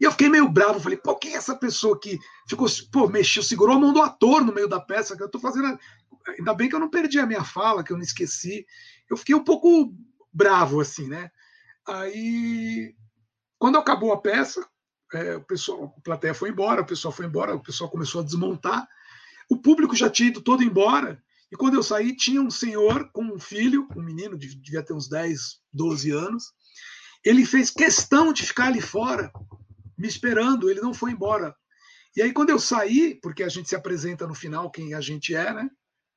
E 0.00 0.04
eu 0.04 0.10
fiquei 0.10 0.28
meio 0.28 0.48
bravo, 0.48 0.80
falei, 0.80 0.98
pô, 0.98 1.14
quem 1.16 1.32
é 1.32 1.36
essa 1.36 1.56
pessoa 1.56 1.98
que 1.98 2.18
ficou, 2.48 2.66
pô, 2.92 3.08
mexeu, 3.08 3.42
segurou 3.42 3.76
a 3.76 3.78
mão 3.78 3.92
do 3.92 4.02
ator 4.02 4.44
no 4.44 4.52
meio 4.52 4.68
da 4.68 4.80
peça, 4.80 5.16
que 5.16 5.22
eu 5.22 5.30
tô 5.30 5.38
fazendo. 5.38 5.78
Ainda 6.38 6.54
bem 6.54 6.68
que 6.68 6.74
eu 6.74 6.80
não 6.80 6.90
perdi 6.90 7.18
a 7.18 7.26
minha 7.26 7.44
fala, 7.44 7.82
que 7.82 7.92
eu 7.92 7.96
não 7.96 8.04
esqueci. 8.04 8.66
Eu 9.08 9.16
fiquei 9.16 9.34
um 9.34 9.44
pouco 9.44 9.94
bravo, 10.32 10.80
assim, 10.80 11.08
né? 11.08 11.30
Aí, 11.86 12.94
quando 13.58 13.78
acabou 13.78 14.12
a 14.12 14.20
peça, 14.20 14.66
é, 15.14 15.36
o 15.36 15.42
pessoal, 15.42 15.94
a 15.96 16.00
plateia 16.00 16.34
foi 16.34 16.50
embora, 16.50 16.82
o 16.82 16.86
pessoal 16.86 17.12
foi 17.12 17.26
embora, 17.26 17.54
o 17.54 17.62
pessoal 17.62 17.88
começou 17.88 18.20
a 18.20 18.24
desmontar. 18.24 18.86
O 19.48 19.56
público 19.56 19.94
já 19.94 20.10
tinha 20.10 20.28
ido 20.28 20.40
todo 20.40 20.64
embora. 20.64 21.22
E 21.50 21.56
quando 21.56 21.74
eu 21.74 21.82
saí, 21.82 22.14
tinha 22.14 22.42
um 22.42 22.50
senhor 22.50 23.08
com 23.12 23.24
um 23.24 23.38
filho, 23.38 23.88
um 23.96 24.02
menino, 24.02 24.36
devia 24.36 24.82
ter 24.82 24.92
uns 24.92 25.08
10, 25.08 25.60
12 25.72 26.10
anos. 26.10 26.52
Ele 27.24 27.46
fez 27.46 27.70
questão 27.70 28.32
de 28.32 28.44
ficar 28.44 28.66
ali 28.66 28.80
fora, 28.80 29.32
me 29.96 30.06
esperando, 30.06 30.70
ele 30.70 30.80
não 30.80 30.94
foi 30.94 31.12
embora. 31.12 31.54
E 32.16 32.22
aí, 32.22 32.32
quando 32.32 32.50
eu 32.50 32.58
saí, 32.58 33.18
porque 33.20 33.42
a 33.42 33.48
gente 33.48 33.68
se 33.68 33.76
apresenta 33.76 34.26
no 34.26 34.34
final 34.34 34.70
quem 34.70 34.94
a 34.94 35.00
gente 35.00 35.34
é, 35.34 35.52
né? 35.52 35.68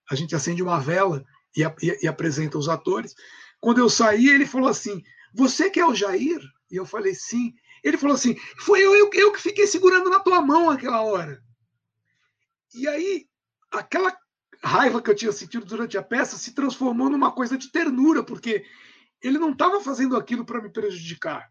A 0.09 0.15
gente 0.15 0.35
acende 0.35 0.63
uma 0.63 0.79
vela 0.79 1.23
e, 1.55 1.63
e, 1.63 1.99
e 2.03 2.07
apresenta 2.07 2.57
os 2.57 2.69
atores. 2.69 3.13
Quando 3.59 3.79
eu 3.79 3.89
saí, 3.89 4.29
ele 4.29 4.45
falou 4.45 4.69
assim: 4.69 5.01
Você 5.33 5.69
que 5.69 5.79
é 5.79 5.85
o 5.85 5.93
Jair? 5.93 6.41
E 6.71 6.75
eu 6.77 6.85
falei: 6.85 7.13
Sim. 7.13 7.53
Ele 7.83 7.97
falou 7.97 8.15
assim: 8.15 8.35
Foi 8.59 8.79
eu, 8.79 8.95
eu, 8.95 9.09
eu 9.13 9.31
que 9.31 9.41
fiquei 9.41 9.67
segurando 9.67 10.09
na 10.09 10.19
tua 10.19 10.41
mão 10.41 10.69
aquela 10.69 11.01
hora. 11.01 11.41
E 12.73 12.87
aí, 12.87 13.25
aquela 13.71 14.15
raiva 14.63 15.01
que 15.01 15.09
eu 15.09 15.15
tinha 15.15 15.31
sentido 15.31 15.65
durante 15.65 15.97
a 15.97 16.03
peça 16.03 16.37
se 16.37 16.53
transformou 16.53 17.09
numa 17.09 17.31
coisa 17.31 17.57
de 17.57 17.71
ternura, 17.71 18.23
porque 18.23 18.63
ele 19.21 19.37
não 19.37 19.51
estava 19.51 19.81
fazendo 19.81 20.15
aquilo 20.15 20.45
para 20.45 20.61
me 20.61 20.71
prejudicar. 20.71 21.49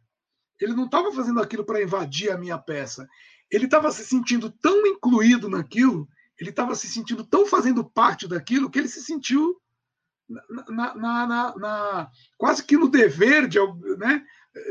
Ele 0.60 0.74
não 0.74 0.86
estava 0.86 1.12
fazendo 1.12 1.40
aquilo 1.40 1.64
para 1.64 1.82
invadir 1.82 2.30
a 2.30 2.39
minha 2.39 2.59
peça. 2.59 3.09
Ele 3.51 3.64
estava 3.64 3.90
se 3.90 4.05
sentindo 4.05 4.51
tão 4.51 4.86
incluído 4.86 5.48
naquilo, 5.48 6.09
ele 6.39 6.51
estava 6.51 6.74
se 6.74 6.86
sentindo 6.86 7.24
tão 7.24 7.47
fazendo 7.47 7.85
parte 7.85 8.28
daquilo, 8.28 8.70
que 8.70 8.78
ele 8.78 8.89
se 8.89 9.02
sentiu 9.02 9.56
na, 10.28 10.94
na, 10.94 11.26
na, 11.26 11.56
na 11.56 12.10
quase 12.36 12.62
que 12.62 12.76
no 12.76 12.89
dever 12.89 13.48
de, 13.48 13.59
né, 13.97 14.22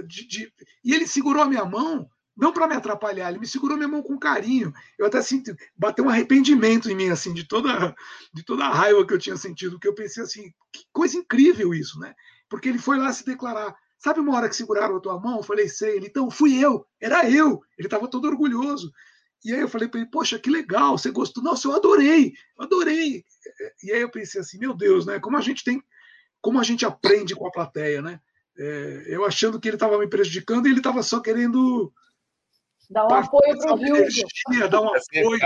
de, 0.07 0.27
de, 0.27 0.53
e 0.83 0.93
ele 0.93 1.07
segurou 1.07 1.41
a 1.41 1.47
minha 1.47 1.65
mão 1.65 2.09
não 2.37 2.53
para 2.53 2.67
me 2.67 2.75
atrapalhar, 2.75 3.29
ele 3.29 3.39
me 3.39 3.47
segurou 3.47 3.75
minha 3.75 3.89
mão 3.89 4.03
com 4.03 4.17
carinho. 4.17 4.71
Eu 4.97 5.07
até 5.07 5.19
senti, 5.23 5.55
bateu 5.75 6.05
um 6.05 6.09
arrependimento 6.09 6.89
em 6.89 6.95
mim, 6.95 7.09
assim, 7.09 7.33
de 7.33 7.43
toda, 7.43 7.95
de 8.31 8.43
toda 8.43 8.65
a 8.65 8.73
raiva 8.73 9.05
que 9.05 9.13
eu 9.13 9.17
tinha 9.17 9.35
sentido, 9.35 9.79
que 9.79 9.87
eu 9.87 9.95
pensei 9.95 10.21
assim, 10.21 10.53
que 10.71 10.85
coisa 10.93 11.17
incrível 11.17 11.73
isso, 11.73 11.99
né? 11.99 12.13
Porque 12.47 12.69
ele 12.69 12.77
foi 12.77 12.99
lá 12.99 13.11
se 13.11 13.25
declarar. 13.25 13.75
Sabe 13.97 14.19
uma 14.19 14.35
hora 14.35 14.47
que 14.49 14.55
seguraram 14.55 14.97
a 14.97 14.99
tua 14.99 15.19
mão? 15.19 15.37
Eu 15.37 15.43
falei, 15.43 15.67
sei. 15.67 15.97
Ele, 15.97 16.07
então, 16.07 16.29
fui 16.29 16.63
eu, 16.63 16.85
era 17.01 17.29
eu. 17.29 17.61
Ele 17.77 17.87
estava 17.87 18.07
todo 18.07 18.27
orgulhoso. 18.27 18.91
E 19.43 19.53
aí 19.53 19.61
eu 19.61 19.69
falei 19.69 19.87
para 19.87 19.99
ele, 19.99 20.09
poxa, 20.09 20.39
que 20.39 20.49
legal, 20.49 20.97
você 20.97 21.11
gostou? 21.11 21.43
Nossa, 21.43 21.67
eu 21.67 21.75
adorei, 21.75 22.33
eu 22.57 22.65
adorei. 22.65 23.23
E 23.83 23.91
aí 23.91 24.01
eu 24.01 24.11
pensei 24.11 24.41
assim, 24.41 24.57
meu 24.57 24.73
Deus, 24.73 25.05
né? 25.05 25.19
Como 25.19 25.37
a 25.37 25.41
gente 25.41 25.63
tem, 25.63 25.81
como 26.41 26.59
a 26.59 26.63
gente 26.63 26.85
aprende 26.85 27.35
com 27.35 27.47
a 27.47 27.51
plateia, 27.51 28.01
né? 28.01 28.19
É, 28.57 29.03
eu 29.07 29.23
achando 29.23 29.59
que 29.59 29.67
ele 29.67 29.75
estava 29.75 29.97
me 29.99 30.07
prejudicando 30.07 30.65
e 30.65 30.71
ele 30.71 30.79
estava 30.79 31.03
só 31.03 31.19
querendo 31.19 31.93
Dá 32.89 33.05
um 33.05 33.13
apoio 33.13 33.57
para 33.57 33.73
o 33.73 33.75
Rio. 33.75 34.69
Dá 34.69 34.81
um 34.81 34.87
apoio. 34.87 35.39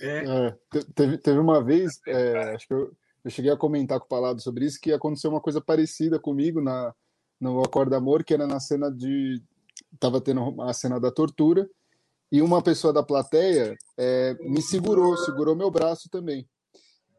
É. 0.00 0.18
É, 0.24 0.58
teve, 0.94 1.18
teve 1.18 1.38
uma 1.38 1.64
vez, 1.64 1.98
é, 2.06 2.54
acho 2.54 2.68
que 2.68 2.74
eu, 2.74 2.92
eu 3.24 3.30
cheguei 3.30 3.50
a 3.50 3.56
comentar 3.56 3.98
com 3.98 4.04
o 4.04 4.08
Palado 4.08 4.40
sobre 4.42 4.66
isso, 4.66 4.80
que 4.80 4.92
aconteceu 4.92 5.30
uma 5.30 5.40
coisa 5.40 5.60
parecida 5.60 6.18
comigo 6.18 6.60
na, 6.60 6.94
no 7.40 7.62
Acordo 7.62 7.94
Amor, 7.94 8.24
que 8.24 8.34
era 8.34 8.46
na 8.46 8.60
cena 8.60 8.90
de. 8.90 9.42
Tava 9.98 10.20
tendo 10.20 10.60
a 10.62 10.72
cena 10.72 11.00
da 11.00 11.10
tortura, 11.10 11.68
e 12.30 12.42
uma 12.42 12.62
pessoa 12.62 12.92
da 12.92 13.02
plateia 13.02 13.76
é, 13.96 14.34
me 14.40 14.60
segurou, 14.60 15.16
segurou 15.16 15.54
meu 15.54 15.70
braço 15.70 16.08
também. 16.10 16.46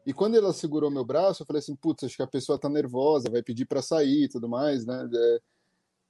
E 0.06 0.12
quando 0.12 0.36
ela 0.36 0.52
segurou 0.52 0.90
meu 0.90 1.04
braço, 1.04 1.42
eu 1.42 1.46
falei 1.46 1.60
assim: 1.60 1.76
putz, 1.76 2.04
acho 2.04 2.16
que 2.16 2.22
a 2.22 2.26
pessoa 2.26 2.58
tá 2.58 2.68
nervosa, 2.68 3.30
vai 3.30 3.42
pedir 3.42 3.66
para 3.66 3.82
sair 3.82 4.24
e 4.24 4.28
tudo 4.28 4.48
mais, 4.48 4.86
né? 4.86 5.08
É, 5.12 5.40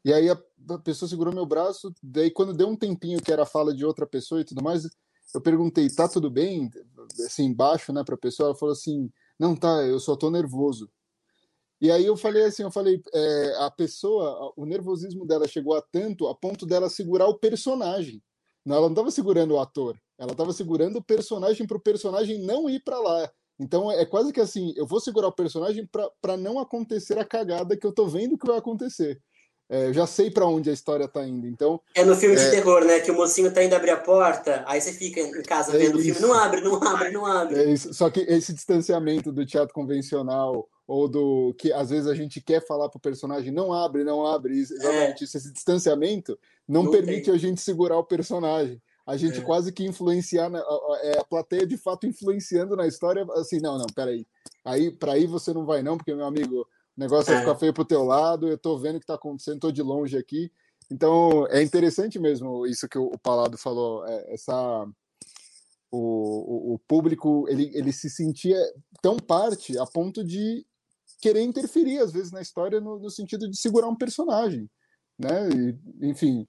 e 0.04 0.12
aí 0.12 0.30
a, 0.30 0.38
a, 0.70 0.78
pessoa 0.78 1.08
segurou 1.08 1.34
meu 1.34 1.44
braço, 1.44 1.92
daí 2.02 2.30
quando 2.30 2.54
deu 2.54 2.68
um 2.68 2.76
tempinho 2.76 3.20
que 3.20 3.32
era 3.32 3.42
a 3.42 3.46
fala 3.46 3.74
de 3.74 3.84
outra 3.84 4.06
pessoa 4.06 4.40
e 4.40 4.44
tudo 4.44 4.62
mais, 4.62 4.88
eu 5.34 5.40
perguntei, 5.40 5.88
tá 5.90 6.08
tudo 6.08 6.30
bem? 6.30 6.70
Assim, 7.26 7.44
embaixo, 7.46 7.92
né, 7.92 8.02
pra 8.04 8.16
pessoa, 8.16 8.48
ela 8.48 8.56
falou 8.56 8.72
assim, 8.72 9.10
não, 9.38 9.54
tá, 9.54 9.84
eu 9.84 9.98
só 9.98 10.16
tô 10.16 10.30
nervoso. 10.30 10.90
E 11.80 11.90
aí 11.90 12.04
eu 12.04 12.16
falei 12.16 12.44
assim, 12.44 12.62
eu 12.62 12.70
falei, 12.70 13.00
é, 13.14 13.54
a 13.60 13.70
pessoa, 13.70 14.52
o 14.56 14.66
nervosismo 14.66 15.24
dela 15.24 15.46
chegou 15.46 15.76
a 15.76 15.82
tanto, 15.82 16.26
a 16.26 16.34
ponto 16.34 16.66
dela 16.66 16.90
segurar 16.90 17.26
o 17.28 17.38
personagem. 17.38 18.20
Não, 18.66 18.76
ela 18.76 18.86
não 18.86 18.92
estava 18.92 19.10
segurando 19.10 19.54
o 19.54 19.60
ator, 19.60 19.96
ela 20.18 20.32
estava 20.32 20.52
segurando 20.52 20.96
o 20.98 21.04
personagem 21.04 21.66
para 21.66 21.76
o 21.76 21.80
personagem 21.80 22.44
não 22.44 22.68
ir 22.68 22.82
para 22.82 22.98
lá. 22.98 23.30
Então 23.60 23.90
é 23.90 24.04
quase 24.04 24.32
que 24.32 24.40
assim, 24.40 24.72
eu 24.76 24.86
vou 24.86 25.00
segurar 25.00 25.28
o 25.28 25.34
personagem 25.34 25.88
para 26.20 26.36
não 26.36 26.58
acontecer 26.58 27.18
a 27.18 27.24
cagada 27.24 27.76
que 27.76 27.86
eu 27.86 27.92
tô 27.92 28.06
vendo 28.06 28.36
que 28.36 28.46
vai 28.46 28.58
acontecer. 28.58 29.20
É, 29.70 29.88
eu 29.88 29.92
já 29.92 30.06
sei 30.06 30.30
para 30.30 30.46
onde 30.46 30.70
a 30.70 30.72
história 30.72 31.06
tá 31.06 31.26
indo. 31.26 31.46
Então 31.46 31.80
é 31.94 32.04
no 32.04 32.16
filme 32.16 32.36
é... 32.36 32.44
de 32.44 32.50
terror, 32.50 32.84
né? 32.84 33.00
Que 33.00 33.10
o 33.10 33.14
mocinho 33.14 33.52
tá 33.52 33.62
indo 33.62 33.74
abrir 33.74 33.90
a 33.90 33.96
porta, 34.00 34.64
aí 34.66 34.80
você 34.80 34.92
fica 34.92 35.20
em 35.20 35.42
casa 35.42 35.76
é 35.76 35.78
vendo 35.78 35.98
o 35.98 36.00
filme, 36.00 36.20
não 36.20 36.32
abre, 36.32 36.60
não 36.60 36.82
abre, 36.82 37.10
não 37.10 37.26
abre. 37.26 37.60
É 37.60 37.70
isso. 37.70 37.92
Só 37.92 38.08
que 38.10 38.20
esse 38.20 38.52
distanciamento 38.52 39.30
do 39.30 39.44
teatro 39.44 39.74
convencional 39.74 40.68
ou 40.88 41.06
do 41.06 41.54
que 41.58 41.70
às 41.70 41.90
vezes 41.90 42.06
a 42.06 42.14
gente 42.14 42.40
quer 42.40 42.66
falar 42.66 42.88
pro 42.88 42.98
personagem, 42.98 43.52
não 43.52 43.74
abre, 43.74 44.02
não 44.02 44.26
abre, 44.26 44.58
exatamente 44.58 45.22
isso, 45.22 45.36
esse 45.36 45.52
distanciamento 45.52 46.38
não, 46.66 46.84
não 46.84 46.90
permite 46.90 47.26
tem. 47.26 47.34
a 47.34 47.36
gente 47.36 47.60
segurar 47.60 47.98
o 47.98 48.04
personagem. 48.04 48.80
A 49.06 49.14
gente 49.16 49.38
é. 49.38 49.42
quase 49.42 49.70
que 49.70 49.84
influenciar, 49.84 50.48
na, 50.48 50.58
a, 50.58 51.00
é 51.02 51.18
a 51.18 51.24
plateia 51.24 51.66
de 51.66 51.76
fato 51.76 52.06
influenciando 52.06 52.74
na 52.74 52.86
história, 52.86 53.26
assim, 53.34 53.60
não, 53.60 53.76
não, 53.76 53.86
peraí. 53.94 54.26
Aí, 54.64 54.90
para 54.90 55.12
aí 55.12 55.26
você 55.26 55.52
não 55.52 55.66
vai 55.66 55.82
não, 55.82 55.98
porque 55.98 56.14
meu 56.14 56.26
amigo, 56.26 56.62
o 56.62 56.66
negócio 56.96 57.32
vai 57.32 57.40
ficar 57.40 57.56
feio 57.56 57.74
pro 57.74 57.84
teu 57.84 58.02
lado, 58.02 58.48
eu 58.48 58.56
tô 58.56 58.78
vendo 58.78 58.96
o 58.96 59.00
que 59.00 59.06
tá 59.06 59.14
acontecendo, 59.14 59.60
tô 59.60 59.70
de 59.70 59.82
longe 59.82 60.16
aqui. 60.16 60.50
Então, 60.90 61.46
é 61.48 61.62
interessante 61.62 62.18
mesmo 62.18 62.66
isso 62.66 62.88
que 62.88 62.98
o 62.98 63.12
Palado 63.18 63.58
falou, 63.58 64.06
é, 64.06 64.32
essa 64.32 64.88
o, 65.90 65.98
o, 65.98 66.74
o, 66.74 66.78
público 66.78 67.46
ele, 67.48 67.70
ele 67.74 67.92
se 67.92 68.10
sentia 68.10 68.58
tão 69.02 69.16
parte 69.16 69.78
a 69.78 69.86
ponto 69.86 70.22
de 70.22 70.66
querer 71.20 71.42
interferir 71.42 71.98
às 71.98 72.12
vezes 72.12 72.32
na 72.32 72.40
história 72.40 72.80
no, 72.80 72.98
no 72.98 73.10
sentido 73.10 73.48
de 73.48 73.56
segurar 73.56 73.88
um 73.88 73.96
personagem, 73.96 74.68
né? 75.18 75.48
E, 75.50 76.08
enfim, 76.08 76.46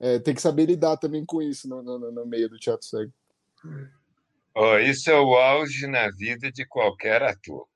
é, 0.00 0.18
tem 0.18 0.34
que 0.34 0.42
saber 0.42 0.66
lidar 0.66 0.96
também 0.96 1.24
com 1.24 1.40
isso 1.40 1.68
no, 1.68 1.82
no, 1.82 2.10
no 2.10 2.26
meio 2.26 2.48
do 2.48 2.58
teatro 2.58 2.86
cego. 2.86 3.12
Oh, 4.54 4.76
isso 4.76 5.10
é 5.10 5.18
o 5.18 5.34
auge 5.34 5.86
na 5.86 6.10
vida 6.10 6.50
de 6.50 6.66
qualquer 6.66 7.22
ator. 7.22 7.66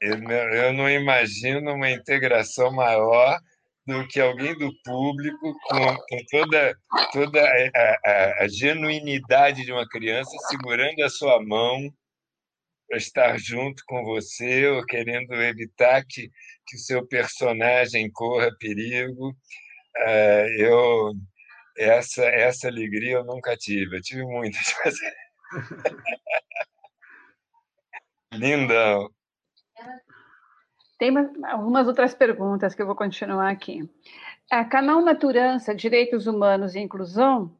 Eu 0.00 0.72
não, 0.72 0.88
imagino 0.88 1.74
uma 1.74 1.90
integração 1.90 2.72
maior 2.72 3.38
do 3.86 4.06
que 4.08 4.18
alguém 4.18 4.56
do 4.56 4.70
público 4.82 5.54
com, 5.68 5.96
com 5.96 6.18
toda, 6.30 6.74
toda 7.12 7.40
a, 7.40 7.98
a, 8.06 8.44
a, 8.44 8.48
genuinidade 8.48 9.64
de 9.64 9.72
uma 9.72 9.86
criança 9.86 10.30
segurando 10.48 11.02
a 11.02 11.10
sua 11.10 11.42
mão 11.44 11.92
para 12.90 12.98
estar 12.98 13.38
junto 13.38 13.84
com 13.86 14.02
você 14.02 14.66
ou 14.66 14.84
querendo 14.84 15.32
evitar 15.34 16.04
que, 16.04 16.28
que 16.66 16.76
o 16.76 16.80
seu 16.80 17.06
personagem 17.06 18.10
corra 18.10 18.50
perigo. 18.58 19.32
É, 19.96 20.46
eu 20.58 21.12
essa 21.78 22.24
essa 22.24 22.66
alegria 22.66 23.12
eu 23.12 23.24
nunca 23.24 23.56
tive. 23.56 23.96
Eu 23.96 24.02
tive 24.02 24.24
muita 24.24 24.58
de 24.58 24.74
fazer. 24.74 25.14
Lindão. 28.34 29.08
Tem 30.98 31.16
algumas 31.44 31.86
outras 31.86 32.12
perguntas 32.12 32.74
que 32.74 32.82
eu 32.82 32.86
vou 32.86 32.96
continuar 32.96 33.50
aqui. 33.50 33.88
A 34.50 34.64
Canal 34.64 35.00
Naturança, 35.00 35.74
Direitos 35.74 36.26
Humanos 36.26 36.74
e 36.74 36.80
Inclusão 36.80 37.56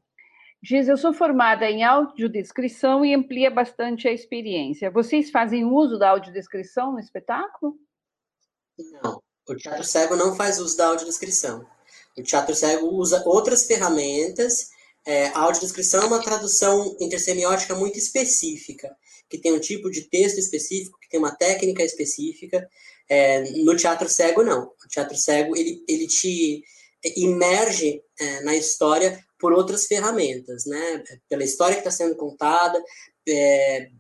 diz: 0.63 0.89
Eu 0.89 0.97
sou 0.97 1.13
formada 1.13 1.69
em 1.69 1.83
audiodescrição 1.83 3.05
e 3.05 3.15
amplia 3.15 3.51
bastante 3.51 4.07
a 4.09 4.13
experiência. 4.13 4.91
Vocês 4.91 5.31
fazem 5.31 5.65
uso 5.65 5.99
da 5.99 6.11
audiodescrição 6.11 6.93
no 6.93 7.01
espetáculo? 7.01 7.77
Não, 9.03 9.23
o 9.49 9.55
teatro 9.55 9.85
cego 9.85 10.17
não 10.17 10.35
faz 10.35 10.59
uso 10.59 10.77
da 10.77 10.89
audiodescrição. 10.89 11.67
O 12.17 12.23
teatro 12.23 12.55
cego 12.55 12.87
usa 12.89 13.23
outras 13.27 13.67
ferramentas. 13.67 14.71
É, 15.07 15.29
a 15.29 15.41
audiodescrição 15.41 16.03
é 16.03 16.07
uma 16.07 16.23
tradução 16.23 16.97
intersemiótica 17.01 17.75
muito 17.75 17.99
específica, 17.99 18.95
que 19.31 19.39
tem 19.39 19.53
um 19.53 19.61
tipo 19.61 19.91
de 19.91 20.03
texto 20.03 20.39
específico, 20.39 20.99
que 21.01 21.09
tem 21.09 21.19
uma 21.19 21.35
técnica 21.35 21.83
específica. 21.83 22.69
É, 23.09 23.43
no 23.63 23.75
teatro 23.77 24.09
cego, 24.09 24.43
não. 24.43 24.73
O 24.85 24.89
teatro 24.89 25.17
cego, 25.17 25.57
ele, 25.57 25.83
ele 25.89 26.07
te 26.07 26.63
imerge 27.17 28.03
é, 28.19 28.43
na 28.43 28.55
história 28.55 29.19
por 29.41 29.53
outras 29.53 29.87
ferramentas, 29.87 30.67
né? 30.67 31.03
Pela 31.29 31.43
história 31.43 31.75
que 31.75 31.81
está 31.81 31.91
sendo 31.91 32.15
contada, 32.17 32.81
é, 33.29 33.91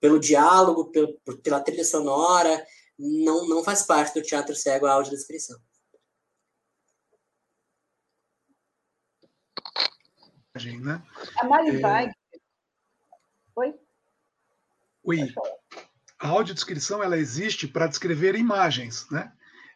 pelo 0.00 0.18
diálogo, 0.18 0.90
pelo, 0.90 1.18
pela 1.42 1.60
trilha 1.60 1.84
sonora, 1.84 2.66
não, 2.98 3.48
não 3.48 3.62
faz 3.62 3.82
parte 3.82 4.14
do 4.14 4.22
teatro 4.26 4.54
cego 4.54 4.86
a 4.86 4.92
audiodescrição. 4.92 5.58
Né? 10.82 11.02
A 11.38 11.44
Mari 11.44 11.76
é... 11.76 11.80
vai. 11.80 12.10
Oi? 13.56 13.74
Oi. 15.04 15.34
A 16.18 16.28
audiodescrição 16.28 17.02
ela 17.02 17.16
existe 17.16 17.66
para 17.66 17.86
descrever 17.86 18.34
imagens, 18.34 19.08
né? 19.10 19.32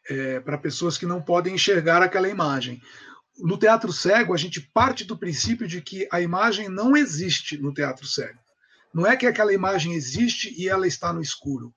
É, 0.07 0.41
para 0.41 0.59
pessoas 0.59 0.99
que 0.99 1.07
não 1.07 1.23
podem 1.23 1.55
enxergar 1.55 2.03
aquela 2.03 2.29
imagem. 2.29 2.83
No 3.39 3.59
teatro 3.59 3.93
cego, 3.93 4.32
a 4.32 4.36
gente 4.36 4.61
parte 4.61 5.05
do 5.05 5.19
princípio 5.19 5.66
de 5.66 5.81
que 5.81 6.09
a 6.11 6.20
imagem 6.20 6.69
não 6.69 6.97
existe 6.97 7.59
no 7.59 7.74
teatro 7.74 8.06
cego. 8.06 8.39
Não 8.93 9.06
é 9.06 9.16
que 9.16 9.27
aquela 9.27 9.52
imagem 9.52 9.94
existe 9.94 10.55
e 10.56 10.69
ela 10.69 10.86
está 10.86 11.12
no 11.12 11.20
escuro 11.20 11.74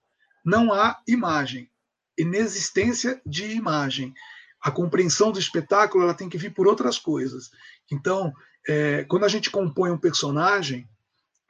não 0.48 0.72
há 0.72 0.98
imagem, 1.06 1.70
inexistência 2.18 3.22
de 3.26 3.52
imagem. 3.52 4.14
A 4.62 4.72
compreensão 4.72 5.30
do 5.30 5.40
espetáculo 5.40 6.06
ela 6.06 6.14
tem 6.14 6.30
que 6.30 6.38
vir 6.38 6.54
por 6.54 6.68
outras 6.68 6.98
coisas. 6.98 7.52
Então, 7.92 8.32
é, 8.66 9.04
quando 9.04 9.26
a 9.26 9.28
gente 9.28 9.52
compõe 9.52 9.92
um 9.92 9.98
personagem, 9.98 10.88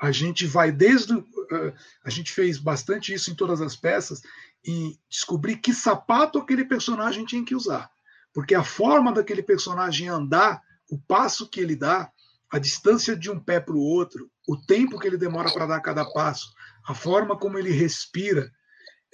a 0.01 0.11
gente 0.11 0.47
vai 0.47 0.71
desde. 0.71 1.13
Uh, 1.13 1.73
a 2.03 2.09
gente 2.09 2.31
fez 2.31 2.57
bastante 2.57 3.13
isso 3.13 3.29
em 3.29 3.35
todas 3.35 3.61
as 3.61 3.75
peças, 3.75 4.23
e 4.65 4.97
descobrir 5.07 5.57
que 5.57 5.73
sapato 5.73 6.39
aquele 6.39 6.65
personagem 6.65 7.23
tinha 7.23 7.45
que 7.45 7.55
usar. 7.55 7.91
Porque 8.38 8.53
a 8.53 8.64
forma 8.64 9.11
daquele 9.11 9.41
personagem 9.41 10.09
andar, 10.09 10.61
o 10.91 10.99
passo 10.99 11.49
que 11.49 11.59
ele 11.59 11.76
dá, 11.76 12.11
a 12.51 12.59
distância 12.59 13.15
de 13.15 13.31
um 13.31 13.39
pé 13.39 13.59
para 13.59 13.73
o 13.73 13.81
outro, 13.81 14.30
o 14.47 14.55
tempo 14.55 14.99
que 14.99 15.07
ele 15.07 15.18
demora 15.18 15.51
para 15.51 15.65
dar 15.65 15.81
cada 15.81 16.05
passo, 16.05 16.53
a 16.88 16.93
forma 16.93 17.35
como 17.35 17.57
ele 17.57 17.72
respira, 17.72 18.53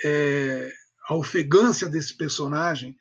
é, 0.03 0.69
a 1.07 1.15
ofegância 1.15 1.87
desse 1.87 2.17
personagem, 2.17 2.97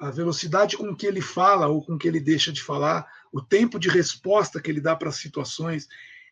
a 0.00 0.10
velocidade 0.10 0.78
com 0.78 0.96
que 0.96 1.04
ele 1.04 1.20
fala 1.20 1.66
ou 1.68 1.84
com 1.84 1.98
que 1.98 2.08
ele 2.08 2.20
deixa 2.20 2.50
de 2.50 2.62
falar, 2.62 3.06
o 3.30 3.42
tempo 3.42 3.78
de 3.78 3.90
resposta 3.90 4.62
que 4.62 4.70
ele 4.70 4.80
dá 4.80 4.96
para 4.96 5.10
as 5.10 5.16
situações, 5.16 5.86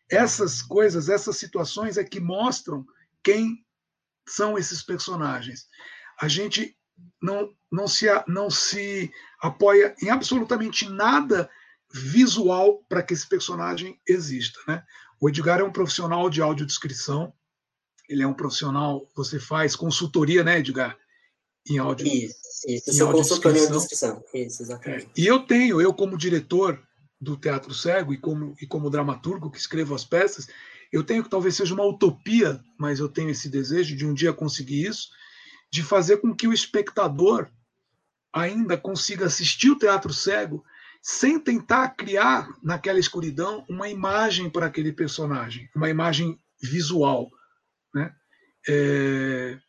essas 0.09 0.59
coisas, 0.59 1.07
essas 1.07 1.37
situações 1.37 1.97
é 1.97 2.03
que 2.03 2.19
mostram 2.19 2.83
quem 3.21 3.63
são 4.27 4.57
esses 4.57 4.81
personagens. 4.81 5.67
A 6.19 6.27
gente 6.27 6.75
não, 7.21 7.49
não, 7.71 7.87
se, 7.87 8.07
não 8.27 8.49
se 8.49 9.11
apoia 9.41 9.95
em 10.01 10.09
absolutamente 10.09 10.89
nada 10.89 11.49
visual 11.91 12.83
para 12.89 13.01
que 13.01 13.13
esse 13.13 13.27
personagem 13.27 13.99
exista. 14.07 14.59
Né? 14.67 14.83
O 15.19 15.29
Edgar 15.29 15.59
é 15.59 15.63
um 15.63 15.71
profissional 15.71 16.29
de 16.29 16.41
audiodescrição, 16.41 17.33
ele 18.07 18.21
é 18.21 18.27
um 18.27 18.33
profissional, 18.33 19.09
você 19.15 19.39
faz 19.39 19.75
consultoria, 19.75 20.43
né, 20.43 20.59
Edgar? 20.59 20.97
Em 21.67 21.79
áudio. 21.79 22.05
Isso, 22.05 22.35
isso. 22.67 22.89
Eu 22.91 22.93
sou 22.93 23.11
consultor 23.11 23.57
em 23.57 23.71
descrição. 23.71 24.23
Isso, 24.33 24.61
exatamente. 24.61 25.05
É. 25.05 25.09
E 25.17 25.25
eu 25.25 25.39
tenho, 25.39 25.81
eu 25.81 25.93
como 25.93 26.17
diretor 26.17 26.79
do 27.19 27.35
Teatro 27.35 27.73
Cego 27.73 28.13
e 28.13 28.17
como, 28.17 28.55
e 28.61 28.67
como 28.67 28.89
dramaturgo 28.89 29.49
que 29.49 29.57
escrevo 29.57 29.95
as 29.95 30.03
peças, 30.03 30.47
eu 30.91 31.03
tenho 31.03 31.23
que 31.23 31.29
talvez 31.29 31.55
seja 31.55 31.73
uma 31.73 31.85
utopia, 31.85 32.61
mas 32.77 32.99
eu 32.99 33.09
tenho 33.09 33.31
esse 33.31 33.49
desejo 33.49 33.95
de 33.95 34.05
um 34.05 34.13
dia 34.13 34.31
conseguir 34.31 34.85
isso, 34.85 35.09
de 35.71 35.83
fazer 35.83 36.17
com 36.17 36.33
que 36.33 36.47
o 36.47 36.53
espectador 36.53 37.49
ainda 38.33 38.77
consiga 38.77 39.25
assistir 39.25 39.71
o 39.71 39.77
Teatro 39.77 40.13
Cego 40.13 40.63
sem 41.01 41.39
tentar 41.39 41.89
criar 41.89 42.49
naquela 42.63 42.99
escuridão 42.99 43.63
uma 43.69 43.87
imagem 43.87 44.49
para 44.49 44.65
aquele 44.65 44.91
personagem, 44.91 45.69
uma 45.75 45.89
imagem 45.89 46.39
visual. 46.61 47.29
Né? 47.93 48.13
É... 48.67 49.59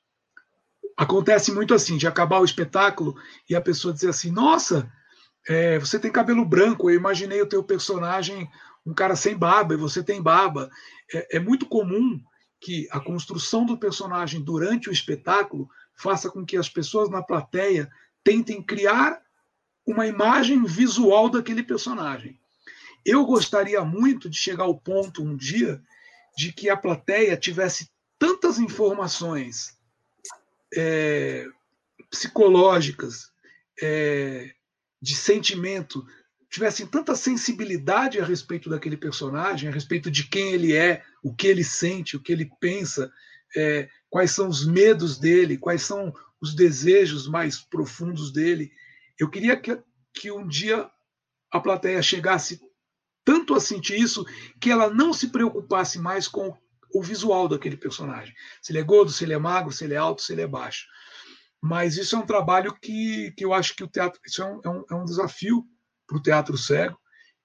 Acontece 0.96 1.52
muito 1.52 1.74
assim, 1.74 1.98
de 1.98 2.06
acabar 2.06 2.40
o 2.40 2.44
espetáculo 2.44 3.14
e 3.50 3.54
a 3.54 3.60
pessoa 3.60 3.92
dizer 3.92 4.08
assim: 4.08 4.30
Nossa, 4.30 4.90
é, 5.46 5.78
você 5.78 5.98
tem 5.98 6.10
cabelo 6.10 6.44
branco, 6.44 6.90
eu 6.90 6.96
imaginei 6.96 7.40
o 7.42 7.48
teu 7.48 7.62
personagem 7.62 8.50
um 8.86 8.94
cara 8.94 9.14
sem 9.14 9.36
barba 9.36 9.74
e 9.74 9.76
você 9.76 10.02
tem 10.02 10.22
barba. 10.22 10.70
É, 11.12 11.36
é 11.36 11.40
muito 11.40 11.66
comum 11.66 12.18
que 12.60 12.88
a 12.90 13.00
construção 13.00 13.66
do 13.66 13.76
personagem 13.76 14.42
durante 14.42 14.88
o 14.88 14.92
espetáculo 14.92 15.68
faça 15.96 16.30
com 16.30 16.44
que 16.44 16.56
as 16.56 16.68
pessoas 16.68 17.08
na 17.08 17.22
plateia 17.22 17.90
tentem 18.22 18.62
criar 18.62 19.20
uma 19.86 20.06
imagem 20.06 20.64
visual 20.64 21.30
daquele 21.30 21.62
personagem. 21.62 22.38
Eu 23.04 23.24
gostaria 23.24 23.84
muito 23.84 24.28
de 24.28 24.36
chegar 24.36 24.64
ao 24.64 24.76
ponto 24.76 25.22
um 25.22 25.36
dia 25.36 25.80
de 26.36 26.52
que 26.52 26.68
a 26.68 26.76
plateia 26.76 27.36
tivesse 27.36 27.88
tantas 28.18 28.58
informações 28.58 29.76
é, 30.74 31.46
psicológicas, 32.10 33.30
é, 33.80 34.52
de 35.00 35.14
sentimento, 35.14 36.04
tivessem 36.50 36.86
tanta 36.86 37.14
sensibilidade 37.14 38.18
a 38.18 38.24
respeito 38.24 38.68
daquele 38.68 38.96
personagem, 38.96 39.68
a 39.68 39.72
respeito 39.72 40.10
de 40.10 40.24
quem 40.24 40.52
ele 40.52 40.74
é, 40.74 41.02
o 41.22 41.34
que 41.34 41.46
ele 41.46 41.62
sente, 41.62 42.16
o 42.16 42.20
que 42.20 42.32
ele 42.32 42.50
pensa, 42.60 43.12
é, 43.56 43.88
quais 44.10 44.30
são 44.30 44.48
os 44.48 44.66
medos 44.66 45.18
dele, 45.18 45.58
quais 45.58 45.82
são 45.82 46.12
os 46.40 46.54
desejos 46.54 47.26
mais 47.26 47.60
profundos 47.60 48.32
dele. 48.32 48.70
Eu 49.18 49.30
queria 49.30 49.56
que, 49.56 49.78
que 50.12 50.30
um 50.30 50.46
dia 50.46 50.88
a 51.50 51.60
plateia 51.60 52.02
chegasse 52.02 52.60
tanto 53.24 53.54
a 53.54 53.60
sentir 53.60 53.98
isso 53.98 54.24
que 54.60 54.70
ela 54.70 54.88
não 54.90 55.12
se 55.12 55.28
preocupasse 55.28 55.98
mais 55.98 56.28
com 56.28 56.56
o 56.94 57.02
visual 57.02 57.48
daquele 57.48 57.76
personagem. 57.76 58.34
Se 58.62 58.72
ele 58.72 58.78
é 58.78 58.82
gordo, 58.82 59.10
se 59.10 59.24
ele 59.24 59.32
é 59.32 59.38
magro, 59.38 59.72
se 59.72 59.84
ele 59.84 59.94
é 59.94 59.96
alto, 59.96 60.22
se 60.22 60.32
ele 60.32 60.42
é 60.42 60.46
baixo. 60.46 60.86
Mas 61.60 61.96
isso 61.96 62.14
é 62.14 62.18
um 62.18 62.26
trabalho 62.26 62.72
que, 62.80 63.32
que 63.32 63.44
eu 63.44 63.52
acho 63.52 63.74
que 63.74 63.82
o 63.82 63.88
teatro. 63.88 64.20
Isso 64.24 64.42
é 64.42 64.46
um, 64.46 64.60
é 64.64 64.68
um, 64.68 64.84
é 64.90 64.94
um 64.94 65.04
desafio 65.04 65.66
para 66.06 66.16
o 66.16 66.22
teatro 66.22 66.56
cego. 66.56 66.96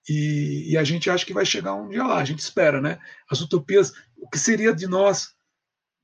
E, 0.08 0.72
e, 0.72 0.78
a 0.78 0.84
gente 0.84 1.10
acha 1.10 1.26
que 1.26 1.34
vai 1.34 1.46
chegar 1.46 1.76
um 1.76 1.90
dia 1.90 2.04
lá, 2.04 2.18
a 2.18 2.26
gente 2.26 2.40
espera, 2.40 2.82
né? 2.82 3.00
As 3.30 3.40
utopias, 3.40 3.94
o 4.18 4.28
que 4.28 4.40
seria 4.40 4.74
de 4.74 4.88
nós, 4.88 5.36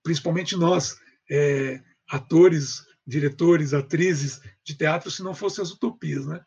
principalmente 0.08 0.56
nós, 0.56 0.98
é, 1.30 1.82
atores, 2.10 2.86
diretores, 3.06 3.74
atrizes 3.74 4.40
de 4.64 4.74
teatro, 4.74 5.12
se 5.12 5.22
não 5.22 5.36
fossem 5.36 5.62
as 5.62 5.70
utopias, 5.70 6.26
né? 6.26 6.40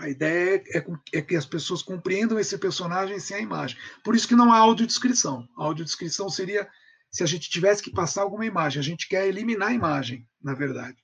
A 0.00 0.08
ideia 0.08 0.62
é, 0.68 0.78
é, 0.78 0.84
é, 1.12 1.20
que 1.20 1.36
as 1.36 1.44
pessoas 1.44 1.82
compreendam 1.82 2.38
esse 2.38 2.56
personagem 2.56 3.20
sem 3.20 3.36
a 3.36 3.40
imagem. 3.40 3.76
Por 4.02 4.16
isso 4.16 4.26
que 4.26 4.34
não 4.34 4.50
há 4.50 4.56
audiodescrição. 4.56 5.46
A 5.58 5.64
audiodescrição 5.64 6.30
seria 6.30 6.66
se 7.10 7.22
a 7.22 7.26
gente 7.26 7.50
tivesse 7.50 7.82
que 7.82 7.92
passar 7.92 8.22
alguma 8.22 8.46
imagem. 8.46 8.80
A 8.80 8.82
gente 8.82 9.06
quer 9.06 9.28
eliminar 9.28 9.68
a 9.68 9.74
imagem, 9.74 10.26
na 10.42 10.54
verdade. 10.54 10.96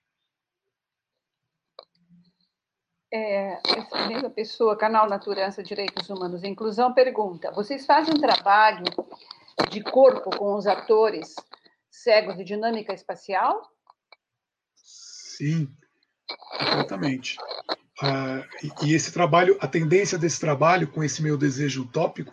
É, 3.13 3.61
essa 3.79 4.09
mesma 4.09 4.31
pessoa, 4.31 4.75
Canal 4.75 5.07
Naturança, 5.07 5.63
Direitos 5.63 6.09
Humanos 6.09 6.43
e 6.43 6.49
Inclusão, 6.49 6.95
pergunta: 6.95 7.53
vocês 7.53 7.85
fazem 7.85 8.15
um 8.15 8.21
trabalho 8.21 8.85
de 9.71 9.83
corpo 9.83 10.31
com 10.31 10.55
os 10.55 10.67
atores 10.67 11.35
cegos 12.03 12.37
de 12.37 12.45
dinâmica 12.45 12.93
espacial? 12.93 13.61
Sim, 14.75 15.69
exatamente. 16.61 17.37
Ah, 18.01 18.45
e, 18.83 18.95
esse 18.95 19.13
trabalho, 19.13 19.57
a 19.61 19.67
tendência 19.67 20.19
desse 20.19 20.41
trabalho, 20.41 20.89
com 20.89 21.03
esse 21.03 21.23
meu 21.23 21.37
desejo 21.37 21.83
utópico, 21.83 22.33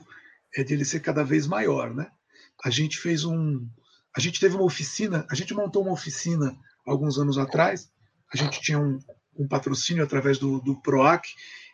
é 0.55 0.63
de 0.63 0.73
ele 0.73 0.85
ser 0.85 0.99
cada 0.99 1.23
vez 1.23 1.47
maior, 1.47 1.93
né? 1.93 2.09
A 2.63 2.69
gente 2.69 2.97
fez 2.97 3.25
um, 3.25 3.67
a 4.15 4.19
gente 4.19 4.39
teve 4.39 4.55
uma 4.55 4.63
oficina, 4.63 5.25
a 5.29 5.35
gente 5.35 5.53
montou 5.53 5.83
uma 5.83 5.91
oficina 5.91 6.57
alguns 6.85 7.17
anos 7.17 7.37
atrás. 7.37 7.91
A 8.33 8.37
gente 8.37 8.61
tinha 8.61 8.79
um, 8.79 8.99
um 9.37 9.47
patrocínio 9.47 10.03
através 10.03 10.37
do, 10.37 10.61
do 10.61 10.79
PROAC, 10.81 11.27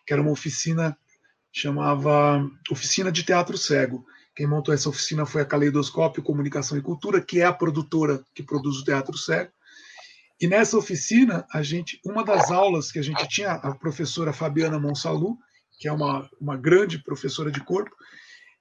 que 0.06 0.14
era 0.14 0.22
uma 0.22 0.32
oficina 0.32 0.98
chamava 1.52 2.50
Oficina 2.72 3.12
de 3.12 3.24
Teatro 3.24 3.58
Cego. 3.58 4.06
Quem 4.36 4.48
montou 4.48 4.74
essa 4.74 4.90
oficina 4.90 5.26
foi 5.26 5.42
a 5.42 5.46
Caleidoscópio 5.46 6.24
Comunicação 6.24 6.78
e 6.78 6.82
Cultura, 6.82 7.22
que 7.22 7.42
é 7.42 7.46
a 7.46 7.54
produtora 7.54 8.24
que 8.34 8.44
produz 8.44 8.78
o 8.78 8.84
Teatro 8.84 9.18
Cego. 9.18 9.52
E 10.40 10.48
nessa 10.48 10.78
oficina, 10.78 11.46
a 11.54 11.62
gente, 11.62 12.00
uma 12.04 12.24
das 12.24 12.50
aulas 12.50 12.92
que 12.92 12.98
a 12.98 13.04
gente 13.04 13.28
tinha, 13.28 13.52
a 13.52 13.76
professora 13.76 14.34
Fabiana 14.34 14.80
Monsalu, 14.80 15.38
que 15.80 15.88
é 15.88 15.92
uma, 15.92 16.30
uma 16.40 16.58
grande 16.58 17.04
professora 17.04 17.52
de 17.52 17.64
corpo, 17.64 17.96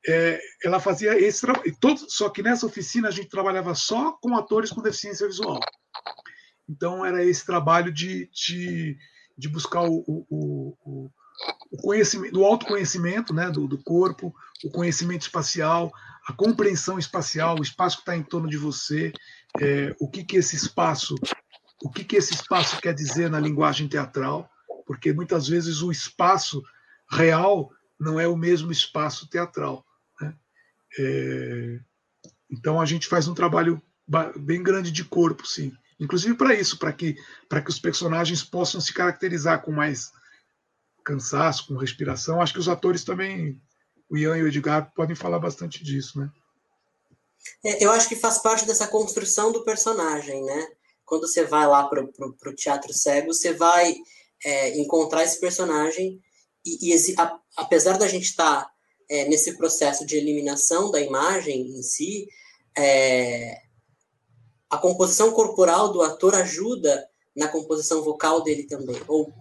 é, 0.07 0.41
ela 0.65 0.81
fazia 0.81 1.19
esse 1.19 1.41
trabalho. 1.41 1.75
Só 2.09 2.29
que 2.29 2.43
nessa 2.43 2.67
oficina 2.67 3.09
a 3.09 3.11
gente 3.11 3.29
trabalhava 3.29 3.75
só 3.75 4.13
com 4.13 4.37
atores 4.37 4.71
com 4.71 4.83
deficiência 4.83 5.27
visual. 5.27 5.61
Então 6.69 7.05
era 7.05 7.25
esse 7.25 7.45
trabalho 7.45 7.93
de, 7.93 8.29
de, 8.33 8.97
de 9.37 9.49
buscar 9.49 9.83
o, 9.83 10.05
o, 10.07 10.77
o, 10.85 11.11
do 12.33 12.45
autoconhecimento 12.45 13.33
né, 13.33 13.51
do, 13.51 13.67
do 13.67 13.79
corpo, 13.79 14.35
o 14.65 14.71
conhecimento 14.71 15.23
espacial, 15.23 15.93
a 16.27 16.33
compreensão 16.33 16.99
espacial, 16.99 17.59
o 17.59 17.63
espaço 17.63 17.97
que 17.97 18.03
está 18.03 18.17
em 18.17 18.23
torno 18.23 18.49
de 18.49 18.57
você, 18.57 19.13
é, 19.59 19.95
o 19.99 20.09
que, 20.09 20.25
que 20.25 20.37
esse 20.37 20.57
espaço, 20.57 21.15
o 21.83 21.91
que, 21.91 22.05
que 22.05 22.17
esse 22.17 22.35
espaço 22.35 22.81
quer 22.81 22.95
dizer 22.95 23.31
na 23.31 23.41
linguagem 23.41 23.89
teatral, 23.89 24.51
porque 24.87 25.13
muitas 25.13 25.49
vezes 25.49 25.83
o 25.83 25.91
espaço 25.91 26.63
real 27.11 27.71
não 27.99 28.19
é 28.19 28.27
o 28.27 28.37
mesmo 28.37 28.71
espaço 28.71 29.29
teatral. 29.29 29.85
Né? 30.21 30.35
É, 30.99 31.81
então 32.51 32.81
a 32.81 32.87
gente 32.87 33.07
faz 33.07 33.29
um 33.29 33.35
trabalho 33.35 33.83
bem 34.37 34.63
grande 34.63 34.91
de 34.91 35.05
corpo, 35.05 35.47
sim. 35.47 35.73
Inclusive 35.99 36.35
para 36.35 36.55
isso, 36.55 36.79
para 36.79 36.93
que, 36.93 37.15
que 37.15 37.71
os 37.71 37.79
personagens 37.79 38.43
possam 38.43 38.81
se 38.81 38.93
caracterizar 38.93 39.63
com 39.63 39.71
mais 39.71 40.11
cansaço, 41.05 41.67
com 41.67 41.77
respiração. 41.77 42.41
Acho 42.41 42.53
que 42.53 42.61
os 42.61 42.69
atores 42.69 43.05
também, 43.05 43.61
o 44.09 44.17
Ian 44.17 44.37
e 44.39 44.43
o 44.43 44.49
Edgar, 44.49 44.93
podem 44.95 45.17
falar 45.17 45.39
bastante 45.39 45.83
disso, 45.83 46.19
né? 46.19 46.31
É, 47.65 47.85
eu 47.85 47.91
acho 47.91 48.09
que 48.09 48.17
faz 48.17 48.39
parte 48.39 48.67
dessa 48.67 48.87
construção 48.87 49.51
do 49.53 49.65
personagem, 49.65 50.45
né? 50.45 50.69
Quando 51.05 51.27
você 51.27 51.45
vai 51.45 51.67
lá 51.67 51.85
para 51.89 52.05
o 52.05 52.55
teatro 52.55 52.93
cego, 52.93 53.33
você 53.33 53.53
vai 53.53 53.97
é, 54.45 54.79
encontrar 54.79 55.25
esse 55.25 55.41
personagem 55.41 56.21
e, 56.65 56.95
e 56.95 57.15
a, 57.19 57.39
apesar 57.57 57.99
da 57.99 58.07
gente 58.07 58.25
estar 58.25 58.65
tá, 58.65 58.71
é, 59.09 59.27
nesse 59.29 59.57
processo 59.57 60.07
de 60.07 60.17
eliminação 60.17 60.91
da 60.91 61.01
imagem 61.01 61.63
em 61.71 61.83
si, 61.83 62.29
é, 62.77 63.61
a 64.69 64.79
composição 64.79 65.33
corporal 65.33 65.93
do 65.93 66.03
ator 66.03 66.35
ajuda 66.35 67.09
na 67.35 67.49
composição 67.49 68.03
vocal 68.03 68.43
dele 68.43 68.65
também, 68.65 69.01
ou 69.09 69.33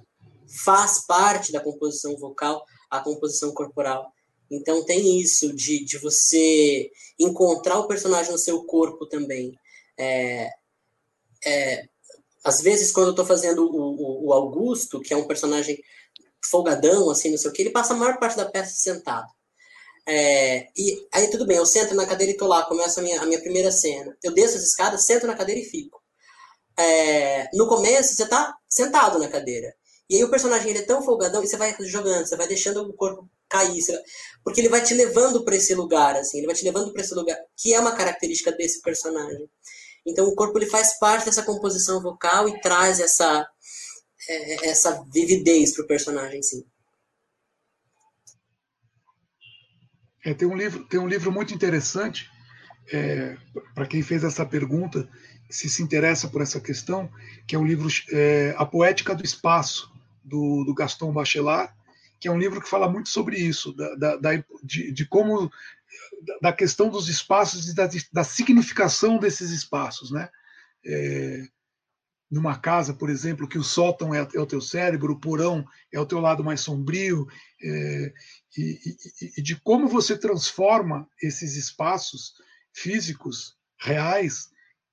faz 0.50 1.06
parte 1.06 1.52
da 1.52 1.60
composição 1.60 2.18
vocal 2.18 2.66
a 2.90 3.00
composição 3.00 3.54
corporal. 3.54 4.12
Então 4.50 4.84
tem 4.84 5.20
isso 5.20 5.54
de, 5.56 5.86
de 5.86 5.98
você 6.00 6.90
encontrar 7.20 7.78
o 7.78 7.88
personagem 7.88 8.32
no 8.32 8.38
seu 8.38 8.64
corpo 8.64 9.06
também. 9.06 9.56
É, 9.98 10.50
é, 11.46 11.84
às 12.44 12.62
vezes, 12.62 12.92
quando 12.92 13.08
eu 13.08 13.12
estou 13.12 13.26
fazendo 13.26 13.64
o, 13.64 13.76
o, 13.76 14.28
o, 14.28 14.34
Augusto, 14.34 15.00
que 15.00 15.14
é 15.14 15.18
um 15.18 15.28
personagem 15.28 15.80
folgadão, 16.44 17.10
assim, 17.10 17.30
não 17.30 17.38
sei 17.38 17.52
o 17.52 17.54
que, 17.54 17.62
ele 17.62 17.70
passa 17.70 17.94
a 17.94 17.98
maior 17.98 18.18
parte 18.18 18.38
da 18.38 18.50
peça 18.50 18.74
sentado. 18.76 19.28
É, 20.08 20.68
e 20.76 21.08
aí 21.14 21.30
tudo 21.30 21.46
bem, 21.46 21.58
eu 21.58 21.66
sento 21.66 21.94
na 21.94 22.08
cadeira 22.08 22.34
e 22.34 22.38
tô 22.38 22.48
lá, 22.48 22.66
começa 22.66 23.00
a 23.00 23.04
minha, 23.04 23.22
a 23.22 23.26
minha 23.26 23.40
primeira 23.40 23.72
cena. 23.72 24.18
Eu 24.24 24.34
desço 24.34 24.58
as 24.58 24.64
escadas, 24.64 25.06
sento 25.06 25.28
na 25.28 25.36
cadeira 25.36 25.62
e 25.62 25.66
fico. 25.66 26.02
É, 26.78 27.50
no 27.54 27.68
começo, 27.68 28.16
você 28.16 28.28
tá 28.28 28.56
sentado 28.68 29.20
na 29.20 29.28
cadeira. 29.28 29.76
E 30.10 30.16
aí 30.16 30.24
o 30.24 30.30
personagem 30.30 30.72
ele 30.72 30.80
é 30.80 30.86
tão 30.86 31.04
folgadão 31.04 31.44
e 31.44 31.48
você 31.48 31.56
vai 31.56 31.76
jogando, 31.82 32.26
você 32.26 32.36
vai 32.36 32.48
deixando 32.48 32.82
o 32.82 32.94
corpo 32.94 33.30
cair, 33.48 33.84
porque 34.44 34.62
ele 34.62 34.70
vai 34.70 34.82
te 34.82 34.94
levando 34.94 35.44
para 35.44 35.56
esse 35.56 35.74
lugar, 35.76 36.16
assim, 36.16 36.38
ele 36.38 36.48
vai 36.48 36.56
te 36.56 36.64
levando 36.64 36.92
para 36.92 37.02
esse 37.02 37.14
lugar, 37.14 37.38
que 37.56 37.74
é 37.74 37.80
uma 37.80 37.96
característica 37.96 38.52
desse 38.52 38.82
personagem. 38.82 39.50
Então 40.06 40.28
o 40.28 40.36
corpo 40.36 40.58
ele 40.58 40.66
faz 40.66 40.98
parte 40.98 41.26
dessa 41.26 41.44
composição 41.44 42.02
vocal 42.02 42.50
e 42.50 42.60
traz 42.62 43.00
essa 43.00 43.48
é, 44.28 44.70
essa 44.70 45.04
vividez 45.12 45.74
para 45.74 45.84
o 45.84 45.88
personagem, 45.88 46.42
sim. 46.42 46.64
É, 50.26 50.34
tem 50.34 50.48
um 50.48 50.56
livro 50.56 50.88
tem 50.88 51.00
um 51.00 51.08
livro 51.08 51.32
muito 51.32 51.54
interessante 51.54 52.30
é, 52.92 53.38
para 53.74 53.88
quem 53.88 54.02
fez 54.02 54.24
essa 54.24 54.46
pergunta 54.46 55.08
se 55.50 55.70
se 55.70 55.82
interessa 55.82 56.28
por 56.28 56.42
essa 56.42 56.60
questão 56.60 57.10
que 57.48 57.56
é 57.56 57.60
o 57.60 57.66
livro 57.66 57.88
é, 58.12 58.54
A 58.58 58.66
Poética 58.66 59.16
do 59.16 59.24
Espaço 59.24 59.89
do, 60.24 60.64
do 60.64 60.74
Gaston 60.74 61.12
Bachelard, 61.12 61.74
que 62.20 62.28
é 62.28 62.32
um 62.32 62.38
livro 62.38 62.62
que 62.62 62.70
fala 62.70 62.90
muito 62.90 63.10
sobre 63.10 63.38
isso, 63.38 63.74
da, 63.74 63.96
da, 63.96 64.16
da 64.18 64.44
de, 64.64 64.92
de, 64.92 65.06
como 65.06 65.52
da 66.42 66.52
questão 66.52 66.90
dos 66.90 67.08
espaços 67.08 67.70
e 67.70 67.76
da, 67.76 67.90
da 68.12 68.24
significação 68.24 69.18
desses 69.18 69.52
espaços, 69.52 70.12
né? 70.12 70.30
É, 70.86 71.44
numa 72.30 72.58
casa, 72.58 72.94
por 72.94 73.10
exemplo, 73.10 73.48
que 73.48 73.58
o 73.58 73.64
sótão 73.64 74.14
é, 74.14 74.20
é, 74.20 74.40
o 74.40 74.46
teu 74.46 74.62
cérebro, 74.62 75.14
o 75.14 75.20
porão 75.20 75.66
é 75.92 76.00
o 76.00 76.06
teu 76.06 76.20
lado 76.20 76.44
mais 76.44 76.62
sombrio, 76.62 77.28
é, 77.62 78.14
e, 78.58 78.80
e, 79.22 79.34
e 79.38 79.42
de 79.42 79.56
como 79.56 79.88
você 79.88 80.18
transforma 80.18 81.10
esses 81.22 81.56
espaços 81.56 82.34
físicos 82.72 83.58
reais 83.80 84.50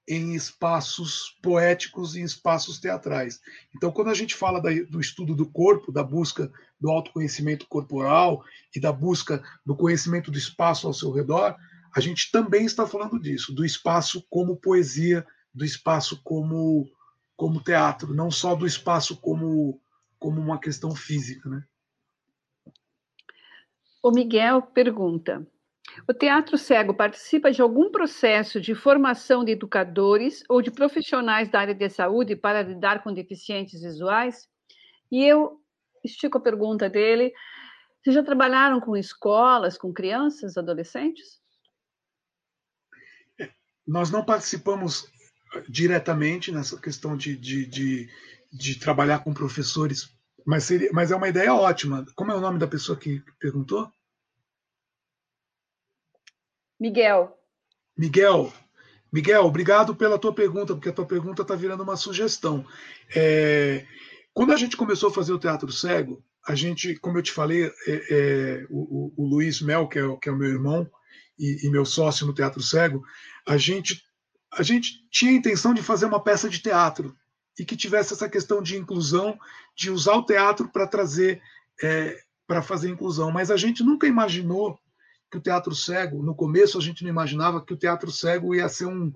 em 0.09 0.35
espaços 0.35 1.37
poéticos 1.43 2.15
e 2.15 2.21
em 2.21 2.25
espaços 2.25 2.79
teatrais. 2.79 3.41
Então, 3.75 3.91
quando 3.91 4.09
a 4.09 4.15
gente 4.15 4.35
fala 4.35 4.61
do 4.61 5.01
estudo 5.01 5.35
do 5.35 5.47
corpo, 5.51 5.91
da 5.91 6.03
busca 6.03 6.51
do 6.81 6.91
autoconhecimento 6.91 7.67
corporal 7.67 8.45
e 8.75 8.81
da 8.81 8.93
busca 8.93 9.43
do 9.65 9.75
conhecimento 9.75 10.31
do 10.31 10.39
espaço 10.39 10.87
ao 10.87 10.95
seu 10.95 11.11
redor, 11.11 11.57
a 11.95 12.01
gente 12.01 12.31
também 12.31 12.67
está 12.67 12.87
falando 12.87 13.19
disso, 13.19 13.55
do 13.55 13.65
espaço 13.65 14.25
como 14.29 14.57
poesia, 14.57 15.27
do 15.53 15.65
espaço 15.65 16.21
como, 16.23 16.87
como 17.35 17.63
teatro, 17.63 18.15
não 18.15 18.31
só 18.31 18.55
do 18.55 18.67
espaço 18.67 19.17
como, 19.17 19.81
como 20.19 20.41
uma 20.41 20.61
questão 20.61 20.95
física. 20.95 21.49
Né? 21.49 21.65
O 24.03 24.11
Miguel 24.11 24.63
pergunta: 24.63 25.47
o 26.09 26.13
teatro 26.13 26.59
cego 26.59 26.95
participa 26.95 27.51
de 27.51 27.63
algum 27.63 27.91
processo 27.91 28.61
de 28.61 28.75
formação 28.75 29.45
de 29.45 29.53
educadores 29.53 30.43
ou 30.49 30.61
de 30.61 30.71
profissionais 30.71 31.49
da 31.49 31.61
área 31.61 31.75
de 31.75 31.89
saúde 31.89 32.37
para 32.37 32.63
lidar 32.63 33.03
com 33.03 33.13
deficientes 33.13 33.81
visuais? 33.81 34.49
E 35.11 35.25
eu 35.25 35.61
estico 36.05 36.39
a 36.39 36.41
pergunta 36.41 36.89
dele: 36.89 37.33
vocês 38.03 38.15
já 38.15 38.23
trabalharam 38.23 38.81
com 38.81 38.97
escolas, 38.97 39.79
com 39.79 39.93
crianças, 39.93 40.57
adolescentes? 40.57 41.41
Nós 43.87 44.11
não 44.11 44.25
participamos 44.25 45.09
diretamente 45.69 46.53
nessa 46.53 46.79
questão 46.81 47.17
de, 47.17 47.37
de, 47.37 47.67
de, 47.67 48.11
de 48.53 48.79
trabalhar 48.79 49.21
com 49.21 49.33
professores, 49.33 50.11
mas, 50.45 50.65
seria, 50.65 50.91
mas 50.93 51.11
é 51.11 51.17
uma 51.17 51.29
ideia 51.29 51.55
ótima. 51.55 52.05
Como 52.15 52.33
é 52.33 52.35
o 52.35 52.41
nome 52.41 52.59
da 52.59 52.67
pessoa 52.67 52.99
que 52.99 53.23
perguntou? 53.39 53.91
Miguel. 56.79 57.37
Miguel, 57.97 58.53
Miguel, 59.13 59.45
obrigado 59.45 59.95
pela 59.95 60.19
tua 60.19 60.33
pergunta, 60.33 60.75
porque 60.75 60.89
a 60.89 60.93
tua 60.93 61.07
pergunta 61.07 61.43
está 61.43 61.55
virando 61.55 61.83
uma 61.83 61.97
sugestão. 61.97 62.67
É, 63.15 63.87
quando 64.35 64.53
a 64.53 64.57
gente 64.57 64.77
começou 64.77 65.09
a 65.09 65.13
fazer 65.13 65.33
o 65.33 65.39
Teatro 65.39 65.73
Cego, 65.73 66.23
a 66.47 66.55
gente, 66.55 66.95
como 66.97 67.17
eu 67.17 67.23
te 67.23 67.33
falei, 67.33 67.65
é, 67.65 67.73
é, 67.89 68.67
o, 68.69 69.13
o, 69.17 69.27
Luiz 69.27 69.61
Mel, 69.63 69.89
que 69.89 69.99
é, 69.99 70.17
que 70.21 70.29
é 70.29 70.33
o 70.33 70.37
meu 70.37 70.49
irmão 70.49 70.89
e, 71.39 71.67
e, 71.67 71.71
meu 71.71 71.85
sócio 71.85 72.27
no 72.27 72.35
Teatro 72.35 72.63
Cego, 72.63 73.03
a 73.47 73.57
gente, 73.57 74.05
a 74.53 74.63
gente 74.63 75.09
tinha 75.11 75.31
a 75.31 75.35
intenção 75.35 75.73
de 75.73 75.83
fazer 75.83 76.05
uma 76.07 76.23
peça 76.23 76.49
de 76.49 76.59
teatro 76.59 77.17
e 77.59 77.65
que 77.65 77.77
tivesse 77.77 78.13
essa 78.13 78.29
questão 78.29 78.63
de 78.63 78.77
inclusão, 78.77 79.39
de 79.75 79.91
usar 79.91 80.15
o 80.15 80.27
teatro 80.27 80.69
para 80.69 80.87
trazer, 80.87 81.41
é, 81.83 82.21
para 82.47 82.61
fazer 82.61 82.91
inclusão. 82.91 83.31
Mas 83.33 83.51
a 83.51 83.57
gente 83.57 83.83
nunca 83.83 84.07
imaginou 84.07 84.79
que 85.31 85.39
o 85.39 85.41
teatro 85.41 85.75
cego, 85.75 86.23
no 86.23 86.35
começo 86.35 86.79
a 86.79 86.81
gente 86.81 87.03
não 87.03 87.11
imaginava 87.11 87.65
que 87.65 87.75
o 87.75 87.77
teatro 87.77 88.11
cego 88.11 88.55
ia 88.55 88.69
ser 88.69 88.87
um, 88.87 89.13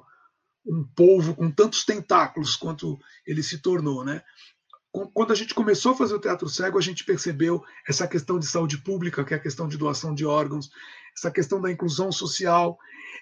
um 0.67 0.85
polvo 0.95 1.35
com 1.35 1.51
tantos 1.51 1.85
tentáculos 1.85 2.57
quanto 2.57 2.99
ele 3.27 3.43
se 3.43 3.59
tornou, 3.59 4.05
né? 4.05 4.23
Quando 5.15 5.33
a 5.33 5.37
gente 5.37 5.55
começou 5.55 5.93
a 5.93 5.97
fazer 5.97 6.15
o 6.15 6.21
teatro 6.21 6.49
cego, 6.49 6.77
a 6.77 6.83
gente 6.83 7.05
percebeu 7.05 7.63
essa 7.89 8.09
questão 8.09 8.41
de 8.41 8.47
saúde 8.47 8.79
pública, 8.79 9.25
que 9.25 9.33
é 9.33 9.37
a 9.37 9.41
questão 9.41 9.69
de 9.69 9.79
doação 9.79 10.13
de 10.13 10.27
órgãos, 10.27 10.69
essa 11.17 11.31
questão 11.31 11.61
da 11.61 11.71
inclusão 11.71 12.11
social, 12.11 12.77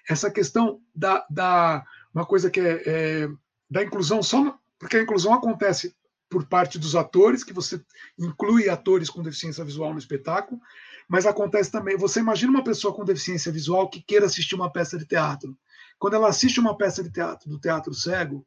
essa 0.09 0.31
questão 0.31 0.81
da, 0.95 1.23
da 1.29 1.85
uma 2.11 2.25
coisa 2.25 2.49
que 2.49 2.59
é, 2.59 2.81
é 2.85 3.29
da 3.69 3.83
inclusão 3.83 4.23
só 4.23 4.57
porque 4.79 4.95
a 4.97 5.01
inclusão 5.01 5.33
acontece 5.33 5.93
por 6.29 6.45
parte 6.45 6.79
dos 6.79 6.95
atores, 6.95 7.43
que 7.43 7.51
você 7.51 7.83
inclui 8.17 8.69
atores 8.69 9.09
com 9.09 9.21
deficiência 9.21 9.65
visual 9.65 9.91
no 9.91 9.99
espetáculo, 9.99 10.61
mas 11.09 11.25
acontece 11.25 11.71
também. 11.71 11.97
Você 11.97 12.19
imagina 12.19 12.51
uma 12.51 12.63
pessoa 12.63 12.93
com 12.93 13.03
deficiência 13.03 13.51
visual 13.51 13.89
que 13.89 13.99
queira 13.99 14.27
assistir 14.27 14.53
uma 14.53 14.71
peça 14.71 14.95
de 14.95 15.05
teatro. 15.05 15.57
Quando 15.97 16.13
ela 16.13 16.29
assiste 16.29 16.59
uma 16.59 16.77
peça 16.77 17.03
de 17.03 17.11
teatro 17.11 17.49
do 17.49 17.59
teatro 17.59 17.93
cego, 17.95 18.45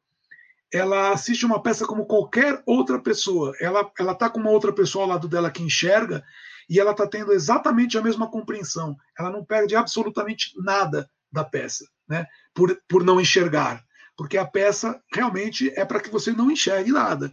ela 0.73 1.11
assiste 1.11 1.45
uma 1.45 1.61
peça 1.61 1.85
como 1.85 2.07
qualquer 2.07 2.63
outra 2.65 3.01
pessoa. 3.01 3.53
Ela 3.61 3.91
ela 3.99 4.13
está 4.13 4.31
com 4.31 4.39
uma 4.39 4.51
outra 4.51 4.73
pessoa 4.73 5.05
ao 5.05 5.11
lado 5.11 5.29
dela 5.29 5.51
que 5.51 5.63
enxerga 5.63 6.25
e 6.71 6.79
ela 6.79 6.93
está 6.93 7.07
tendo 7.07 7.33
exatamente 7.33 7.99
a 7.99 8.03
mesma 8.03 8.31
compreensão. 8.31 8.97
Ela 9.19 9.29
não 9.29 9.45
perde 9.45 9.75
absolutamente 9.75 10.53
nada 10.57 11.11
da 11.31 11.43
peça, 11.45 11.85
né? 12.09 12.27
Por, 12.55 12.81
por 12.89 13.03
não 13.03 13.21
enxergar, 13.21 13.85
porque 14.17 14.39
a 14.39 14.47
peça 14.47 15.03
realmente 15.13 15.73
é 15.77 15.85
para 15.85 16.01
que 16.01 16.11
você 16.11 16.31
não 16.33 16.51
enxergue 16.51 16.93
nada. 16.93 17.33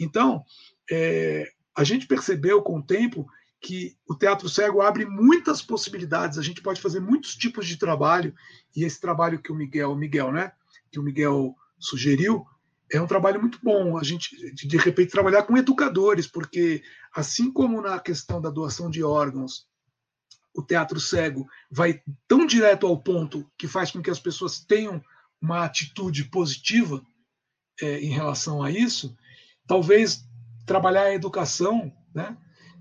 Então, 0.00 0.42
é, 0.90 1.46
a 1.76 1.84
gente 1.84 2.06
percebeu 2.06 2.62
com 2.62 2.78
o 2.78 2.82
tempo 2.82 3.26
que 3.60 3.96
o 4.08 4.14
teatro 4.14 4.48
cego 4.48 4.80
abre 4.80 5.04
muitas 5.04 5.60
possibilidades. 5.60 6.38
A 6.38 6.42
gente 6.42 6.62
pode 6.62 6.80
fazer 6.80 7.00
muitos 7.00 7.34
tipos 7.36 7.66
de 7.66 7.76
trabalho 7.76 8.34
e 8.74 8.84
esse 8.84 9.00
trabalho 9.00 9.40
que 9.40 9.52
o 9.52 9.54
Miguel, 9.54 9.94
Miguel, 9.94 10.32
né? 10.32 10.52
Que 10.90 10.98
o 10.98 11.02
Miguel 11.02 11.54
sugeriu 11.78 12.46
é 12.92 13.00
um 13.00 13.06
trabalho 13.06 13.40
muito 13.40 13.58
bom. 13.62 13.96
A 13.96 14.02
gente 14.02 14.36
de 14.54 14.76
repente 14.76 15.12
trabalhar 15.12 15.44
com 15.44 15.56
educadores, 15.56 16.26
porque 16.26 16.82
assim 17.14 17.50
como 17.50 17.80
na 17.80 18.00
questão 18.00 18.40
da 18.40 18.50
doação 18.50 18.90
de 18.90 19.02
órgãos, 19.02 19.68
o 20.52 20.62
teatro 20.62 20.98
cego 20.98 21.46
vai 21.70 22.02
tão 22.26 22.44
direto 22.44 22.86
ao 22.86 23.00
ponto 23.00 23.48
que 23.56 23.68
faz 23.68 23.92
com 23.92 24.02
que 24.02 24.10
as 24.10 24.18
pessoas 24.18 24.60
tenham 24.60 25.00
uma 25.40 25.64
atitude 25.64 26.24
positiva 26.24 27.00
é, 27.80 28.00
em 28.00 28.10
relação 28.10 28.62
a 28.62 28.70
isso. 28.70 29.16
Talvez 29.66 30.24
trabalhar 30.66 31.04
a 31.04 31.14
educação, 31.14 31.92
né? 32.12 32.36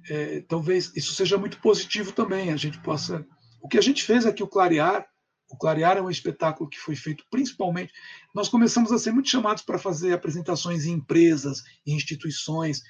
É, 0.10 0.42
talvez 0.42 0.92
isso 0.96 1.14
seja 1.14 1.38
muito 1.38 1.60
positivo 1.60 2.12
também. 2.12 2.52
A 2.52 2.58
gente 2.58 2.80
possa. 2.80 3.26
O 3.62 3.68
que 3.68 3.78
a 3.78 3.82
gente 3.82 4.04
fez 4.04 4.26
aqui, 4.26 4.42
o 4.42 4.48
Clarear, 4.48 5.06
o 5.50 5.58
Clarear 5.58 5.98
é 5.98 6.02
um 6.02 6.12
espetáculo 6.12 6.70
que 6.70 6.78
foi 6.78 6.96
feito 6.96 7.24
principalmente. 7.30 7.92
Nós 8.36 8.48
começamos 8.48 8.92
a 8.92 9.00
ser 9.00 9.12
muito 9.12 9.30
chamados 9.30 9.64
para 9.64 9.80
fazer 9.80 10.14
apresentações 10.14 10.86
em 10.86 10.94
empresas, 10.94 11.64
em 11.86 11.96
instituições, 11.96 12.82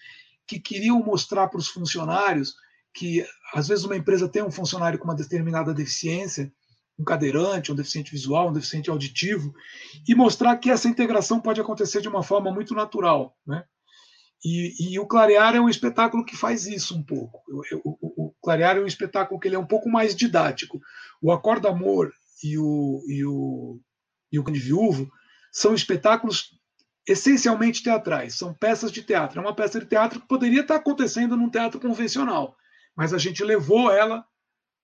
que 0.46 0.60
queriam 0.60 1.02
mostrar 1.02 1.48
para 1.48 1.60
os 1.60 1.70
funcionários 1.70 2.54
que, 2.94 3.26
às 3.54 3.68
vezes, 3.68 3.86
uma 3.86 3.96
empresa 3.96 4.28
tem 4.28 4.44
um 4.44 4.52
funcionário 4.52 5.00
com 5.00 5.06
uma 5.06 5.16
determinada 5.16 5.74
deficiência, 5.74 6.52
um 6.98 7.04
cadeirante, 7.04 7.72
um 7.72 7.76
deficiente 7.76 8.12
visual, 8.12 8.50
um 8.50 8.54
deficiente 8.54 8.90
auditivo, 8.90 9.54
e 10.08 10.14
mostrar 10.14 10.58
que 10.58 10.70
essa 10.70 10.90
integração 10.90 11.40
pode 11.40 11.62
acontecer 11.62 12.02
de 12.02 12.10
uma 12.10 12.24
forma 12.24 12.52
muito 12.52 12.74
natural. 12.74 13.38
Né? 13.48 13.64
E, 14.44 14.94
e, 14.94 15.00
o 15.00 15.06
Clarear 15.06 15.56
é 15.56 15.60
um 15.60 15.68
espetáculo 15.68 16.26
que 16.26 16.38
faz 16.38 16.66
isso 16.66 16.96
um 16.96 17.04
pouco. 17.04 17.42
O, 17.50 17.62
o, 17.84 18.26
o, 18.26 18.36
Clarear 18.42 18.78
é 18.78 18.80
um 18.80 18.86
espetáculo 18.86 19.40
que 19.40 19.48
ele 19.48 19.56
é 19.56 19.60
um 19.60 19.66
pouco 19.66 19.90
mais 19.90 20.16
didático. 20.16 20.80
O 21.22 21.32
Acorda 21.32 21.70
Amor 21.70 22.14
e 22.42 22.58
o, 22.58 23.04
e 23.08 23.26
o, 23.26 23.80
e 24.32 24.40
o 24.40 24.44
Grande 24.44 24.62
Viúvo 24.62 25.12
são 25.52 25.74
espetáculos 25.74 26.58
essencialmente 27.06 27.82
teatrais, 27.82 28.36
são 28.36 28.54
peças 28.54 28.92
de 28.92 29.02
teatro. 29.02 29.40
É 29.40 29.42
uma 29.42 29.56
peça 29.56 29.80
de 29.80 29.86
teatro 29.88 30.22
que 30.22 30.28
poderia 30.28 30.62
estar 30.62 30.76
acontecendo 30.76 31.36
num 31.36 31.50
teatro 31.50 31.80
convencional, 31.80 32.56
mas 32.96 33.14
a 33.14 33.18
gente 33.18 33.44
levou 33.44 33.92
ela 33.92 34.24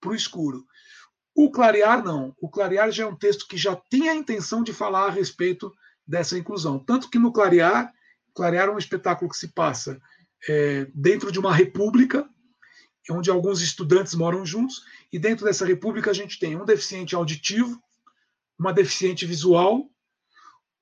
para 0.01 0.09
o 0.09 0.15
escuro. 0.15 0.65
O 1.35 1.51
Clarear, 1.51 2.03
não. 2.03 2.33
O 2.41 2.49
Clarear 2.49 2.91
já 2.91 3.03
é 3.03 3.07
um 3.07 3.15
texto 3.15 3.47
que 3.47 3.57
já 3.57 3.75
tem 3.75 4.09
a 4.09 4.15
intenção 4.15 4.63
de 4.63 4.73
falar 4.73 5.05
a 5.05 5.11
respeito 5.11 5.71
dessa 6.07 6.37
inclusão. 6.37 6.79
Tanto 6.79 7.09
que 7.09 7.19
no 7.19 7.31
Clarear, 7.31 7.93
Clarear 8.35 8.69
um 8.69 8.77
espetáculo 8.77 9.31
que 9.31 9.37
se 9.37 9.47
passa 9.47 9.99
é, 10.47 10.87
dentro 10.93 11.31
de 11.31 11.39
uma 11.39 11.53
república, 11.53 12.29
onde 13.09 13.29
alguns 13.31 13.61
estudantes 13.61 14.13
moram 14.13 14.45
juntos, 14.45 14.83
e 15.11 15.17
dentro 15.17 15.45
dessa 15.45 15.65
república 15.65 16.11
a 16.11 16.13
gente 16.13 16.37
tem 16.37 16.55
um 16.55 16.65
deficiente 16.65 17.15
auditivo, 17.15 17.81
uma 18.59 18.73
deficiente 18.73 19.25
visual, 19.25 19.89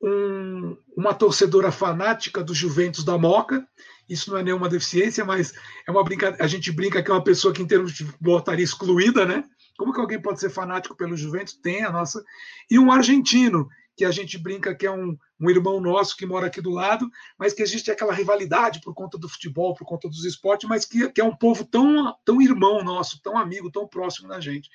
um, 0.01 0.77
uma 0.97 1.13
torcedora 1.13 1.71
fanática 1.71 2.43
do 2.43 2.53
Juventus 2.53 3.03
da 3.03 3.17
Moca. 3.17 3.65
Isso 4.09 4.31
não 4.31 4.37
é 4.37 4.43
nenhuma 4.43 4.67
deficiência, 4.67 5.23
mas 5.23 5.53
é 5.87 5.91
uma 5.91 6.03
brincadeira. 6.03 6.43
A 6.43 6.47
gente 6.47 6.71
brinca 6.71 7.01
que 7.01 7.09
é 7.09 7.13
uma 7.13 7.23
pessoa 7.23 7.53
que, 7.53 7.61
em 7.61 7.67
termos 7.67 7.93
de 7.93 8.05
futebol, 8.05 8.37
estaria 8.37 8.65
excluída, 8.65 9.25
né? 9.25 9.45
Como 9.77 9.93
que 9.93 9.99
alguém 9.99 10.21
pode 10.21 10.39
ser 10.39 10.49
fanático 10.49 10.95
pelo 10.95 11.15
Juventus? 11.15 11.53
Tem 11.53 11.83
a 11.83 11.91
nossa. 11.91 12.23
E 12.69 12.77
um 12.77 12.91
argentino, 12.91 13.69
que 13.95 14.05
a 14.05 14.11
gente 14.11 14.37
brinca 14.37 14.73
que 14.73 14.85
é 14.85 14.91
um, 14.91 15.17
um 15.39 15.49
irmão 15.49 15.79
nosso 15.79 16.17
que 16.17 16.25
mora 16.25 16.47
aqui 16.47 16.61
do 16.61 16.71
lado, 16.71 17.09
mas 17.37 17.53
que 17.53 17.61
existe 17.61 17.91
aquela 17.91 18.13
rivalidade 18.13 18.81
por 18.81 18.93
conta 18.93 19.17
do 19.17 19.29
futebol, 19.29 19.73
por 19.75 19.85
conta 19.85 20.07
dos 20.09 20.25
esportes, 20.25 20.67
mas 20.67 20.85
que, 20.85 21.09
que 21.11 21.21
é 21.21 21.23
um 21.23 21.35
povo 21.35 21.63
tão, 21.65 22.15
tão 22.25 22.41
irmão 22.41 22.83
nosso, 22.83 23.21
tão 23.21 23.37
amigo, 23.37 23.71
tão 23.71 23.87
próximo 23.87 24.27
da 24.27 24.39
gente. 24.39 24.69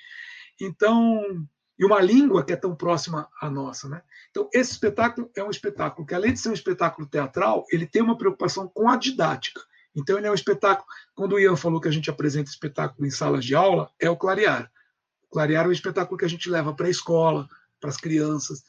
Então, 0.61 1.47
e 1.78 1.85
uma 1.85 2.01
língua 2.01 2.45
que 2.45 2.53
é 2.53 2.57
tão 2.57 2.74
próxima 2.74 3.28
à 3.40 3.51
nossa, 3.51 3.89
né? 3.89 4.03
Então, 4.31 4.49
esse 4.53 4.73
espetáculo 4.73 5.31
é 5.36 5.43
um 5.43 5.51
espetáculo 5.51 6.07
que, 6.07 6.15
além 6.15 6.32
de 6.32 6.40
ser 6.40 6.49
um 6.49 6.55
espetáculo 6.55 7.07
teatral, 7.07 7.65
ele 7.70 7.86
tem 7.86 8.03
uma 8.03 8.19
preocupação 8.19 8.69
com 8.69 8.89
a 8.89 8.97
didática. 8.97 9.61
Então, 9.95 10.19
ele 10.19 10.27
é 10.27 10.31
um 10.31 10.35
espetáculo. 10.35 10.86
Quando 11.15 11.35
o 11.35 11.40
Ian 11.40 11.57
falou 11.57 11.81
que 11.81 11.89
a 11.89 11.93
gente 11.93 12.11
apresenta 12.11 12.51
espetáculo 12.51 13.07
em 13.07 13.11
salas 13.11 13.45
de 13.45 13.55
aula, 13.55 13.90
é 13.99 14.11
o 14.11 14.16
Clarear. 14.16 14.70
O 15.23 15.28
Clarear 15.31 15.66
é 15.66 15.69
um 15.69 15.73
espetáculo 15.73 16.19
que 16.19 16.24
a 16.24 16.28
gente 16.28 16.51
leva 16.51 16.74
para 16.74 16.86
a 16.86 16.90
escola, 16.90 17.49
para 17.81 17.90
as 17.90 17.97
crianças 17.97 18.65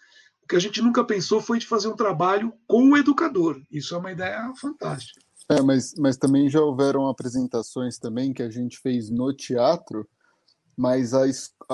que 0.49 0.55
a 0.55 0.59
gente 0.59 0.81
nunca 0.81 1.03
pensou 1.03 1.39
foi 1.39 1.59
de 1.59 1.67
fazer 1.67 1.87
um 1.87 1.95
trabalho 1.95 2.51
com 2.67 2.89
o 2.89 2.97
educador. 2.97 3.61
Isso 3.71 3.93
é 3.93 3.97
uma 3.99 4.11
ideia 4.11 4.51
fantástica. 4.59 5.21
É, 5.47 5.61
mas, 5.61 5.93
mas 5.95 6.17
também 6.17 6.49
já 6.49 6.59
houveram 6.59 7.07
apresentações 7.07 7.99
também 7.99 8.33
que 8.33 8.41
a 8.41 8.49
gente 8.49 8.79
fez 8.79 9.11
no 9.11 9.31
teatro, 9.31 10.07
mas 10.75 11.13
a, 11.13 11.25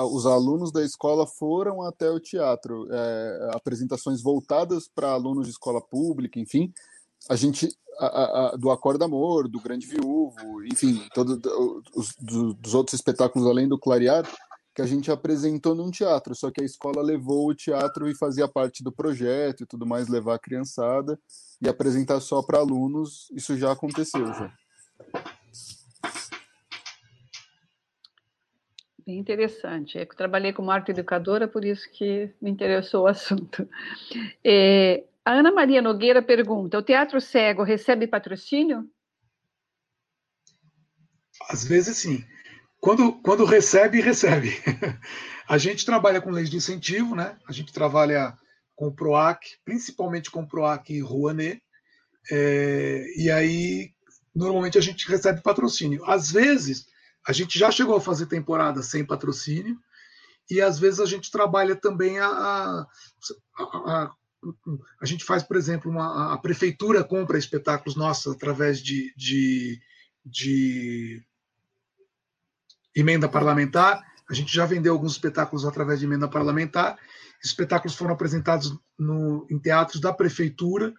os 0.04 0.26
alunos 0.26 0.70
da 0.70 0.84
escola 0.84 1.26
foram 1.26 1.82
até 1.82 2.10
o 2.10 2.20
teatro. 2.20 2.86
É, 2.90 3.50
apresentações 3.54 4.22
voltadas 4.22 4.88
para 4.94 5.10
alunos 5.10 5.46
de 5.46 5.52
escola 5.52 5.80
pública, 5.80 6.38
enfim. 6.38 6.70
A 7.30 7.36
gente, 7.36 7.68
a, 7.98 8.48
a, 8.48 8.56
do 8.56 8.70
Acorda 8.70 9.06
Amor, 9.06 9.48
do 9.48 9.60
Grande 9.60 9.86
Viúvo, 9.86 10.62
enfim, 10.70 11.02
todos 11.14 11.38
os 11.94 12.14
dos 12.18 12.74
outros 12.74 12.94
espetáculos 12.94 13.48
além 13.48 13.66
do 13.66 13.78
Clarear, 13.78 14.26
que 14.76 14.82
a 14.82 14.86
gente 14.86 15.10
apresentou 15.10 15.74
num 15.74 15.90
teatro, 15.90 16.34
só 16.34 16.50
que 16.50 16.60
a 16.60 16.64
escola 16.64 17.02
levou 17.02 17.48
o 17.48 17.54
teatro 17.54 18.06
e 18.10 18.14
fazia 18.14 18.46
parte 18.46 18.84
do 18.84 18.92
projeto 18.92 19.62
e 19.62 19.66
tudo 19.66 19.86
mais, 19.86 20.06
levar 20.06 20.34
a 20.34 20.38
criançada 20.38 21.18
e 21.62 21.66
apresentar 21.66 22.20
só 22.20 22.42
para 22.42 22.58
alunos, 22.58 23.30
isso 23.32 23.56
já 23.56 23.72
aconteceu 23.72 24.26
já. 24.26 24.54
Bem 29.06 29.18
interessante. 29.18 29.96
Eu 29.96 30.06
trabalhei 30.08 30.52
como 30.52 30.70
arte 30.70 30.90
educadora, 30.90 31.48
por 31.48 31.64
isso 31.64 31.90
que 31.90 32.30
me 32.38 32.50
interessou 32.50 33.04
o 33.04 33.06
assunto. 33.06 33.66
É, 34.44 35.04
a 35.24 35.32
Ana 35.32 35.52
Maria 35.52 35.80
Nogueira 35.80 36.20
pergunta: 36.20 36.76
o 36.76 36.82
teatro 36.82 37.18
cego 37.18 37.62
recebe 37.62 38.06
patrocínio? 38.06 38.86
Às 41.48 41.64
vezes 41.64 41.96
sim. 41.96 42.22
Quando, 42.86 43.14
quando 43.14 43.44
recebe, 43.44 44.00
recebe. 44.00 44.62
a 45.48 45.58
gente 45.58 45.84
trabalha 45.84 46.20
com 46.20 46.30
leis 46.30 46.48
de 46.48 46.56
incentivo, 46.56 47.16
né? 47.16 47.36
A 47.48 47.50
gente 47.50 47.72
trabalha 47.72 48.38
com 48.76 48.86
o 48.86 48.94
PROAC, 48.94 49.40
principalmente 49.64 50.30
com 50.30 50.42
o 50.42 50.46
PROAC 50.46 50.90
e 50.90 51.00
Rouanet, 51.00 51.60
é, 52.30 53.04
e 53.16 53.28
aí 53.28 53.90
normalmente 54.32 54.78
a 54.78 54.80
gente 54.80 55.08
recebe 55.08 55.42
patrocínio. 55.42 56.04
Às 56.08 56.30
vezes, 56.30 56.86
a 57.26 57.32
gente 57.32 57.58
já 57.58 57.72
chegou 57.72 57.96
a 57.96 58.00
fazer 58.00 58.26
temporada 58.26 58.80
sem 58.84 59.04
patrocínio, 59.04 59.76
e 60.48 60.60
às 60.60 60.78
vezes 60.78 61.00
a 61.00 61.06
gente 61.06 61.28
trabalha 61.28 61.74
também 61.74 62.20
a, 62.20 62.28
a, 62.28 62.86
a, 63.58 64.12
a 65.02 65.06
gente 65.06 65.24
faz, 65.24 65.42
por 65.42 65.56
exemplo, 65.56 65.90
uma, 65.90 66.34
a 66.34 66.38
prefeitura 66.38 67.02
compra 67.02 67.36
espetáculos 67.36 67.96
nossos 67.96 68.32
através 68.32 68.80
de, 68.80 69.12
de, 69.16 69.80
de 70.24 71.26
emenda 72.96 73.28
parlamentar. 73.28 74.02
A 74.28 74.34
gente 74.34 74.52
já 74.52 74.64
vendeu 74.64 74.94
alguns 74.94 75.12
espetáculos 75.12 75.64
através 75.64 76.00
de 76.00 76.06
emenda 76.06 76.26
parlamentar. 76.26 76.98
Espetáculos 77.44 77.94
foram 77.94 78.14
apresentados 78.14 78.76
no, 78.98 79.46
em 79.50 79.58
teatros 79.58 80.00
da 80.00 80.12
prefeitura, 80.12 80.92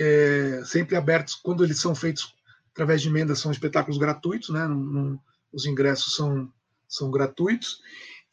é, 0.00 0.62
sempre 0.64 0.96
abertos 0.96 1.34
quando 1.34 1.62
eles 1.62 1.78
são 1.78 1.94
feitos 1.94 2.34
através 2.72 3.02
de 3.02 3.08
emenda, 3.08 3.34
são 3.34 3.52
espetáculos 3.52 3.98
gratuitos, 3.98 4.48
né? 4.50 4.66
Os 5.52 5.64
ingressos 5.64 6.14
são, 6.14 6.50
são 6.88 7.10
gratuitos. 7.10 7.78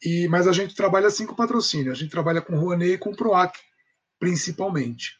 E, 0.02 0.26
mas 0.28 0.46
a 0.46 0.52
gente 0.52 0.74
trabalha 0.74 1.06
assim 1.06 1.26
com 1.26 1.34
patrocínio, 1.34 1.92
a 1.92 1.94
gente 1.94 2.10
trabalha 2.10 2.42
com 2.42 2.58
Rouanet 2.58 2.94
e 2.94 2.98
com 2.98 3.14
Proac, 3.14 3.58
principalmente. 4.18 5.16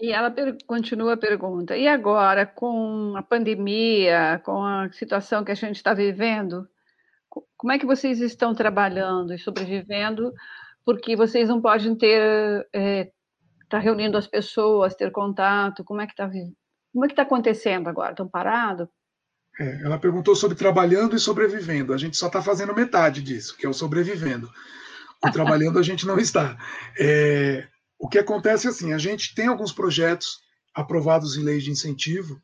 E 0.00 0.12
ela 0.12 0.32
continua 0.66 1.14
a 1.14 1.16
pergunta: 1.16 1.76
e 1.76 1.88
agora, 1.88 2.46
com 2.46 3.14
a 3.16 3.22
pandemia, 3.22 4.40
com 4.44 4.62
a 4.62 4.90
situação 4.92 5.44
que 5.44 5.52
a 5.52 5.56
gente 5.56 5.76
está 5.76 5.92
vivendo, 5.92 6.68
como 7.56 7.72
é 7.72 7.78
que 7.78 7.86
vocês 7.86 8.20
estão 8.20 8.54
trabalhando 8.54 9.34
e 9.34 9.38
sobrevivendo? 9.38 10.32
Porque 10.84 11.16
vocês 11.16 11.48
não 11.48 11.60
podem 11.60 11.94
ter 11.96 12.66
é, 12.72 13.10
tá 13.68 13.78
reunindo 13.78 14.16
as 14.16 14.26
pessoas, 14.26 14.94
ter 14.94 15.10
contato. 15.10 15.84
Como 15.84 16.00
é 16.00 16.06
que 16.06 16.12
está 16.12 16.30
como 16.92 17.04
é 17.04 17.08
que 17.08 17.12
está 17.12 17.22
acontecendo 17.22 17.88
agora? 17.88 18.12
Estão 18.12 18.28
parados? 18.28 18.88
É, 19.60 19.82
ela 19.82 19.98
perguntou 19.98 20.34
sobre 20.36 20.56
trabalhando 20.56 21.16
e 21.16 21.18
sobrevivendo. 21.18 21.92
A 21.92 21.98
gente 21.98 22.16
só 22.16 22.28
está 22.28 22.40
fazendo 22.40 22.74
metade 22.74 23.22
disso, 23.22 23.56
que 23.56 23.66
é 23.66 23.68
o 23.68 23.74
sobrevivendo. 23.74 24.48
O 25.24 25.30
trabalhando 25.32 25.78
a 25.78 25.82
gente 25.82 26.06
não 26.06 26.18
está. 26.18 26.56
É, 26.98 27.66
o 27.98 28.08
que 28.08 28.18
acontece 28.18 28.66
é 28.66 28.70
assim, 28.70 28.92
a 28.92 28.98
gente 28.98 29.34
tem 29.34 29.48
alguns 29.48 29.72
projetos 29.72 30.40
aprovados 30.74 31.36
em 31.36 31.42
leis 31.42 31.64
de 31.64 31.70
incentivo 31.70 32.40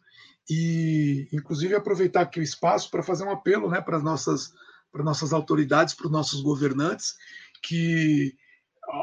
e, 0.51 1.29
inclusive, 1.33 1.75
aproveitar 1.75 2.23
aqui 2.23 2.41
o 2.41 2.43
espaço 2.43 2.91
para 2.91 3.03
fazer 3.03 3.25
um 3.25 3.31
apelo 3.31 3.71
né, 3.71 3.81
para 3.81 3.97
as 3.97 4.03
nossas, 4.03 4.53
para 4.91 5.05
nossas 5.05 5.33
autoridades, 5.33 5.95
para 5.95 6.07
os 6.07 6.13
nossos 6.13 6.41
governantes, 6.41 7.15
que 7.63 8.35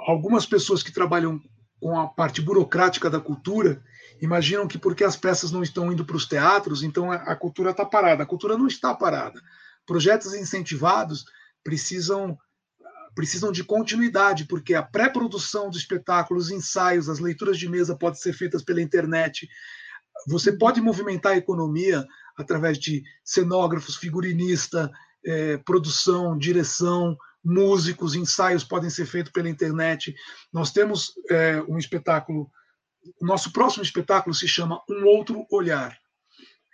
algumas 0.06 0.46
pessoas 0.46 0.84
que 0.84 0.92
trabalham 0.92 1.42
com 1.80 1.98
a 2.00 2.08
parte 2.08 2.42
burocrática 2.42 3.10
da 3.10 3.20
cultura 3.20 3.82
imaginam 4.22 4.68
que 4.68 4.78
porque 4.78 5.04
as 5.04 5.16
peças 5.16 5.52
não 5.52 5.64
estão 5.64 5.92
indo 5.92 6.06
para 6.06 6.16
os 6.16 6.28
teatros, 6.28 6.84
então 6.84 7.12
a 7.12 7.36
cultura 7.36 7.72
está 7.72 7.84
parada. 7.84 8.22
A 8.22 8.28
cultura 8.28 8.56
não 8.56 8.68
está 8.68 8.94
parada. 8.94 9.42
Projetos 9.86 10.36
incentivados 10.36 11.26
precisam 11.64 12.38
precisam 13.16 13.52
de 13.52 13.64
continuidade, 13.64 14.46
porque 14.46 14.74
a 14.74 14.84
pré-produção 14.84 15.70
do 15.70 15.78
espetáculo, 15.78 16.40
os 16.40 16.50
ensaios, 16.50 17.10
as 17.10 17.20
leituras 17.20 17.58
de 17.58 17.68
mesa 17.68 17.96
podem 17.96 18.20
ser 18.20 18.34
feitas 18.34 18.64
pela 18.64 18.82
internet. 18.82 19.48
Você 20.28 20.52
pode 20.52 20.82
movimentar 20.82 21.34
a 21.34 21.38
economia 21.38 22.06
através 22.38 22.78
de 22.78 23.04
cenógrafos, 23.24 23.96
figurinista, 23.98 24.92
é, 25.26 25.58
produção, 25.58 26.38
direção, 26.38 27.18
músicos, 27.44 28.16
ensaios 28.16 28.64
podem 28.64 28.90
ser 28.90 29.06
feitos 29.06 29.32
pela 29.32 29.50
internet. 29.50 30.16
Nós 30.54 30.72
temos 30.72 31.14
é, 31.30 31.62
um 31.68 31.78
espetáculo, 31.78 32.50
o 33.20 33.26
nosso 33.26 33.52
próximo 33.52 33.84
espetáculo 33.84 34.34
se 34.34 34.48
chama 34.48 34.82
Um 34.90 35.06
Outro 35.06 35.46
Olhar. 35.52 35.98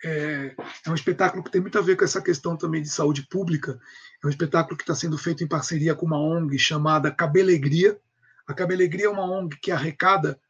É, 0.04 0.54
é, 0.86 0.90
um 0.90 0.94
espetáculo 0.94 1.42
que 1.42 1.50
tem 1.50 1.60
muito 1.60 1.76
a 1.76 1.82
ver 1.82 1.96
com 1.96 2.04
essa 2.04 2.22
questão 2.22 2.56
também 2.56 2.82
de 2.82 2.88
saúde 2.88 3.26
pública. 3.28 3.78
É 4.22 4.26
um 4.26 4.30
espetáculo 4.30 4.76
que 4.76 4.82
está 4.82 4.94
sendo 4.94 5.16
feito 5.16 5.44
em 5.44 5.48
parceria 5.48 5.94
com 5.94 6.06
uma 6.06 6.18
ONG 6.18 6.58
chamada 6.58 7.10
Cabelegria. 7.10 7.98
A 8.46 8.54
Cabelegria 8.54 9.06
é 9.06 9.10
uma 9.10 9.24
ONG 9.24 9.56
que 9.60 9.70
arrecada 9.70 10.40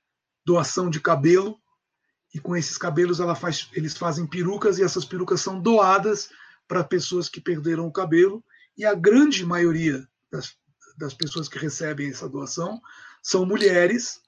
doação 0.44 0.88
de 0.88 1.00
cabelo 1.00 1.60
e 2.34 2.38
com 2.38 2.56
esses 2.56 2.78
cabelos 2.78 3.18
faz, 3.38 3.68
eles 3.72 3.96
fazem 3.96 4.26
perucas 4.26 4.78
e 4.78 4.82
essas 4.82 5.04
perucas 5.04 5.40
são 5.40 5.60
doadas 5.60 6.30
para 6.66 6.84
pessoas 6.84 7.28
que 7.28 7.40
perderam 7.40 7.86
o 7.86 7.92
cabelo 7.92 8.44
e 8.76 8.84
a 8.84 8.94
grande 8.94 9.44
maioria 9.44 10.06
das, 10.30 10.54
das 10.96 11.14
pessoas 11.14 11.48
que 11.48 11.58
recebem 11.58 12.08
essa 12.08 12.28
doação 12.28 12.80
são 13.22 13.44
mulheres 13.44 14.20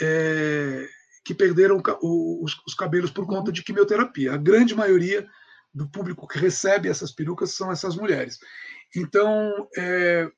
é, 0.00 0.88
que 1.24 1.34
perderam 1.34 1.82
os, 2.02 2.56
os, 2.66 2.74
cabelos 2.74 3.10
por 3.10 3.26
conta 3.26 3.50
de 3.50 3.62
quimioterapia. 3.62 4.34
A 4.34 4.36
grande 4.36 4.74
maioria 4.74 5.26
do 5.74 5.88
público 5.88 6.28
que 6.28 6.38
recebe 6.38 6.88
essas 6.88 7.10
perucas 7.10 7.52
são 7.52 7.70
essas 7.70 7.96
mulheres. 7.96 8.38
Então, 8.94 9.68
é, 9.76 10.30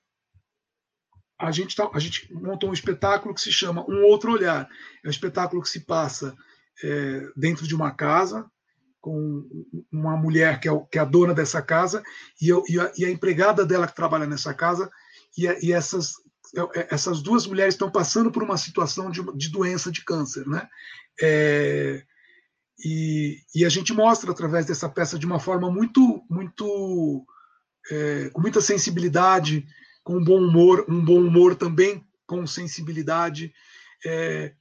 a, 1.39 1.51
gente 1.51 1.77
tá, 1.77 1.91
a 1.93 1.99
gente 1.99 2.33
montou 2.33 2.71
um 2.71 2.75
espetáculo 2.75 3.35
que 3.35 3.41
se 3.41 3.53
chama 3.53 3.85
Um 3.89 4.05
Outro 4.05 4.33
Olhar. 4.33 4.69
É 5.05 5.09
um 5.09 5.11
espetáculo 5.11 5.63
que 5.63 5.69
se 5.69 5.81
passa 5.81 6.37
é, 6.83 7.29
dentro 7.37 7.67
de 7.67 7.75
uma 7.75 7.91
casa, 7.91 8.51
com 9.01 9.49
uma 9.93 10.17
mulher 10.17 10.61
que 10.61 10.69
é, 10.69 10.87
que 10.91 10.99
é 10.99 11.01
a 11.01 11.05
dona 11.05 11.33
dessa 11.33 11.63
casa 11.63 12.03
e, 12.41 12.49
eu, 12.49 12.65
e, 12.69 12.81
a, 12.81 12.93
e, 12.97 13.05
a, 13.05 13.11
empregada 13.11 13.65
dela 13.65 13.87
que 13.87 13.95
trabalha 13.95 14.27
nessa 14.27 14.53
casa 14.53 14.91
e, 15.37 15.47
e 15.67 15.73
essas 15.73 16.15
é, 16.75 16.89
essas 16.95 17.23
duas 17.23 17.47
mulheres 17.47 17.75
estão 17.75 17.91
passando 17.91 18.31
por 18.33 18.43
uma 18.43 18.57
situação 18.57 19.11
de, 19.11 19.23
de 19.37 19.51
doença 19.51 19.91
de 19.91 20.05
câncer, 20.05 20.47
né? 20.47 20.69
É, 21.21 22.03
e, 22.85 23.39
e, 23.55 23.65
a 23.65 23.69
gente 23.69 23.93
mostra 23.93 24.31
através 24.31 24.65
dessa 24.65 24.89
peça 24.89 25.19
de 25.19 25.27
uma 25.27 25.39
forma 25.39 25.71
muito 25.71 26.23
muito 26.31 27.27
é, 27.91 28.31
com 28.31 28.41
muita 28.41 28.61
sensibilidade 28.61 29.67
com 30.03 30.17
um 30.17 30.25
bom 30.25 30.39
humor 30.39 30.85
um 30.89 31.05
bom 31.05 31.21
humor 31.21 31.55
também 31.55 32.07
com 32.27 32.47
sensibilidade 32.47 33.53
é, 34.05 34.55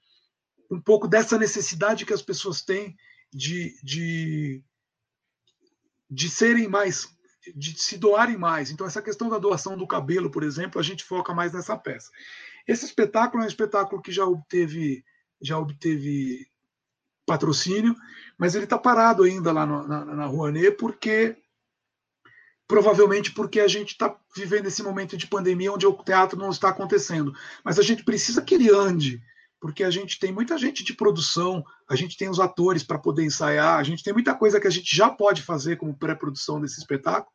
um 0.71 0.79
pouco 0.79 1.07
dessa 1.07 1.37
necessidade 1.37 2.05
que 2.05 2.13
as 2.13 2.21
pessoas 2.21 2.61
têm 2.61 2.95
de, 3.33 3.77
de, 3.83 4.63
de 6.09 6.29
serem 6.29 6.67
mais, 6.67 7.09
de 7.55 7.77
se 7.77 7.97
doarem 7.97 8.37
mais. 8.37 8.71
Então, 8.71 8.85
essa 8.85 9.01
questão 9.01 9.29
da 9.29 9.37
doação 9.37 9.77
do 9.77 9.87
cabelo, 9.87 10.29
por 10.29 10.43
exemplo, 10.43 10.79
a 10.79 10.83
gente 10.83 11.03
foca 11.03 11.33
mais 11.33 11.53
nessa 11.53 11.77
peça. 11.77 12.11
Esse 12.67 12.85
espetáculo 12.85 13.43
é 13.43 13.45
um 13.45 13.49
espetáculo 13.49 14.01
que 14.01 14.11
já 14.11 14.25
obteve, 14.25 15.03
já 15.41 15.57
obteve 15.57 16.47
patrocínio, 17.25 17.95
mas 18.37 18.55
ele 18.55 18.65
está 18.65 18.77
parado 18.77 19.23
ainda 19.23 19.51
lá 19.51 19.65
no, 19.65 19.87
na, 19.87 20.05
na 20.05 20.25
Rouanet, 20.25 20.71
porque 20.77 21.37
provavelmente 22.67 23.31
porque 23.31 23.59
a 23.59 23.67
gente 23.67 23.91
está 23.91 24.15
vivendo 24.35 24.67
esse 24.67 24.83
momento 24.83 25.15
de 25.15 25.27
pandemia 25.27 25.71
onde 25.71 25.87
o 25.87 25.93
teatro 25.93 26.37
não 26.37 26.49
está 26.49 26.69
acontecendo. 26.69 27.33
Mas 27.63 27.79
a 27.79 27.81
gente 27.81 28.03
precisa 28.03 28.41
que 28.41 28.55
ele 28.55 28.69
ande, 28.69 29.21
porque 29.59 29.83
a 29.83 29.89
gente 29.89 30.19
tem 30.19 30.31
muita 30.31 30.57
gente 30.57 30.83
de 30.83 30.93
produção, 30.93 31.63
a 31.89 31.95
gente 31.95 32.17
tem 32.17 32.29
os 32.29 32.39
atores 32.39 32.83
para 32.83 32.99
poder 32.99 33.23
ensaiar, 33.23 33.79
a 33.79 33.83
gente 33.83 34.03
tem 34.03 34.13
muita 34.13 34.35
coisa 34.35 34.59
que 34.59 34.67
a 34.67 34.71
gente 34.71 34.93
já 34.93 35.09
pode 35.09 35.41
fazer 35.41 35.77
como 35.77 35.97
pré-produção 35.97 36.59
desse 36.59 36.79
espetáculo 36.79 37.31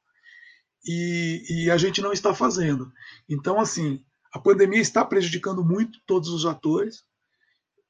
e, 0.85 1.45
e, 1.49 1.71
a 1.71 1.77
gente 1.77 2.01
não 2.01 2.13
está 2.13 2.35
fazendo. 2.35 2.93
Então, 3.29 3.61
assim, 3.61 4.05
a 4.33 4.39
pandemia 4.39 4.81
está 4.81 5.05
prejudicando 5.05 5.65
muito 5.65 5.99
todos 6.07 6.29
os 6.29 6.45
atores, 6.45 7.05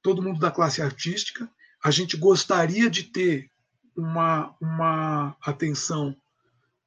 todo 0.02 0.22
mundo 0.22 0.38
da 0.38 0.50
classe 0.50 0.82
artística. 0.82 1.50
A 1.82 1.90
gente 1.90 2.16
gostaria 2.16 2.90
de 2.90 3.04
ter 3.04 3.50
uma, 3.96 4.54
uma 4.60 5.36
atenção 5.42 6.14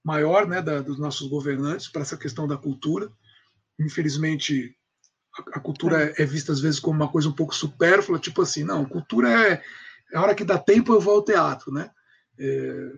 maior 0.06 0.48
né, 0.48 0.62
da, 0.62 0.82
dos 0.82 1.00
nossos 1.00 1.28
governantes 1.28 1.88
para 1.88 2.04
essa 2.04 2.16
questão 2.16 2.48
da 2.48 2.56
cultura. 2.56 3.12
Infelizmente, 3.80 4.78
a 5.52 5.60
cultura 5.60 6.14
é. 6.16 6.22
é 6.22 6.26
vista 6.26 6.52
às 6.52 6.62
vezes 6.62 6.80
como 6.80 6.96
uma 6.96 7.12
coisa 7.12 7.28
um 7.28 7.34
pouco 7.34 7.56
supérflua, 7.56 8.20
tipo 8.20 8.44
assim, 8.44 8.64
não, 8.64 8.86
cultura 8.86 9.30
é, 9.32 9.64
é 10.14 10.18
a 10.18 10.22
hora 10.22 10.36
que 10.36 10.46
dá 10.46 10.60
tempo 10.60 10.94
eu 10.94 11.02
vou 11.02 11.16
ao 11.16 11.26
teatro, 11.26 11.74
né? 11.74 11.90
É, 12.38 12.92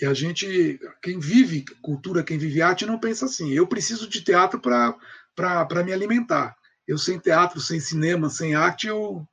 e 0.00 0.06
a 0.06 0.14
gente, 0.14 0.80
quem 1.02 1.20
vive 1.20 1.66
cultura, 1.82 2.24
quem 2.24 2.38
vive 2.38 2.62
arte, 2.62 2.86
não 2.86 2.98
pensa 2.98 3.26
assim. 3.26 3.52
Eu 3.52 3.66
preciso 3.66 4.08
de 4.08 4.22
teatro 4.22 4.58
para 4.58 5.84
me 5.84 5.92
alimentar. 5.92 6.56
Eu 6.88 6.98
sem 6.98 7.18
teatro, 7.18 7.60
sem 7.60 7.78
cinema, 7.78 8.28
sem 8.28 8.54
arte, 8.54 8.88
eu, 8.88 9.24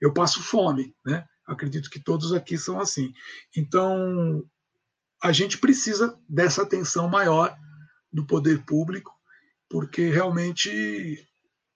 eu 0.00 0.12
passo 0.12 0.42
fome, 0.42 0.94
né? 1.04 1.24
Acredito 1.46 1.90
que 1.90 1.98
todos 1.98 2.32
aqui 2.32 2.56
são 2.56 2.78
assim. 2.78 3.12
Então, 3.56 4.44
a 5.22 5.32
gente 5.32 5.58
precisa 5.58 6.18
dessa 6.28 6.62
atenção 6.62 7.08
maior 7.08 7.56
do 8.12 8.26
poder 8.26 8.64
público, 8.64 9.12
porque 9.68 10.08
realmente 10.08 11.26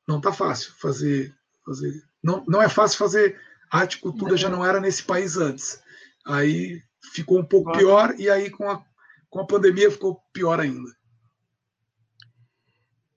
não 0.09 0.19
está 0.19 0.33
fácil 0.33 0.73
fazer, 0.81 1.35
fazer 1.65 2.03
não, 2.23 2.45
não 2.47 2.63
é 2.63 2.69
fácil 2.69 2.99
fazer 2.99 3.39
arte 3.71 3.95
e 3.95 4.01
cultura, 4.01 4.37
já 4.37 4.49
não 4.49 4.65
era 4.65 4.81
nesse 4.81 5.03
país 5.03 5.37
antes. 5.37 5.83
Aí 6.27 6.83
ficou 7.13 7.39
um 7.39 7.45
pouco 7.45 7.73
pior, 7.73 8.15
e 8.19 8.31
aí 8.31 8.51
com 8.51 8.71
a, 8.71 8.83
com 9.29 9.41
a 9.41 9.47
pandemia 9.47 9.91
ficou 9.91 10.21
pior 10.33 10.59
ainda. 10.59 10.91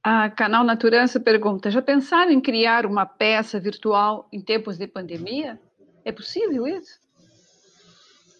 A 0.03 0.29
Canal 0.29 0.63
Naturança 0.63 1.19
pergunta: 1.19 1.71
já 1.71 1.81
pensaram 1.81 2.31
em 2.31 2.41
criar 2.41 2.85
uma 2.85 3.05
peça 3.05 3.59
virtual 3.59 4.27
em 4.31 4.41
tempos 4.41 4.77
de 4.77 4.87
pandemia? 4.87 5.59
É 6.03 6.11
possível 6.11 6.67
isso? 6.67 6.99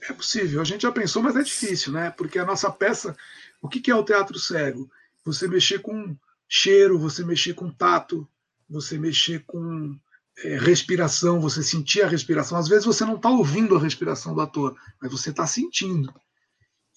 É 0.09 0.13
possível. 0.13 0.61
A 0.61 0.63
gente 0.63 0.83
já 0.83 0.91
pensou, 0.91 1.21
mas 1.21 1.35
é 1.35 1.43
difícil, 1.43 1.91
né? 1.91 2.09
Porque 2.11 2.39
a 2.39 2.45
nossa 2.45 2.71
peça, 2.71 3.15
o 3.61 3.67
que 3.67 3.91
é 3.91 3.95
o 3.95 4.03
teatro 4.03 4.39
cego? 4.39 4.89
Você 5.25 5.47
mexer 5.47 5.79
com 5.79 6.15
cheiro, 6.47 6.97
você 6.97 7.25
mexer 7.25 7.53
com 7.53 7.69
tato, 7.69 8.27
você 8.69 8.97
mexer 8.97 9.43
com 9.45 9.99
é, 10.43 10.57
respiração, 10.57 11.41
você 11.41 11.61
sentir 11.61 12.01
a 12.03 12.07
respiração. 12.07 12.57
Às 12.57 12.67
vezes 12.67 12.85
você 12.85 13.03
não 13.03 13.15
está 13.15 13.29
ouvindo 13.29 13.75
a 13.75 13.81
respiração 13.81 14.33
do 14.33 14.41
ator, 14.41 14.77
mas 15.01 15.11
você 15.11 15.31
está 15.31 15.45
sentindo. 15.45 16.13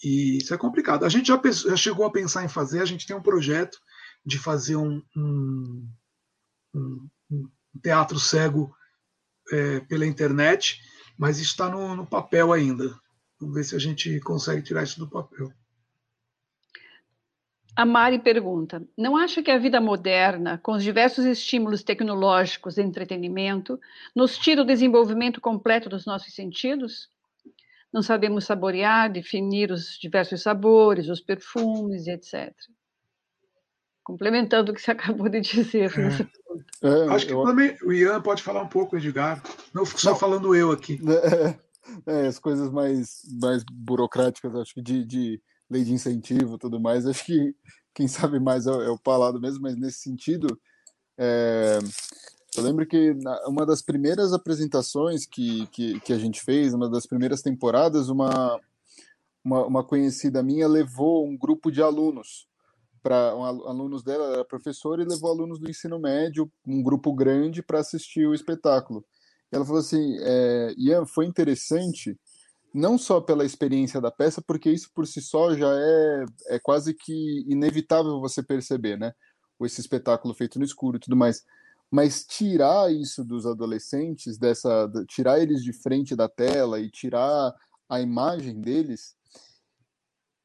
E 0.02 0.38
isso 0.38 0.54
é 0.54 0.58
complicado. 0.58 1.04
A 1.04 1.08
gente 1.08 1.28
já, 1.28 1.40
já, 1.44 1.76
chegou 1.76 2.06
a 2.06 2.12
pensar 2.12 2.44
em 2.44 2.48
fazer, 2.48 2.80
a 2.80 2.86
gente 2.86 3.06
tem 3.06 3.16
um 3.16 3.22
projeto 3.22 3.78
de 4.24 4.38
fazer 4.38 4.76
um, 4.76 5.02
um, 5.16 5.88
um, 6.74 7.08
teatro 7.82 8.18
cego 8.18 8.74
é, 9.52 9.80
pela 9.80 10.06
internet, 10.06 10.80
mas 11.20 11.38
está 11.38 11.68
no, 11.68 11.94
no 11.94 12.06
papel 12.06 12.50
ainda. 12.50 12.98
Vamos 13.38 13.54
ver 13.54 13.64
se 13.64 13.76
a 13.76 13.78
gente 13.78 14.18
consegue 14.20 14.62
tirar 14.62 14.82
isso 14.82 14.98
do 14.98 15.06
papel. 15.06 15.52
A 17.76 17.84
Mari 17.84 18.18
pergunta: 18.18 18.82
não 18.96 19.18
acha 19.18 19.42
que 19.42 19.50
a 19.50 19.58
vida 19.58 19.82
moderna, 19.82 20.56
com 20.62 20.72
os 20.72 20.82
diversos 20.82 21.26
estímulos 21.26 21.82
tecnológicos 21.82 22.78
e 22.78 22.82
entretenimento, 22.82 23.78
nos 24.16 24.38
tira 24.38 24.62
o 24.62 24.64
desenvolvimento 24.64 25.42
completo 25.42 25.90
dos 25.90 26.06
nossos 26.06 26.34
sentidos? 26.34 27.10
Não 27.92 28.00
sabemos 28.00 28.46
saborear, 28.46 29.12
definir 29.12 29.70
os 29.70 29.98
diversos 30.00 30.40
sabores, 30.40 31.10
os 31.10 31.20
perfumes, 31.20 32.06
etc. 32.06 32.54
Complementando 34.02 34.72
o 34.72 34.74
que 34.74 34.80
você 34.80 34.92
acabou 34.92 35.28
de 35.28 35.40
dizer. 35.42 35.90
É. 35.98 36.39
É, 36.82 37.14
Acho 37.14 37.26
que 37.26 37.32
eu... 37.32 37.44
também 37.44 37.76
o 37.84 37.92
Ian 37.92 38.20
pode 38.22 38.42
falar 38.42 38.62
um 38.62 38.68
pouco, 38.68 38.96
Edgar. 38.96 39.42
Não 39.72 39.84
fico 39.84 40.00
só 40.00 40.10
não. 40.10 40.18
falando 40.18 40.54
eu 40.54 40.72
aqui. 40.72 41.00
É, 42.06 42.24
é, 42.24 42.26
as 42.26 42.38
coisas 42.38 42.70
mais, 42.70 43.22
mais 43.40 43.64
burocráticas, 43.64 44.54
acho 44.54 44.74
que 44.74 44.82
de, 44.82 45.04
de 45.04 45.42
lei 45.68 45.82
de 45.82 45.92
incentivo 45.92 46.58
tudo 46.58 46.78
mais. 46.78 47.06
Acho 47.06 47.24
que 47.24 47.54
quem 47.92 48.06
sabe 48.06 48.38
mais 48.38 48.66
é, 48.66 48.70
é 48.70 48.90
o 48.90 48.98
Palado 48.98 49.40
mesmo, 49.40 49.62
mas 49.62 49.76
nesse 49.76 49.98
sentido, 49.98 50.46
é, 51.18 51.78
Eu 52.56 52.62
lembro 52.62 52.86
que 52.86 53.16
uma 53.46 53.66
das 53.66 53.82
primeiras 53.82 54.32
apresentações 54.32 55.26
que, 55.26 55.66
que, 55.68 56.00
que, 56.00 56.12
a 56.12 56.18
gente 56.18 56.42
fez, 56.42 56.74
uma 56.74 56.88
das 56.88 57.06
primeiras 57.06 57.42
temporadas, 57.42 58.08
uma, 58.08 58.60
uma, 59.44 59.66
uma 59.66 59.84
conhecida 59.84 60.42
minha 60.42 60.68
levou 60.68 61.26
um 61.26 61.36
grupo 61.36 61.70
de 61.70 61.82
alunos 61.82 62.49
para 63.02 63.34
um, 63.34 63.44
alunos 63.44 64.02
dela 64.02 64.32
era 64.32 64.44
professora 64.44 65.02
e 65.02 65.06
levou 65.06 65.30
alunos 65.30 65.58
do 65.58 65.70
ensino 65.70 65.98
médio, 65.98 66.50
um 66.66 66.82
grupo 66.82 67.12
grande, 67.12 67.62
para 67.62 67.80
assistir 67.80 68.26
o 68.26 68.34
espetáculo. 68.34 69.04
Ela 69.50 69.64
falou 69.64 69.80
assim, 69.80 70.16
é, 70.20 70.74
Ian, 70.76 71.06
foi 71.06 71.26
interessante 71.26 72.18
não 72.72 72.96
só 72.96 73.20
pela 73.20 73.44
experiência 73.44 74.00
da 74.00 74.10
peça, 74.10 74.40
porque 74.40 74.70
isso 74.70 74.90
por 74.94 75.06
si 75.06 75.20
só 75.20 75.54
já 75.54 75.68
é, 75.72 76.24
é 76.48 76.58
quase 76.60 76.94
que 76.94 77.44
inevitável 77.48 78.20
você 78.20 78.42
perceber, 78.42 78.96
né? 78.96 79.12
Esse 79.62 79.80
espetáculo 79.80 80.34
feito 80.34 80.58
no 80.58 80.64
escuro 80.64 80.96
e 80.96 81.00
tudo 81.00 81.16
mais. 81.16 81.44
Mas 81.90 82.24
tirar 82.24 82.92
isso 82.92 83.24
dos 83.24 83.44
adolescentes, 83.44 84.38
dessa, 84.38 84.88
tirar 85.08 85.40
eles 85.40 85.62
de 85.64 85.72
frente 85.72 86.14
da 86.14 86.28
tela 86.28 86.80
e 86.80 86.88
tirar 86.88 87.52
a 87.88 88.00
imagem 88.00 88.60
deles, 88.60 89.16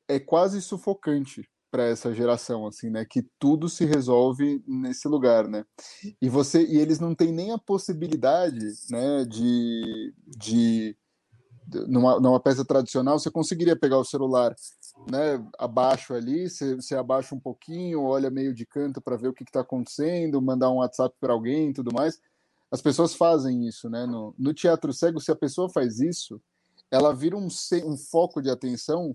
é 0.08 0.20
quase 0.20 0.62
sufocante 0.62 1.48
para 1.76 1.84
essa 1.90 2.14
geração, 2.14 2.66
assim, 2.66 2.90
né? 2.90 3.04
Que 3.04 3.22
tudo 3.38 3.68
se 3.68 3.84
resolve 3.84 4.64
nesse 4.66 5.10
lugar, 5.10 5.46
né? 5.46 5.66
E 6.22 6.30
você 6.30 6.66
e 6.66 6.78
eles 6.78 7.02
não 7.02 7.14
têm 7.14 7.34
nem 7.34 7.52
a 7.52 7.58
possibilidade, 7.58 8.66
né? 8.90 9.26
De, 9.26 10.14
de 10.26 10.98
numa, 11.86 12.18
numa 12.18 12.40
peça 12.40 12.64
tradicional 12.64 13.20
você 13.20 13.30
conseguiria 13.30 13.76
pegar 13.76 13.98
o 13.98 14.06
celular, 14.06 14.56
né? 15.12 15.46
Abaixo 15.60 16.14
ali, 16.14 16.50
você, 16.50 16.76
você 16.76 16.96
abaixa 16.96 17.36
um 17.36 17.40
pouquinho, 17.42 18.04
olha 18.04 18.30
meio 18.30 18.54
de 18.54 18.66
canto 18.66 19.02
para 19.02 19.18
ver 19.18 19.28
o 19.28 19.34
que 19.34 19.44
está 19.44 19.60
acontecendo, 19.60 20.42
mandar 20.42 20.72
um 20.72 20.78
WhatsApp 20.78 21.14
para 21.20 21.34
alguém, 21.34 21.74
tudo 21.74 21.94
mais. 21.94 22.22
As 22.72 22.82
pessoas 22.82 23.14
fazem 23.14 23.68
isso, 23.68 23.90
né? 23.90 24.06
No, 24.06 24.34
no 24.40 24.54
teatro 24.54 24.94
cego, 24.94 25.20
se 25.20 25.30
a 25.30 25.36
pessoa 25.36 25.68
faz 25.68 26.00
isso, 26.00 26.42
ela 26.90 27.14
vira 27.14 27.36
um, 27.36 27.50
um 27.84 27.98
foco 27.98 28.42
de 28.42 28.50
atenção 28.50 29.14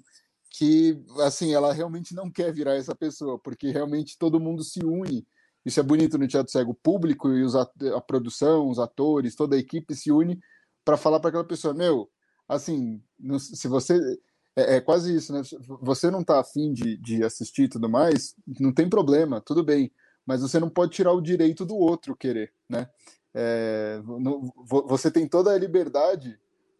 que, 0.50 1.00
assim, 1.20 1.54
ela 1.54 1.72
realmente 1.72 2.14
não 2.14 2.30
quer 2.30 2.52
virar 2.52 2.74
essa 2.74 2.94
pessoa, 2.94 3.38
porque 3.38 3.70
realmente 3.70 4.18
todo 4.18 4.40
mundo 4.40 4.64
se 4.64 4.84
une. 4.84 5.26
Isso 5.64 5.78
é 5.78 5.82
bonito 5.82 6.18
no 6.18 6.26
Teatro 6.26 6.50
Cego. 6.50 6.72
O 6.72 6.74
público 6.74 7.30
e 7.30 7.44
a 7.94 8.00
produção, 8.00 8.68
os 8.68 8.78
atores, 8.78 9.36
toda 9.36 9.54
a 9.54 9.58
equipe 9.58 9.94
se 9.94 10.10
une 10.10 10.40
para 10.84 10.96
falar 10.96 11.20
para 11.20 11.28
aquela 11.28 11.44
pessoa: 11.44 11.72
meu, 11.72 12.10
assim, 12.48 13.00
se 13.38 13.68
você. 13.68 13.98
É, 14.56 14.76
é, 14.76 14.80
quase 14.80 15.14
isso, 15.14 15.32
né? 15.32 15.42
Você 15.80 16.10
não 16.10 16.22
está 16.22 16.40
afim 16.40 16.72
de, 16.72 16.96
de 16.96 17.22
assistir 17.22 17.64
e 17.64 17.68
tudo 17.68 17.88
mais, 17.88 18.34
não 18.58 18.74
tem 18.74 18.88
problema, 18.88 19.40
tudo 19.40 19.62
bem. 19.62 19.92
Mas 20.26 20.42
você 20.42 20.58
não 20.58 20.68
pode 20.68 20.90
tirar 20.92 21.12
o 21.12 21.20
direito 21.20 21.64
do 21.64 21.76
outro 21.76 22.16
querer, 22.16 22.52
né? 22.68 22.88
É, 23.32 24.00
no, 24.04 24.52
você 24.88 25.08
tem 25.10 25.28
toda 25.28 25.52
a 25.52 25.58
liberdade 25.58 26.36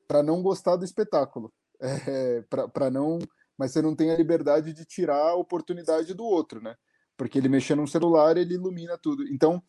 para 0.09 0.21
não 0.21 0.43
gostar 0.43 0.75
do 0.75 0.85
espetáculo, 0.85 1.53
é, 1.81 2.43
para 2.73 2.91
não 2.91 3.21
mas 3.61 3.73
você 3.73 3.83
não 3.83 3.95
tem 3.95 4.11
a 4.11 4.17
liberdade 4.17 4.73
de 4.73 4.87
tirar 4.87 5.33
a 5.33 5.35
oportunidade 5.35 6.15
do 6.15 6.25
outro, 6.25 6.63
né? 6.63 6.75
Porque 7.15 7.37
ele 7.37 7.47
mexendo 7.47 7.81
no 7.81 7.87
celular, 7.87 8.39
ele 8.39 8.55
ilumina 8.55 8.97
tudo. 8.97 9.23
Então, 9.29 9.63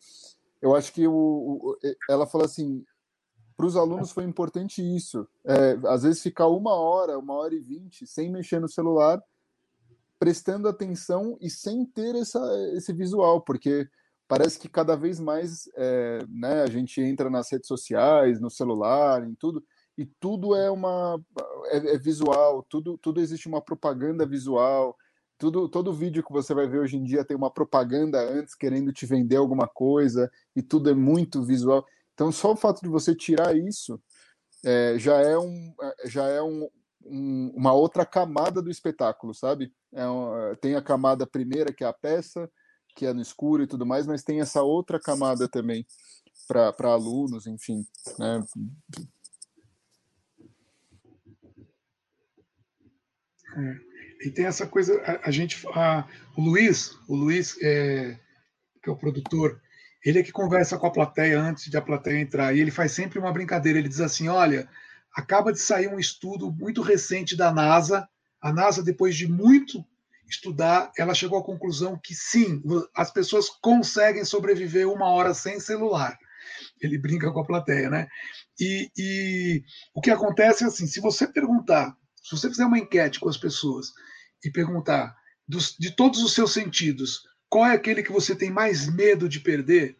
eu 0.62 0.74
acho 0.74 0.94
que 0.94 1.06
o, 1.06 1.12
o 1.12 1.78
ela 2.08 2.26
fala 2.26 2.46
assim, 2.46 2.82
para 3.54 3.66
os 3.66 3.76
alunos 3.76 4.10
foi 4.10 4.24
importante 4.24 4.80
isso. 4.80 5.28
É, 5.44 5.78
às 5.86 6.04
vezes 6.04 6.22
ficar 6.22 6.46
uma 6.46 6.74
hora, 6.74 7.18
uma 7.18 7.34
hora 7.34 7.54
e 7.54 7.60
vinte 7.60 8.06
sem 8.06 8.32
mexer 8.32 8.60
no 8.62 8.68
celular, 8.68 9.22
prestando 10.18 10.68
atenção 10.68 11.36
e 11.38 11.50
sem 11.50 11.84
ter 11.84 12.14
essa, 12.14 12.40
esse 12.72 12.94
visual, 12.94 13.42
porque 13.42 13.86
parece 14.26 14.58
que 14.58 14.70
cada 14.70 14.96
vez 14.96 15.20
mais 15.20 15.68
é, 15.76 16.24
né, 16.30 16.62
a 16.62 16.66
gente 16.66 16.98
entra 17.02 17.28
nas 17.28 17.52
redes 17.52 17.68
sociais, 17.68 18.40
no 18.40 18.48
celular, 18.48 19.22
em 19.22 19.34
tudo, 19.34 19.62
e 19.96 20.06
tudo 20.06 20.54
é 20.54 20.70
uma 20.70 21.20
é, 21.66 21.94
é, 21.94 21.98
visual, 21.98 22.64
tudo 22.68 22.96
tudo 22.98 23.20
existe 23.20 23.48
uma 23.48 23.60
propaganda 23.60 24.26
visual. 24.26 24.96
Tudo, 25.38 25.68
todo 25.68 25.92
vídeo 25.92 26.22
que 26.22 26.32
você 26.32 26.54
vai 26.54 26.68
ver 26.68 26.78
hoje 26.78 26.96
em 26.96 27.02
dia 27.02 27.24
tem 27.24 27.36
uma 27.36 27.50
propaganda 27.50 28.20
antes 28.20 28.54
querendo 28.54 28.92
te 28.92 29.04
vender 29.04 29.36
alguma 29.36 29.66
coisa 29.66 30.30
e 30.54 30.62
tudo 30.62 30.88
é 30.88 30.94
muito 30.94 31.42
visual. 31.44 31.84
Então 32.14 32.30
só 32.30 32.52
o 32.52 32.56
fato 32.56 32.80
de 32.80 32.88
você 32.88 33.14
tirar 33.14 33.56
isso 33.56 34.00
é, 34.64 34.96
já 34.98 35.20
é 35.20 35.36
um 35.36 35.74
é, 35.82 36.08
já 36.08 36.28
é 36.28 36.40
um, 36.40 36.68
um, 37.04 37.52
uma 37.56 37.72
outra 37.72 38.06
camada 38.06 38.62
do 38.62 38.70
espetáculo, 38.70 39.34
sabe? 39.34 39.72
É 39.92 40.06
um, 40.06 40.54
tem 40.60 40.76
a 40.76 40.82
camada 40.82 41.26
primeira 41.26 41.72
que 41.72 41.82
é 41.82 41.88
a 41.88 41.92
peça, 41.92 42.48
que 42.94 43.06
é 43.06 43.12
no 43.12 43.20
escuro 43.20 43.62
e 43.62 43.66
tudo 43.66 43.84
mais, 43.84 44.06
mas 44.06 44.22
tem 44.22 44.40
essa 44.40 44.62
outra 44.62 45.00
camada 45.00 45.48
também 45.48 45.84
para 46.46 46.92
alunos, 46.92 47.46
enfim, 47.46 47.84
né? 48.18 48.42
É. 53.56 53.92
E 54.26 54.30
tem 54.30 54.46
essa 54.46 54.66
coisa, 54.66 55.00
a, 55.02 55.28
a 55.28 55.30
gente, 55.30 55.66
a, 55.74 56.06
o 56.36 56.42
Luiz, 56.42 56.96
o 57.08 57.16
Luiz, 57.16 57.56
é, 57.60 58.18
que 58.82 58.88
é 58.88 58.92
o 58.92 58.96
produtor, 58.96 59.60
ele 60.04 60.18
é 60.18 60.22
que 60.22 60.32
conversa 60.32 60.78
com 60.78 60.86
a 60.86 60.92
plateia 60.92 61.40
antes 61.40 61.70
de 61.70 61.76
a 61.76 61.82
plateia 61.82 62.20
entrar, 62.20 62.54
e 62.54 62.60
ele 62.60 62.70
faz 62.70 62.92
sempre 62.92 63.18
uma 63.18 63.32
brincadeira, 63.32 63.78
ele 63.78 63.88
diz 63.88 64.00
assim, 64.00 64.28
olha, 64.28 64.68
acaba 65.14 65.52
de 65.52 65.60
sair 65.60 65.88
um 65.88 65.98
estudo 65.98 66.50
muito 66.52 66.82
recente 66.82 67.36
da 67.36 67.52
NASA, 67.52 68.08
a 68.40 68.52
NASA, 68.52 68.82
depois 68.82 69.16
de 69.16 69.28
muito 69.28 69.84
estudar, 70.28 70.90
ela 70.96 71.14
chegou 71.14 71.38
à 71.38 71.44
conclusão 71.44 71.98
que 72.02 72.14
sim, 72.14 72.62
as 72.96 73.10
pessoas 73.10 73.48
conseguem 73.48 74.24
sobreviver 74.24 74.88
uma 74.88 75.08
hora 75.08 75.34
sem 75.34 75.60
celular. 75.60 76.18
Ele 76.80 76.98
brinca 76.98 77.30
com 77.30 77.40
a 77.40 77.46
plateia, 77.46 77.88
né? 77.88 78.08
E, 78.58 78.90
e 78.96 79.62
o 79.94 80.00
que 80.00 80.10
acontece 80.10 80.64
é 80.64 80.66
assim: 80.66 80.86
se 80.86 81.00
você 81.00 81.26
perguntar 81.26 81.96
se 82.22 82.30
você 82.36 82.48
fizer 82.48 82.64
uma 82.64 82.78
enquete 82.78 83.18
com 83.18 83.28
as 83.28 83.36
pessoas 83.36 83.92
e 84.44 84.50
perguntar 84.50 85.16
dos, 85.46 85.76
de 85.78 85.90
todos 85.90 86.22
os 86.22 86.32
seus 86.32 86.52
sentidos, 86.52 87.26
qual 87.48 87.66
é 87.66 87.74
aquele 87.74 88.02
que 88.02 88.12
você 88.12 88.34
tem 88.34 88.50
mais 88.50 88.88
medo 88.88 89.28
de 89.28 89.40
perder, 89.40 89.96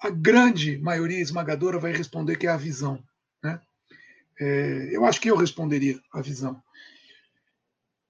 a 0.00 0.10
grande 0.10 0.78
maioria 0.78 1.20
esmagadora 1.20 1.78
vai 1.78 1.92
responder 1.92 2.36
que 2.36 2.46
é 2.46 2.50
a 2.50 2.56
visão. 2.56 3.02
Né? 3.42 3.60
É, 4.40 4.88
eu 4.90 5.04
acho 5.04 5.20
que 5.20 5.30
eu 5.30 5.36
responderia 5.36 6.00
a 6.12 6.20
visão. 6.20 6.62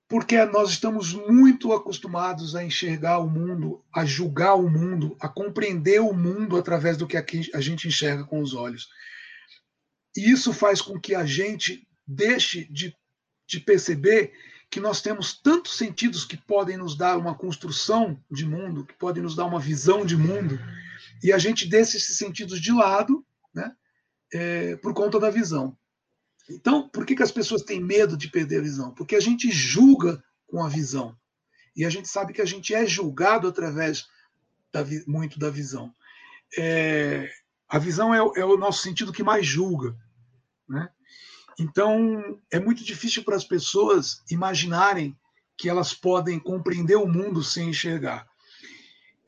Porque 0.08 0.44
nós 0.44 0.70
estamos 0.70 1.12
muito 1.12 1.72
acostumados 1.72 2.54
a 2.54 2.62
enxergar 2.62 3.18
o 3.18 3.28
mundo, 3.28 3.84
a 3.92 4.04
julgar 4.04 4.54
o 4.54 4.70
mundo, 4.70 5.16
a 5.20 5.28
compreender 5.28 6.00
o 6.00 6.12
mundo 6.12 6.56
através 6.56 6.96
do 6.96 7.08
que 7.08 7.16
a 7.16 7.60
gente 7.60 7.88
enxerga 7.88 8.24
com 8.24 8.40
os 8.40 8.54
olhos. 8.54 8.88
E 10.16 10.30
isso 10.30 10.52
faz 10.52 10.80
com 10.80 10.98
que 10.98 11.14
a 11.14 11.26
gente 11.26 11.86
deixe 12.06 12.64
de, 12.70 12.94
de 13.46 13.60
perceber 13.60 14.32
que 14.70 14.80
nós 14.80 15.00
temos 15.00 15.40
tantos 15.40 15.76
sentidos 15.76 16.24
que 16.24 16.36
podem 16.36 16.76
nos 16.76 16.96
dar 16.96 17.16
uma 17.16 17.34
construção 17.34 18.22
de 18.30 18.44
mundo, 18.44 18.84
que 18.84 18.94
podem 18.94 19.22
nos 19.22 19.34
dar 19.34 19.44
uma 19.44 19.60
visão 19.60 20.04
de 20.04 20.16
mundo, 20.16 20.58
e 21.22 21.32
a 21.32 21.38
gente 21.38 21.66
deixa 21.68 21.96
esses 21.96 22.16
sentidos 22.16 22.60
de 22.60 22.72
lado 22.72 23.24
né, 23.54 23.74
é, 24.32 24.76
por 24.76 24.92
conta 24.92 25.18
da 25.18 25.30
visão. 25.30 25.76
Então, 26.48 26.88
por 26.88 27.04
que, 27.04 27.16
que 27.16 27.22
as 27.22 27.32
pessoas 27.32 27.62
têm 27.62 27.80
medo 27.80 28.16
de 28.16 28.28
perder 28.28 28.58
a 28.58 28.62
visão? 28.62 28.94
Porque 28.94 29.16
a 29.16 29.20
gente 29.20 29.50
julga 29.50 30.22
com 30.46 30.62
a 30.62 30.68
visão. 30.68 31.16
E 31.74 31.84
a 31.84 31.90
gente 31.90 32.08
sabe 32.08 32.32
que 32.32 32.40
a 32.40 32.46
gente 32.46 32.74
é 32.74 32.86
julgado 32.86 33.48
através 33.48 34.06
da, 34.72 34.84
muito 35.06 35.38
da 35.38 35.50
visão. 35.50 35.92
É, 36.56 37.30
a 37.68 37.78
visão 37.78 38.14
é, 38.14 38.18
é, 38.18 38.44
o 38.44 38.56
nosso 38.56 38.82
sentido 38.82 39.12
que 39.12 39.22
mais 39.22 39.44
julga. 39.44 39.96
Né? 40.68 40.88
Então, 41.58 42.40
é 42.50 42.60
muito 42.60 42.84
difícil 42.84 43.24
para 43.24 43.36
as 43.36 43.44
pessoas 43.44 44.22
imaginarem 44.30 45.16
que 45.56 45.68
elas 45.68 45.94
podem 45.94 46.38
compreender 46.38 46.96
o 46.96 47.06
mundo 47.06 47.42
sem 47.42 47.70
enxergar. 47.70 48.26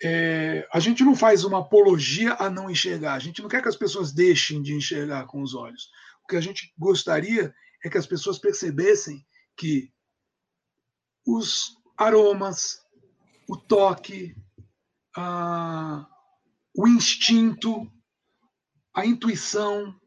É, 0.02 0.68
a 0.72 0.78
gente 0.78 1.02
não 1.02 1.16
faz 1.16 1.42
uma 1.42 1.60
apologia 1.60 2.34
a 2.34 2.48
não 2.48 2.70
enxergar, 2.70 3.14
a 3.14 3.18
gente 3.18 3.42
não 3.42 3.48
quer 3.48 3.62
que 3.62 3.68
as 3.68 3.76
pessoas 3.76 4.12
deixem 4.12 4.62
de 4.62 4.74
enxergar 4.74 5.26
com 5.26 5.42
os 5.42 5.54
olhos. 5.54 5.90
O 6.22 6.28
que 6.28 6.36
a 6.36 6.40
gente 6.40 6.72
gostaria 6.78 7.52
é 7.82 7.88
que 7.88 7.98
as 7.98 8.06
pessoas 8.06 8.38
percebessem 8.38 9.26
que 9.56 9.90
os 11.26 11.76
aromas, 11.96 12.78
o 13.48 13.56
toque, 13.56 14.36
a, 15.16 16.06
o 16.76 16.86
instinto, 16.86 17.90
a 18.94 19.04
intuição, 19.04 19.98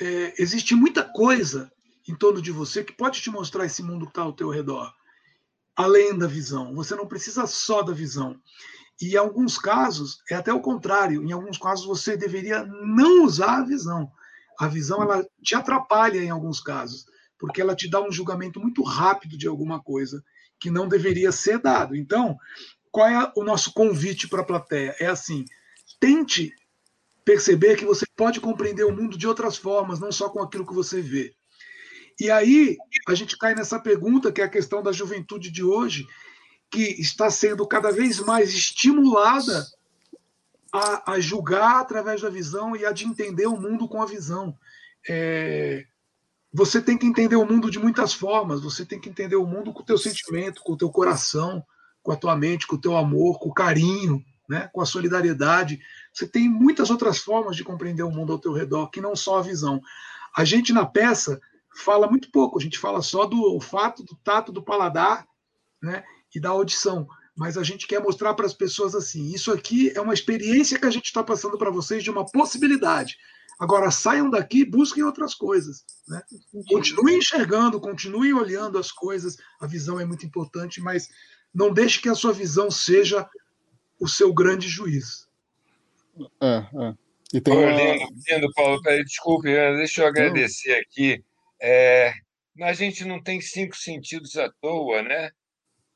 é, 0.00 0.34
existe 0.38 0.74
muita 0.74 1.02
coisa 1.02 1.70
em 2.08 2.14
torno 2.14 2.40
de 2.40 2.50
você 2.50 2.82
que 2.82 2.92
pode 2.92 3.20
te 3.20 3.30
mostrar 3.30 3.66
esse 3.66 3.82
mundo 3.82 4.06
que 4.06 4.12
está 4.12 4.22
ao 4.22 4.32
teu 4.32 4.48
redor, 4.48 4.92
além 5.76 6.16
da 6.16 6.26
visão. 6.26 6.74
Você 6.74 6.94
não 6.94 7.06
precisa 7.06 7.46
só 7.46 7.82
da 7.82 7.92
visão. 7.92 8.40
E 9.00 9.12
em 9.12 9.16
alguns 9.16 9.58
casos, 9.58 10.22
é 10.30 10.34
até 10.34 10.52
o 10.52 10.60
contrário. 10.60 11.22
Em 11.22 11.32
alguns 11.32 11.58
casos, 11.58 11.86
você 11.86 12.16
deveria 12.16 12.64
não 12.64 13.24
usar 13.24 13.58
a 13.58 13.64
visão. 13.64 14.10
A 14.58 14.66
visão 14.66 15.02
ela 15.02 15.24
te 15.42 15.54
atrapalha 15.54 16.18
em 16.18 16.30
alguns 16.30 16.60
casos, 16.60 17.06
porque 17.38 17.60
ela 17.60 17.76
te 17.76 17.88
dá 17.88 18.00
um 18.00 18.10
julgamento 18.10 18.58
muito 18.58 18.82
rápido 18.82 19.38
de 19.38 19.46
alguma 19.46 19.80
coisa 19.80 20.24
que 20.58 20.70
não 20.70 20.88
deveria 20.88 21.30
ser 21.30 21.58
dado. 21.58 21.94
Então, 21.94 22.36
qual 22.90 23.06
é 23.06 23.32
o 23.36 23.44
nosso 23.44 23.72
convite 23.72 24.26
para 24.26 24.40
a 24.40 24.46
plateia? 24.46 24.96
É 24.98 25.06
assim: 25.06 25.44
tente 26.00 26.52
perceber 27.28 27.76
que 27.76 27.84
você 27.84 28.06
pode 28.16 28.40
compreender 28.40 28.84
o 28.84 28.96
mundo 28.96 29.18
de 29.18 29.28
outras 29.28 29.58
formas, 29.58 30.00
não 30.00 30.10
só 30.10 30.30
com 30.30 30.40
aquilo 30.40 30.66
que 30.66 30.72
você 30.72 31.02
vê. 31.02 31.34
E 32.18 32.30
aí 32.30 32.74
a 33.06 33.14
gente 33.14 33.36
cai 33.36 33.54
nessa 33.54 33.78
pergunta, 33.78 34.32
que 34.32 34.40
é 34.40 34.44
a 34.44 34.48
questão 34.48 34.82
da 34.82 34.92
juventude 34.92 35.50
de 35.50 35.62
hoje, 35.62 36.06
que 36.70 36.80
está 36.98 37.30
sendo 37.30 37.66
cada 37.66 37.92
vez 37.92 38.18
mais 38.20 38.48
estimulada 38.48 39.62
a, 40.72 41.12
a 41.12 41.20
julgar 41.20 41.80
através 41.80 42.22
da 42.22 42.30
visão 42.30 42.74
e 42.74 42.86
a 42.86 42.92
de 42.92 43.04
entender 43.04 43.46
o 43.46 43.60
mundo 43.60 43.86
com 43.86 44.00
a 44.00 44.06
visão. 44.06 44.56
É, 45.06 45.84
você 46.50 46.80
tem 46.80 46.96
que 46.96 47.06
entender 47.06 47.36
o 47.36 47.44
mundo 47.44 47.70
de 47.70 47.78
muitas 47.78 48.14
formas. 48.14 48.62
Você 48.62 48.86
tem 48.86 48.98
que 48.98 49.10
entender 49.10 49.36
o 49.36 49.46
mundo 49.46 49.70
com 49.74 49.82
o 49.82 49.86
teu 49.86 49.98
sentimento, 49.98 50.62
com 50.62 50.72
o 50.72 50.78
teu 50.78 50.88
coração, 50.88 51.62
com 52.02 52.10
a 52.10 52.16
tua 52.16 52.34
mente, 52.34 52.66
com 52.66 52.76
o 52.76 52.80
teu 52.80 52.96
amor, 52.96 53.38
com 53.38 53.50
o 53.50 53.54
carinho, 53.54 54.24
né? 54.48 54.70
com 54.72 54.80
a 54.80 54.86
solidariedade. 54.86 55.78
Você 56.12 56.26
tem 56.26 56.48
muitas 56.48 56.90
outras 56.90 57.18
formas 57.18 57.56
de 57.56 57.64
compreender 57.64 58.02
o 58.02 58.10
mundo 58.10 58.32
ao 58.32 58.38
teu 58.38 58.52
redor, 58.52 58.88
que 58.88 59.00
não 59.00 59.14
só 59.14 59.38
a 59.38 59.42
visão. 59.42 59.80
A 60.36 60.44
gente 60.44 60.72
na 60.72 60.84
peça 60.84 61.40
fala 61.74 62.08
muito 62.08 62.30
pouco, 62.30 62.58
a 62.58 62.62
gente 62.62 62.78
fala 62.78 63.02
só 63.02 63.24
do 63.24 63.40
olfato, 63.40 64.02
do 64.02 64.16
tato, 64.16 64.52
do 64.52 64.62
paladar 64.62 65.26
né? 65.82 66.02
e 66.34 66.40
da 66.40 66.50
audição. 66.50 67.06
Mas 67.36 67.56
a 67.56 67.62
gente 67.62 67.86
quer 67.86 68.02
mostrar 68.02 68.34
para 68.34 68.46
as 68.46 68.54
pessoas 68.54 68.94
assim: 68.94 69.32
isso 69.32 69.52
aqui 69.52 69.92
é 69.94 70.00
uma 70.00 70.14
experiência 70.14 70.78
que 70.78 70.86
a 70.86 70.90
gente 70.90 71.06
está 71.06 71.22
passando 71.22 71.56
para 71.56 71.70
vocês 71.70 72.02
de 72.02 72.10
uma 72.10 72.26
possibilidade. 72.26 73.16
Agora 73.58 73.90
saiam 73.90 74.28
daqui, 74.28 74.64
busquem 74.64 75.02
outras 75.02 75.34
coisas. 75.34 75.84
Né? 76.06 76.20
Continuem 76.68 77.18
enxergando, 77.18 77.80
continuem 77.80 78.32
olhando 78.32 78.78
as 78.78 78.90
coisas. 78.90 79.36
A 79.60 79.66
visão 79.66 80.00
é 80.00 80.04
muito 80.04 80.26
importante, 80.26 80.80
mas 80.80 81.08
não 81.52 81.72
deixe 81.72 82.00
que 82.00 82.08
a 82.08 82.14
sua 82.14 82.32
visão 82.32 82.70
seja 82.70 83.28
o 84.00 84.08
seu 84.08 84.32
grande 84.32 84.68
juiz. 84.68 85.27
É, 86.42 86.56
é. 86.56 86.94
E 87.34 87.40
tem 87.40 87.54
uma... 87.54 87.70
lindo, 87.70 88.08
lindo, 88.28 88.52
Paulo. 88.54 88.80
Peraí, 88.82 89.04
desculpe, 89.04 89.48
deixa 89.76 90.02
eu 90.02 90.06
agradecer 90.06 90.72
não. 90.72 90.80
aqui. 90.80 91.24
É, 91.60 92.12
a 92.62 92.72
gente 92.72 93.04
não 93.04 93.22
tem 93.22 93.40
cinco 93.40 93.76
sentidos 93.76 94.36
à 94.36 94.50
toa, 94.60 95.02
né? 95.02 95.30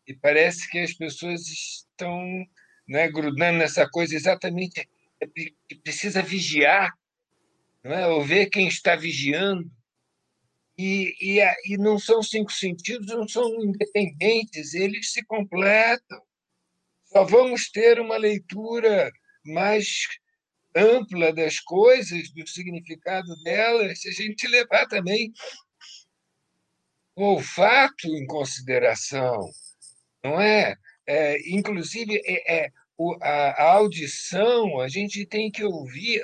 E 0.07 0.15
parece 0.15 0.69
que 0.71 0.79
as 0.79 0.93
pessoas 0.93 1.43
estão 1.47 2.21
né, 2.89 3.09
grudando 3.09 3.59
nessa 3.59 3.89
coisa 3.89 4.15
exatamente 4.15 4.89
que 5.69 5.77
precisa 5.77 6.21
vigiar 6.21 6.93
não 7.83 7.93
é? 7.93 8.07
ou 8.07 8.23
ver 8.23 8.47
quem 8.47 8.69
está 8.69 8.95
vigiando. 8.97 9.71
E, 10.79 11.15
e, 11.21 11.41
e 11.67 11.77
não 11.77 11.99
são 11.99 12.23
cinco 12.23 12.51
sentidos, 12.51 13.07
não 13.09 13.29
são 13.29 13.45
independentes, 13.63 14.75
eles 14.75 15.13
se 15.13 15.23
completam. 15.25 16.21
Só 17.05 17.25
vamos 17.25 17.71
ter 17.71 18.01
uma 18.01 18.17
leitura 18.17 19.13
mais 19.45 20.07
ampla 20.75 21.33
das 21.33 21.61
coisas, 21.61 22.31
do 22.33 22.47
significado 22.47 23.35
delas, 23.43 24.01
se 24.01 24.09
a 24.09 24.13
gente 24.13 24.47
levar 24.49 24.87
também 24.87 25.33
o 27.15 27.35
olfato 27.35 28.09
em 28.09 28.27
consideração, 28.27 29.51
não 30.25 30.41
é? 30.41 30.77
é 31.07 31.39
inclusive, 31.51 32.21
é, 32.25 32.65
é 32.65 32.71
o, 32.97 33.17
a, 33.21 33.51
a 33.51 33.73
audição, 33.73 34.81
a 34.81 34.89
gente 34.89 35.27
tem 35.27 35.51
que 35.51 35.65
ouvir, 35.65 36.23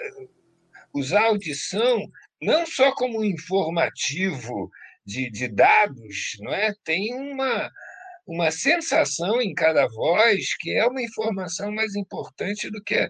usar 0.95 1.23
a 1.23 1.27
audição 1.27 2.11
não 2.40 2.65
só 2.65 2.95
como 2.95 3.24
informativo 3.24 4.70
de, 5.05 5.31
de 5.31 5.49
dados, 5.49 6.36
não 6.40 6.53
é? 6.53 6.74
Tem 6.85 7.15
uma, 7.15 7.70
uma 8.29 8.51
sensação 8.51 9.41
em 9.41 9.55
cada 9.55 9.89
voz 9.89 10.55
que 10.59 10.75
é 10.75 10.87
uma 10.87 11.01
informação 11.01 11.73
mais 11.73 11.97
importante 11.97 12.71
do 12.71 12.83
que 12.83 12.95
a, 12.95 13.09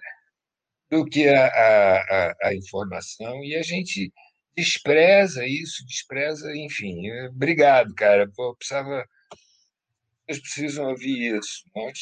do 0.89 1.05
que 1.05 1.29
a, 1.29 1.47
a, 1.49 2.37
a, 2.45 2.55
informação, 2.55 3.45
e 3.45 3.57
a 3.57 3.63
gente 3.63 4.13
despreza 4.57 5.45
isso, 5.45 5.85
despreza, 5.87 6.57
enfim. 6.57 7.11
Obrigado, 7.31 7.93
cara. 7.97 8.31
Pô, 8.35 8.55
precisava. 8.55 9.05
Vocês 10.25 10.41
precisam 10.41 10.89
ouvir 10.89 11.37
isso. 11.37 11.65
Nós, 11.75 11.99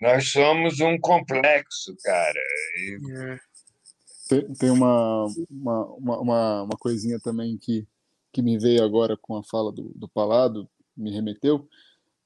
nós 0.00 0.30
somos 0.30 0.78
um 0.78 0.98
complexo, 1.00 1.96
cara. 2.04 2.40
E... 2.76 2.98
É. 3.12 3.38
Tem, 4.28 4.52
tem 4.54 4.70
uma, 4.70 5.26
uma, 5.50 5.86
uma, 5.86 6.62
uma, 6.62 6.76
coisinha 6.78 7.18
também 7.18 7.56
que, 7.56 7.88
que 8.30 8.42
me 8.42 8.58
veio 8.58 8.84
agora 8.84 9.16
com 9.16 9.36
a 9.36 9.42
fala 9.42 9.72
do, 9.72 9.90
do 9.96 10.08
Palado, 10.08 10.68
me 10.96 11.10
remeteu. 11.10 11.66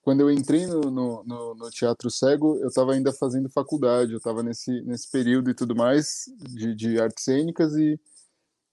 Quando 0.02 0.20
eu 0.20 0.30
entrei 0.30 0.66
no, 0.66 0.80
no, 0.80 1.22
no, 1.24 1.54
no 1.54 1.70
Teatro 1.70 2.10
Cego, 2.10 2.58
eu 2.58 2.68
estava 2.68 2.92
ainda 2.92 3.12
fazendo 3.12 3.48
faculdade, 3.48 4.12
eu 4.12 4.18
estava 4.18 4.42
nesse, 4.42 4.82
nesse 4.82 5.08
período 5.08 5.48
e 5.50 5.54
tudo 5.54 5.76
mais, 5.76 6.24
de, 6.38 6.74
de 6.74 7.00
artes 7.00 7.24
cênicas, 7.24 7.74
e, 7.76 7.98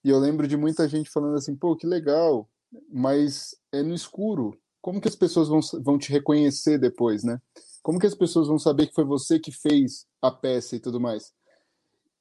e 0.04 0.10
eu 0.10 0.18
lembro 0.18 0.48
de 0.48 0.56
muita 0.56 0.88
gente 0.88 1.08
falando 1.08 1.36
assim, 1.36 1.54
pô, 1.54 1.76
que 1.76 1.86
legal, 1.86 2.50
mas 2.92 3.54
é 3.72 3.80
no 3.80 3.94
escuro. 3.94 4.58
Como 4.80 5.00
que 5.00 5.06
as 5.06 5.14
pessoas 5.14 5.48
vão, 5.48 5.60
vão 5.82 5.98
te 5.98 6.10
reconhecer 6.10 6.78
depois, 6.78 7.22
né? 7.22 7.40
Como 7.80 8.00
que 8.00 8.06
as 8.06 8.14
pessoas 8.14 8.48
vão 8.48 8.58
saber 8.58 8.88
que 8.88 8.94
foi 8.94 9.04
você 9.04 9.38
que 9.38 9.52
fez 9.52 10.06
a 10.20 10.32
peça 10.32 10.74
e 10.74 10.80
tudo 10.80 10.98
mais? 10.98 11.32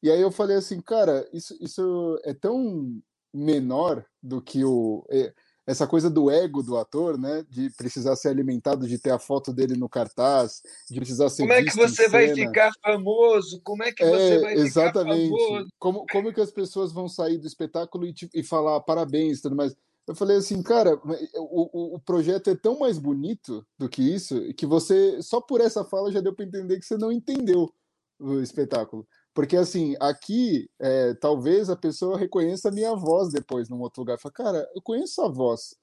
E 0.03 0.11
aí 0.11 0.21
eu 0.21 0.31
falei 0.31 0.55
assim, 0.55 0.79
cara, 0.81 1.27
isso, 1.33 1.57
isso 1.59 2.19
é 2.23 2.33
tão 2.33 3.01
menor 3.33 4.05
do 4.21 4.41
que 4.41 4.63
o 4.63 5.05
é, 5.09 5.33
essa 5.69 5.85
coisa 5.85 6.09
do 6.09 6.31
ego 6.31 6.63
do 6.63 6.75
ator, 6.77 7.15
né, 7.15 7.45
de 7.47 7.69
precisar 7.69 8.15
ser 8.15 8.29
alimentado, 8.29 8.87
de 8.87 8.97
ter 8.97 9.11
a 9.11 9.19
foto 9.19 9.53
dele 9.53 9.77
no 9.77 9.87
cartaz, 9.87 10.63
de 10.89 10.99
precisar 10.99 11.29
ser 11.29 11.43
Como 11.43 11.53
é 11.53 11.63
que 11.63 11.75
você 11.75 12.09
vai 12.09 12.33
ficar 12.33 12.71
famoso? 12.81 13.61
Como 13.61 13.83
é 13.83 13.91
que 13.91 14.03
é, 14.03 14.09
você 14.09 14.39
vai 14.39 14.53
exatamente. 14.55 15.25
ficar 15.25 15.37
famoso? 15.37 15.69
Como 15.77 16.05
como 16.11 16.33
que 16.33 16.41
as 16.41 16.49
pessoas 16.49 16.91
vão 16.91 17.07
sair 17.07 17.37
do 17.37 17.45
espetáculo 17.45 18.07
e, 18.07 18.15
e 18.33 18.41
falar 18.41 18.79
parabéns, 18.79 19.41
tudo 19.41 19.55
mais? 19.55 19.75
Eu 20.07 20.15
falei 20.15 20.37
assim, 20.37 20.63
cara, 20.63 20.99
o, 21.35 21.69
o, 21.71 21.95
o 21.97 21.99
projeto 21.99 22.49
é 22.49 22.55
tão 22.55 22.79
mais 22.79 22.97
bonito 22.97 23.63
do 23.77 23.87
que 23.87 24.01
isso 24.01 24.41
que 24.55 24.65
você 24.65 25.21
só 25.21 25.39
por 25.39 25.61
essa 25.61 25.85
fala 25.85 26.11
já 26.11 26.19
deu 26.19 26.33
para 26.33 26.45
entender 26.45 26.79
que 26.79 26.85
você 26.85 26.97
não 26.97 27.11
entendeu 27.11 27.71
o 28.19 28.39
espetáculo. 28.39 29.07
Porque, 29.33 29.55
assim, 29.55 29.95
aqui, 29.99 30.69
é, 30.79 31.13
talvez 31.15 31.69
a 31.69 31.75
pessoa 31.75 32.17
reconheça 32.17 32.69
a 32.69 32.71
minha 32.71 32.95
voz 32.95 33.31
depois 33.31 33.69
num 33.69 33.81
outro 33.81 34.01
lugar. 34.01 34.19
Fala, 34.19 34.33
cara, 34.33 34.69
eu 34.75 34.81
conheço 34.81 35.21
a 35.21 35.29
voz. 35.29 35.75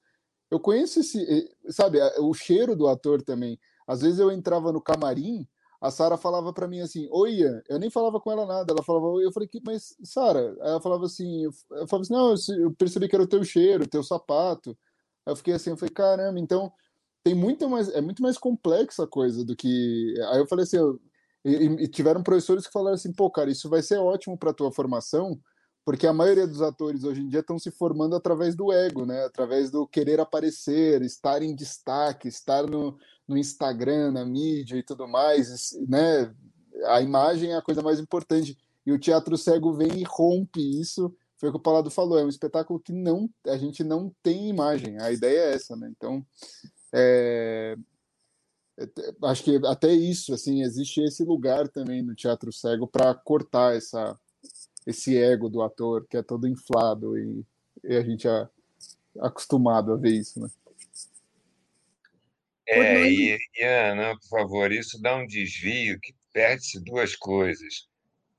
Eu 0.49 0.59
conheço 0.59 0.99
esse, 0.99 1.49
sabe, 1.69 1.99
o 2.19 2.33
cheiro 2.33 2.75
do 2.75 2.87
ator 2.87 3.21
também. 3.21 3.59
Às 3.87 4.01
vezes 4.01 4.19
eu 4.19 4.31
entrava 4.31 4.71
no 4.71 4.81
camarim, 4.81 5.47
a 5.79 5.91
Sara 5.91 6.17
falava 6.17 6.51
para 6.51 6.67
mim 6.67 6.79
assim, 6.81 7.07
oi 7.11 7.35
Ian, 7.35 7.61
eu 7.69 7.77
nem 7.79 7.89
falava 7.89 8.19
com 8.19 8.31
ela 8.31 8.45
nada, 8.45 8.73
ela 8.73 8.83
falava, 8.83 9.07
oi, 9.07 9.25
eu 9.25 9.31
falei, 9.31 9.47
mas 9.63 9.95
Sara, 10.03 10.55
ela 10.59 10.81
falava 10.81 11.05
assim, 11.05 11.43
eu 11.43 11.51
falava 11.87 12.01
assim, 12.01 12.13
não, 12.13 12.33
eu 12.63 12.71
percebi 12.71 13.07
que 13.07 13.15
era 13.15 13.23
o 13.23 13.27
teu 13.27 13.43
cheiro, 13.43 13.83
o 13.83 13.87
teu 13.87 14.01
sapato. 14.03 14.77
Aí 15.25 15.31
eu 15.31 15.35
fiquei 15.35 15.53
assim, 15.53 15.71
eu 15.71 15.77
falei, 15.77 15.93
caramba, 15.93 16.39
então 16.39 16.71
tem 17.23 17.35
muito 17.35 17.69
mais, 17.69 17.89
é 17.89 18.01
muito 18.01 18.23
mais 18.23 18.37
complexa 18.37 19.03
a 19.03 19.07
coisa 19.07 19.45
do 19.45 19.55
que. 19.55 20.13
Aí 20.29 20.39
eu 20.39 20.47
falei 20.47 20.63
assim, 20.63 20.77
e, 21.45 21.65
e, 21.83 21.87
tiveram 21.87 22.23
professores 22.23 22.65
que 22.65 22.73
falaram 22.73 22.95
assim, 22.95 23.13
pô, 23.13 23.29
cara, 23.29 23.49
isso 23.49 23.69
vai 23.69 23.81
ser 23.81 23.97
ótimo 23.97 24.37
para 24.37 24.53
tua 24.53 24.71
formação, 24.71 25.39
porque 25.85 26.05
a 26.05 26.11
maioria 26.11 26.45
dos 26.45 26.61
atores 26.61 27.03
hoje 27.03 27.21
em 27.21 27.29
dia 27.29 27.39
estão 27.39 27.57
se 27.57 27.71
formando 27.71 28.15
através 28.15 28.55
do 28.55 28.73
ego, 28.73 29.05
né? 29.05 29.23
Através 29.23 29.71
do 29.71 29.87
querer 29.87 30.19
aparecer, 30.19 31.01
estar 31.01 31.41
em 31.41 31.55
destaque, 31.55 32.27
estar 32.27 32.67
no, 32.67 32.97
no 33.25 33.37
Instagram, 33.37 34.11
na 34.11 34.25
mídia 34.25 34.75
e 34.75 34.83
tudo 34.83 35.07
mais, 35.07 35.71
né? 35.87 36.33
A 36.87 37.01
imagem 37.01 37.53
é 37.53 37.55
a 37.55 37.61
coisa 37.61 37.81
mais 37.81 38.01
importante. 38.01 38.57
E 38.85 38.91
o 38.91 38.99
teatro 38.99 39.37
cego 39.37 39.73
vem 39.73 39.99
e 39.99 40.03
rompe 40.03 40.59
isso. 40.59 41.13
Foi 41.37 41.49
o 41.49 41.51
que 41.53 41.57
o 41.57 41.61
Palado 41.61 41.89
falou, 41.89 42.19
é 42.19 42.25
um 42.25 42.29
espetáculo 42.29 42.79
que 42.79 42.91
não 42.91 43.29
a 43.45 43.55
gente 43.55 43.83
não 43.83 44.13
tem 44.21 44.49
imagem. 44.49 44.99
A 44.99 45.11
ideia 45.11 45.39
é 45.39 45.53
essa, 45.53 45.75
né? 45.77 45.89
Então, 45.95 46.25
é, 46.93 47.77
acho 49.23 49.43
que 49.43 49.59
até 49.65 49.91
isso 49.91 50.33
assim 50.33 50.61
existe 50.61 51.01
esse 51.01 51.23
lugar 51.23 51.67
também 51.67 52.03
no 52.03 52.13
teatro 52.13 52.51
cego 52.53 52.87
para 52.87 53.13
cortar 53.15 53.75
essa 53.75 54.17
esse 54.85 55.17
ego 55.17 55.49
do 55.49 55.61
ator 55.61 56.05
que 56.07 56.17
é 56.17 56.23
todo 56.23 56.47
inflado 56.47 57.17
e, 57.17 57.43
e 57.83 57.95
a 57.95 58.03
gente 58.03 58.27
é 58.27 58.47
acostumado 59.19 59.93
a 59.93 59.97
ver 59.97 60.11
isso 60.11 60.39
né? 60.39 60.47
É 62.67 63.09
e, 63.09 63.37
e 63.55 63.63
Ana 63.63 64.15
por 64.19 64.29
favor 64.29 64.71
isso 64.71 65.01
dá 65.01 65.15
um 65.15 65.25
desvio 65.25 65.99
que 65.99 66.13
perde-se 66.31 66.79
duas 66.83 67.15
coisas 67.15 67.87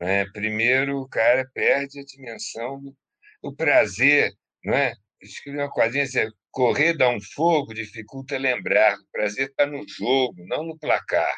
né? 0.01 0.25
primeiro 0.27 1.01
o 1.01 1.09
cara 1.09 1.51
perde 1.53 1.99
a 1.99 2.05
dimensão 2.05 2.81
do, 2.81 2.97
do 3.43 3.53
prazer 3.53 4.33
não 4.65 4.75
é? 4.75 4.95
Escrevi 5.21 5.59
uma 5.59 5.71
quadrinha 5.71 6.05
assim, 6.05 6.31
Correr 6.51 6.95
dá 6.95 7.09
um 7.09 7.21
fogo, 7.21 7.75
dificulta 7.75 8.39
lembrar. 8.39 8.95
O 8.99 9.07
prazer 9.13 9.49
está 9.49 9.67
no 9.67 9.85
jogo, 9.89 10.35
não 10.47 10.65
no 10.65 10.79
placar. 10.79 11.35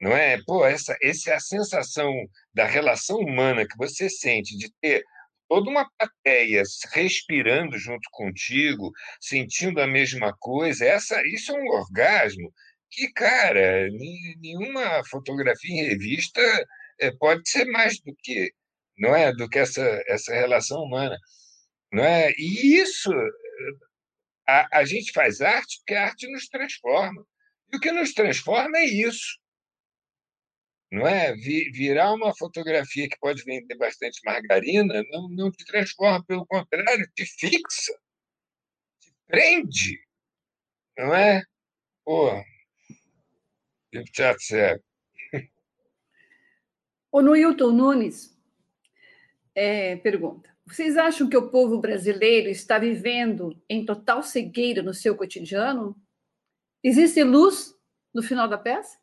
Não 0.00 0.12
é? 0.12 0.38
Pô, 0.46 0.64
essa, 0.64 0.96
essa 1.02 1.30
é 1.30 1.34
a 1.34 1.40
sensação 1.40 2.12
da 2.54 2.64
relação 2.64 3.18
humana 3.18 3.66
que 3.66 3.76
você 3.76 4.08
sente 4.08 4.56
de 4.56 4.72
ter 4.80 5.04
toda 5.48 5.70
uma 5.70 5.88
plateia 5.98 6.62
respirando 6.92 7.78
junto 7.78 8.08
contigo, 8.12 8.92
sentindo 9.20 9.80
a 9.80 9.86
mesma 9.86 10.32
coisa. 10.38 10.84
Essa, 10.84 11.20
isso 11.26 11.52
é 11.52 11.60
um 11.60 11.66
orgasmo 11.68 12.52
que, 12.90 13.12
cara, 13.12 13.88
nenhuma 14.40 15.02
fotografia 15.10 15.70
em 15.70 15.88
revista 15.88 16.40
é, 17.00 17.10
pode 17.12 17.48
ser 17.48 17.64
mais 17.66 17.98
do 18.00 18.14
que 18.22 18.52
não 18.98 19.14
é, 19.14 19.32
do 19.32 19.48
que 19.48 19.58
essa 19.58 20.02
essa 20.08 20.34
relação 20.34 20.82
humana, 20.82 21.16
não 21.92 22.04
é? 22.04 22.32
E 22.38 22.76
isso 22.80 23.10
a, 24.48 24.78
a 24.78 24.84
gente 24.84 25.12
faz 25.12 25.42
arte 25.42 25.78
porque 25.78 25.94
a 25.94 26.06
arte 26.06 26.26
nos 26.32 26.48
transforma. 26.48 27.22
E 27.70 27.76
o 27.76 27.80
que 27.80 27.92
nos 27.92 28.14
transforma 28.14 28.78
é 28.78 28.86
isso. 28.86 29.38
Não 30.90 31.06
é? 31.06 31.34
Virar 31.34 32.14
uma 32.14 32.34
fotografia 32.34 33.06
que 33.08 33.18
pode 33.18 33.44
vender 33.44 33.76
bastante 33.76 34.20
margarina 34.24 35.04
não, 35.10 35.28
não 35.28 35.52
te 35.52 35.62
transforma, 35.66 36.24
pelo 36.24 36.46
contrário, 36.46 37.06
te 37.14 37.26
fixa, 37.26 37.92
te 38.98 39.12
prende. 39.26 40.00
Não 40.96 41.14
é? 41.14 41.42
Pô, 42.02 42.32
o 43.94 44.04
teatro 44.12 44.42
cego. 44.42 44.82
O 47.12 47.22
Noilton 47.22 47.72
Nunes 47.72 48.38
é, 49.54 49.96
pergunta: 49.96 50.54
vocês 50.68 50.98
acham 50.98 51.28
que 51.28 51.36
o 51.36 51.50
povo 51.50 51.78
brasileiro 51.78 52.50
está 52.50 52.78
vivendo 52.78 53.58
em 53.68 53.86
total 53.86 54.22
cegueira 54.22 54.82
no 54.82 54.92
seu 54.92 55.16
cotidiano? 55.16 55.96
Existe 56.84 57.24
luz 57.24 57.74
no 58.12 58.22
final 58.22 58.46
da 58.46 58.58
peça? 58.58 58.98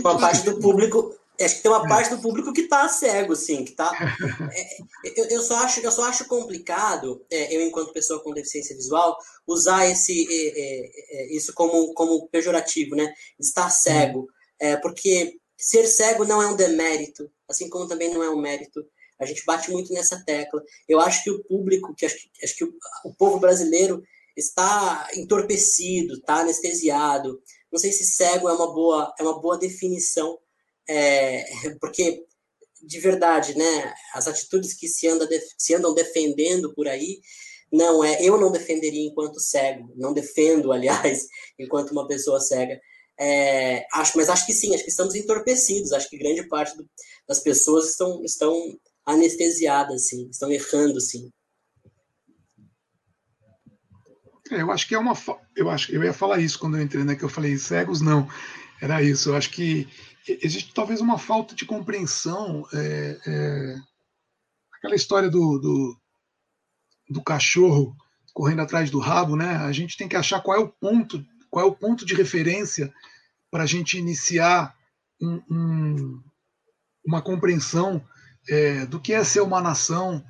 Uma 0.00 0.18
parte 0.18 0.44
do 0.44 0.58
público 0.58 1.16
acho 1.40 1.56
que 1.56 1.62
tem 1.62 1.70
uma 1.70 1.86
parte 1.86 2.10
do 2.10 2.20
público 2.20 2.52
que 2.52 2.62
está 2.62 2.88
cego, 2.88 3.36
sim, 3.36 3.64
que 3.64 3.72
tá. 3.72 3.90
É, 5.04 5.20
eu, 5.20 5.26
eu, 5.26 5.42
só 5.42 5.56
acho, 5.64 5.80
eu 5.80 5.92
só 5.92 6.04
acho 6.04 6.26
complicado, 6.26 7.24
é, 7.30 7.54
eu 7.54 7.62
enquanto 7.62 7.92
pessoa 7.92 8.22
com 8.22 8.32
deficiência 8.32 8.74
visual, 8.74 9.16
usar 9.46 9.86
esse, 9.86 10.26
é, 10.30 10.60
é, 10.60 11.22
é 11.22 11.36
isso 11.36 11.52
como, 11.54 11.92
como 11.94 12.28
pejorativo, 12.28 12.96
né? 12.96 13.12
Estar 13.38 13.70
cego, 13.70 14.26
é, 14.58 14.76
porque 14.76 15.38
ser 15.56 15.86
cego 15.86 16.24
não 16.24 16.42
é 16.42 16.46
um 16.46 16.56
demérito, 16.56 17.30
assim 17.48 17.68
como 17.68 17.86
também 17.86 18.12
não 18.12 18.22
é 18.22 18.30
um 18.30 18.40
mérito. 18.40 18.84
A 19.20 19.26
gente 19.26 19.44
bate 19.44 19.70
muito 19.70 19.92
nessa 19.92 20.24
tecla. 20.24 20.62
Eu 20.88 21.00
acho 21.00 21.24
que 21.24 21.30
o 21.30 21.42
público, 21.42 21.94
que 21.94 22.06
acho, 22.06 22.16
acho 22.42 22.56
que 22.56 22.64
o, 22.64 22.72
o 23.04 23.12
povo 23.14 23.38
brasileiro 23.38 24.02
está 24.36 25.08
entorpecido, 25.14 26.14
está 26.14 26.40
anestesiado. 26.40 27.40
Não 27.70 27.78
sei 27.78 27.92
se 27.92 28.04
cego 28.04 28.48
é 28.48 28.52
uma 28.52 28.72
boa, 28.72 29.12
é 29.18 29.22
uma 29.22 29.40
boa 29.40 29.58
definição 29.58 30.38
é, 30.88 31.44
porque 31.80 32.24
de 32.82 33.00
verdade, 33.00 33.56
né, 33.56 33.94
as 34.14 34.26
atitudes 34.28 34.74
que 34.74 34.88
se, 34.88 35.06
anda, 35.06 35.28
se 35.56 35.74
andam 35.74 35.94
defendendo 35.94 36.72
por 36.74 36.86
aí, 36.88 37.20
não 37.72 38.02
é, 38.02 38.22
eu 38.22 38.38
não 38.40 38.50
defenderia 38.50 39.06
enquanto 39.06 39.40
cego, 39.40 39.92
não 39.96 40.12
defendo, 40.12 40.72
aliás, 40.72 41.26
enquanto 41.58 41.90
uma 41.90 42.06
pessoa 42.06 42.40
cega. 42.40 42.80
É, 43.20 43.84
acho, 43.92 44.16
mas 44.16 44.28
acho 44.28 44.46
que 44.46 44.52
sim, 44.52 44.74
acho 44.74 44.84
que 44.84 44.90
estamos 44.90 45.14
entorpecidos, 45.14 45.92
acho 45.92 46.08
que 46.08 46.16
grande 46.16 46.46
parte 46.48 46.76
do, 46.76 46.88
das 47.26 47.40
pessoas 47.40 47.90
estão, 47.90 48.22
estão 48.24 48.78
anestesiadas, 49.04 50.06
sim, 50.06 50.28
estão 50.30 50.50
errando, 50.52 51.00
sim. 51.00 51.28
É, 54.50 54.62
eu 54.62 54.70
acho 54.70 54.86
que 54.88 54.94
é 54.94 54.98
uma. 54.98 55.14
Eu 55.54 55.68
acho 55.68 55.92
eu 55.92 56.02
ia 56.02 56.12
falar 56.12 56.40
isso 56.40 56.58
quando 56.58 56.78
eu 56.78 56.82
entrei, 56.82 57.04
né? 57.04 57.14
Que 57.14 57.22
eu 57.22 57.28
falei 57.28 57.58
cegos, 57.58 58.00
não. 58.00 58.26
Era 58.80 59.02
isso. 59.02 59.28
Eu 59.28 59.36
acho 59.36 59.50
que 59.50 59.86
existe 60.42 60.72
talvez 60.74 61.00
uma 61.00 61.18
falta 61.18 61.54
de 61.54 61.64
compreensão. 61.64 62.66
É, 62.72 63.18
é, 63.26 63.76
aquela 64.74 64.94
história 64.94 65.30
do, 65.30 65.58
do, 65.58 65.96
do, 67.10 67.22
cachorro 67.22 67.96
correndo 68.32 68.62
atrás 68.62 68.90
do 68.90 68.98
rabo, 68.98 69.36
né? 69.36 69.56
A 69.56 69.72
gente 69.72 69.96
tem 69.96 70.08
que 70.08 70.16
achar 70.16 70.40
qual 70.40 70.56
é 70.56 70.60
o 70.60 70.68
ponto, 70.68 71.24
qual 71.50 71.66
é 71.66 71.68
o 71.68 71.74
ponto 71.74 72.04
de 72.06 72.14
referência 72.14 72.92
para 73.50 73.64
a 73.64 73.66
gente 73.66 73.98
iniciar 73.98 74.76
um, 75.20 75.42
um, 75.50 76.22
uma 77.04 77.22
compreensão 77.22 78.04
é, 78.48 78.86
do 78.86 79.00
que 79.00 79.12
é 79.12 79.24
ser 79.24 79.40
uma 79.40 79.60
nação, 79.60 80.24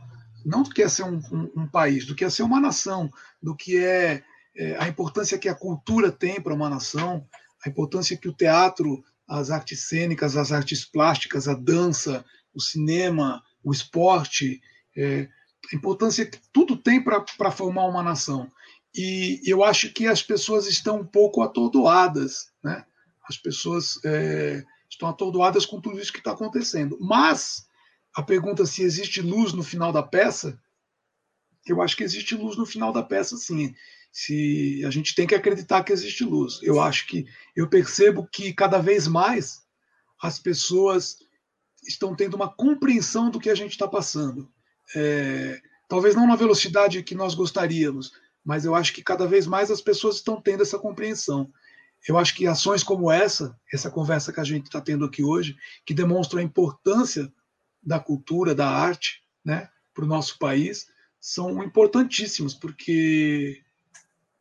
não 0.44 0.62
do 0.62 0.70
que 0.70 0.82
é 0.82 0.88
ser 0.88 1.04
um, 1.04 1.20
um, 1.56 1.66
país, 1.66 2.06
do 2.06 2.14
que 2.14 2.24
é 2.24 2.30
ser 2.30 2.42
uma 2.42 2.60
nação, 2.60 3.10
do 3.42 3.54
que 3.54 3.76
é, 3.78 4.22
é 4.56 4.76
a 4.82 4.88
importância 4.88 5.38
que 5.38 5.48
a 5.48 5.54
cultura 5.54 6.10
tem 6.10 6.40
para 6.40 6.54
uma 6.54 6.70
nação, 6.70 7.26
a 7.64 7.68
importância 7.68 8.16
que 8.16 8.28
o 8.28 8.32
teatro 8.32 9.04
as 9.28 9.50
artes 9.50 9.86
cênicas, 9.86 10.36
as 10.36 10.50
artes 10.50 10.84
plásticas, 10.84 11.46
a 11.46 11.54
dança, 11.54 12.24
o 12.54 12.60
cinema, 12.60 13.42
o 13.62 13.70
esporte, 13.70 14.60
é, 14.96 15.28
a 15.72 15.76
importância 15.76 16.24
que 16.24 16.38
tudo 16.52 16.76
tem 16.76 17.02
para 17.02 17.50
formar 17.50 17.86
uma 17.86 18.02
nação. 18.02 18.50
E 18.94 19.40
eu 19.44 19.62
acho 19.62 19.92
que 19.92 20.06
as 20.06 20.22
pessoas 20.22 20.66
estão 20.66 21.00
um 21.00 21.06
pouco 21.06 21.42
atordoadas, 21.42 22.50
né? 22.64 22.84
As 23.28 23.36
pessoas 23.36 24.00
é, 24.04 24.64
estão 24.88 25.08
atordoadas 25.08 25.66
com 25.66 25.78
tudo 25.80 26.00
isso 26.00 26.12
que 26.12 26.20
está 26.20 26.32
acontecendo. 26.32 26.96
Mas 26.98 27.66
a 28.14 28.22
pergunta 28.22 28.64
se 28.64 28.82
existe 28.82 29.20
luz 29.20 29.52
no 29.52 29.62
final 29.62 29.92
da 29.92 30.02
peça, 30.02 30.58
eu 31.66 31.82
acho 31.82 31.94
que 31.94 32.02
existe 32.02 32.34
luz 32.34 32.56
no 32.56 32.64
final 32.64 32.92
da 32.92 33.02
peça, 33.02 33.36
sim 33.36 33.74
se 34.10 34.84
a 34.84 34.90
gente 34.90 35.14
tem 35.14 35.26
que 35.26 35.34
acreditar 35.34 35.84
que 35.84 35.92
existe 35.92 36.24
luz. 36.24 36.60
Eu 36.62 36.80
acho 36.80 37.06
que 37.06 37.26
eu 37.54 37.68
percebo 37.68 38.26
que 38.30 38.52
cada 38.52 38.78
vez 38.78 39.06
mais 39.06 39.62
as 40.20 40.38
pessoas 40.38 41.18
estão 41.86 42.14
tendo 42.14 42.34
uma 42.34 42.48
compreensão 42.48 43.30
do 43.30 43.38
que 43.38 43.50
a 43.50 43.54
gente 43.54 43.72
está 43.72 43.86
passando. 43.86 44.50
É, 44.94 45.60
talvez 45.88 46.14
não 46.14 46.26
na 46.26 46.36
velocidade 46.36 47.02
que 47.02 47.14
nós 47.14 47.34
gostaríamos, 47.34 48.12
mas 48.44 48.64
eu 48.64 48.74
acho 48.74 48.92
que 48.92 49.02
cada 49.02 49.26
vez 49.26 49.46
mais 49.46 49.70
as 49.70 49.80
pessoas 49.80 50.16
estão 50.16 50.40
tendo 50.40 50.62
essa 50.62 50.78
compreensão. 50.78 51.52
Eu 52.06 52.16
acho 52.16 52.34
que 52.34 52.46
ações 52.46 52.82
como 52.82 53.10
essa, 53.10 53.58
essa 53.72 53.90
conversa 53.90 54.32
que 54.32 54.40
a 54.40 54.44
gente 54.44 54.66
está 54.66 54.80
tendo 54.80 55.04
aqui 55.04 55.22
hoje, 55.22 55.56
que 55.84 55.94
demonstram 55.94 56.40
a 56.40 56.44
importância 56.44 57.32
da 57.82 57.98
cultura, 57.98 58.54
da 58.54 58.68
arte, 58.68 59.22
né, 59.44 59.68
para 59.94 60.04
o 60.04 60.08
nosso 60.08 60.38
país, 60.38 60.86
são 61.20 61.62
importantíssimas, 61.62 62.54
porque 62.54 63.62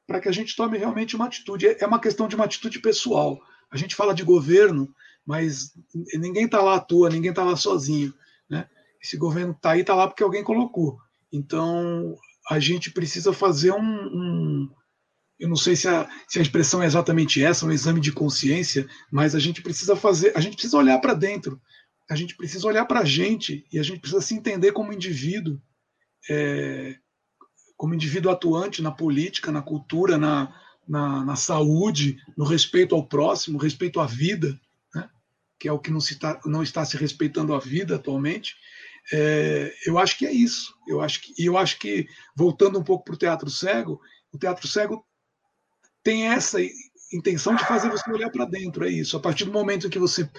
para 0.07 0.21
que 0.21 0.29
a 0.29 0.31
gente 0.31 0.55
tome 0.55 0.77
realmente 0.77 1.15
uma 1.15 1.25
atitude. 1.25 1.67
É 1.67 1.85
uma 1.85 1.99
questão 1.99 2.29
de 2.29 2.35
uma 2.35 2.45
atitude 2.45 2.79
pessoal. 2.79 3.39
A 3.69 3.75
gente 3.75 3.93
fala 3.93 4.15
de 4.15 4.23
governo, 4.23 4.89
mas 5.25 5.73
ninguém 6.13 6.45
está 6.45 6.61
lá 6.61 6.75
à 6.75 6.79
toa, 6.79 7.09
ninguém 7.09 7.31
está 7.31 7.43
lá 7.43 7.57
sozinho. 7.57 8.13
Né? 8.49 8.67
Esse 9.03 9.17
governo 9.17 9.51
está 9.51 9.71
aí, 9.71 9.81
está 9.81 9.93
lá 9.93 10.07
porque 10.07 10.23
alguém 10.23 10.43
colocou. 10.43 10.97
Então, 11.31 12.15
a 12.49 12.57
gente 12.57 12.89
precisa 12.91 13.34
fazer 13.34 13.73
um. 13.73 13.81
um 13.81 14.69
eu 15.38 15.49
não 15.49 15.57
sei 15.57 15.75
se 15.75 15.88
a, 15.88 16.09
se 16.27 16.39
a 16.39 16.41
expressão 16.41 16.81
é 16.81 16.85
exatamente 16.88 17.43
essa, 17.43 17.65
um 17.65 17.71
exame 17.71 17.99
de 17.99 18.11
consciência, 18.11 18.88
mas 19.11 19.35
a 19.35 19.39
gente 19.39 19.61
precisa 19.61 19.95
fazer, 19.95 20.31
a 20.35 20.39
gente 20.39 20.53
precisa 20.53 20.77
olhar 20.77 20.97
para 20.99 21.13
dentro, 21.13 21.61
a 22.09 22.15
gente 22.15 22.35
precisa 22.35 22.65
olhar 22.65 22.85
para 22.85 23.01
a 23.01 23.05
gente 23.05 23.63
e 23.71 23.77
a 23.77 23.84
gente 23.84 23.99
precisa 23.99 24.21
se 24.21 24.34
entender 24.34 24.71
como 24.71 24.93
indivíduo. 24.93 25.61
É, 26.29 26.97
como 27.78 27.94
indivíduo 27.94 28.32
atuante 28.32 28.82
na 28.82 28.91
política, 28.91 29.52
na 29.52 29.62
cultura, 29.62 30.18
na, 30.18 30.54
na, 30.88 31.24
na 31.24 31.36
saúde, 31.36 32.18
no 32.36 32.44
respeito 32.44 32.95
ao 32.95 33.06
próximo, 33.06 33.60
respeito 33.60 33.99
à 33.99 34.08
vida, 34.08 34.60
né? 34.94 35.08
que 35.60 35.68
é 35.68 35.72
o 35.72 35.80
que 35.80 35.91
não, 35.91 36.02
se 36.02 36.18
tá, 36.18 36.41
não 36.44 36.64
está 36.64 36.84
se 36.84 36.98
respeitando 36.98 37.54
a 37.54 37.60
vida 37.60 37.95
atualmente. 37.95 38.56
É, 39.14 39.72
eu 39.86 39.99
acho 39.99 40.18
que 40.18 40.26
é 40.26 40.32
isso. 40.32 40.74
Eu 40.88 41.02
acho 41.02 41.22
que, 41.22 41.45
eu 41.45 41.56
acho 41.56 41.78
que, 41.78 42.08
voltando 42.36 42.80
um 42.80 42.84
pouco 42.84 43.06
para 43.06 43.14
o 43.14 43.18
teatro 43.18 43.49
cego, 43.49 44.02
o 44.34 44.38
teatro 44.40 44.68
cego 44.68 45.06
tem 46.04 46.28
essa 46.28 46.58
intenção 47.14 47.56
de 47.56 47.66
fazer 47.66 47.90
você 47.90 48.10
olhar 48.12 48.32
para 48.32 48.45
dentro, 48.45 48.86
é 48.86 48.90
isso. 48.90 49.16
A 49.16 49.20
partir 49.20 49.45
do 49.45 49.52
momento 49.52 49.88
em 49.88 49.90
que 49.90 49.99
você 49.99 50.30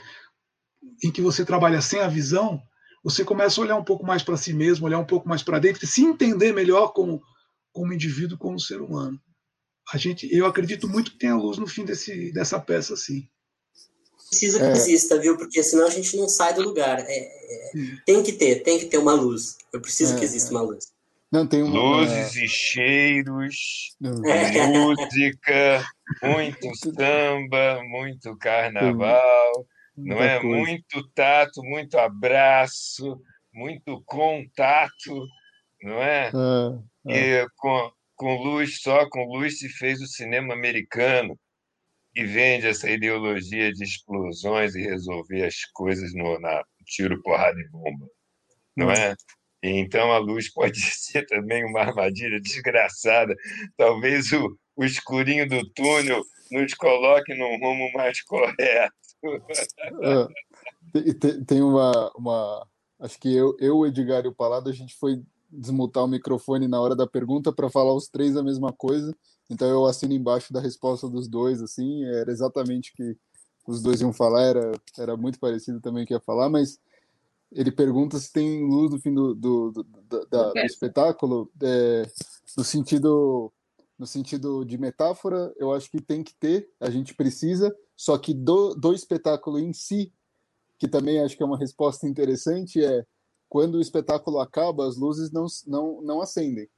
em 1.02 1.12
que 1.12 1.22
você 1.22 1.44
trabalha 1.44 1.80
sem 1.80 2.00
a 2.00 2.08
visão, 2.08 2.60
você 3.08 3.24
começa 3.24 3.58
a 3.58 3.64
olhar 3.64 3.76
um 3.76 3.84
pouco 3.84 4.04
mais 4.04 4.22
para 4.22 4.36
si 4.36 4.52
mesmo, 4.52 4.84
olhar 4.84 4.98
um 4.98 5.06
pouco 5.06 5.26
mais 5.26 5.42
para 5.42 5.58
dentro 5.58 5.84
e 5.84 5.88
se 5.88 6.02
entender 6.02 6.52
melhor 6.52 6.92
como, 6.92 7.22
como 7.72 7.92
indivíduo, 7.92 8.36
como 8.36 8.60
ser 8.60 8.82
humano. 8.82 9.18
A 9.90 9.96
gente, 9.96 10.28
eu 10.30 10.44
acredito 10.44 10.86
muito 10.86 11.12
que 11.12 11.18
tem 11.18 11.30
a 11.30 11.36
luz 11.36 11.56
no 11.56 11.66
fim 11.66 11.84
desse, 11.84 12.30
dessa 12.32 12.60
peça, 12.60 12.94
sim. 12.96 13.26
Precisa 14.28 14.58
que 14.58 14.64
é. 14.66 14.72
exista, 14.72 15.18
viu? 15.18 15.38
Porque 15.38 15.62
senão 15.62 15.86
a 15.86 15.90
gente 15.90 16.14
não 16.18 16.28
sai 16.28 16.52
do 16.52 16.60
lugar. 16.60 16.98
É, 17.00 17.08
é, 17.08 17.70
tem 18.04 18.22
que 18.22 18.32
ter, 18.32 18.62
tem 18.62 18.78
que 18.78 18.86
ter 18.86 18.98
uma 18.98 19.14
luz. 19.14 19.56
Eu 19.72 19.80
preciso 19.80 20.14
que 20.16 20.20
é, 20.20 20.24
exista 20.24 20.50
uma 20.50 20.60
luz. 20.60 20.88
Não, 21.32 21.46
tem 21.46 21.62
uma... 21.62 22.02
Luzes 22.02 22.36
e 22.36 22.46
cheiros, 22.46 23.96
música, 24.00 25.86
muito 26.22 26.76
samba, 26.76 27.82
muito 27.84 28.36
carnaval 28.36 29.66
não 30.04 30.22
é? 30.22 30.40
Coisa. 30.40 30.56
Muito 30.56 31.10
tato, 31.14 31.62
muito 31.62 31.98
abraço, 31.98 33.20
muito 33.52 34.02
contato, 34.06 35.26
não 35.82 36.02
é? 36.02 36.30
é, 37.06 37.12
é. 37.12 37.42
E 37.42 37.46
com, 37.56 37.92
com 38.16 38.36
luz, 38.42 38.80
só 38.80 39.08
com 39.08 39.24
luz 39.24 39.58
se 39.58 39.68
fez 39.68 40.00
o 40.00 40.06
cinema 40.06 40.54
americano, 40.54 41.38
que 42.14 42.24
vende 42.24 42.66
essa 42.66 42.90
ideologia 42.90 43.72
de 43.72 43.84
explosões 43.84 44.74
e 44.74 44.82
resolver 44.82 45.44
as 45.44 45.64
coisas 45.72 46.12
no, 46.14 46.38
na 46.40 46.64
tiro, 46.84 47.20
porrada 47.22 47.60
e 47.60 47.68
bomba, 47.68 48.06
não 48.76 48.90
é? 48.90 49.14
E, 49.62 49.78
Então, 49.78 50.12
a 50.12 50.18
luz 50.18 50.50
pode 50.54 50.80
ser 50.80 51.26
também 51.26 51.64
uma 51.64 51.80
armadilha 51.80 52.40
desgraçada. 52.40 53.34
Talvez 53.76 54.32
o, 54.32 54.56
o 54.76 54.84
escurinho 54.84 55.48
do 55.48 55.68
túnel 55.72 56.22
nos 56.50 56.74
coloque 56.74 57.34
num 57.34 57.58
rumo 57.58 57.92
mais 57.92 58.22
correto. 58.22 58.94
É, 59.24 61.14
tem 61.46 61.62
uma, 61.62 62.10
uma. 62.16 62.66
Acho 63.00 63.18
que 63.18 63.34
eu, 63.34 63.56
eu, 63.58 63.86
Edgar 63.86 64.24
e 64.24 64.28
o 64.28 64.34
Palado, 64.34 64.68
a 64.68 64.72
gente 64.72 64.94
foi 64.96 65.22
desmutar 65.50 66.04
o 66.04 66.08
microfone 66.08 66.68
na 66.68 66.80
hora 66.80 66.94
da 66.94 67.06
pergunta 67.06 67.52
para 67.52 67.70
falar 67.70 67.94
os 67.94 68.08
três 68.08 68.36
a 68.36 68.42
mesma 68.42 68.72
coisa. 68.72 69.14
Então 69.48 69.68
eu 69.68 69.86
assino 69.86 70.12
embaixo 70.12 70.52
da 70.52 70.60
resposta 70.60 71.08
dos 71.08 71.26
dois, 71.26 71.62
assim, 71.62 72.04
era 72.04 72.30
exatamente 72.30 72.92
o 72.92 72.96
que 72.96 73.16
os 73.66 73.82
dois 73.82 74.00
iam 74.00 74.12
falar, 74.12 74.42
era, 74.42 74.72
era 74.98 75.16
muito 75.16 75.38
parecido 75.38 75.80
também 75.80 76.04
o 76.04 76.06
que 76.06 76.12
ia 76.12 76.20
falar, 76.20 76.48
mas 76.48 76.78
ele 77.50 77.72
pergunta 77.72 78.18
se 78.18 78.32
tem 78.32 78.62
luz 78.62 78.90
no 78.90 79.00
fim 79.00 79.12
do, 79.12 79.34
do, 79.34 79.72
do, 79.72 79.82
do, 79.82 80.26
da, 80.26 80.52
do 80.52 80.58
espetáculo, 80.58 81.50
é, 81.62 82.06
no 82.56 82.64
sentido 82.64 83.52
no 83.98 84.06
sentido 84.06 84.64
de 84.64 84.78
metáfora, 84.78 85.52
eu 85.58 85.72
acho 85.72 85.90
que 85.90 86.00
tem 86.00 86.22
que 86.22 86.32
ter, 86.32 86.70
a 86.78 86.88
gente 86.88 87.14
precisa, 87.14 87.74
só 87.98 88.16
que 88.16 88.32
do, 88.32 88.76
do 88.76 88.94
espetáculo 88.94 89.58
em 89.58 89.72
si, 89.72 90.12
que 90.78 90.86
também 90.86 91.18
acho 91.20 91.36
que 91.36 91.42
é 91.42 91.46
uma 91.46 91.58
resposta 91.58 92.06
interessante, 92.06 92.82
é 92.82 93.04
quando 93.48 93.74
o 93.74 93.80
espetáculo 93.80 94.38
acaba, 94.38 94.86
as 94.86 94.96
luzes 94.96 95.32
não, 95.32 95.46
não, 95.66 96.00
não 96.02 96.20
acendem. 96.20 96.68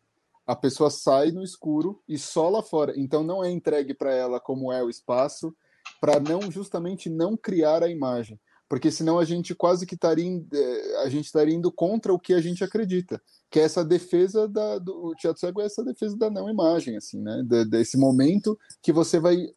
A 0.46 0.56
pessoa 0.56 0.88
sai 0.88 1.30
no 1.30 1.44
escuro 1.44 2.02
e 2.08 2.16
só 2.16 2.48
lá 2.48 2.62
fora. 2.62 2.98
Então 2.98 3.22
não 3.22 3.44
é 3.44 3.50
entregue 3.50 3.92
para 3.92 4.14
ela 4.14 4.40
como 4.40 4.72
é 4.72 4.82
o 4.82 4.88
espaço, 4.88 5.54
para 6.00 6.18
não 6.18 6.50
justamente 6.50 7.10
não 7.10 7.36
criar 7.36 7.82
a 7.82 7.90
imagem 7.90 8.40
porque 8.70 8.88
senão 8.88 9.18
a 9.18 9.24
gente 9.24 9.52
quase 9.52 9.84
que 9.84 9.96
estaria 9.96 10.40
é, 10.54 11.02
a 11.02 11.08
gente 11.08 11.24
estaria 11.24 11.52
indo 11.52 11.72
contra 11.72 12.14
o 12.14 12.20
que 12.20 12.32
a 12.32 12.40
gente 12.40 12.62
acredita, 12.62 13.20
que 13.50 13.58
é 13.58 13.64
essa 13.64 13.84
defesa 13.84 14.46
da, 14.46 14.78
do 14.78 15.12
teatro 15.16 15.40
cego 15.40 15.60
é 15.60 15.66
essa 15.66 15.84
defesa 15.84 16.16
da 16.16 16.30
não 16.30 16.48
imagem, 16.48 16.96
assim, 16.96 17.20
né? 17.20 17.42
desse 17.68 17.98
momento 17.98 18.56
que 18.80 18.92
você 18.92 19.18
vai 19.18 19.34
eh, 19.34 19.52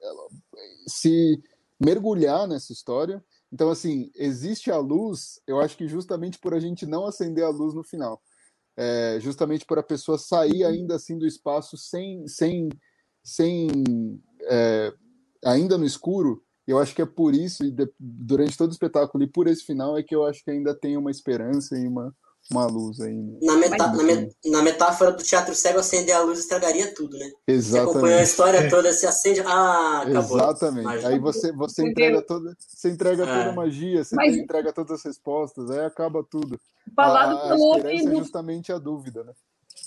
se 0.87 1.39
mergulhar 1.83 2.47
nessa 2.47 2.71
história. 2.71 3.23
Então, 3.51 3.69
assim, 3.69 4.11
existe 4.15 4.71
a 4.71 4.77
luz, 4.77 5.39
eu 5.45 5.59
acho 5.59 5.77
que 5.77 5.87
justamente 5.87 6.39
por 6.39 6.53
a 6.53 6.59
gente 6.59 6.85
não 6.85 7.05
acender 7.05 7.43
a 7.43 7.49
luz 7.49 7.73
no 7.73 7.83
final. 7.83 8.21
É, 8.75 9.19
justamente 9.19 9.65
por 9.65 9.77
a 9.77 9.83
pessoa 9.83 10.17
sair 10.17 10.63
ainda 10.63 10.95
assim 10.95 11.17
do 11.17 11.27
espaço 11.27 11.77
sem, 11.77 12.27
sem, 12.27 12.69
sem 13.23 13.67
é, 14.49 14.91
ainda 15.45 15.77
no 15.77 15.85
escuro, 15.85 16.43
eu 16.65 16.79
acho 16.79 16.95
que 16.95 17.01
é 17.01 17.05
por 17.05 17.35
isso, 17.35 17.63
e 17.63 17.71
de, 17.71 17.87
durante 17.99 18.57
todo 18.57 18.69
o 18.69 18.73
espetáculo 18.73 19.23
e 19.23 19.27
por 19.27 19.47
esse 19.47 19.63
final, 19.63 19.97
é 19.97 20.01
que 20.01 20.15
eu 20.15 20.25
acho 20.25 20.43
que 20.43 20.49
ainda 20.49 20.73
tem 20.73 20.97
uma 20.97 21.11
esperança 21.11 21.77
e 21.77 21.87
uma, 21.87 22.15
uma 22.51 22.65
luz 22.65 22.99
aí. 22.99 23.37
Na, 23.41 23.55
meta, 23.57 23.87
na, 23.87 24.03
me, 24.03 24.35
na, 24.45 24.61
metáfora 24.61 25.11
do 25.11 25.23
teatro 25.23 25.55
cego, 25.55 25.79
acender 25.79 26.15
a 26.15 26.21
luz 26.21 26.39
estragaria 26.39 26.93
tudo, 26.93 27.17
né? 27.17 27.31
Exatamente. 27.47 27.63
Você 27.63 27.79
acompanhou 27.79 28.19
a 28.19 28.23
história 28.23 28.57
é. 28.57 28.69
toda, 28.69 28.93
se 28.93 29.05
acende. 29.05 29.41
Ah, 29.41 30.03
acabou. 30.05 30.37
Exatamente. 30.37 31.05
Aí 31.05 31.19
você, 31.19 31.51
você 31.51 31.87
entrega 31.87 32.21
toda, 32.21 32.55
você 32.59 32.89
entrega 32.89 33.25
toda 33.25 33.45
a 33.45 33.51
é. 33.51 33.55
magia, 33.55 34.03
você 34.03 34.15
Mas... 34.15 34.35
entrega 34.35 34.73
todas 34.73 34.99
as 34.99 35.03
respostas, 35.03 35.71
aí 35.71 35.85
acaba 35.85 36.23
tudo. 36.23 36.59
O 36.87 36.95
Palado 36.95 37.37
a, 37.37 37.45
a 37.45 37.47
falou 37.49 37.77
esperança 37.77 38.03
que... 38.03 38.15
é 38.15 38.17
justamente 38.17 38.71
a 38.71 38.77
dúvida, 38.77 39.23
né? 39.23 39.33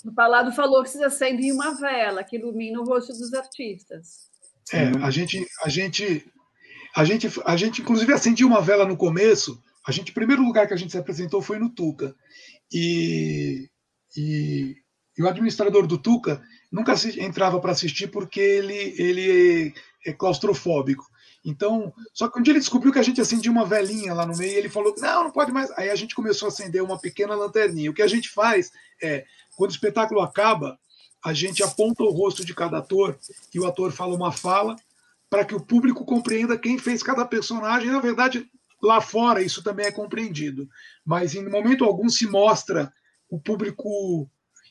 O 0.05 0.13
Palado 0.13 0.51
falou 0.51 0.83
que 0.83 0.89
se 0.89 1.03
acende 1.03 1.51
uma 1.51 1.79
vela 1.79 2.23
que 2.23 2.37
ilumina 2.37 2.79
o 2.79 2.85
rosto 2.85 3.13
dos 3.13 3.33
artistas. 3.33 4.27
É, 4.73 4.91
a 5.01 5.09
gente, 5.09 5.47
a 5.63 5.69
gente 5.69 6.25
a 6.97 7.03
gente, 7.03 7.29
a 7.45 7.55
gente, 7.55 7.81
inclusive, 7.83 8.11
acendia 8.11 8.47
uma 8.47 8.59
vela 8.59 8.83
no 8.83 8.97
começo. 8.97 9.61
A 9.87 9.91
gente, 9.91 10.09
o 10.09 10.13
primeiro 10.15 10.41
lugar 10.41 10.67
que 10.67 10.73
a 10.73 10.77
gente 10.77 10.91
se 10.91 10.97
apresentou 10.97 11.43
foi 11.43 11.59
no 11.59 11.69
Tuca. 11.69 12.15
E, 12.71 13.69
e, 14.15 14.75
e 15.17 15.23
o 15.23 15.27
administrador 15.27 15.87
do 15.87 15.97
Tuca 15.97 16.41
nunca 16.71 16.93
entrava 17.17 17.59
para 17.59 17.71
assistir 17.71 18.07
porque 18.07 18.39
ele, 18.39 18.95
ele 18.97 19.73
é, 20.05 20.13
claustrofóbico. 20.13 21.05
Então, 21.45 21.93
só 22.13 22.27
que 22.27 22.37
um 22.37 22.41
dia 22.41 22.51
ele 22.51 22.59
descobriu 22.59 22.91
que 22.91 22.99
a 22.99 23.03
gente 23.03 23.21
acendia 23.21 23.51
uma 23.51 23.65
velinha 23.65 24.13
lá 24.13 24.25
no 24.25 24.35
meio 24.37 24.51
e 24.51 24.55
ele 24.55 24.69
falou: 24.69 24.93
não, 24.97 25.25
não 25.25 25.31
pode 25.31 25.51
mais. 25.51 25.71
Aí 25.71 25.89
a 25.89 25.95
gente 25.95 26.13
começou 26.13 26.47
a 26.47 26.49
acender 26.49 26.83
uma 26.83 26.99
pequena 26.99 27.35
lanterninha. 27.35 27.89
O 27.89 27.93
que 27.93 28.01
a 28.01 28.07
gente 28.07 28.29
faz 28.29 28.71
é, 29.01 29.25
quando 29.55 29.71
o 29.71 29.73
espetáculo 29.73 30.19
acaba, 30.21 30.77
a 31.23 31.33
gente 31.33 31.63
aponta 31.63 32.03
o 32.03 32.11
rosto 32.11 32.45
de 32.45 32.53
cada 32.53 32.79
ator 32.79 33.17
e 33.53 33.59
o 33.59 33.65
ator 33.65 33.91
fala 33.91 34.13
uma 34.13 34.31
fala 34.31 34.75
para 35.29 35.45
que 35.45 35.55
o 35.55 35.59
público 35.59 36.05
compreenda 36.05 36.57
quem 36.57 36.77
fez 36.77 37.01
cada 37.01 37.25
personagem. 37.25 37.91
Na 37.91 37.99
verdade, 37.99 38.49
lá 38.81 39.01
fora 39.01 39.41
isso 39.41 39.63
também 39.63 39.85
é 39.85 39.91
compreendido, 39.91 40.67
mas 41.05 41.35
em 41.35 41.47
momento 41.49 41.83
algum 41.83 42.09
se 42.09 42.27
mostra 42.27 42.91
o 43.29 43.39
público. 43.39 44.29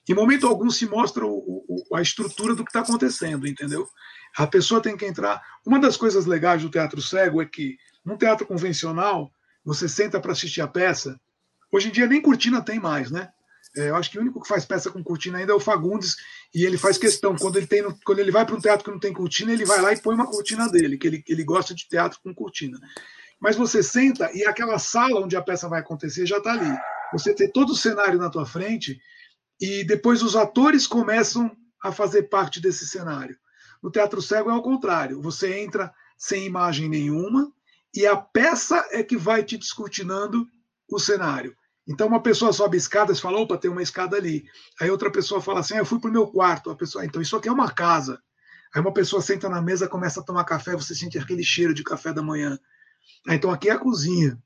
Em 0.09 0.15
momento 0.15 0.47
algum 0.47 0.71
se 0.71 0.87
mostra 0.87 1.27
o, 1.27 1.65
o, 1.69 1.97
a 1.97 2.01
estrutura 2.01 2.55
do 2.55 2.65
que 2.65 2.71
está 2.71 2.81
acontecendo, 2.81 3.47
entendeu? 3.47 3.89
A 4.37 4.47
pessoa 4.47 4.81
tem 4.81 4.97
que 4.97 5.05
entrar. 5.05 5.43
Uma 5.67 5.81
das 5.81 5.97
coisas 5.97 6.27
legais 6.27 6.63
do 6.63 6.71
teatro 6.71 7.03
cego 7.03 7.43
é 7.43 7.47
que, 7.47 7.77
num 8.05 8.17
teatro 8.17 8.47
convencional, 8.47 9.33
você 9.65 9.89
senta 9.89 10.21
para 10.21 10.33
assistir 10.33 10.61
a 10.61 10.69
peça. 10.69 11.21
Hoje 11.73 11.89
em 11.89 11.91
dia 11.93 12.07
nem 12.07 12.23
cortina 12.23 12.63
tem 12.63 12.79
mais, 12.79 13.11
né? 13.11 13.31
É, 13.77 13.91
eu 13.91 13.97
acho 13.97 14.11
que 14.11 14.19
o 14.19 14.23
único 14.23 14.41
que 14.41 14.49
faz 14.49 14.65
peça 14.65 14.91
com 14.91 15.03
cortina 15.03 15.39
ainda 15.39 15.53
é 15.53 15.55
o 15.55 15.61
Fagundes, 15.61 16.17
e 16.55 16.65
ele 16.65 16.79
faz 16.79 16.97
questão. 16.97 17.37
Quando 17.37 17.57
ele, 17.57 17.67
tem, 17.67 17.83
quando 18.05 18.19
ele 18.21 18.31
vai 18.31 18.47
para 18.47 18.55
um 18.55 18.61
teatro 18.61 18.85
que 18.85 18.91
não 18.91 18.99
tem 18.99 19.13
cortina, 19.13 19.53
ele 19.53 19.65
vai 19.65 19.81
lá 19.83 19.93
e 19.93 20.01
põe 20.01 20.15
uma 20.15 20.27
cortina 20.27 20.69
dele, 20.69 20.97
que 20.97 21.07
ele, 21.07 21.25
ele 21.29 21.45
gosta 21.45 21.75
de 21.75 21.87
teatro 21.89 22.19
com 22.23 22.35
cortina. 22.35 22.79
Mas 23.41 23.57
você 23.57 23.83
senta 23.83 24.31
e 24.33 24.45
aquela 24.45 24.79
sala 24.79 25.21
onde 25.21 25.37
a 25.37 25.43
peça 25.43 25.69
vai 25.69 25.81
acontecer 25.81 26.27
já 26.27 26.39
está 26.39 26.53
ali. 26.53 26.77
Você 27.13 27.35
tem 27.35 27.51
todo 27.51 27.71
o 27.71 27.77
cenário 27.77 28.19
na 28.19 28.31
tua 28.31 28.47
frente 28.47 28.99
e 29.61 29.85
depois 29.85 30.23
os 30.23 30.37
atores 30.37 30.87
começam 30.87 31.55
a 31.83 31.93
fazer 31.93 32.25
parte 32.25 32.61
desse 32.61 32.87
cenário. 32.87 33.37
No 33.83 33.91
teatro 33.91 34.21
cego 34.23 34.51
é 34.51 34.53
ao 34.53 34.63
contrário. 34.63 35.21
Você 35.21 35.59
entra 35.59 35.93
sem 36.17 36.47
imagem 36.47 36.89
nenhuma 36.89 37.53
e 37.95 38.07
a 38.07 38.17
peça 38.17 38.87
é 38.91 39.03
que 39.03 39.17
vai 39.17 39.43
te 39.43 39.57
descortinando 39.57 40.47
o 40.91 40.99
cenário. 40.99 41.57
Então, 41.89 42.09
uma 42.09 42.21
pessoa 42.21 42.53
sobe 42.53 42.77
escadas 42.77 43.19
e 43.19 43.23
fala: 43.23 43.39
opa, 43.39 43.57
tem 43.57 43.71
uma 43.71 43.83
escada 43.83 44.17
ali. 44.17 44.45
Aí 44.81 44.91
outra 44.91 45.11
pessoa 45.11 45.41
fala 45.41 45.61
assim: 45.61 45.75
ah, 45.75 45.79
eu 45.79 45.87
fui 45.87 46.01
para 46.01 46.11
o 46.11 46.13
meu 46.13 46.27
quarto. 46.27 46.71
A 46.71 46.77
pessoa, 46.77 47.05
então 47.05 47.23
isso 47.23 47.37
aqui 47.37 47.49
é 47.49 47.53
uma 47.53 47.71
casa. 47.71 48.21
Aí 48.75 48.81
uma 48.81 48.93
pessoa 48.93 49.23
senta 49.23 49.49
na 49.49 49.63
mesa, 49.63 49.89
começa 49.89 50.21
a 50.21 50.23
tomar 50.23 50.45
café, 50.45 50.73
você 50.73 50.95
sente 50.95 51.19
aquele 51.19 51.45
cheiro 51.45 51.73
de 51.73 51.85
café 51.85 52.13
da 52.13 52.23
manhã. 52.23 52.59
Aí, 53.27 53.37
então 53.37 53.51
aqui 53.51 53.69
é 53.69 53.73
a 53.73 53.79
cozinha. 53.79 54.41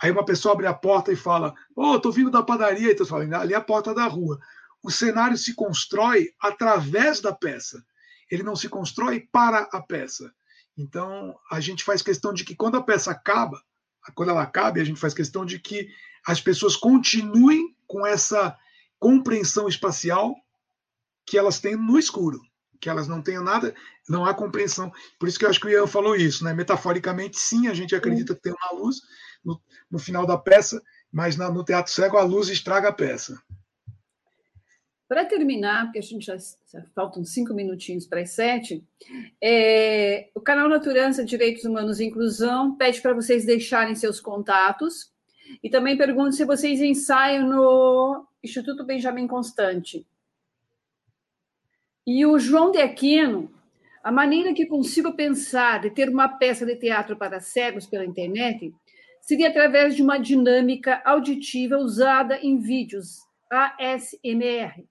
Aí 0.00 0.10
uma 0.10 0.24
pessoa 0.24 0.54
abre 0.54 0.66
a 0.66 0.74
porta 0.74 1.12
e 1.12 1.16
fala: 1.16 1.54
oh, 1.76 1.96
estou 1.96 2.12
vindo 2.12 2.30
da 2.30 2.42
padaria. 2.42 2.92
Então 2.92 3.06
fala: 3.06 3.24
ali 3.38 3.52
é 3.52 3.56
a 3.56 3.60
porta 3.60 3.94
da 3.94 4.06
rua. 4.06 4.38
O 4.82 4.90
cenário 4.90 5.36
se 5.36 5.54
constrói 5.54 6.30
através 6.40 7.20
da 7.20 7.32
peça. 7.32 7.84
Ele 8.30 8.42
não 8.42 8.56
se 8.56 8.68
constrói 8.68 9.20
para 9.20 9.68
a 9.72 9.80
peça. 9.80 10.32
Então, 10.76 11.36
a 11.50 11.60
gente 11.60 11.84
faz 11.84 12.00
questão 12.00 12.32
de 12.32 12.44
que 12.44 12.54
quando 12.54 12.76
a 12.76 12.82
peça 12.82 13.10
acaba, 13.10 13.60
quando 14.14 14.30
ela 14.30 14.42
acabe, 14.42 14.80
a 14.80 14.84
gente 14.84 15.00
faz 15.00 15.12
questão 15.12 15.44
de 15.44 15.58
que 15.58 15.88
as 16.26 16.40
pessoas 16.40 16.76
continuem 16.76 17.76
com 17.86 18.06
essa 18.06 18.56
compreensão 18.98 19.68
espacial 19.68 20.34
que 21.26 21.36
elas 21.36 21.60
têm 21.60 21.76
no 21.76 21.98
escuro, 21.98 22.40
que 22.80 22.88
elas 22.88 23.06
não 23.06 23.20
tenham 23.20 23.44
nada, 23.44 23.74
não 24.08 24.24
há 24.24 24.32
compreensão. 24.32 24.90
Por 25.18 25.28
isso 25.28 25.38
que 25.38 25.44
eu 25.44 25.50
acho 25.50 25.60
que 25.60 25.66
o 25.66 25.70
Ian 25.70 25.86
falou 25.86 26.16
isso, 26.16 26.42
né? 26.44 26.54
Metaforicamente, 26.54 27.38
sim, 27.38 27.68
a 27.68 27.74
gente 27.74 27.94
acredita 27.94 28.34
que 28.34 28.40
tem 28.40 28.52
uma 28.52 28.80
luz 28.80 28.96
no, 29.44 29.60
no 29.90 29.98
final 29.98 30.26
da 30.26 30.38
peça, 30.38 30.82
mas 31.12 31.36
na, 31.36 31.50
no 31.50 31.64
teatro 31.64 31.92
cego 31.92 32.16
a 32.16 32.22
luz 32.22 32.48
estraga 32.48 32.88
a 32.88 32.92
peça. 32.92 33.40
Para 35.06 35.24
terminar, 35.24 35.86
porque 35.86 35.98
a 35.98 36.02
gente 36.02 36.24
já, 36.24 36.36
já, 36.36 36.84
faltam 36.94 37.24
cinco 37.24 37.52
minutinhos 37.52 38.06
para 38.06 38.20
as 38.20 38.30
sete, 38.30 38.84
é, 39.42 40.30
o 40.34 40.40
canal 40.40 40.68
Naturança 40.68 41.24
Direitos 41.24 41.64
Humanos 41.64 41.98
e 41.98 42.04
Inclusão 42.04 42.76
pede 42.76 43.00
para 43.00 43.12
vocês 43.12 43.44
deixarem 43.44 43.96
seus 43.96 44.20
contatos 44.20 45.12
e 45.64 45.68
também 45.68 45.98
pergunto 45.98 46.36
se 46.36 46.44
vocês 46.44 46.80
ensaiam 46.80 47.48
no 47.48 48.24
Instituto 48.42 48.84
Benjamin 48.84 49.26
Constante. 49.26 50.06
E 52.12 52.26
o 52.26 52.40
João 52.40 52.72
de 52.72 52.78
Aquino, 52.78 53.54
a 54.02 54.10
maneira 54.10 54.52
que 54.52 54.66
consigo 54.66 55.12
pensar 55.12 55.80
de 55.80 55.90
ter 55.90 56.08
uma 56.08 56.26
peça 56.26 56.66
de 56.66 56.74
teatro 56.74 57.16
para 57.16 57.38
cegos 57.38 57.86
pela 57.86 58.04
internet 58.04 58.74
seria 59.20 59.48
através 59.48 59.94
de 59.94 60.02
uma 60.02 60.18
dinâmica 60.18 61.00
auditiva 61.04 61.78
usada 61.78 62.36
em 62.38 62.58
vídeos 62.58 63.20
ASMR, 63.48 64.88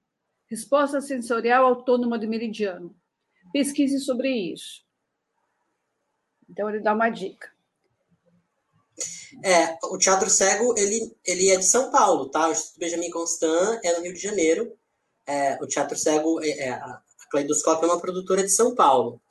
resposta 0.50 1.02
sensorial 1.02 1.66
autônoma 1.66 2.18
do 2.18 2.26
meridiano. 2.26 2.96
Pesquise 3.52 4.00
sobre 4.00 4.32
isso. 4.54 4.86
Então 6.50 6.70
ele 6.70 6.80
dá 6.80 6.94
uma 6.94 7.10
dica. 7.10 7.52
É, 9.44 9.78
o 9.92 9.98
Teatro 9.98 10.30
Cego, 10.30 10.74
ele, 10.78 11.14
ele 11.26 11.50
é 11.50 11.58
de 11.58 11.66
São 11.66 11.92
Paulo, 11.92 12.30
tá? 12.30 12.48
O 12.48 12.52
Instituto 12.54 12.80
Benjamin 12.80 13.10
Constant 13.10 13.82
é 13.84 13.98
no 13.98 14.04
Rio 14.04 14.14
de 14.14 14.22
Janeiro. 14.22 14.74
É, 15.28 15.62
o 15.62 15.68
Teatro 15.68 15.98
Cego, 15.98 16.42
é, 16.42 16.50
é, 16.52 16.70
a 16.70 17.02
Cleidoscópio 17.30 17.86
é 17.86 17.92
uma 17.92 18.02
produtora 18.02 18.44
de 18.44 18.50
São 18.50 18.76
Paulo. 18.76 19.22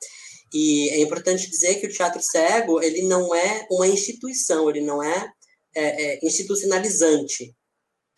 E 0.53 0.89
é 0.89 1.01
importante 1.01 1.49
dizer 1.49 1.75
que 1.75 1.87
o 1.87 1.91
Teatro 1.91 2.21
Cego, 2.21 2.81
ele 2.81 3.03
não 3.03 3.33
é 3.35 3.67
uma 3.69 3.87
instituição, 3.87 4.69
ele 4.69 4.81
não 4.81 5.01
é, 5.03 5.31
é, 5.75 6.13
é 6.15 6.25
institucionalizante. 6.25 7.55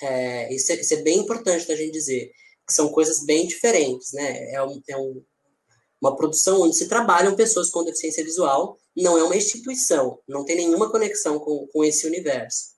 é, 0.01 0.53
isso, 0.53 0.71
é, 0.71 0.75
isso, 0.75 0.93
é, 0.93 0.97
bem 0.97 1.19
importante 1.19 1.67
da 1.67 1.75
gente 1.75 1.91
dizer, 1.91 2.31
que 2.65 2.73
são 2.73 2.89
coisas 2.89 3.23
bem 3.25 3.47
diferentes, 3.47 4.13
né? 4.13 4.51
É, 4.53 4.63
um, 4.63 4.81
é 4.87 4.97
um, 4.97 5.23
uma 6.01 6.15
produção 6.15 6.61
onde 6.61 6.75
se 6.75 6.87
trabalham 6.87 7.35
pessoas 7.35 7.69
com 7.69 7.83
deficiência 7.83 8.23
visual, 8.23 8.77
não 8.97 9.17
é 9.17 9.23
uma 9.23 9.35
instituição, 9.35 10.19
não 10.27 10.43
tem 10.45 10.55
nenhuma 10.55 10.89
conexão 10.89 11.39
com, 11.39 11.67
com 11.67 11.83
esse 11.83 12.07
universo. 12.07 12.71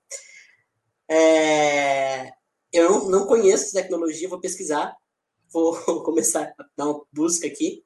É, 1.10 2.32
eu 2.72 2.90
não, 2.90 3.10
não 3.10 3.28
conheço 3.28 3.66
essa 3.66 3.82
tecnologia, 3.82 4.28
vou 4.28 4.42
pesquisar, 4.42 4.96
vou 5.54 5.76
começar 6.04 6.54
a 6.60 6.66
dar 6.76 6.90
uma 6.90 7.06
busca 7.14 7.48
aqui. 7.48 7.84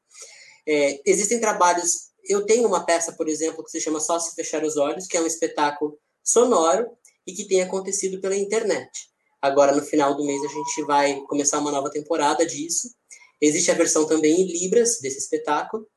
É, 0.66 1.02
existem 1.06 1.40
trabalhos. 1.40 2.08
Eu 2.24 2.46
tenho 2.46 2.68
uma 2.68 2.86
peça, 2.86 3.12
por 3.12 3.28
exemplo, 3.28 3.64
que 3.64 3.72
se 3.72 3.82
chama 3.82 4.00
Só 4.00 4.20
Se 4.20 4.34
Fechar 4.34 4.64
os 4.64 4.78
Olhos, 4.78 5.08
que 5.08 5.18
é 5.18 5.22
um 5.22 5.28
espetáculo 5.28 6.00
sonoro 6.24 6.90
e 7.26 7.34
que 7.34 7.46
tem 7.46 7.62
acontecido 7.62 8.20
pela 8.20 8.36
internet. 8.36 8.90
Agora, 9.42 9.76
no 9.76 9.84
final 9.84 10.16
do 10.16 10.26
mês, 10.26 10.42
a 10.44 10.48
gente 10.48 10.84
vai 10.86 11.22
começar 11.28 11.60
uma 11.60 11.72
nova 11.72 11.90
temporada 11.90 12.46
disso. 12.46 12.90
Existe 13.40 13.70
a 13.70 13.76
versão 13.76 14.08
também 14.08 14.42
em 14.42 14.48
Libras 14.48 15.00
desse 15.00 15.20
espetáculo. 15.20 15.88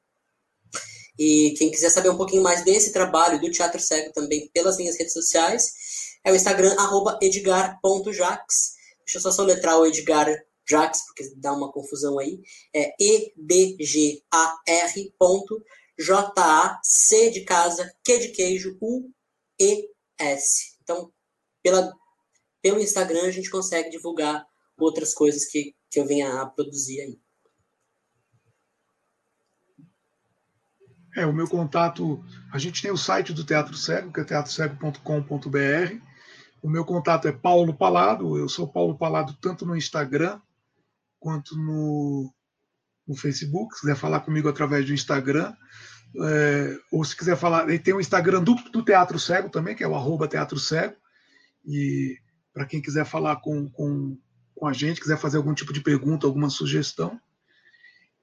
E 1.19 1.55
quem 1.59 1.71
quiser 1.71 1.91
saber 1.91 2.11
um 2.11 2.17
pouquinho 2.17 2.43
mais 2.43 2.65
desse 2.65 2.93
trabalho 2.93 3.41
do 3.41 3.51
Teatro 3.51 3.81
Cego 3.81 4.13
também 4.13 4.49
pelas 4.53 4.77
minhas 4.77 4.97
redes 4.97 5.13
sociais, 5.13 5.73
é 6.25 6.31
o 6.31 6.37
Instagram, 6.37 6.75
edgar.jax. 7.21 8.75
Deixa 9.05 9.19
eu 9.19 9.21
só 9.21 9.33
soletrar 9.33 9.79
o 9.79 9.87
Edgar 9.87 10.29
Jax, 10.71 11.07
porque 11.07 11.35
dá 11.37 11.53
uma 11.53 11.73
confusão 11.73 12.19
aí. 12.19 12.41
É 12.75 12.95
E-D-G-A-R 13.01 14.21
J-A-C 16.01 17.31
de 17.31 17.43
casa, 17.43 17.93
Q 18.03 18.19
de 18.19 18.29
queijo, 18.29 18.79
U-E-S. 18.81 20.79
Então, 20.83 21.13
pela, 21.63 21.93
pelo 22.63 22.81
Instagram 22.81 23.25
a 23.25 23.31
gente 23.31 23.51
consegue 23.51 23.91
divulgar 23.91 24.47
outras 24.79 25.13
coisas 25.13 25.45
que, 25.45 25.75
que 25.91 26.01
eu 26.01 26.07
venha 26.07 26.41
a 26.41 26.47
produzir 26.47 27.03
aí. 27.03 27.21
É, 31.17 31.27
o 31.27 31.35
meu 31.35 31.49
contato, 31.49 32.25
a 32.53 32.59
gente 32.59 32.81
tem 32.81 32.91
o 32.91 32.97
site 32.97 33.35
do 33.35 33.45
Teatro 33.45 33.77
Cego, 33.77 34.13
que 34.13 34.21
é 34.21 34.25
teatrocego.com.br. 34.25 36.01
O 36.63 36.71
meu 36.71 36.85
contato 36.85 37.29
é 37.29 37.33
Paulo 37.33 37.77
Palado, 37.77 38.39
eu 38.39 38.49
sou 38.49 38.67
Paulo 38.67 38.97
Palado 38.97 39.37
tanto 39.41 39.67
no 39.67 39.77
Instagram 39.77 40.41
quanto 41.21 41.55
no, 41.57 42.33
no 43.07 43.15
Facebook. 43.15 43.75
Se 43.75 43.83
quiser 43.83 43.97
falar 43.97 44.21
comigo 44.21 44.49
através 44.49 44.85
do 44.87 44.95
Instagram, 44.95 45.55
é, 46.17 46.77
ou 46.91 47.05
se 47.05 47.17
quiser 47.17 47.37
falar, 47.37 47.69
ele 47.69 47.79
tem 47.79 47.95
o 47.95 48.01
Instagram 48.01 48.43
do, 48.43 48.55
do, 48.73 48.85
Teatro 48.85 49.19
Cego 49.19 49.49
também, 49.49 49.77
que 49.77 49.85
é 49.85 49.89
o 49.89 49.95
arroba 49.95 50.27
Teatro 50.27 50.59
Cego. 50.59 50.97
E 51.65 52.17
para 52.53 52.67
quem 52.67 52.81
quiser 52.83 53.05
falar 53.05 53.37
com, 53.37 53.69
com, 53.71 54.19
com 54.57 54.67
a 54.67 54.73
gente, 54.73 55.01
quiser 55.01 55.19
fazer 55.19 55.37
algum 55.37 55.55
tipo 55.55 55.73
de 55.73 55.81
pergunta, 55.81 56.27
alguma 56.27 56.51
sugestão. 56.51 57.21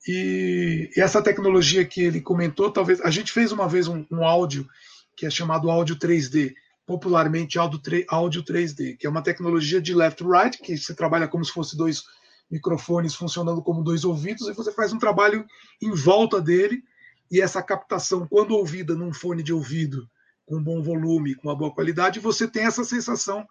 E, 0.06 0.90
e 0.96 1.02
essa 1.02 1.22
tecnologia 1.22 1.86
que 1.86 2.02
ele 2.02 2.20
comentou, 2.20 2.72
talvez. 2.72 3.00
A 3.02 3.10
gente 3.10 3.32
fez 3.32 3.52
uma 3.52 3.68
vez 3.68 3.88
um, 3.88 4.06
um 4.12 4.26
áudio 4.26 4.68
que 5.16 5.26
é 5.26 5.30
chamado 5.30 5.72
áudio 5.72 5.96
3D, 5.96 6.54
popularmente 6.86 7.58
áudio, 7.58 7.82
áudio 8.08 8.44
3D, 8.44 8.98
que 8.98 9.08
é 9.08 9.10
uma 9.10 9.24
tecnologia 9.24 9.82
de 9.82 9.96
left-right, 9.96 10.60
que 10.60 10.78
você 10.78 10.94
trabalha 10.94 11.28
como 11.28 11.44
se 11.44 11.52
fosse 11.52 11.76
dois 11.76 12.04
microfones 12.50 13.16
funcionando 13.16 13.62
como 13.62 13.84
dois 13.84 14.04
ouvidos, 14.04 14.48
e 14.48 14.54
você 14.54 14.72
faz 14.72 14.94
um 14.94 15.00
trabalho 15.00 15.46
em 15.82 15.92
volta 15.92 16.42
dele, 16.42 16.84
e 17.30 17.42
essa 17.42 17.62
captação, 17.62 18.26
quando 18.28 18.56
ouvida 18.56 18.96
num 18.96 19.14
fone 19.14 19.44
de 19.44 19.54
ouvido, 19.54 20.10
com 20.46 20.64
bom 20.64 20.82
volume, 20.82 21.36
com 21.36 21.50
uma 21.50 21.56
boa 21.56 21.74
qualidade, 21.74 22.20
você 22.20 22.48
tem 22.48 22.66
essa 22.66 22.84
sensação 22.84 23.46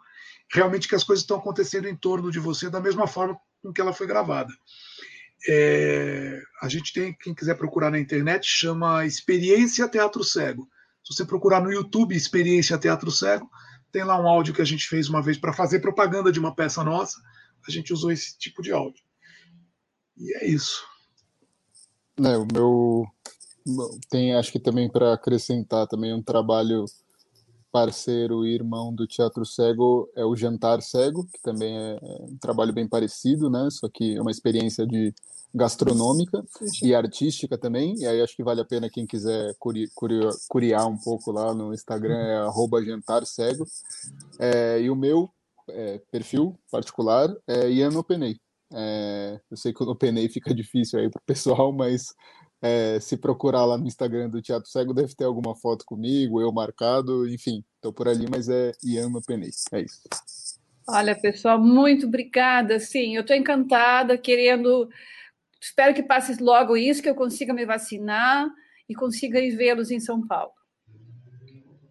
realmente 0.50 0.88
que 0.88 0.94
as 0.94 1.04
coisas 1.04 1.22
estão 1.22 1.36
acontecendo 1.36 1.86
em 1.86 1.94
torno 1.94 2.30
de 2.30 2.38
você 2.38 2.70
da 2.70 2.80
mesma 2.80 3.06
forma 3.06 3.38
com 3.62 3.72
que 3.72 3.80
ela 3.80 3.92
foi 3.92 4.06
gravada. 4.06 4.52
É, 5.46 6.40
a 6.62 6.68
gente 6.68 6.92
tem, 6.92 7.14
quem 7.20 7.34
quiser 7.34 7.56
procurar 7.56 7.90
na 7.90 7.98
internet, 7.98 8.46
chama 8.46 9.04
Experiência 9.04 9.86
Teatro 9.88 10.24
Cego. 10.24 10.66
Se 11.04 11.14
você 11.14 11.24
procurar 11.24 11.60
no 11.60 11.70
YouTube 11.70 12.16
Experiência 12.16 12.78
Teatro 12.78 13.10
Cego, 13.10 13.48
tem 13.92 14.02
lá 14.02 14.18
um 14.20 14.26
áudio 14.26 14.54
que 14.54 14.62
a 14.62 14.66
gente 14.66 14.88
fez 14.88 15.08
uma 15.08 15.20
vez 15.20 15.36
para 15.36 15.52
fazer 15.52 15.80
propaganda 15.80 16.32
de 16.32 16.40
uma 16.40 16.54
peça 16.54 16.82
nossa 16.82 17.20
a 17.68 17.70
gente 17.70 17.92
usou 17.92 18.10
esse 18.10 18.38
tipo 18.38 18.62
de 18.62 18.72
áudio. 18.72 19.02
E 20.16 20.34
é 20.36 20.46
isso. 20.46 20.84
É, 22.18 22.36
o 22.36 22.46
meu 22.52 23.06
tem 24.08 24.34
acho 24.34 24.52
que 24.52 24.60
também 24.60 24.88
para 24.88 25.12
acrescentar 25.12 25.86
também 25.86 26.14
um 26.14 26.22
trabalho 26.22 26.84
parceiro 27.72 28.46
e 28.46 28.54
irmão 28.54 28.94
do 28.94 29.06
Teatro 29.06 29.44
Cego 29.44 30.08
é 30.16 30.24
o 30.24 30.36
Jantar 30.36 30.80
Cego, 30.80 31.26
que 31.26 31.40
também 31.42 31.76
é, 31.76 31.98
é 32.00 32.22
um 32.22 32.38
trabalho 32.40 32.72
bem 32.72 32.88
parecido, 32.88 33.50
né? 33.50 33.68
Só 33.70 33.88
que 33.88 34.16
é 34.16 34.20
uma 34.20 34.30
experiência 34.30 34.86
de 34.86 35.12
gastronômica 35.54 36.44
e 36.82 36.94
artística 36.94 37.58
também. 37.58 37.94
E 37.98 38.06
aí 38.06 38.22
acho 38.22 38.36
que 38.36 38.44
vale 38.44 38.60
a 38.60 38.64
pena 38.64 38.88
quem 38.88 39.06
quiser 39.06 39.54
curi, 39.58 39.90
curi, 39.94 40.20
curiar 40.48 40.86
um 40.86 40.96
pouco 40.96 41.30
lá 41.30 41.52
no 41.52 41.74
Instagram, 41.74 42.16
é 42.16 42.36
arroba 42.38 42.82
Jantar 42.82 43.26
Cego. 43.26 43.66
É, 44.38 44.80
e 44.80 44.88
o 44.88 44.96
meu 44.96 45.30
é, 45.70 46.00
perfil 46.10 46.58
particular 46.70 47.34
é 47.46 47.70
Ian 47.70 47.96
Openei. 47.98 48.36
É, 48.72 49.40
eu 49.50 49.56
sei 49.56 49.72
que 49.72 49.82
o 49.82 49.88
Openei 49.88 50.28
fica 50.28 50.54
difícil 50.54 50.98
aí 50.98 51.10
para 51.10 51.20
o 51.20 51.26
pessoal, 51.26 51.72
mas 51.72 52.14
é, 52.60 52.98
se 53.00 53.16
procurar 53.16 53.64
lá 53.64 53.78
no 53.78 53.86
Instagram 53.86 54.28
do 54.28 54.42
Teatro 54.42 54.68
Cego, 54.68 54.94
deve 54.94 55.14
ter 55.14 55.24
alguma 55.24 55.54
foto 55.54 55.84
comigo, 55.84 56.40
eu 56.40 56.52
marcado, 56.52 57.28
enfim, 57.28 57.64
estou 57.76 57.92
por 57.92 58.08
ali, 58.08 58.26
mas 58.28 58.48
é 58.48 58.72
Ian 58.82 59.08
Openei. 59.14 59.50
É 59.72 59.82
isso. 59.82 60.02
Olha, 60.88 61.20
pessoal, 61.20 61.60
muito 61.60 62.06
obrigada. 62.06 62.78
Sim, 62.78 63.16
eu 63.16 63.22
estou 63.22 63.36
encantada, 63.36 64.16
querendo. 64.16 64.88
Espero 65.60 65.92
que 65.94 66.02
passe 66.02 66.40
logo 66.40 66.76
isso, 66.76 67.02
que 67.02 67.08
eu 67.08 67.14
consiga 67.14 67.52
me 67.52 67.66
vacinar 67.66 68.48
e 68.88 68.94
consiga 68.94 69.40
ir 69.40 69.56
vê-los 69.56 69.90
em 69.90 69.98
São 69.98 70.24
Paulo. 70.24 70.52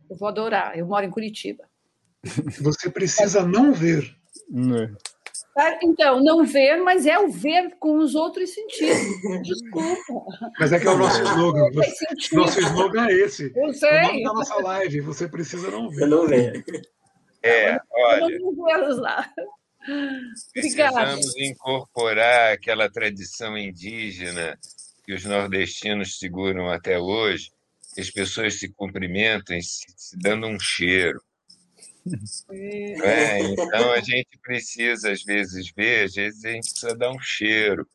Eu 0.09 0.15
vou 0.15 0.29
adorar. 0.29 0.77
Eu 0.77 0.87
moro 0.87 1.05
em 1.05 1.11
Curitiba. 1.11 1.67
Você 2.61 2.89
precisa 2.89 3.45
não 3.45 3.73
ver. 3.73 4.15
É. 4.51 5.05
Então, 5.81 6.21
não 6.21 6.45
ver, 6.45 6.77
mas 6.83 7.05
é 7.05 7.17
o 7.17 7.29
ver 7.29 7.75
com 7.79 7.99
os 7.99 8.13
outros 8.13 8.53
sentidos. 8.53 9.41
Desculpa. 9.41 10.25
Mas 10.59 10.73
é 10.73 10.79
que 10.79 10.87
é 10.87 10.91
o 10.91 10.97
nosso 10.97 11.21
slogan. 11.21 11.69
Nosso 12.33 12.59
slogan 12.59 13.07
é 13.07 13.13
esse. 13.13 13.53
Eu 13.55 13.73
sei. 13.73 13.89
O 13.89 14.03
nome 14.03 14.23
da 14.23 14.33
nossa 14.33 14.55
live. 14.55 15.01
Você 15.01 15.27
precisa 15.29 15.71
não 15.71 15.89
ver. 15.89 16.07
não 16.07 16.27
ver. 16.27 16.65
É, 17.41 17.79
olha. 17.89 18.37
Vamos 18.39 18.97
lá. 18.97 19.31
Precisamos 20.51 21.37
incorporar 21.37 22.53
aquela 22.53 22.89
tradição 22.89 23.57
indígena 23.57 24.57
que 25.05 25.13
os 25.13 25.23
nordestinos 25.23 26.17
seguram 26.17 26.69
até 26.69 26.99
hoje, 26.99 27.51
que 27.93 28.01
as 28.01 28.09
pessoas 28.09 28.59
se 28.59 28.73
cumprimentam 28.73 29.61
se, 29.61 29.85
se 29.95 30.17
dando 30.17 30.47
um 30.47 30.59
cheiro. 30.59 31.21
É, 32.51 33.39
então 33.51 33.91
a 33.91 33.99
gente 33.99 34.37
precisa, 34.41 35.11
às 35.11 35.23
vezes, 35.23 35.71
ver, 35.75 36.05
às 36.05 36.13
vezes 36.13 36.45
a 36.45 36.51
gente 36.51 36.69
precisa 36.69 36.95
dar 36.95 37.11
um 37.11 37.19
cheiro. 37.19 37.87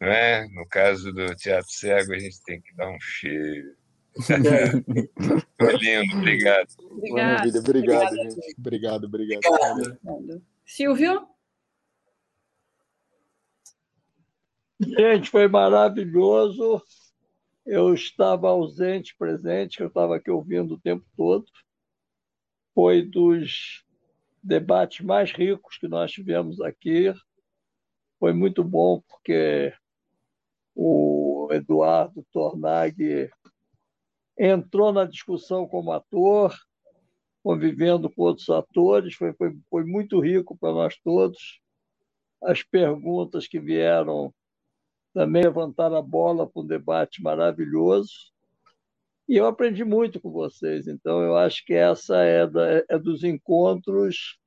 Não 0.00 0.08
é? 0.08 0.46
No 0.48 0.66
caso 0.66 1.12
do 1.12 1.34
teatro 1.36 1.70
cego, 1.70 2.12
a 2.12 2.18
gente 2.18 2.42
tem 2.42 2.60
que 2.60 2.74
dar 2.74 2.90
um 2.90 3.00
cheiro. 3.00 3.74
Foi 5.58 5.76
lindo, 5.76 6.16
obrigado. 6.16 6.68
Obrigado, 6.80 7.58
obrigado, 7.58 8.14
gente. 8.14 8.54
Obrigado, 8.58 9.04
obrigado. 9.04 9.40
obrigado. 9.44 10.42
Silvio? 10.64 11.28
Gente, 14.80 15.30
foi 15.30 15.48
maravilhoso. 15.48 16.82
Eu 17.64 17.94
estava 17.94 18.48
ausente, 18.48 19.16
presente, 19.18 19.80
eu 19.80 19.88
estava 19.88 20.16
aqui 20.16 20.30
ouvindo 20.30 20.74
o 20.74 20.80
tempo 20.80 21.04
todo 21.16 21.46
foi 22.76 23.00
dos 23.00 23.86
debates 24.42 25.00
mais 25.00 25.32
ricos 25.32 25.78
que 25.78 25.88
nós 25.88 26.12
tivemos 26.12 26.60
aqui. 26.60 27.10
Foi 28.20 28.34
muito 28.34 28.62
bom 28.62 29.00
porque 29.08 29.72
o 30.74 31.48
Eduardo 31.52 32.22
Tornag 32.30 33.30
entrou 34.38 34.92
na 34.92 35.06
discussão 35.06 35.66
como 35.66 35.90
ator, 35.90 36.54
convivendo 37.42 38.10
com 38.10 38.24
outros 38.24 38.50
atores, 38.50 39.14
foi, 39.14 39.32
foi, 39.32 39.58
foi 39.70 39.82
muito 39.82 40.20
rico 40.20 40.54
para 40.54 40.74
nós 40.74 40.98
todos. 41.02 41.62
As 42.42 42.62
perguntas 42.62 43.48
que 43.48 43.58
vieram 43.58 44.34
também 45.14 45.44
levantaram 45.44 45.96
a 45.96 46.02
bola 46.02 46.46
para 46.46 46.60
um 46.60 46.66
debate 46.66 47.22
maravilhoso. 47.22 48.35
E 49.28 49.36
eu 49.36 49.46
aprendi 49.46 49.84
muito 49.84 50.20
com 50.20 50.30
vocês, 50.30 50.86
então 50.86 51.20
eu 51.20 51.36
acho 51.36 51.64
que 51.64 51.74
essa 51.74 52.22
é, 52.22 52.46
da, 52.46 52.84
é 52.88 52.98
dos 52.98 53.24
encontros 53.24 54.38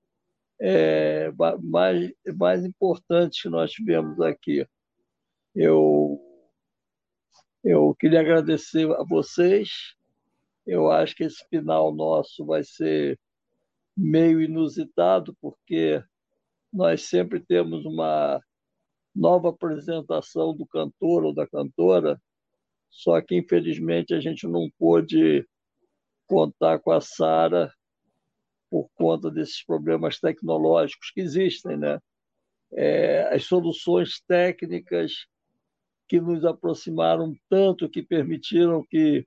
é, 0.60 1.32
mais, 1.62 2.12
mais 2.38 2.64
importantes 2.64 3.42
que 3.42 3.50
nós 3.50 3.72
tivemos 3.72 4.22
aqui. 4.22 4.66
Eu, 5.54 6.20
eu 7.64 7.94
queria 7.96 8.22
agradecer 8.22 8.90
a 8.92 9.04
vocês. 9.04 9.96
Eu 10.66 10.92
acho 10.92 11.16
que 11.16 11.24
esse 11.24 11.46
final 11.50 11.94
nosso 11.94 12.46
vai 12.46 12.64
ser 12.64 13.20
meio 13.98 14.42
inusitado, 14.42 15.36
porque 15.42 16.02
nós 16.72 17.04
sempre 17.04 17.40
temos 17.42 17.86
uma 17.86 18.42
nova 19.14 19.50
apresentação 19.50 20.56
do 20.56 20.66
cantor 20.66 21.26
ou 21.26 21.34
da 21.34 21.46
cantora, 21.46 22.22
só 22.90 23.22
que 23.22 23.36
infelizmente 23.36 24.14
a 24.14 24.20
gente 24.20 24.48
não 24.48 24.70
pôde 24.78 25.48
contar 26.28 26.80
com 26.80 26.92
a 26.92 27.02
Sara 27.02 27.74
por 28.70 28.90
conta 28.94 29.32
desses 29.32 29.64
problemas 29.64 30.20
tecnológicos 30.20 31.12
que 31.12 31.22
existem, 31.22 31.78
né? 31.78 32.00
É, 32.72 33.34
as 33.34 33.46
soluções 33.46 34.22
técnicas 34.28 35.26
que 36.08 36.22
nos 36.22 36.46
aproximaram 36.46 37.36
tanto, 37.50 37.90
que 37.90 38.04
permitiram 38.04 38.86
que 38.88 39.26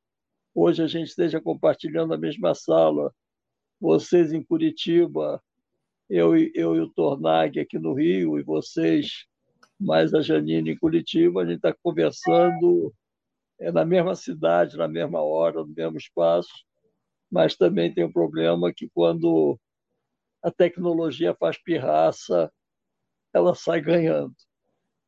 hoje 0.54 0.82
a 0.82 0.86
gente 0.86 1.08
esteja 1.08 1.40
compartilhando 1.40 2.14
a 2.14 2.18
mesma 2.18 2.54
sala, 2.54 3.12
vocês 3.80 4.32
em 4.32 4.42
Curitiba, 4.42 5.42
eu, 6.08 6.36
eu 6.36 6.76
e 6.76 6.80
o 6.80 6.88
Tornag 6.88 7.58
aqui 7.58 7.78
no 7.78 7.94
Rio, 7.94 8.38
e 8.38 8.42
vocês, 8.42 9.26
mais 9.78 10.14
a 10.14 10.20
Janine 10.20 10.72
em 10.72 10.78
Curitiba, 10.78 11.42
a 11.42 11.46
gente 11.46 11.56
está 11.56 11.74
conversando 11.82 12.92
é, 13.62 13.70
na 13.70 13.84
mesma 13.84 14.14
cidade, 14.16 14.76
na 14.76 14.88
mesma 14.88 15.22
hora, 15.22 15.60
no 15.60 15.68
mesmo 15.68 15.96
espaço, 15.96 16.52
mas 17.30 17.56
também 17.56 17.94
tem 17.94 18.04
um 18.04 18.12
problema 18.12 18.72
que 18.74 18.90
quando 18.92 19.58
a 20.42 20.50
tecnologia 20.50 21.34
faz 21.34 21.56
pirraça, 21.62 22.52
ela 23.32 23.54
sai 23.54 23.80
ganhando. 23.80 24.34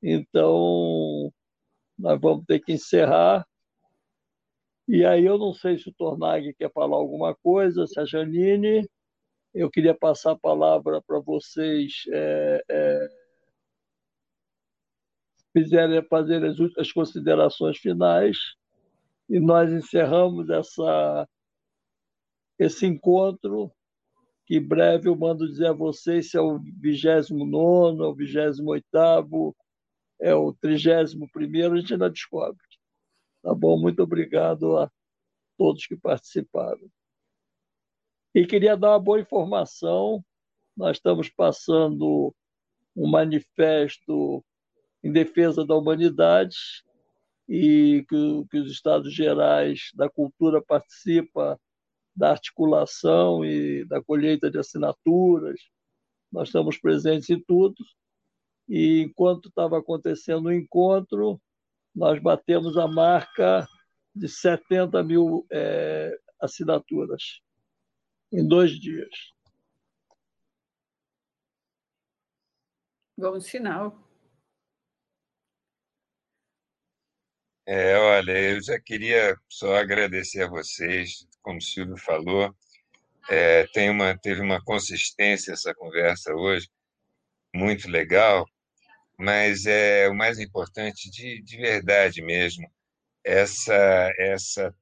Então, 0.00 1.32
nós 1.98 2.20
vamos 2.20 2.44
ter 2.46 2.60
que 2.60 2.72
encerrar. 2.72 3.44
E 4.86 5.04
aí 5.04 5.24
eu 5.24 5.36
não 5.36 5.52
sei 5.52 5.76
se 5.76 5.88
o 5.88 5.94
Tornag 5.94 6.54
quer 6.54 6.70
falar 6.72 6.96
alguma 6.96 7.34
coisa, 7.34 7.86
se 7.86 7.98
a 7.98 8.04
Janine. 8.04 8.88
Eu 9.52 9.70
queria 9.70 9.94
passar 9.94 10.32
a 10.32 10.38
palavra 10.38 11.02
para 11.02 11.20
vocês 11.20 12.04
é, 12.12 12.64
é, 12.68 13.08
fizerem, 15.54 16.02
fazer 16.08 16.44
as, 16.44 16.58
as 16.76 16.90
considerações 16.90 17.78
finais 17.78 18.36
e 19.28 19.38
nós 19.38 19.72
encerramos 19.72 20.50
essa, 20.50 21.28
esse 22.58 22.84
encontro 22.84 23.72
que 24.44 24.56
em 24.56 24.62
breve 24.62 25.08
eu 25.08 25.16
mando 25.16 25.48
dizer 25.48 25.68
a 25.68 25.72
vocês 25.72 26.30
se 26.30 26.36
é 26.36 26.40
o 26.40 26.58
29 26.58 28.02
é 28.02 28.06
o 28.06 28.14
28 28.14 29.56
é 30.20 30.34
o 30.34 30.52
31 30.52 31.72
a 31.72 31.76
gente 31.76 31.92
ainda 31.92 32.10
descobre. 32.10 32.60
Tá 33.42 33.54
bom? 33.54 33.78
Muito 33.78 34.02
obrigado 34.02 34.76
a 34.78 34.90
todos 35.56 35.86
que 35.86 35.96
participaram. 35.96 36.90
E 38.34 38.46
queria 38.46 38.76
dar 38.76 38.90
uma 38.90 39.00
boa 39.00 39.20
informação. 39.20 40.24
Nós 40.76 40.96
estamos 40.96 41.28
passando 41.28 42.34
um 42.96 43.08
manifesto 43.08 44.44
em 45.04 45.12
defesa 45.12 45.66
da 45.66 45.76
humanidade 45.76 46.56
e 47.46 48.06
que, 48.08 48.44
que 48.50 48.58
os 48.58 48.72
Estados 48.72 49.12
Gerais 49.14 49.90
da 49.94 50.08
Cultura 50.08 50.62
participa 50.62 51.60
da 52.16 52.30
articulação 52.30 53.44
e 53.44 53.84
da 53.84 54.02
colheita 54.02 54.50
de 54.50 54.58
assinaturas. 54.58 55.60
Nós 56.32 56.48
estamos 56.48 56.78
presentes 56.78 57.28
em 57.28 57.38
tudo. 57.38 57.76
E 58.66 59.02
enquanto 59.02 59.50
estava 59.50 59.78
acontecendo 59.78 60.46
o 60.46 60.52
encontro, 60.52 61.38
nós 61.94 62.18
batemos 62.18 62.78
a 62.78 62.88
marca 62.88 63.68
de 64.14 64.26
70 64.26 65.02
mil 65.02 65.46
é, 65.52 66.16
assinaturas 66.40 67.42
em 68.32 68.46
dois 68.46 68.70
dias. 68.70 69.10
Bom 73.18 73.38
sinal. 73.38 74.03
É, 77.66 77.96
olha, 77.96 78.32
eu 78.32 78.62
já 78.62 78.78
queria 78.78 79.36
só 79.48 79.76
agradecer 79.76 80.42
a 80.42 80.48
vocês, 80.48 81.26
como 81.42 81.58
o 81.58 81.62
Silvio 81.62 81.96
falou, 81.96 82.54
é, 83.30 83.66
tem 83.68 83.90
uma, 83.90 84.16
teve 84.18 84.40
uma 84.40 84.62
consistência 84.62 85.52
essa 85.52 85.74
conversa 85.74 86.34
hoje, 86.34 86.68
muito 87.54 87.88
legal, 87.90 88.46
mas 89.18 89.66
é 89.66 90.08
o 90.08 90.14
mais 90.14 90.38
importante 90.38 91.10
de, 91.10 91.42
de 91.42 91.56
verdade 91.56 92.22
mesmo, 92.22 92.70
essa, 93.24 94.12
essa 94.18 94.74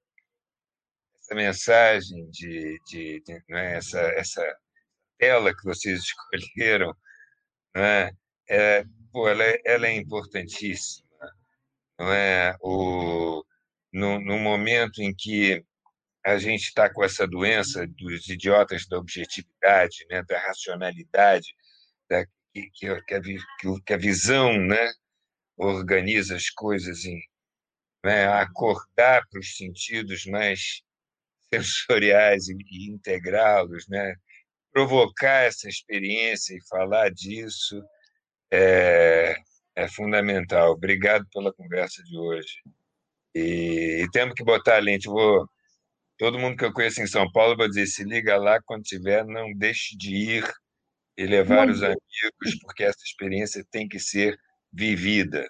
essa 1.22 1.34
mensagem 1.34 2.28
de, 2.30 2.78
de, 2.86 3.22
de 3.22 3.42
é? 3.50 3.76
essa, 3.76 4.00
essa 4.16 4.56
tela 5.18 5.54
que 5.54 5.64
vocês 5.64 6.00
escolheram, 6.04 6.94
não 7.74 7.82
é? 7.82 8.12
É, 8.48 8.84
pô, 9.12 9.28
ela, 9.28 9.44
é, 9.44 9.60
ela 9.64 9.86
é 9.86 9.94
importantíssima, 9.96 11.08
não 12.02 12.12
é? 12.12 12.56
O, 12.60 13.44
no, 13.92 14.20
no 14.20 14.38
momento 14.38 15.00
em 15.00 15.14
que 15.14 15.64
a 16.24 16.36
gente 16.36 16.64
está 16.64 16.92
com 16.92 17.04
essa 17.04 17.26
doença 17.28 17.86
dos 17.86 18.28
idiotas 18.28 18.86
da 18.88 18.98
objetividade, 18.98 20.04
né, 20.10 20.22
da 20.24 20.38
racionalidade, 20.40 21.54
da, 22.10 22.24
que, 22.52 22.70
que, 22.74 22.88
a, 22.88 23.00
que 23.86 23.92
a 23.92 23.96
visão 23.96 24.58
né, 24.58 24.92
organiza 25.56 26.34
as 26.34 26.50
coisas 26.50 27.04
em 27.04 27.20
né, 28.04 28.26
acordar 28.26 29.24
para 29.28 29.38
os 29.38 29.56
sentidos 29.56 30.26
mais 30.26 30.82
sensoriais 31.54 32.48
e, 32.48 32.56
e 32.68 32.90
integrá-los, 32.90 33.86
né? 33.88 34.16
provocar 34.72 35.44
essa 35.44 35.68
experiência 35.68 36.54
e 36.54 36.66
falar 36.66 37.10
disso 37.10 37.80
é, 38.50 39.36
é 39.76 39.88
fundamental. 39.88 40.72
Obrigado 40.72 41.26
pela 41.32 41.52
conversa 41.52 42.02
de 42.02 42.16
hoje. 42.16 42.62
E, 43.34 44.02
e, 44.04 44.10
temos 44.10 44.34
que 44.34 44.44
botar 44.44 44.76
a 44.76 44.80
lente. 44.80 45.08
Vou, 45.08 45.46
todo 46.18 46.38
mundo 46.38 46.56
que 46.56 46.64
eu 46.64 46.72
conheço 46.72 47.00
em 47.00 47.06
São 47.06 47.30
Paulo 47.32 47.56
vai 47.56 47.68
dizer: 47.68 47.86
se 47.86 48.04
liga 48.04 48.36
lá 48.36 48.60
quando 48.62 48.82
tiver, 48.82 49.24
não 49.24 49.52
deixe 49.54 49.96
de 49.96 50.14
ir 50.14 50.52
e 51.16 51.26
levar 51.26 51.68
os 51.68 51.82
amigos, 51.82 52.58
porque 52.62 52.84
essa 52.84 53.02
experiência 53.04 53.64
tem 53.70 53.88
que 53.88 53.98
ser 53.98 54.38
vivida. 54.72 55.46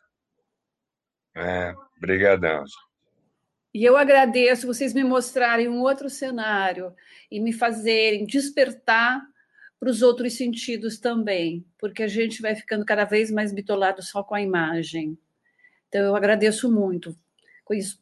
É, 1.34 1.74
obrigadão. 1.96 2.64
E 3.74 3.84
eu 3.84 3.96
agradeço 3.96 4.66
vocês 4.66 4.92
me 4.92 5.02
mostrarem 5.02 5.68
um 5.68 5.80
outro 5.80 6.10
cenário 6.10 6.94
e 7.30 7.40
me 7.40 7.52
fazerem 7.52 8.26
despertar 8.26 9.22
para 9.82 9.90
os 9.90 10.00
outros 10.00 10.34
sentidos 10.34 10.96
também, 10.96 11.66
porque 11.76 12.04
a 12.04 12.06
gente 12.06 12.40
vai 12.40 12.54
ficando 12.54 12.84
cada 12.84 13.04
vez 13.04 13.32
mais 13.32 13.52
bitolado 13.52 14.00
só 14.00 14.22
com 14.22 14.32
a 14.32 14.40
imagem. 14.40 15.18
Então, 15.88 16.02
eu 16.02 16.14
agradeço 16.14 16.70
muito. 16.70 17.18
Com 17.64 17.74
isso, 17.74 18.00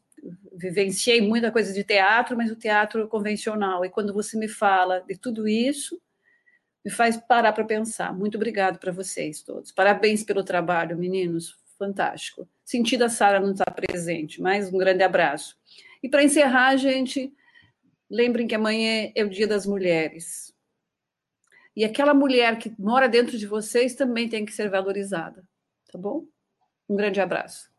vivenciei 0.53 1.21
muita 1.21 1.51
coisa 1.51 1.73
de 1.73 1.83
teatro, 1.83 2.37
mas 2.37 2.51
o 2.51 2.55
teatro 2.55 3.07
convencional. 3.07 3.83
E 3.83 3.89
quando 3.89 4.13
você 4.13 4.37
me 4.37 4.47
fala 4.47 4.99
de 4.99 5.17
tudo 5.17 5.47
isso, 5.47 5.99
me 6.85 6.91
faz 6.91 7.17
parar 7.17 7.51
para 7.51 7.65
pensar. 7.65 8.13
Muito 8.13 8.35
obrigado 8.35 8.77
para 8.77 8.91
vocês 8.91 9.41
todos. 9.41 9.71
Parabéns 9.71 10.23
pelo 10.23 10.43
trabalho, 10.43 10.95
meninos 10.95 11.57
fantástico. 11.79 12.47
Sentido 12.63 13.05
a 13.05 13.09
Sara 13.09 13.39
não 13.39 13.53
estar 13.53 13.71
presente, 13.71 14.39
mas 14.39 14.71
um 14.71 14.77
grande 14.77 15.01
abraço. 15.01 15.57
E 16.03 16.07
para 16.07 16.23
encerrar, 16.23 16.77
gente, 16.77 17.33
lembrem 18.07 18.45
que 18.45 18.53
amanhã 18.53 19.11
é 19.15 19.23
o 19.23 19.29
Dia 19.31 19.47
das 19.47 19.65
Mulheres. 19.65 20.51
E 21.75 21.85
aquela 21.85 22.13
mulher 22.13 22.59
que 22.59 22.73
mora 22.77 23.07
dentro 23.07 23.37
de 23.37 23.47
vocês 23.47 23.95
também 23.95 24.27
tem 24.27 24.45
que 24.45 24.51
ser 24.51 24.69
valorizada, 24.69 25.41
tá 25.91 25.97
bom? 25.97 26.25
Um 26.89 26.95
grande 26.95 27.21
abraço. 27.21 27.71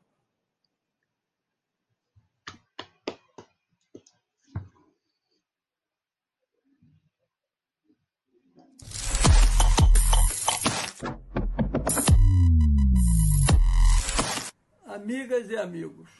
Amigas 14.87 15.51
e 15.51 15.57
amigos, 15.57 16.11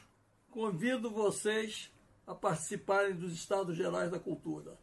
convido 0.51 1.09
vocês 1.09 1.91
a 2.27 2.35
participarem 2.35 3.15
dos 3.15 3.33
Estados 3.33 3.75
Gerais 3.75 4.11
da 4.11 4.19
Cultura. 4.19 4.77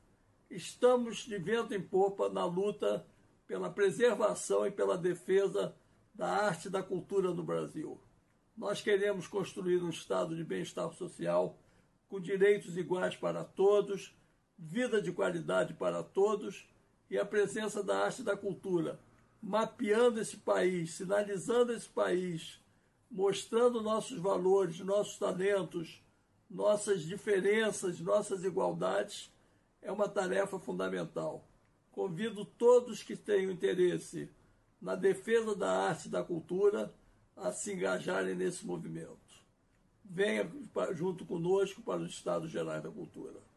Estamos 0.50 1.18
de 1.18 1.38
vento 1.38 1.72
em 1.72 1.80
popa 1.80 2.28
na 2.28 2.44
luta 2.44 3.06
pela 3.46 3.70
preservação 3.70 4.66
e 4.66 4.70
pela 4.70 4.98
defesa 4.98 5.74
da 6.12 6.28
arte 6.28 6.66
e 6.66 6.70
da 6.70 6.82
cultura 6.82 7.32
no 7.32 7.42
Brasil. 7.42 8.00
Nós 8.56 8.80
queremos 8.82 9.26
construir 9.26 9.82
um 9.82 9.90
estado 9.90 10.34
de 10.34 10.42
bem-estar 10.42 10.92
social 10.92 11.58
com 12.08 12.20
direitos 12.20 12.76
iguais 12.76 13.16
para 13.16 13.44
todos, 13.44 14.14
vida 14.58 15.00
de 15.00 15.12
qualidade 15.12 15.74
para 15.74 16.02
todos 16.02 16.68
e 17.08 17.16
a 17.16 17.24
presença 17.24 17.82
da 17.82 18.04
arte 18.04 18.22
e 18.22 18.24
da 18.24 18.36
cultura, 18.36 19.00
mapeando 19.40 20.20
esse 20.20 20.36
país, 20.36 20.94
sinalizando 20.94 21.72
esse 21.72 21.88
país 21.88 22.60
mostrando 23.10 23.82
nossos 23.82 24.18
valores, 24.18 24.78
nossos 24.80 25.18
talentos, 25.18 26.00
nossas 26.48 27.02
diferenças, 27.02 27.98
nossas 28.00 28.44
igualdades, 28.44 29.32
é 29.82 29.90
uma 29.90 30.08
tarefa 30.08 30.58
fundamental. 30.58 31.44
Convido 31.90 32.44
todos 32.44 33.02
que 33.02 33.16
tenham 33.16 33.50
interesse 33.50 34.28
na 34.80 34.94
defesa 34.94 35.54
da 35.54 35.70
arte 35.88 36.06
e 36.06 36.10
da 36.10 36.22
cultura 36.22 36.92
a 37.36 37.52
se 37.52 37.72
engajarem 37.72 38.34
nesse 38.34 38.64
movimento. 38.64 39.18
Venha 40.04 40.50
junto 40.92 41.24
conosco 41.24 41.82
para 41.82 42.00
os 42.00 42.10
Estados 42.10 42.50
Gerais 42.50 42.82
da 42.82 42.90
Cultura. 42.90 43.49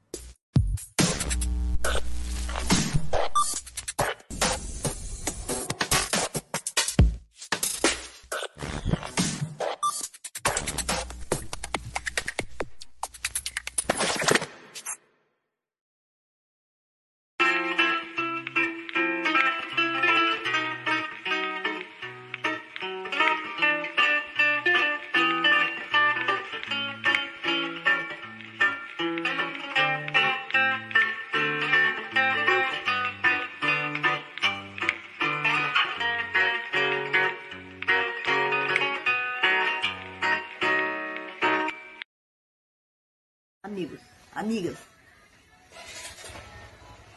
Amigas. 44.53 44.77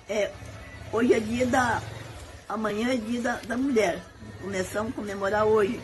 É, 0.08 0.32
hoje 0.92 1.12
é 1.12 1.20
dia 1.20 1.46
da. 1.46 1.82
Amanhã 2.48 2.92
é 2.92 2.96
dia 2.96 3.20
da, 3.20 3.36
da 3.36 3.56
mulher. 3.56 4.00
Começamos 4.40 4.92
a 4.92 4.94
comemorar 4.94 5.44
hoje. 5.44 5.80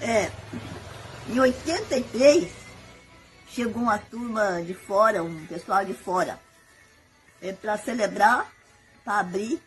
É, 0.00 0.30
em 1.28 1.38
83, 1.38 2.48
chegou 3.48 3.82
uma 3.82 3.98
turma 3.98 4.62
de 4.62 4.72
fora, 4.72 5.22
um 5.22 5.46
pessoal 5.46 5.84
de 5.84 5.92
fora, 5.92 6.38
é, 7.42 7.52
para 7.52 7.76
celebrar, 7.76 8.50
para 9.04 9.18
abrir 9.18 9.60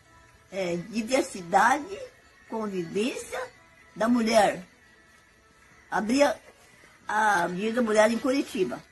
é, 0.50 0.76
diversidade, 0.88 1.98
convivência 2.48 3.40
da 3.94 4.08
mulher. 4.08 4.64
Abria 5.90 6.34
a 7.06 7.46
Dia 7.48 7.72
da 7.74 7.82
Mulher 7.82 8.10
em 8.10 8.18
Curitiba. 8.18 8.82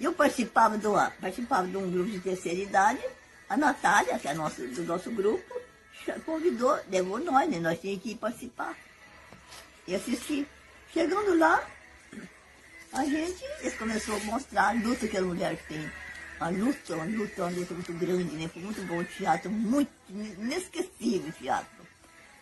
Eu 0.00 0.14
participava, 0.14 0.78
do, 0.78 0.94
participava 1.20 1.68
de 1.68 1.76
um 1.76 1.90
grupo 1.90 2.10
de 2.10 2.20
terceira 2.20 2.58
idade, 2.58 3.04
a 3.50 3.56
Natália, 3.56 4.18
que 4.18 4.26
é 4.26 4.32
nosso, 4.32 4.66
do 4.66 4.82
nosso 4.84 5.10
grupo, 5.10 5.60
convidou, 6.24 6.78
levou 6.90 7.18
nós, 7.18 7.50
né? 7.50 7.60
Nós 7.60 7.78
tínhamos 7.78 8.02
que 8.02 8.12
ir 8.12 8.16
participar 8.16 8.74
e 9.86 9.94
assistir. 9.94 10.48
Chegando 10.94 11.38
lá, 11.38 11.62
a 12.94 13.04
gente 13.04 13.44
começou 13.78 14.16
a 14.16 14.20
mostrar 14.20 14.68
a 14.68 14.72
luta 14.72 15.06
que 15.06 15.18
a 15.18 15.22
mulher 15.22 15.56
tem. 15.68 15.90
A 16.40 16.48
luta, 16.48 16.94
uma 16.94 17.04
luta, 17.04 17.42
uma 17.42 17.50
luta 17.50 17.74
muito 17.74 17.92
grande, 17.92 18.34
né? 18.36 18.48
Foi 18.48 18.62
muito 18.62 18.82
bom 18.86 19.00
o 19.00 19.04
teatro, 19.04 19.50
muito 19.50 19.92
inesquecível 20.08 21.28
o 21.28 21.32
teatro 21.32 21.86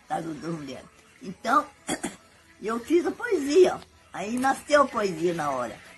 da 0.07 0.17
luta 0.19 0.47
da 0.47 0.47
mulher. 0.47 0.83
Então, 1.21 1.67
eu 2.63 2.79
fiz 2.79 3.05
a 3.05 3.11
poesia. 3.11 3.77
Aí 4.13 4.39
nasceu 4.39 4.83
a 4.83 4.87
poesia 4.87 5.33
na 5.33 5.51
hora. 5.51 5.88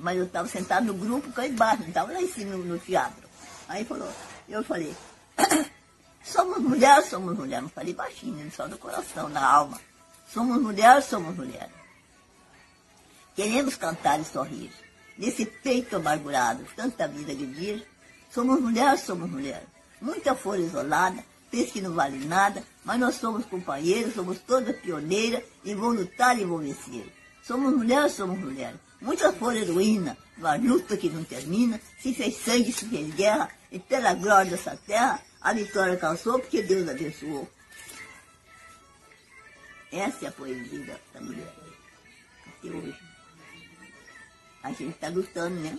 Mas 0.00 0.16
eu 0.16 0.24
estava 0.24 0.48
sentado 0.48 0.86
no 0.86 0.94
grupo 0.94 1.30
cá 1.32 1.46
embaixo, 1.46 1.82
estava 1.82 2.12
lá 2.12 2.22
em 2.22 2.26
cima 2.26 2.56
no, 2.56 2.78
teatro. 2.78 3.28
Aí 3.68 3.84
falou, 3.84 4.10
eu 4.48 4.64
falei, 4.64 4.96
somos 6.24 6.58
mulher, 6.58 7.02
somos 7.04 7.36
mulher. 7.36 7.60
Não 7.60 7.68
falei 7.68 7.92
baixinho, 7.92 8.50
só 8.50 8.66
do 8.66 8.78
coração, 8.78 9.30
da 9.30 9.44
alma. 9.44 9.78
Somos 10.32 10.60
mulher, 10.60 11.02
somos 11.02 11.36
mulher. 11.36 11.68
Queremos 13.36 13.76
cantar 13.76 14.18
e 14.18 14.24
sorrir. 14.24 14.72
Nesse 15.18 15.44
peito 15.44 15.96
amargurado, 15.96 16.64
tanta 16.74 17.06
vida 17.06 17.34
de. 17.34 17.84
Somos 18.30 18.58
mulher, 18.58 18.96
somos 18.98 19.28
mulher. 19.28 19.64
Muita 20.00 20.34
folha 20.34 20.62
isolada, 20.62 21.22
pensa 21.50 21.72
que 21.72 21.82
não 21.82 21.92
vale 21.92 22.24
nada, 22.24 22.64
mas 22.84 22.98
nós 22.98 23.16
somos 23.16 23.44
companheiros, 23.44 24.14
somos 24.14 24.38
todas 24.38 24.76
pioneiras 24.76 25.42
e 25.62 25.74
vão 25.74 25.90
lutar 25.90 26.38
e 26.38 26.44
vão 26.44 26.58
vencer. 26.58 27.12
Somos 27.42 27.76
mulher, 27.76 28.08
somos 28.08 28.38
mulher. 28.38 28.74
Muita 29.00 29.32
folha 29.32 29.60
heroína, 29.60 30.16
uma 30.36 30.56
luta 30.56 30.96
que 30.96 31.08
não 31.08 31.24
termina, 31.24 31.80
se 31.98 32.14
fez 32.14 32.36
sangue, 32.36 32.72
se 32.72 32.86
fez 32.86 33.14
guerra, 33.14 33.50
e 33.72 33.78
pela 33.78 34.14
glória 34.14 34.50
dessa 34.50 34.76
terra, 34.76 35.20
a 35.40 35.52
vitória 35.52 35.94
alcançou 35.94 36.38
porque 36.38 36.62
Deus 36.62 36.88
abençoou. 36.88 37.48
Essa 39.90 40.26
é 40.26 40.28
a 40.28 40.32
poesia 40.32 41.00
da 41.14 41.20
mulher. 41.20 41.52
Até 42.46 42.68
hoje. 42.68 42.98
A 44.62 44.68
gente 44.68 44.90
está 44.90 45.08
lutando, 45.08 45.58
né? 45.60 45.78